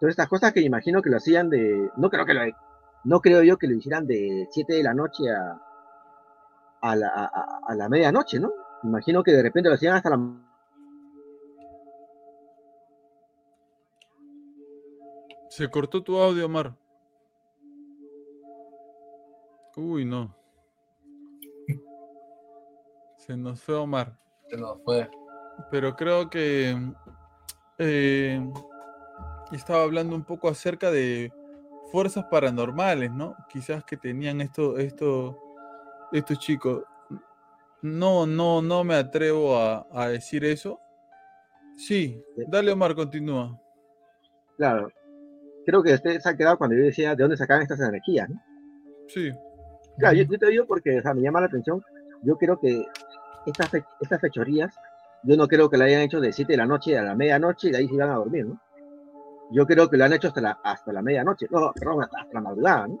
Todas 0.00 0.12
estas 0.12 0.28
cosas 0.28 0.52
que 0.52 0.60
imagino 0.60 1.02
que 1.02 1.10
lo 1.10 1.16
hacían 1.16 1.48
de, 1.50 1.90
no 1.96 2.10
creo 2.10 2.26
que 2.26 2.34
lo, 2.34 2.40
no 3.04 3.20
creo 3.20 3.42
yo 3.42 3.56
que 3.56 3.68
lo 3.68 3.74
hicieran 3.74 4.06
de 4.06 4.46
7 4.50 4.74
de 4.74 4.82
la 4.82 4.94
noche 4.94 5.22
a, 5.30 5.60
a 6.82 6.96
la, 6.96 7.08
a 7.66 7.74
la 7.74 7.88
medianoche, 7.88 8.40
¿no? 8.40 8.52
Imagino 8.82 9.22
que 9.22 9.32
de 9.32 9.42
repente 9.42 9.68
lo 9.68 9.76
hacían 9.76 9.94
hasta 9.94 10.10
la 10.10 10.18
Se 15.48 15.70
cortó 15.70 16.02
tu 16.02 16.18
audio, 16.18 16.46
Omar. 16.46 16.74
Uy, 19.76 20.04
no. 20.04 20.34
Se 23.26 23.36
nos 23.36 23.62
fue 23.62 23.74
Omar. 23.74 24.12
Se 24.50 24.56
nos 24.58 24.82
fue. 24.82 25.08
Pero 25.70 25.96
creo 25.96 26.28
que 26.28 26.76
eh, 27.78 28.52
estaba 29.50 29.82
hablando 29.82 30.14
un 30.14 30.24
poco 30.24 30.48
acerca 30.48 30.90
de 30.90 31.32
fuerzas 31.90 32.26
paranormales, 32.30 33.10
¿no? 33.12 33.34
Quizás 33.48 33.82
que 33.84 33.96
tenían 33.96 34.42
esto, 34.42 34.76
esto, 34.76 35.38
estos 36.12 36.38
chicos. 36.38 36.82
No, 37.80 38.26
no, 38.26 38.60
no 38.60 38.84
me 38.84 38.94
atrevo 38.94 39.56
a, 39.56 39.86
a 39.90 40.08
decir 40.08 40.44
eso. 40.44 40.78
Sí, 41.76 42.22
dale 42.48 42.72
Omar, 42.72 42.94
continúa. 42.94 43.58
Claro, 44.58 44.90
creo 45.64 45.82
que 45.82 45.94
usted 45.94 46.20
se 46.20 46.28
ha 46.28 46.36
quedado 46.36 46.58
cuando 46.58 46.76
yo 46.76 46.84
decía 46.84 47.14
de 47.14 47.22
dónde 47.22 47.36
sacaban 47.38 47.62
estas 47.62 47.80
energías, 47.80 48.28
¿no? 48.28 48.42
Sí. 49.08 49.30
Claro, 49.98 50.16
yo, 50.16 50.24
yo, 50.24 50.38
te 50.38 50.50
digo 50.50 50.66
porque 50.66 50.98
o 50.98 51.02
sea, 51.02 51.14
me 51.14 51.22
llama 51.22 51.40
la 51.40 51.46
atención. 51.46 51.82
Yo 52.22 52.36
creo 52.36 52.58
que 52.58 52.84
estas, 53.46 53.68
fe, 53.68 53.84
estas 54.00 54.20
fechorías, 54.20 54.74
yo 55.22 55.36
no 55.36 55.48
creo 55.48 55.70
que 55.70 55.76
la 55.76 55.86
hayan 55.86 56.02
hecho 56.02 56.20
de 56.20 56.32
7 56.32 56.52
de 56.52 56.56
la 56.56 56.66
noche 56.66 56.98
a 56.98 57.02
la 57.02 57.14
medianoche 57.14 57.70
y 57.70 57.74
ahí 57.74 57.88
se 57.88 57.94
iban 57.94 58.10
a 58.10 58.16
dormir, 58.16 58.46
¿no? 58.46 58.60
Yo 59.50 59.66
creo 59.66 59.88
que 59.88 59.96
lo 59.96 60.04
han 60.04 60.12
hecho 60.12 60.28
hasta 60.28 60.40
la, 60.40 60.58
hasta 60.62 60.92
la 60.92 61.02
medianoche, 61.02 61.46
no, 61.50 61.72
perdón, 61.72 62.02
hasta, 62.02 62.20
hasta 62.20 62.34
la 62.34 62.40
madrugada, 62.40 62.88
¿no? 62.88 62.98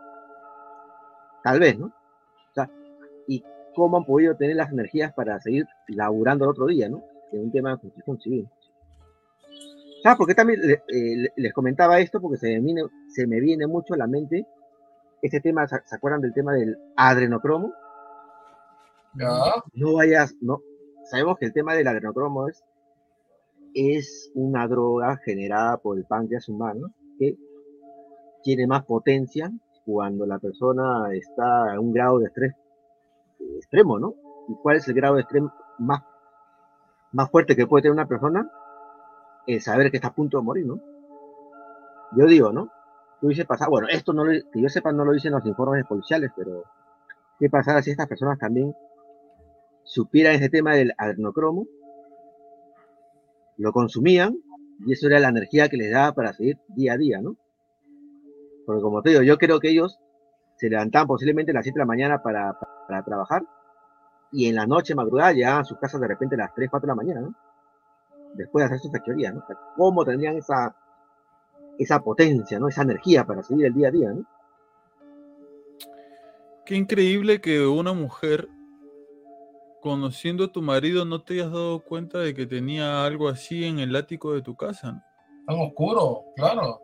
Tal 1.42 1.60
vez, 1.60 1.78
¿no? 1.78 1.86
O 1.86 2.54
sea, 2.54 2.70
y 3.26 3.42
cómo 3.74 3.98
han 3.98 4.04
podido 4.04 4.36
tener 4.36 4.56
las 4.56 4.72
energías 4.72 5.12
para 5.12 5.40
seguir 5.40 5.66
laburando 5.88 6.44
el 6.44 6.50
otro 6.50 6.66
día, 6.66 6.88
¿no? 6.88 7.02
En 7.32 7.40
un 7.40 7.52
tema 7.52 7.70
de 7.70 7.78
construcción 7.78 8.20
civil. 8.20 8.48
¿Sabes 10.02 10.18
por 10.18 10.26
qué 10.26 10.34
también 10.34 10.60
eh, 10.70 11.32
les 11.34 11.52
comentaba 11.54 11.98
esto? 11.98 12.20
Porque 12.20 12.36
se 12.36 12.48
me, 12.48 12.60
viene, 12.60 12.82
se 13.08 13.26
me 13.26 13.40
viene 13.40 13.66
mucho 13.66 13.94
a 13.94 13.96
la 13.96 14.06
mente 14.06 14.46
este 15.22 15.40
tema, 15.40 15.66
¿se 15.66 15.76
acuerdan 15.96 16.20
del 16.20 16.34
tema 16.34 16.52
del 16.52 16.76
adrenocromo? 16.96 17.72
No 19.14 19.94
vayas, 19.94 20.34
no. 20.40 20.60
Sabemos 21.04 21.38
que 21.38 21.46
el 21.46 21.52
tema 21.52 21.74
del 21.74 21.86
adrenocromo 21.86 22.48
es, 22.48 22.64
es 23.74 24.30
una 24.34 24.66
droga 24.66 25.16
generada 25.24 25.76
por 25.76 25.98
el 25.98 26.04
páncreas 26.04 26.48
humano 26.48 26.92
que 27.18 27.36
tiene 28.42 28.66
más 28.66 28.84
potencia 28.84 29.50
cuando 29.84 30.26
la 30.26 30.38
persona 30.38 31.12
está 31.12 31.74
a 31.74 31.80
un 31.80 31.92
grado 31.92 32.18
de 32.18 32.26
estrés 32.26 32.54
extremo, 33.56 33.98
¿no? 33.98 34.14
¿Y 34.48 34.54
cuál 34.62 34.76
es 34.76 34.88
el 34.88 34.94
grado 34.94 35.14
de 35.16 35.22
estrés 35.22 35.42
más, 35.78 36.02
más 37.12 37.30
fuerte 37.30 37.54
que 37.54 37.66
puede 37.66 37.82
tener 37.82 37.92
una 37.92 38.08
persona? 38.08 38.50
el 39.46 39.60
saber 39.60 39.90
que 39.90 39.98
está 39.98 40.08
a 40.08 40.14
punto 40.14 40.38
de 40.38 40.44
morir, 40.44 40.66
¿no? 40.66 40.80
Yo 42.16 42.26
digo, 42.26 42.52
¿no? 42.52 42.70
Tú 43.20 43.28
dices 43.28 43.46
pasar, 43.46 43.68
bueno, 43.68 43.88
esto 43.88 44.12
no 44.12 44.24
lo, 44.24 44.32
que 44.32 44.60
yo 44.60 44.68
sepa 44.68 44.92
no 44.92 45.04
lo 45.04 45.12
dicen 45.12 45.32
los 45.32 45.44
informes 45.46 45.86
policiales, 45.86 46.30
pero 46.36 46.64
¿qué 47.38 47.48
pasará 47.50 47.82
si 47.82 47.90
estas 47.90 48.08
personas 48.08 48.38
también 48.38 48.74
supieran 49.84 50.34
ese 50.34 50.48
tema 50.48 50.74
del 50.74 50.92
adrenocromo, 50.98 51.66
lo 53.56 53.72
consumían 53.72 54.36
y 54.86 54.92
eso 54.92 55.06
era 55.06 55.20
la 55.20 55.28
energía 55.28 55.68
que 55.68 55.76
les 55.76 55.92
daba 55.92 56.12
para 56.12 56.32
seguir 56.32 56.58
día 56.68 56.94
a 56.94 56.96
día, 56.96 57.20
¿no? 57.20 57.36
Porque 58.66 58.82
como 58.82 59.02
te 59.02 59.10
digo, 59.10 59.22
yo 59.22 59.38
creo 59.38 59.60
que 59.60 59.70
ellos 59.70 60.00
se 60.56 60.68
levantaban 60.68 61.06
posiblemente 61.06 61.52
a 61.52 61.54
las 61.54 61.64
7 61.64 61.76
de 61.76 61.82
la 61.82 61.86
mañana 61.86 62.22
para, 62.22 62.58
para, 62.88 63.04
trabajar 63.04 63.44
y 64.32 64.48
en 64.48 64.56
la 64.56 64.66
noche, 64.66 64.94
madrugada, 64.94 65.32
llegaban 65.32 65.60
a 65.60 65.64
sus 65.64 65.78
casas 65.78 66.00
de 66.00 66.08
repente 66.08 66.34
a 66.34 66.38
las 66.38 66.54
3, 66.54 66.68
4 66.70 66.86
de 66.86 66.90
la 66.90 66.94
mañana, 66.94 67.20
¿no? 67.20 67.34
después 68.34 68.62
de 68.62 68.66
hacer 68.66 68.80
su 68.80 68.90
fechoría, 68.90 69.32
¿no? 69.32 69.44
¿Cómo 69.76 70.04
tendrían 70.04 70.36
esa, 70.36 70.74
esa 71.78 72.00
potencia, 72.00 72.58
¿no? 72.58 72.68
Esa 72.68 72.82
energía 72.82 73.24
para 73.24 73.42
seguir 73.42 73.66
el 73.66 73.74
día 73.74 73.88
a 73.88 73.92
día, 73.92 74.10
¿no? 74.12 74.24
Qué 76.66 76.76
increíble 76.76 77.40
que 77.40 77.66
una 77.66 77.92
mujer, 77.92 78.48
conociendo 79.84 80.44
a 80.44 80.48
tu 80.48 80.62
marido, 80.62 81.04
no 81.04 81.20
te 81.20 81.34
hayas 81.34 81.52
dado 81.52 81.80
cuenta 81.80 82.18
de 82.18 82.32
que 82.32 82.46
tenía 82.46 83.04
algo 83.04 83.28
así 83.28 83.66
en 83.66 83.78
el 83.80 83.94
ático 83.94 84.32
de 84.32 84.40
tu 84.40 84.56
casa, 84.56 84.92
¿no? 84.92 85.02
Tan 85.46 85.60
oscuro, 85.60 86.22
claro. 86.36 86.80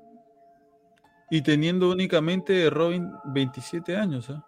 Y 1.31 1.41
teniendo 1.41 1.91
únicamente 1.91 2.69
Robin 2.69 3.11
27 3.25 3.97
años, 3.97 4.29
¿eh? 4.29 4.39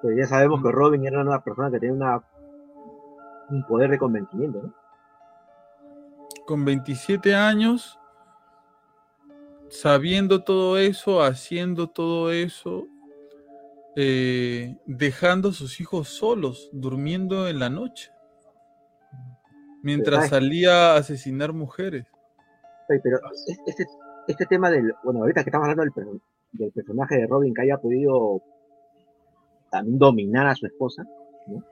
Pero 0.00 0.16
ya 0.16 0.26
sabemos 0.26 0.62
que 0.62 0.72
Robin 0.72 1.04
era 1.06 1.20
una 1.20 1.44
persona 1.44 1.70
que 1.70 1.80
tenía 1.80 1.94
una, 1.94 2.24
un 3.50 3.62
poder 3.66 3.90
de 3.90 3.98
convencimiento, 3.98 4.62
¿no? 4.62 4.74
con 6.46 6.64
27 6.64 7.34
años, 7.34 7.98
sabiendo 9.68 10.42
todo 10.42 10.78
eso, 10.78 11.22
haciendo 11.22 11.88
todo 11.88 12.32
eso, 12.32 12.86
eh, 13.96 14.76
dejando 14.86 15.50
a 15.50 15.52
sus 15.52 15.80
hijos 15.80 16.08
solos, 16.08 16.70
durmiendo 16.72 17.48
en 17.48 17.58
la 17.58 17.70
noche, 17.70 18.10
mientras 19.82 20.28
salía 20.30 20.92
a 20.92 20.96
asesinar 20.96 21.52
mujeres. 21.52 22.06
Pero 22.88 23.18
este, 23.66 23.86
este 24.26 24.46
tema 24.46 24.70
del, 24.70 24.94
bueno, 25.04 25.20
ahorita 25.20 25.42
que 25.42 25.50
estamos 25.50 25.68
hablando 25.68 25.92
del, 26.02 26.20
del 26.52 26.72
personaje 26.72 27.18
de 27.18 27.26
Robin 27.26 27.54
que 27.54 27.62
haya 27.62 27.78
podido 27.78 28.42
también 29.70 29.98
dominar 29.98 30.46
a 30.46 30.54
su 30.54 30.66
esposa, 30.66 31.04
¿no? 31.46 31.64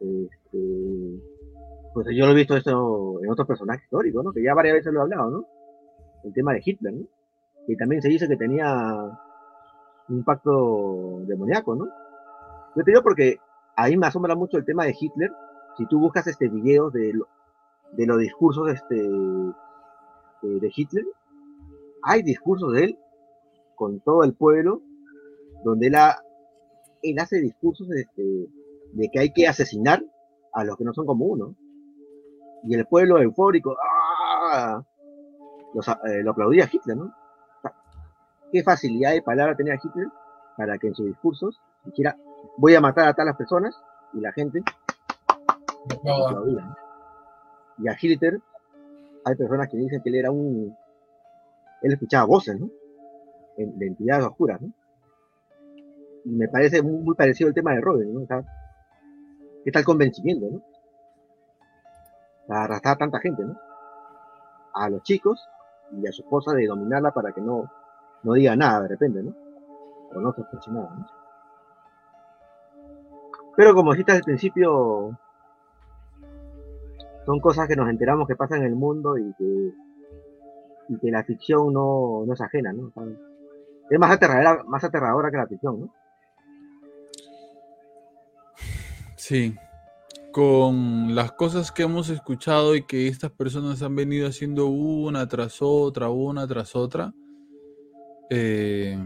Este, 0.00 1.22
pues 1.94 2.06
yo 2.14 2.26
lo 2.26 2.32
he 2.32 2.36
visto 2.36 2.56
esto 2.56 3.20
en 3.22 3.30
otros 3.30 3.46
personajes 3.46 3.84
históricos, 3.84 4.24
¿no? 4.24 4.32
Que 4.32 4.42
ya 4.42 4.54
varias 4.54 4.76
veces 4.76 4.92
lo 4.92 5.00
he 5.00 5.02
hablado, 5.02 5.30
¿no? 5.30 5.46
El 6.24 6.32
tema 6.32 6.54
de 6.54 6.62
Hitler, 6.64 6.92
¿no? 6.92 7.06
Que 7.66 7.76
también 7.76 8.02
se 8.02 8.08
dice 8.08 8.26
que 8.26 8.36
tenía 8.36 8.66
un 10.08 10.24
pacto 10.24 11.20
demoníaco, 11.26 11.74
¿no? 11.74 11.86
Yo 12.74 12.84
te 12.84 12.90
digo 12.90 13.02
porque 13.02 13.38
ahí 13.76 13.96
me 13.96 14.06
asombra 14.06 14.34
mucho 14.34 14.58
el 14.58 14.64
tema 14.64 14.84
de 14.84 14.96
Hitler. 14.98 15.32
Si 15.76 15.86
tú 15.86 15.98
buscas 16.00 16.26
este 16.26 16.48
video 16.48 16.90
de, 16.90 17.12
los 17.96 18.18
discursos 18.18 18.70
este, 18.70 18.96
de 18.96 20.72
Hitler, 20.74 21.04
hay 22.02 22.22
discursos 22.22 22.72
de 22.72 22.84
él 22.84 22.98
con 23.74 24.00
todo 24.00 24.24
el 24.24 24.34
pueblo, 24.34 24.82
donde 25.64 25.88
él, 25.88 27.18
hace 27.18 27.40
discursos 27.40 27.90
este, 27.90 28.48
de 28.92 29.08
que 29.10 29.20
hay 29.20 29.32
que 29.32 29.48
asesinar 29.48 30.02
a 30.52 30.64
los 30.64 30.76
que 30.76 30.84
no 30.84 30.92
son 30.92 31.06
como 31.06 31.26
uno. 31.26 31.54
Y 32.64 32.74
el 32.74 32.86
pueblo 32.86 33.18
eufórico, 33.18 33.76
¡ah! 34.52 34.84
Eh, 35.74 36.22
lo 36.22 36.32
aplaudía 36.32 36.68
Hitler, 36.70 36.96
¿no? 36.96 37.12
Qué 38.52 38.62
facilidad 38.62 39.12
de 39.12 39.22
palabra 39.22 39.56
tenía 39.56 39.78
Hitler 39.82 40.08
para 40.56 40.78
que 40.78 40.88
en 40.88 40.94
sus 40.94 41.06
discursos 41.06 41.58
dijera, 41.84 42.16
voy 42.58 42.74
a 42.74 42.80
matar 42.80 43.14
a 43.16 43.24
las 43.24 43.36
personas, 43.36 43.74
y 44.12 44.20
la 44.20 44.32
gente 44.32 44.62
aplaudía. 45.88 46.76
Y 47.78 47.88
a 47.88 47.96
Hitler 48.00 48.40
hay 49.24 49.34
personas 49.34 49.68
que 49.68 49.78
dicen 49.78 50.02
que 50.02 50.10
él 50.10 50.16
era 50.16 50.30
un... 50.30 50.76
Él 51.80 51.92
escuchaba 51.92 52.26
voces, 52.26 52.60
¿no? 52.60 52.68
de 53.56 53.86
entidades 53.86 54.24
oscuras, 54.24 54.60
¿no? 54.60 54.72
Y 56.24 56.30
me 56.30 56.48
parece 56.48 56.82
muy, 56.82 57.14
parecido 57.14 57.48
el 57.48 57.54
tema 57.54 57.74
de 57.74 57.80
Robin, 57.80 58.14
¿no? 58.14 58.22
O 58.22 58.26
sea, 58.26 58.42
¿Qué 59.64 59.70
tal 59.70 59.84
convencimiento, 59.84 60.46
no? 60.50 60.62
Para 62.48 62.64
arrastrar 62.64 62.94
a 62.94 62.98
tanta 62.98 63.20
gente, 63.20 63.44
¿no? 63.44 63.56
A 64.74 64.88
los 64.88 65.02
chicos 65.02 65.40
y 65.92 66.06
a 66.06 66.12
su 66.12 66.22
esposa 66.22 66.52
de 66.52 66.66
dominarla 66.66 67.12
para 67.12 67.32
que 67.32 67.40
no, 67.40 67.70
no 68.22 68.32
diga 68.34 68.56
nada 68.56 68.82
de 68.82 68.88
repente, 68.88 69.22
¿no? 69.22 69.34
O 70.14 70.20
no 70.20 70.32
sospeche 70.32 70.70
nada, 70.70 70.94
¿no? 70.96 71.06
Pero 73.56 73.74
como 73.74 73.92
dijiste 73.92 74.12
al 74.12 74.22
principio, 74.22 75.18
son 77.26 77.40
cosas 77.40 77.68
que 77.68 77.76
nos 77.76 77.88
enteramos 77.88 78.26
que 78.26 78.36
pasan 78.36 78.60
en 78.60 78.66
el 78.66 78.74
mundo 78.74 79.18
y 79.18 79.32
que, 79.34 79.72
y 80.88 80.98
que 80.98 81.10
la 81.10 81.22
ficción 81.24 81.72
no, 81.72 82.24
no 82.26 82.32
es 82.32 82.40
ajena, 82.40 82.72
¿no? 82.72 82.92
es 83.90 83.98
más 83.98 84.10
aterradora, 84.10 84.64
más 84.64 84.84
aterradora 84.84 85.30
que 85.30 85.36
la 85.36 85.46
ficción, 85.46 85.80
¿no? 85.80 85.94
Sí, 89.16 89.54
con 90.32 91.14
las 91.14 91.32
cosas 91.32 91.70
que 91.70 91.82
hemos 91.82 92.08
escuchado 92.08 92.74
y 92.74 92.84
que 92.86 93.06
estas 93.06 93.30
personas 93.30 93.82
han 93.82 93.94
venido 93.94 94.26
haciendo 94.26 94.66
una 94.66 95.28
tras 95.28 95.58
otra, 95.60 96.08
una 96.08 96.46
tras 96.46 96.74
otra. 96.74 97.12
Eh, 98.34 98.96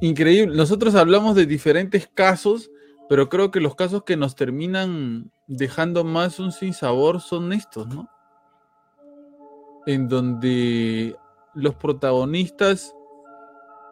increíble. 0.00 0.56
Nosotros 0.56 0.94
hablamos 0.96 1.36
de 1.36 1.46
diferentes 1.46 2.08
casos 2.08 2.70
pero 3.10 3.28
creo 3.28 3.50
que 3.50 3.58
los 3.58 3.74
casos 3.74 4.04
que 4.04 4.16
nos 4.16 4.36
terminan 4.36 5.32
dejando 5.48 6.04
más 6.04 6.38
un 6.38 6.52
sinsabor 6.52 7.20
son 7.20 7.52
estos, 7.52 7.88
¿no? 7.88 8.08
En 9.84 10.06
donde 10.06 11.16
los 11.54 11.74
protagonistas 11.74 12.94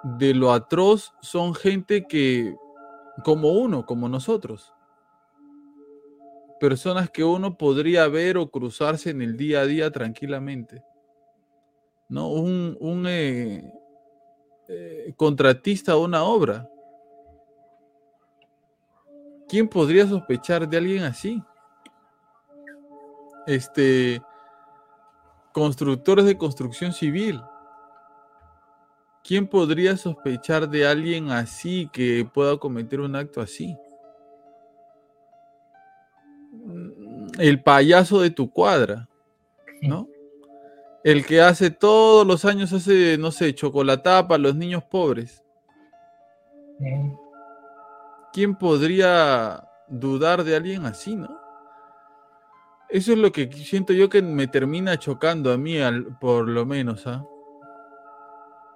de 0.05 0.35
lo 0.35 0.53
atroz 0.53 1.15
son 1.21 1.57
gente 1.57 2.07
que, 2.07 2.55
como 3.25 3.55
uno, 3.55 3.87
como 3.87 4.09
nosotros. 4.09 4.73
Personas 6.61 7.11
que 7.11 7.25
uno 7.25 7.59
podría 7.59 8.07
ver 8.07 8.39
o 8.39 8.53
cruzarse 8.53 9.11
en 9.11 9.21
el 9.21 9.37
día 9.37 9.63
a 9.63 9.67
día 9.67 9.91
tranquilamente. 9.91 10.85
¿No? 12.09 12.29
Un, 12.29 12.77
un 12.81 13.07
eh, 13.07 13.73
eh, 14.69 15.13
contratista 15.17 15.93
de 15.93 15.99
una 15.99 16.25
obra 16.25 16.69
¿Quién 19.49 19.67
podría 19.67 20.07
sospechar 20.07 20.69
de 20.69 20.77
alguien 20.77 21.05
así? 21.05 21.43
Este, 23.47 24.21
constructores 25.53 26.27
de 26.27 26.37
construcción 26.37 26.93
civil. 26.93 27.41
¿Quién 29.25 29.47
podría 29.47 29.97
sospechar 29.97 30.69
de 30.69 30.87
alguien 30.87 31.31
así 31.31 31.89
que 31.93 32.29
pueda 32.33 32.59
cometer 32.59 33.01
un 33.01 33.17
acto 33.17 33.41
así? 33.41 33.75
El 37.39 37.63
payaso 37.63 38.21
de 38.21 38.31
tu 38.31 38.51
cuadra, 38.51 39.09
¿no? 39.81 40.09
El 41.09 41.25
que 41.25 41.41
hace 41.41 41.71
todos 41.71 42.27
los 42.27 42.45
años 42.45 42.71
hace, 42.75 43.17
no 43.17 43.31
sé, 43.31 43.55
chocolatada 43.55 44.29
para 44.29 44.43
los 44.43 44.55
niños 44.55 44.85
pobres. 44.85 45.43
¿quién 48.31 48.55
podría 48.55 49.67
dudar 49.89 50.45
de 50.45 50.55
alguien 50.55 50.85
así, 50.85 51.17
no? 51.17 51.41
Eso 52.91 53.13
es 53.13 53.19
lo 53.19 53.33
que 53.33 53.51
siento 53.51 53.95
yo 53.95 54.11
que 54.11 54.21
me 54.21 54.49
termina 54.49 54.99
chocando 54.99 55.51
a 55.51 55.57
mí, 55.57 55.79
por 56.21 56.47
lo 56.47 56.67
menos, 56.67 57.07
¿ah? 57.07 57.25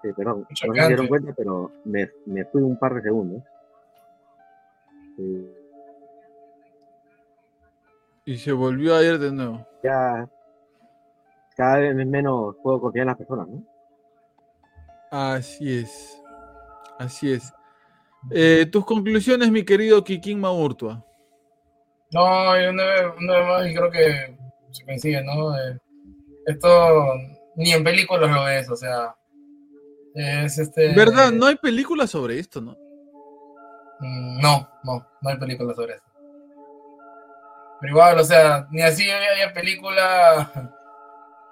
Sí, 0.01 0.09
perdón, 0.17 0.47
no 0.67 0.73
me 0.73 0.87
dieron 0.87 1.09
cuenta, 1.09 1.35
pero 1.37 1.71
me, 1.85 2.11
me, 2.25 2.47
fui 2.47 2.63
un 2.63 2.79
par 2.79 2.95
de 2.95 3.03
segundos. 3.03 3.43
Y 8.25 8.39
se 8.39 8.53
volvió 8.53 8.97
a 8.97 9.03
ir 9.03 9.19
de 9.19 9.33
nuevo. 9.33 9.67
Ya, 9.85 10.27
cada 11.57 11.79
vez 11.79 11.95
menos 12.07 12.57
puedo 12.62 12.81
confiar 12.81 13.03
en 13.03 13.09
las 13.09 13.16
personas, 13.16 13.49
¿no? 13.49 13.62
Así 15.11 15.79
es, 15.79 16.23
así 16.99 17.33
es. 17.33 17.53
Eh, 18.31 18.66
tus 18.70 18.85
conclusiones, 18.85 19.51
mi 19.51 19.65
querido 19.65 20.03
Kikín 20.03 20.41
Maurtua. 20.41 21.05
No, 22.12 22.61
yo 22.61 22.73
no 22.73 22.83
vez 22.83 23.47
más 23.47 23.66
y 23.66 23.74
creo 23.74 23.91
que 23.91 24.37
se 24.70 24.85
coincide, 24.85 25.24
¿no? 25.24 25.57
Eh, 25.57 25.79
esto 26.47 27.15
ni 27.57 27.73
en 27.73 27.85
películas 27.85 28.31
lo 28.31 28.45
ves, 28.45 28.69
o 28.70 28.77
sea, 28.77 29.15
es 30.15 30.59
este... 30.59 30.95
¿Verdad? 30.95 31.31
No 31.31 31.47
hay 31.47 31.57
películas 31.57 32.11
sobre 32.11 32.39
esto, 32.39 32.61
¿no? 32.61 32.73
Mm, 34.01 34.41
no, 34.41 34.69
no, 34.85 35.07
no 35.20 35.31
hay 35.31 35.39
películas 35.39 35.77
sobre 35.77 35.95
esto. 35.95 36.09
Pero 37.81 37.93
igual, 37.93 38.19
o 38.19 38.24
sea, 38.24 38.66
ni 38.70 38.83
así 38.83 39.09
había 39.11 39.53
película, 39.53 40.73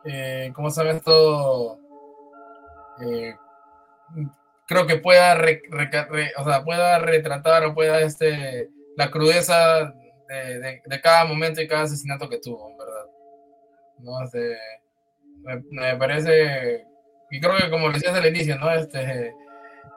eh, 0.05 0.53
¿cómo 0.55 0.71
se 0.71 0.83
llama 0.83 0.97
esto? 0.97 1.79
Eh, 3.03 3.35
creo 4.67 4.87
que 4.87 4.97
pueda, 4.97 5.37
o 6.37 6.45
sea, 6.45 6.65
pueda 6.65 6.99
retratar 6.99 7.65
o 7.65 7.75
pueda 7.75 8.01
este, 8.01 8.71
la 8.97 9.11
crudeza 9.11 9.93
de, 10.29 10.81
de, 10.85 11.01
cada 11.01 11.25
momento 11.25 11.61
y 11.61 11.67
cada 11.67 11.83
asesinato 11.83 12.29
que 12.29 12.39
tuvo, 12.39 12.77
verdad. 12.77 13.07
¿No? 13.99 14.25
Este, 14.25 14.57
me, 15.71 15.97
parece, 15.97 16.87
y 17.31 17.41
creo 17.41 17.57
que 17.57 17.71
como 17.71 17.91
decías 17.91 18.15
al 18.15 18.27
inicio, 18.27 18.57
¿no? 18.59 18.71
Este, 18.73 19.35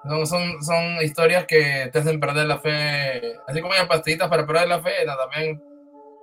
son, 0.03 0.25
son, 0.25 0.63
son, 0.63 1.01
historias 1.01 1.45
que 1.45 1.89
te 1.91 1.99
hacen 1.99 2.19
perder 2.19 2.47
la 2.47 2.59
fe, 2.59 3.37
así 3.47 3.61
como 3.61 3.73
hay 3.73 3.85
pastillitas 3.87 4.27
para 4.27 4.45
perder 4.45 4.67
la 4.67 4.81
fe, 4.81 4.91
también 5.05 5.61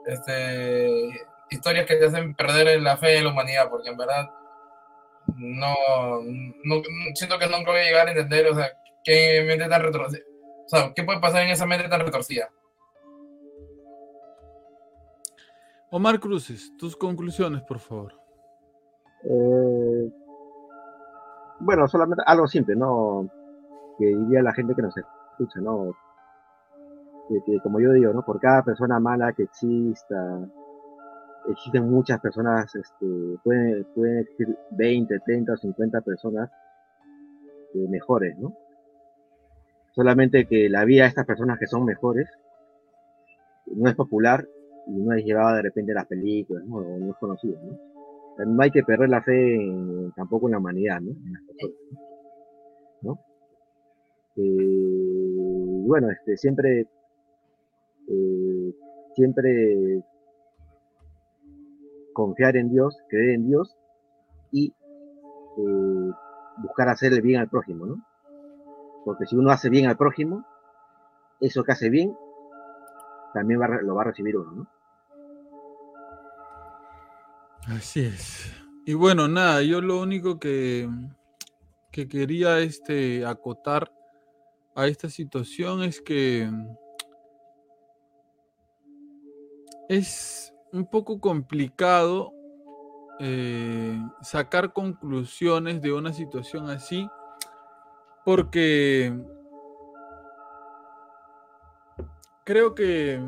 este, 0.06 1.10
historias 1.50 1.86
que 1.86 1.96
te 1.96 2.06
hacen 2.06 2.34
perder 2.34 2.80
la 2.80 2.96
fe 2.96 3.18
en 3.18 3.24
la 3.24 3.32
humanidad, 3.32 3.68
porque 3.68 3.90
en 3.90 3.96
verdad 3.96 4.30
no, 5.36 5.74
no, 6.64 6.82
siento 7.14 7.38
que 7.38 7.46
nunca 7.46 7.70
voy 7.70 7.80
a 7.80 7.84
llegar 7.84 8.06
a 8.08 8.12
entender, 8.12 8.46
o 8.46 8.54
sea, 8.54 8.70
qué 9.04 9.44
mente 9.46 9.68
tan 9.68 9.82
retorcida, 9.82 10.22
o 10.64 10.68
sea, 10.68 10.92
qué 10.94 11.04
puede 11.04 11.20
pasar 11.20 11.42
en 11.42 11.50
esa 11.50 11.66
mente 11.66 11.88
tan 11.88 12.00
retorcida. 12.00 12.50
Omar 15.90 16.20
Cruces, 16.20 16.72
tus 16.78 16.96
conclusiones, 16.96 17.62
por 17.62 17.80
favor. 17.80 18.14
Eh, 19.24 20.10
bueno, 21.58 21.88
solamente 21.88 22.22
algo 22.26 22.46
simple, 22.46 22.76
¿no? 22.76 23.28
Que 23.98 24.06
diría 24.06 24.40
la 24.40 24.54
gente 24.54 24.74
que 24.74 24.82
nos 24.82 24.94
escucha, 24.96 25.60
¿no? 25.60 25.96
que 27.46 27.60
como 27.60 27.78
yo 27.80 27.92
digo, 27.92 28.12
¿no? 28.12 28.22
Por 28.22 28.40
cada 28.40 28.64
persona 28.64 28.98
mala 28.98 29.32
que 29.32 29.44
exista, 29.44 30.40
existen 31.48 31.90
muchas 31.90 32.20
personas, 32.20 32.74
este, 32.74 33.06
pueden, 33.42 33.84
pueden 33.94 34.18
existir 34.18 34.56
20, 34.72 35.20
30 35.20 35.52
o 35.52 35.56
50 35.56 36.00
personas 36.02 36.50
eh, 37.74 37.86
mejores, 37.88 38.36
¿no? 38.38 38.54
Solamente 39.92 40.46
que 40.46 40.68
la 40.68 40.84
vida 40.84 41.02
de 41.02 41.08
estas 41.08 41.26
personas 41.26 41.58
que 41.58 41.66
son 41.66 41.84
mejores 41.84 42.28
no 43.66 43.88
es 43.88 43.94
popular 43.94 44.46
y 44.86 44.92
no 44.92 45.12
es 45.12 45.24
llevada 45.24 45.56
de 45.56 45.62
repente 45.62 45.92
a 45.92 45.96
las 45.96 46.06
películas, 46.06 46.64
¿no? 46.64 46.76
O 46.76 46.98
no 46.98 47.10
es 47.10 47.16
conocida, 47.18 47.58
¿no? 47.62 47.90
no 48.46 48.62
hay 48.62 48.70
que 48.70 48.82
perder 48.82 49.10
la 49.10 49.22
fe 49.22 49.58
tampoco 50.16 50.46
en 50.46 50.52
la 50.52 50.58
humanidad, 50.58 51.00
¿no? 51.00 51.10
En 51.10 51.32
las 51.32 51.42
personas, 51.42 51.78
¿no? 53.02 53.18
Eh, 54.36 55.82
bueno, 55.86 56.10
este, 56.10 56.36
siempre 56.36 56.86
eh, 58.08 58.74
siempre 59.14 60.02
confiar 62.12 62.56
en 62.56 62.70
Dios, 62.70 62.96
creer 63.08 63.30
en 63.30 63.46
Dios 63.46 63.76
y 64.52 64.72
eh, 65.58 66.10
buscar 66.58 66.88
hacer 66.88 67.12
el 67.12 67.22
bien 67.22 67.40
al 67.40 67.48
prójimo, 67.48 67.86
¿no? 67.86 68.04
Porque 69.04 69.26
si 69.26 69.36
uno 69.36 69.50
hace 69.50 69.70
bien 69.70 69.86
al 69.86 69.96
prójimo, 69.96 70.44
eso 71.40 71.64
que 71.64 71.72
hace 71.72 71.88
bien, 71.88 72.14
también 73.32 73.60
lo 73.82 73.94
va 73.94 74.02
a 74.02 74.06
recibir 74.06 74.36
uno, 74.36 74.52
¿no? 74.52 74.66
Así 77.68 78.00
es. 78.00 78.52
Y 78.84 78.94
bueno, 78.94 79.28
nada, 79.28 79.62
yo 79.62 79.80
lo 79.80 80.00
único 80.00 80.38
que, 80.38 80.88
que 81.90 82.08
quería 82.08 82.58
este, 82.60 83.24
acotar 83.26 83.92
a 84.74 84.86
esta 84.86 85.08
situación 85.08 85.82
es 85.82 86.00
que 86.00 86.50
es 89.88 90.54
un 90.72 90.86
poco 90.86 91.20
complicado 91.20 92.32
eh, 93.18 94.00
sacar 94.22 94.72
conclusiones 94.72 95.82
de 95.82 95.92
una 95.92 96.12
situación 96.12 96.70
así 96.70 97.08
porque 98.24 99.12
creo 102.44 102.74
que 102.74 103.20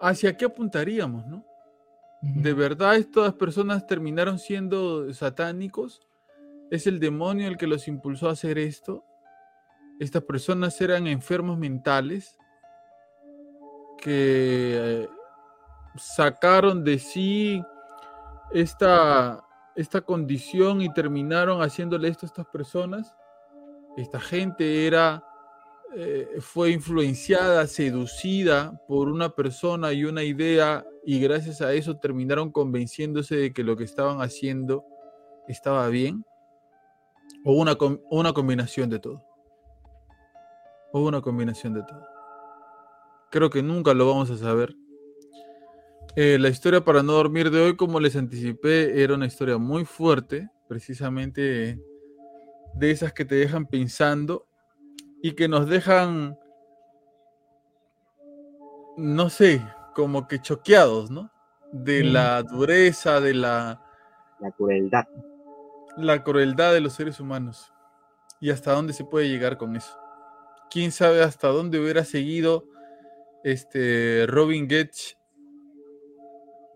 hacia 0.00 0.36
qué 0.36 0.44
apuntaríamos, 0.44 1.26
¿no? 1.26 1.44
¿De 2.20 2.52
verdad 2.52 2.96
estas 2.96 3.34
personas 3.34 3.86
terminaron 3.86 4.38
siendo 4.38 5.12
satánicos? 5.12 6.00
¿Es 6.70 6.86
el 6.86 7.00
demonio 7.00 7.48
el 7.48 7.56
que 7.56 7.66
los 7.66 7.88
impulsó 7.88 8.28
a 8.28 8.32
hacer 8.32 8.58
esto? 8.58 9.04
¿Estas 9.98 10.22
personas 10.22 10.80
eran 10.80 11.06
enfermos 11.06 11.58
mentales 11.58 12.38
que 14.02 15.08
sacaron 15.96 16.82
de 16.84 16.98
sí 16.98 17.62
esta, 18.52 19.44
esta 19.76 20.00
condición 20.00 20.82
y 20.82 20.92
terminaron 20.92 21.62
haciéndole 21.62 22.08
esto 22.08 22.26
a 22.26 22.28
estas 22.28 22.46
personas? 22.46 23.14
Esta 23.96 24.20
gente 24.20 24.86
era 24.86 25.22
eh, 25.94 26.38
fue 26.40 26.70
influenciada, 26.70 27.66
seducida 27.66 28.80
por 28.88 29.08
una 29.08 29.28
persona 29.28 29.92
y 29.92 30.04
una 30.04 30.22
idea 30.22 30.86
y 31.04 31.20
gracias 31.20 31.60
a 31.60 31.74
eso 31.74 31.98
terminaron 31.98 32.50
convenciéndose 32.50 33.36
de 33.36 33.52
que 33.52 33.62
lo 33.62 33.76
que 33.76 33.84
estaban 33.84 34.22
haciendo 34.22 34.86
estaba 35.48 35.86
bien? 35.88 36.24
¿O 37.44 37.52
una, 37.52 37.76
una 38.10 38.32
combinación 38.32 38.88
de 38.88 39.00
todo? 39.00 39.22
¿O 40.92 41.00
una 41.00 41.20
combinación 41.20 41.74
de 41.74 41.82
todo? 41.82 42.06
Creo 43.32 43.48
que 43.48 43.62
nunca 43.62 43.94
lo 43.94 44.06
vamos 44.06 44.30
a 44.30 44.36
saber. 44.36 44.76
Eh, 46.16 46.36
la 46.38 46.50
historia 46.50 46.84
para 46.84 47.02
no 47.02 47.14
dormir 47.14 47.50
de 47.50 47.62
hoy, 47.62 47.76
como 47.76 47.98
les 47.98 48.14
anticipé, 48.14 49.02
era 49.02 49.14
una 49.14 49.24
historia 49.24 49.56
muy 49.56 49.86
fuerte, 49.86 50.50
precisamente 50.68 51.80
de 52.74 52.90
esas 52.90 53.14
que 53.14 53.24
te 53.24 53.36
dejan 53.36 53.64
pensando 53.64 54.46
y 55.22 55.32
que 55.32 55.48
nos 55.48 55.66
dejan, 55.66 56.38
no 58.98 59.30
sé, 59.30 59.62
como 59.94 60.28
que 60.28 60.38
choqueados, 60.38 61.10
¿no? 61.10 61.32
De 61.72 62.04
la 62.04 62.42
dureza, 62.42 63.18
de 63.18 63.32
la... 63.32 63.82
La 64.40 64.50
crueldad. 64.50 65.06
La 65.96 66.22
crueldad 66.22 66.74
de 66.74 66.82
los 66.82 66.92
seres 66.92 67.18
humanos. 67.18 67.72
Y 68.42 68.50
hasta 68.50 68.72
dónde 68.72 68.92
se 68.92 69.06
puede 69.06 69.30
llegar 69.30 69.56
con 69.56 69.74
eso. 69.74 69.96
¿Quién 70.70 70.92
sabe 70.92 71.22
hasta 71.22 71.48
dónde 71.48 71.80
hubiera 71.80 72.04
seguido 72.04 72.66
este 73.44 74.26
Robin 74.26 74.68
Getch 74.68 75.16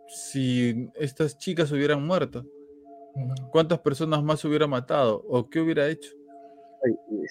si 0.09 0.91
estas 0.95 1.39
chicas 1.39 1.71
hubieran 1.73 2.05
muerto? 2.07 2.45
¿Cuántas 3.51 3.79
personas 3.81 4.23
más 4.23 4.45
hubiera 4.45 4.67
matado? 4.67 5.23
¿O 5.29 5.49
qué 5.49 5.61
hubiera 5.61 5.89
hecho? 5.89 6.11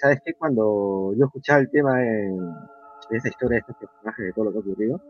¿Sabes 0.02 0.20
qué? 0.26 0.34
Cuando 0.34 1.14
yo 1.18 1.26
escuchaba 1.26 1.60
el 1.60 1.70
tema 1.70 1.98
de, 2.00 2.36
esa 3.12 3.28
historia 3.28 3.56
de 3.56 3.60
estos 3.60 3.76
personajes, 3.78 4.26
de 4.26 4.34
todo 4.34 4.46
lo 4.46 4.52
que 4.52 4.58
ha 4.58 4.62
ocurrido, 4.62 5.02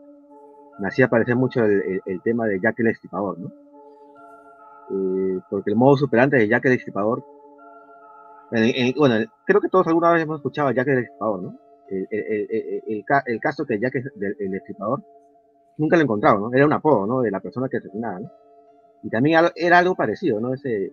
me 0.78 0.88
hacía 0.88 1.08
parecer 1.08 1.36
mucho 1.36 1.64
el, 1.64 2.20
tema 2.22 2.46
de 2.46 2.60
Jack 2.60 2.78
el 2.80 2.88
Estripador, 2.88 3.38
¿no? 3.38 3.52
Eh, 4.90 5.40
porque 5.50 5.70
el 5.70 5.76
modo 5.76 5.96
superante 5.96 6.36
de 6.36 6.48
Jack 6.48 6.66
el 6.66 6.72
Estripador, 6.74 7.24
bueno, 8.96 9.16
creo 9.44 9.60
que 9.60 9.68
todos 9.68 9.86
alguna 9.88 10.12
vez 10.12 10.22
hemos 10.22 10.36
escuchado 10.36 10.68
a 10.68 10.72
Jack 10.72 10.88
el 10.88 10.98
Estripador, 10.98 11.42
¿no? 11.42 11.58
El, 11.88 13.40
caso 13.40 13.64
que 13.64 13.78
Jack 13.78 13.94
el, 13.96 14.54
Estripador 14.54 15.02
nunca 15.78 15.96
lo 15.96 16.02
encontraba, 16.02 16.40
¿no? 16.40 16.52
Era 16.52 16.66
un 16.66 16.72
apodo, 16.72 17.06
¿no? 17.06 17.20
De 17.20 17.30
la 17.30 17.40
persona 17.40 17.68
que 17.68 17.76
asesinaba, 17.78 18.20
¿no? 18.20 18.30
Y 19.02 19.10
también 19.10 19.40
era 19.54 19.78
algo 19.78 19.94
parecido, 19.94 20.40
¿no? 20.40 20.54
Ese, 20.54 20.92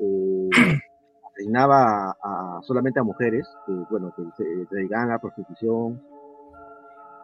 eh, 0.00 0.50
asesinaba 1.30 2.16
a, 2.22 2.60
solamente 2.62 3.00
a 3.00 3.02
mujeres 3.02 3.46
que, 3.66 3.72
bueno, 3.90 4.14
que 4.16 4.22
se, 4.36 4.44
dedicaban 4.70 5.10
a 5.10 5.14
la 5.14 5.18
prostitución 5.18 6.02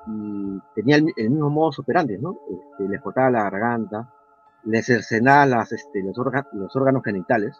y 0.06 0.58
tenía 0.74 0.96
el, 0.96 1.30
mismo 1.30 1.50
modo 1.50 1.70
operandi, 1.78 2.18
¿no? 2.18 2.38
Este, 2.50 2.88
les 2.88 3.00
cortaba 3.00 3.30
la 3.30 3.44
garganta, 3.44 4.12
les 4.64 4.86
cercenaba 4.86 5.46
las, 5.46 5.72
este, 5.72 6.02
los, 6.02 6.16
los 6.52 6.76
órganos 6.76 7.02
genitales, 7.04 7.56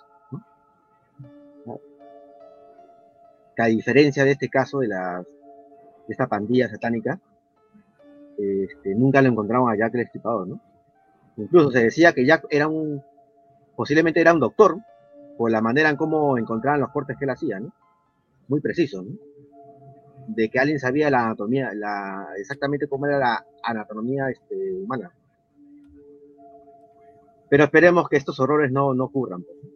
A 3.61 3.67
diferencia 3.67 4.25
de 4.25 4.33
este 4.33 4.49
caso 4.49 4.79
de, 4.81 4.89
las, 4.89 5.25
de 5.27 6.13
esta 6.13 6.27
pandilla 6.27 6.69
satánica, 6.69 7.21
este, 8.39 8.95
nunca 8.95 9.21
lo 9.21 9.29
encontraron 9.29 9.71
a 9.71 9.77
Jack 9.77 9.95
el 9.95 10.01
Estripador, 10.01 10.49
¿no? 10.49 10.61
Incluso 11.37 11.71
se 11.71 11.85
decía 11.85 12.13
que 12.13 12.25
Jack 12.25 12.47
era 12.51 12.69
un, 12.69 13.03
posiblemente 13.77 14.21
era 14.21 14.33
un 14.33 14.41
doctor, 14.41 14.79
por 15.41 15.51
la 15.51 15.63
manera 15.63 15.89
en 15.89 15.97
cómo 15.97 16.37
encontraban 16.37 16.81
los 16.81 16.91
cortes 16.91 17.17
que 17.17 17.25
él 17.25 17.31
hacía. 17.31 17.63
Muy 18.49 18.61
preciso. 18.61 19.07
De 20.27 20.51
que 20.51 20.59
alguien 20.59 20.79
sabía 20.79 21.09
la 21.09 21.25
anatomía, 21.25 21.73
la, 21.75 22.29
exactamente 22.37 22.87
cómo 22.89 23.07
era 23.07 23.19
la 23.19 23.47
anatomía 23.63 24.29
este, 24.29 24.55
humana. 24.75 25.11
Pero 27.49 27.65
esperemos 27.65 28.07
que 28.09 28.19
estos 28.19 28.39
horrores 28.39 28.71
no, 28.71 28.93
no 28.93 29.05
ocurran. 29.05 29.43
Pues, 29.43 29.70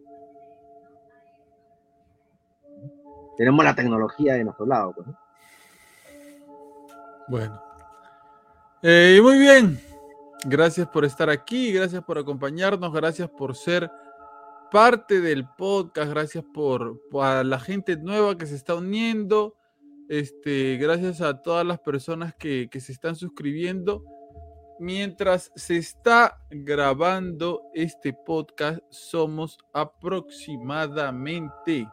Tenemos 3.37 3.65
la 3.65 3.75
tecnología 3.75 4.33
de 4.33 4.43
nuestro 4.43 4.65
lado, 4.65 4.93
pues, 4.93 5.07
Bueno. 7.27 7.61
Eh, 8.81 9.19
muy 9.21 9.39
bien. 9.39 9.79
Gracias 10.47 10.87
por 10.87 11.05
estar 11.05 11.29
aquí, 11.29 11.71
gracias 11.71 12.03
por 12.03 12.19
acompañarnos, 12.19 12.93
gracias 12.93 13.29
por 13.29 13.55
ser 13.55 13.89
parte 14.71 15.21
del 15.21 15.47
podcast, 15.57 16.11
gracias 16.11 16.43
por, 16.53 17.01
a 17.19 17.43
la 17.43 17.59
gente 17.59 17.97
nueva 17.97 18.37
que 18.37 18.45
se 18.45 18.55
está 18.55 18.75
uniendo, 18.75 19.55
este, 20.07 20.77
gracias 20.77 21.19
a 21.21 21.41
todas 21.41 21.65
las 21.65 21.79
personas 21.79 22.35
que, 22.35 22.69
que 22.69 22.79
se 22.79 22.91
están 22.91 23.15
suscribiendo. 23.15 24.03
Mientras 24.79 25.51
se 25.55 25.77
está 25.77 26.37
grabando 26.51 27.63
este 27.73 28.13
podcast, 28.13 28.83
somos 28.89 29.57
aproximadamente 29.73 31.87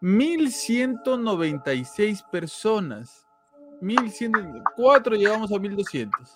1196 0.00 2.22
personas. 2.30 3.26
1104 3.80 5.16
llegamos 5.16 5.52
a 5.52 5.58
1200 5.58 6.34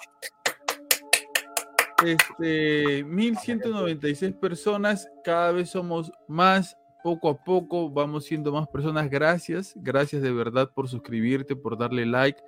este, 2.04 3.04
1196 3.04 4.34
personas, 4.34 5.08
cada 5.24 5.52
vez 5.52 5.70
somos 5.70 6.12
más, 6.28 6.76
poco 7.02 7.30
a 7.30 7.42
poco 7.42 7.90
vamos 7.90 8.24
siendo 8.24 8.52
más 8.52 8.68
personas. 8.68 9.08
Gracias, 9.10 9.74
gracias 9.76 10.22
de 10.22 10.32
verdad 10.32 10.70
por 10.74 10.88
suscribirte, 10.88 11.56
por 11.56 11.78
darle 11.78 12.06
like. 12.06 12.40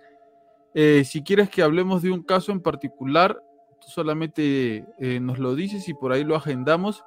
Eh, 0.75 1.05
si 1.05 1.23
quieres 1.23 1.51
que 1.51 1.63
hablemos 1.63 2.03
de 2.03 2.11
un 2.11 2.23
caso 2.23 2.53
en 2.53 2.61
particular, 2.61 3.43
tú 3.81 3.89
solamente 3.89 4.87
eh, 4.99 5.21
nos 5.21 5.39
lo 5.39 5.55
dices 5.55 5.89
y 5.89 5.95
por 5.95 6.13
ahí 6.13 6.25
lo 6.25 6.37
agendamos. 6.37 7.05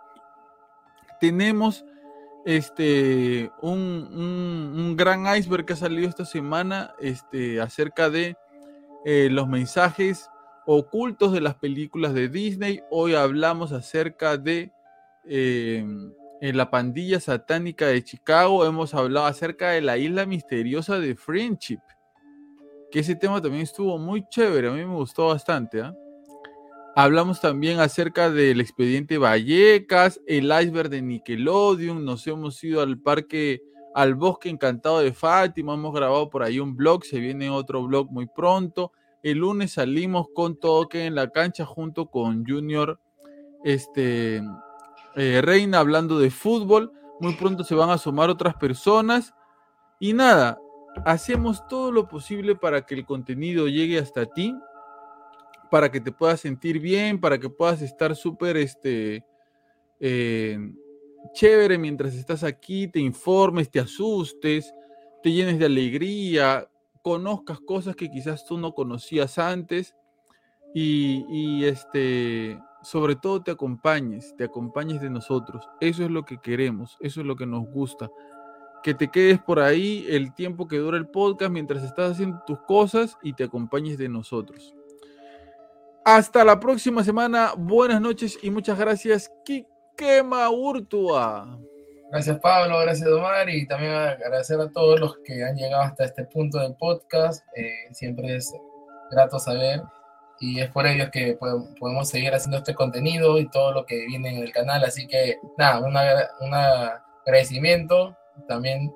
Tenemos 1.20 1.86
este, 2.46 3.52
un, 3.62 4.72
un, 4.76 4.96
gran 4.96 5.26
iceberg 5.36 5.66
que 5.66 5.74
ha 5.74 5.78
salido 5.78 6.08
esta 6.08 6.26
semana 6.26 6.94
este, 7.00 7.60
acerca 7.60 8.12
de 8.12 8.38
eh, 9.04 9.30
los 9.32 9.48
mensajes 9.48 10.30
ocultos 10.68 11.34
de 11.34 11.42
las 11.42 11.56
películas 11.56 12.14
de 12.14 12.30
Disney. 12.30 12.82
Hoy 12.92 13.16
hablamos 13.16 13.72
acerca 13.72 14.38
de 14.38 14.72
em, 15.26 16.12
la 16.40 16.70
pandilla 16.70 17.20
satánica 17.20 17.88
de 17.88 18.04
Chicago. 18.04 18.64
Hemos 18.66 18.94
hablado 18.94 19.26
acerca 19.26 19.72
de 19.72 19.82
la 19.82 19.98
isla 19.98 20.28
misteriosa 20.28 21.00
de 21.00 21.16
Friendship. 21.16 21.82
Que 22.92 23.00
ese 23.00 23.16
tema 23.16 23.42
también 23.42 23.64
estuvo 23.64 23.98
muy 23.98 24.24
chévere. 24.30 24.68
A 24.68 24.72
mí 24.72 24.86
me 24.86 24.96
gustó 24.96 25.28
bastante. 25.28 25.82
¿ah? 25.82 25.96
Hablamos 26.98 27.42
también 27.42 27.82
acerca 27.82 28.30
del 28.30 28.62
expediente 28.62 29.18
Vallecas, 29.18 30.22
el 30.28 30.46
iceberg 30.46 30.90
de 30.90 31.02
Nickelodeon. 31.02 32.06
Nos 32.06 32.26
hemos 32.26 32.64
ido 32.64 32.82
al 32.82 32.98
parque 32.98 33.62
al 33.94 34.16
Bosque 34.16 34.50
Encantado 34.50 35.00
de 35.00 35.12
Fátima, 35.12 35.74
hemos 35.74 35.94
grabado 35.94 36.30
por 36.30 36.44
ahí 36.44 36.60
un 36.60 36.76
blog, 36.76 37.04
se 37.04 37.20
viene 37.20 37.50
otro 37.50 37.84
blog 37.84 38.10
muy 38.12 38.28
pronto. 38.28 38.94
El 39.24 39.40
lunes 39.40 39.74
salimos 39.74 40.28
con 40.34 40.58
Toque 40.58 41.06
en 41.06 41.16
la 41.16 41.30
cancha 41.30 41.66
junto 41.66 42.08
con 42.08 42.46
Junior 42.46 43.00
este, 43.66 44.42
eh, 45.16 45.42
Reina 45.42 45.80
hablando 45.80 46.18
de 46.18 46.30
fútbol. 46.30 46.94
Muy 47.20 47.34
pronto 47.36 47.64
se 47.66 47.76
van 47.76 47.90
a 47.90 47.98
sumar 47.98 48.30
otras 48.30 48.56
personas. 48.56 49.34
Y 50.00 50.14
nada, 50.14 50.60
hacemos 51.06 51.68
todo 51.68 51.92
lo 51.92 52.08
posible 52.08 52.56
para 52.56 52.86
que 52.86 52.96
el 52.96 53.06
contenido 53.06 53.68
llegue 53.68 54.00
hasta 54.00 54.26
ti, 54.26 54.56
para 55.70 55.92
que 55.92 56.02
te 56.02 56.12
puedas 56.12 56.42
sentir 56.42 56.80
bien, 56.80 57.20
para 57.20 57.40
que 57.40 57.50
puedas 57.50 57.82
estar 57.82 58.16
súper 58.16 58.58
este, 58.58 59.24
eh, 60.00 60.58
chévere 61.34 61.78
mientras 61.78 62.14
estás 62.16 62.44
aquí, 62.44 62.88
te 62.88 63.00
informes, 63.00 63.70
te 63.70 63.80
asustes, 63.80 64.74
te 65.24 65.32
llenes 65.32 65.60
de 65.60 65.66
alegría, 65.66 66.70
conozcas 67.02 67.60
cosas 67.60 67.96
que 67.96 68.10
quizás 68.10 68.46
tú 68.46 68.58
no 68.58 68.74
conocías 68.74 69.38
antes 69.38 69.96
y, 70.74 71.26
y 71.30 71.66
este, 71.66 72.60
sobre 72.86 73.16
todo 73.16 73.42
te 73.42 73.52
acompañes, 73.52 74.36
te 74.38 74.44
acompañes 74.44 75.02
de 75.02 75.10
nosotros. 75.10 75.68
Eso 75.80 76.04
es 76.04 76.12
lo 76.12 76.24
que 76.24 76.38
queremos, 76.38 76.98
eso 77.00 77.22
es 77.22 77.28
lo 77.28 77.36
que 77.36 77.48
nos 77.48 77.66
gusta. 77.66 78.10
Que 78.84 78.94
te 78.94 79.10
quedes 79.10 79.40
por 79.40 79.60
ahí 79.60 80.06
el 80.08 80.34
tiempo 80.36 80.68
que 80.68 80.78
dura 80.78 80.98
el 80.98 81.08
podcast 81.08 81.52
mientras 81.52 81.84
estás 81.84 82.12
haciendo 82.12 82.44
tus 82.46 82.60
cosas 82.62 83.18
y 83.24 83.34
te 83.34 83.44
acompañes 83.44 83.98
de 83.98 84.10
nosotros. 84.10 84.75
Hasta 86.08 86.44
la 86.44 86.60
próxima 86.60 87.04
semana. 87.04 87.54
Buenas 87.58 88.00
noches 88.00 88.38
y 88.44 88.52
muchas 88.52 88.78
gracias. 88.78 89.32
Quema 89.98 90.52
Urtua. 90.52 91.58
Gracias 92.12 92.40
Pablo, 92.42 92.80
gracias 92.82 93.10
Omar 93.10 93.50
y 93.50 93.66
también 93.66 93.92
agradecer 93.92 94.62
a 94.62 94.70
todos 94.70 95.00
los 95.00 95.18
que 95.26 95.44
han 95.44 95.56
llegado 95.56 95.82
hasta 95.82 96.06
este 96.06 96.26
punto 96.26 96.60
del 96.60 96.76
podcast. 96.76 97.44
Eh, 97.56 97.92
siempre 97.92 98.36
es 98.36 98.54
grato 99.10 99.40
saber 99.40 99.82
y 100.40 100.60
es 100.60 100.70
por 100.70 100.86
ello 100.86 101.10
que 101.12 101.40
podemos 101.40 102.08
seguir 102.08 102.36
haciendo 102.36 102.58
este 102.60 102.76
contenido 102.76 103.40
y 103.40 103.50
todo 103.50 103.72
lo 103.72 103.88
que 103.88 104.06
viene 104.06 104.30
en 104.30 104.44
el 104.44 104.52
canal. 104.52 104.84
Así 104.84 105.08
que 105.08 105.40
nada, 105.58 105.80
un 105.80 106.54
agradecimiento, 106.54 108.16
también 108.48 108.94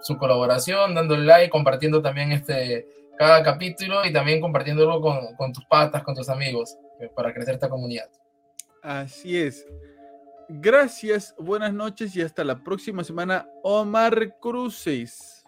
su 0.00 0.16
colaboración, 0.16 0.94
dándole 0.94 1.26
like, 1.26 1.50
compartiendo 1.50 2.00
también 2.00 2.32
este 2.32 2.86
cada 3.16 3.42
capítulo 3.42 4.04
y 4.04 4.12
también 4.12 4.40
compartiéndolo 4.40 5.00
con, 5.00 5.34
con 5.36 5.52
tus 5.52 5.64
patas, 5.66 6.02
con 6.02 6.14
tus 6.14 6.28
amigos, 6.28 6.76
eh, 7.00 7.10
para 7.14 7.32
crecer 7.32 7.54
esta 7.54 7.68
comunidad. 7.68 8.10
Así 8.82 9.38
es. 9.38 9.66
Gracias, 10.48 11.34
buenas 11.38 11.72
noches 11.74 12.14
y 12.14 12.22
hasta 12.22 12.44
la 12.44 12.62
próxima 12.62 13.02
semana. 13.02 13.48
Omar 13.62 14.38
Cruces. 14.40 15.44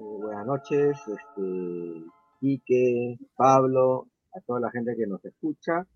Eh, 0.00 0.18
buenas 0.22 0.46
noches, 0.46 0.96
este, 0.98 2.04
Quique, 2.38 3.18
Pablo, 3.36 4.08
a 4.32 4.40
toda 4.40 4.60
la 4.60 4.70
gente 4.70 4.96
que 4.96 5.06
nos 5.06 5.22
escucha. 5.24 5.86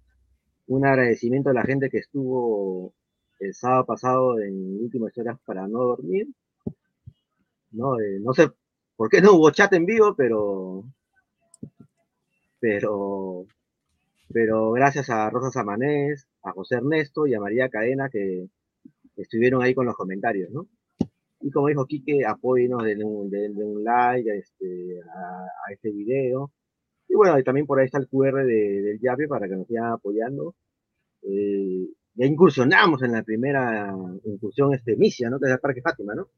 Un 0.66 0.84
agradecimiento 0.84 1.50
a 1.50 1.54
la 1.54 1.62
gente 1.62 1.88
que 1.88 1.98
estuvo 1.98 2.92
el 3.38 3.54
sábado 3.54 3.86
pasado 3.86 4.40
en 4.40 4.82
Últimas 4.82 5.16
Horas 5.16 5.38
para 5.46 5.66
no 5.66 5.78
dormir. 5.84 6.26
No, 7.70 7.98
eh, 7.98 8.18
no 8.20 8.32
sé 8.34 8.50
por 8.96 9.08
qué 9.08 9.20
no 9.20 9.32
hubo 9.34 9.50
chat 9.50 9.72
en 9.72 9.86
vivo, 9.86 10.14
pero 10.16 10.84
pero 12.60 13.46
pero 14.32 14.72
gracias 14.72 15.10
a 15.10 15.30
Rosa 15.30 15.50
Samanés, 15.50 16.26
a 16.42 16.52
José 16.52 16.76
Ernesto 16.76 17.26
y 17.26 17.34
a 17.34 17.40
María 17.40 17.68
Cadena 17.68 18.08
que 18.10 18.48
estuvieron 19.16 19.62
ahí 19.62 19.74
con 19.74 19.86
los 19.86 19.96
comentarios, 19.96 20.50
¿no? 20.50 20.66
Y 21.40 21.50
como 21.50 21.68
dijo 21.68 21.86
Quique, 21.86 22.24
apóyenos, 22.26 22.82
denle 22.84 23.04
un, 23.04 23.30
un 23.30 23.84
like 23.84 24.30
a 24.30 24.34
este, 24.34 25.00
a, 25.14 25.72
este 25.72 25.90
video. 25.90 26.52
Y 27.06 27.14
bueno, 27.14 27.40
también 27.42 27.66
por 27.66 27.78
ahí 27.78 27.86
está 27.86 27.98
el 27.98 28.08
QR 28.08 28.44
de, 28.46 28.82
del 28.82 28.98
Yape 29.00 29.28
para 29.28 29.46
que 29.46 29.54
nos 29.54 29.66
sigan 29.66 29.92
apoyando. 29.92 30.54
Eh, 31.22 31.86
ya 32.14 32.26
incursionamos 32.26 33.02
en 33.02 33.12
la 33.12 33.22
primera 33.22 33.94
incursión 34.24 34.72
este, 34.72 34.96
misia, 34.96 35.28
¿no? 35.28 35.38
Que 35.38 35.46
es 35.46 35.52
el 35.52 35.58
Parque 35.60 35.82
Fátima, 35.82 36.14
¿no? 36.14 36.28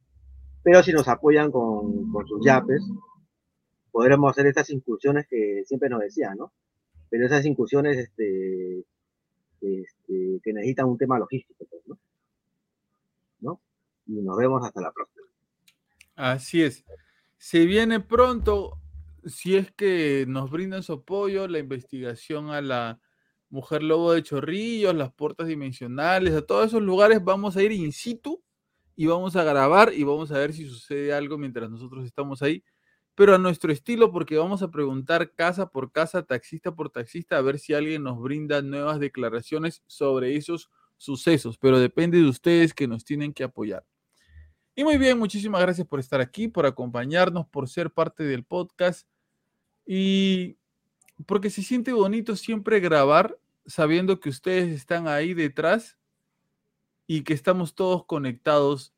Pero 0.66 0.82
si 0.82 0.92
nos 0.92 1.06
apoyan 1.06 1.52
con, 1.52 2.10
con 2.10 2.26
sus 2.26 2.44
yapes, 2.44 2.82
podremos 3.92 4.32
hacer 4.32 4.48
estas 4.48 4.68
incursiones 4.70 5.24
que 5.28 5.62
siempre 5.64 5.88
nos 5.88 6.00
decían, 6.00 6.36
¿no? 6.36 6.52
Pero 7.08 7.24
esas 7.24 7.46
incursiones 7.46 7.96
este, 7.96 8.80
este, 9.60 10.40
que 10.42 10.52
necesitan 10.52 10.86
un 10.86 10.98
tema 10.98 11.20
logístico, 11.20 11.64
pues, 11.70 11.82
¿no? 11.86 11.98
¿no? 13.42 13.60
y 14.08 14.20
nos 14.22 14.36
vemos 14.36 14.66
hasta 14.66 14.80
la 14.80 14.90
próxima. 14.90 15.28
Así 16.16 16.64
es. 16.64 16.84
Se 17.38 17.64
viene 17.64 18.00
pronto, 18.00 18.80
si 19.24 19.54
es 19.54 19.70
que 19.70 20.24
nos 20.26 20.50
brindan 20.50 20.82
su 20.82 20.94
apoyo, 20.94 21.46
la 21.46 21.60
investigación 21.60 22.50
a 22.50 22.60
la 22.60 23.00
mujer 23.50 23.84
lobo 23.84 24.14
de 24.14 24.24
Chorrillos, 24.24 24.96
las 24.96 25.12
puertas 25.12 25.46
dimensionales, 25.46 26.34
a 26.34 26.42
todos 26.44 26.66
esos 26.66 26.82
lugares 26.82 27.22
vamos 27.22 27.56
a 27.56 27.62
ir 27.62 27.70
in 27.70 27.92
situ 27.92 28.42
y 28.96 29.06
vamos 29.06 29.36
a 29.36 29.44
grabar 29.44 29.92
y 29.94 30.02
vamos 30.02 30.32
a 30.32 30.38
ver 30.38 30.54
si 30.54 30.66
sucede 30.66 31.12
algo 31.12 31.36
mientras 31.36 31.70
nosotros 31.70 32.04
estamos 32.06 32.42
ahí, 32.42 32.64
pero 33.14 33.34
a 33.34 33.38
nuestro 33.38 33.70
estilo 33.70 34.10
porque 34.10 34.36
vamos 34.38 34.62
a 34.62 34.70
preguntar 34.70 35.32
casa 35.34 35.68
por 35.68 35.92
casa, 35.92 36.24
taxista 36.24 36.74
por 36.74 36.90
taxista, 36.90 37.36
a 37.36 37.42
ver 37.42 37.58
si 37.58 37.74
alguien 37.74 38.02
nos 38.02 38.20
brinda 38.20 38.62
nuevas 38.62 38.98
declaraciones 38.98 39.82
sobre 39.86 40.36
esos 40.36 40.70
sucesos, 40.96 41.58
pero 41.58 41.78
depende 41.78 42.18
de 42.18 42.28
ustedes 42.28 42.72
que 42.72 42.88
nos 42.88 43.04
tienen 43.04 43.34
que 43.34 43.44
apoyar. 43.44 43.84
Y 44.74 44.84
muy 44.84 44.98
bien, 44.98 45.18
muchísimas 45.18 45.60
gracias 45.60 45.86
por 45.86 46.00
estar 46.00 46.20
aquí, 46.20 46.48
por 46.48 46.66
acompañarnos, 46.66 47.46
por 47.48 47.68
ser 47.68 47.90
parte 47.90 48.24
del 48.24 48.44
podcast 48.44 49.06
y 49.86 50.58
porque 51.26 51.48
se 51.48 51.62
siente 51.62 51.92
bonito 51.92 52.36
siempre 52.36 52.80
grabar 52.80 53.38
sabiendo 53.66 54.20
que 54.20 54.28
ustedes 54.28 54.68
están 54.74 55.08
ahí 55.08 55.34
detrás 55.34 55.96
y 57.06 57.22
que 57.22 57.34
estamos 57.34 57.74
todos 57.74 58.04
conectados 58.04 58.94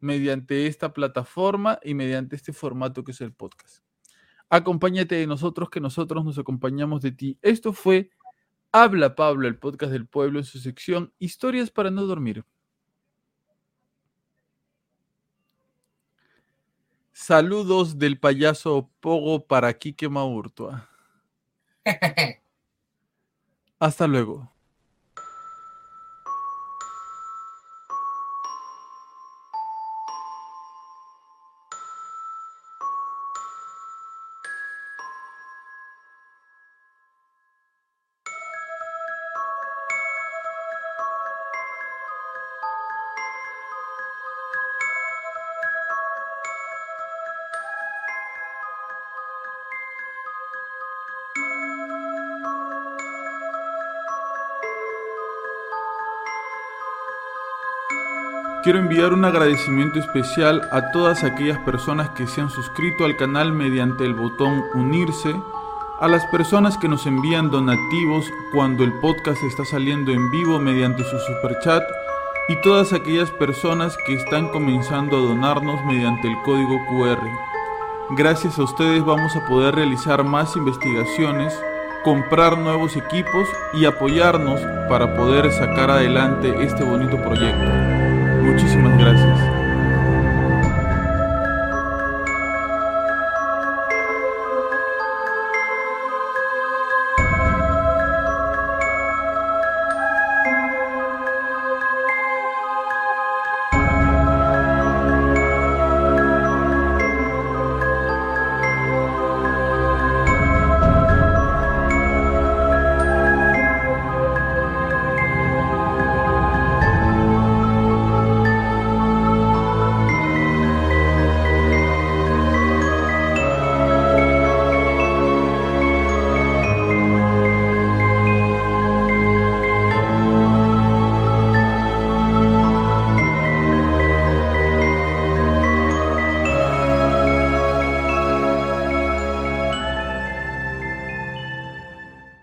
mediante 0.00 0.66
esta 0.66 0.92
plataforma 0.92 1.78
y 1.82 1.94
mediante 1.94 2.36
este 2.36 2.52
formato 2.52 3.04
que 3.04 3.12
es 3.12 3.20
el 3.20 3.32
podcast. 3.32 3.84
Acompáñate 4.48 5.14
de 5.14 5.26
nosotros, 5.26 5.70
que 5.70 5.80
nosotros 5.80 6.24
nos 6.24 6.38
acompañamos 6.38 7.00
de 7.00 7.12
ti. 7.12 7.38
Esto 7.40 7.72
fue 7.72 8.10
Habla 8.70 9.14
Pablo, 9.14 9.48
el 9.48 9.58
podcast 9.58 9.92
del 9.92 10.06
pueblo 10.06 10.38
en 10.38 10.44
su 10.44 10.58
sección 10.58 11.12
Historias 11.18 11.70
para 11.70 11.90
no 11.90 12.04
dormir. 12.04 12.44
Saludos 17.12 17.98
del 17.98 18.18
payaso 18.18 18.90
Pogo 19.00 19.46
para 19.46 19.72
Quique 19.78 20.08
Maurtua. 20.08 20.88
Hasta 23.78 24.06
luego. 24.06 24.51
Quiero 58.62 58.78
enviar 58.78 59.12
un 59.12 59.24
agradecimiento 59.24 59.98
especial 59.98 60.68
a 60.70 60.92
todas 60.92 61.24
aquellas 61.24 61.58
personas 61.58 62.10
que 62.10 62.28
se 62.28 62.40
han 62.40 62.48
suscrito 62.48 63.04
al 63.04 63.16
canal 63.16 63.52
mediante 63.52 64.04
el 64.04 64.14
botón 64.14 64.62
unirse, 64.74 65.34
a 65.98 66.06
las 66.06 66.24
personas 66.26 66.78
que 66.78 66.86
nos 66.88 67.04
envían 67.06 67.50
donativos 67.50 68.24
cuando 68.52 68.84
el 68.84 68.92
podcast 69.00 69.42
está 69.42 69.64
saliendo 69.64 70.12
en 70.12 70.30
vivo 70.30 70.60
mediante 70.60 71.02
su 71.02 71.18
superchat 71.18 71.82
y 72.48 72.60
todas 72.60 72.92
aquellas 72.92 73.32
personas 73.32 73.96
que 74.06 74.14
están 74.14 74.48
comenzando 74.50 75.16
a 75.16 75.20
donarnos 75.20 75.84
mediante 75.84 76.28
el 76.28 76.40
código 76.42 76.78
QR. 76.88 77.18
Gracias 78.10 78.60
a 78.60 78.62
ustedes 78.62 79.04
vamos 79.04 79.34
a 79.34 79.44
poder 79.44 79.74
realizar 79.74 80.22
más 80.22 80.54
investigaciones, 80.54 81.52
comprar 82.04 82.56
nuevos 82.58 82.96
equipos 82.96 83.48
y 83.74 83.86
apoyarnos 83.86 84.60
para 84.88 85.16
poder 85.16 85.50
sacar 85.50 85.90
adelante 85.90 86.54
este 86.62 86.84
bonito 86.84 87.16
proyecto. 87.16 87.91
Muchísimas 88.52 88.98
gracias. 88.98 89.51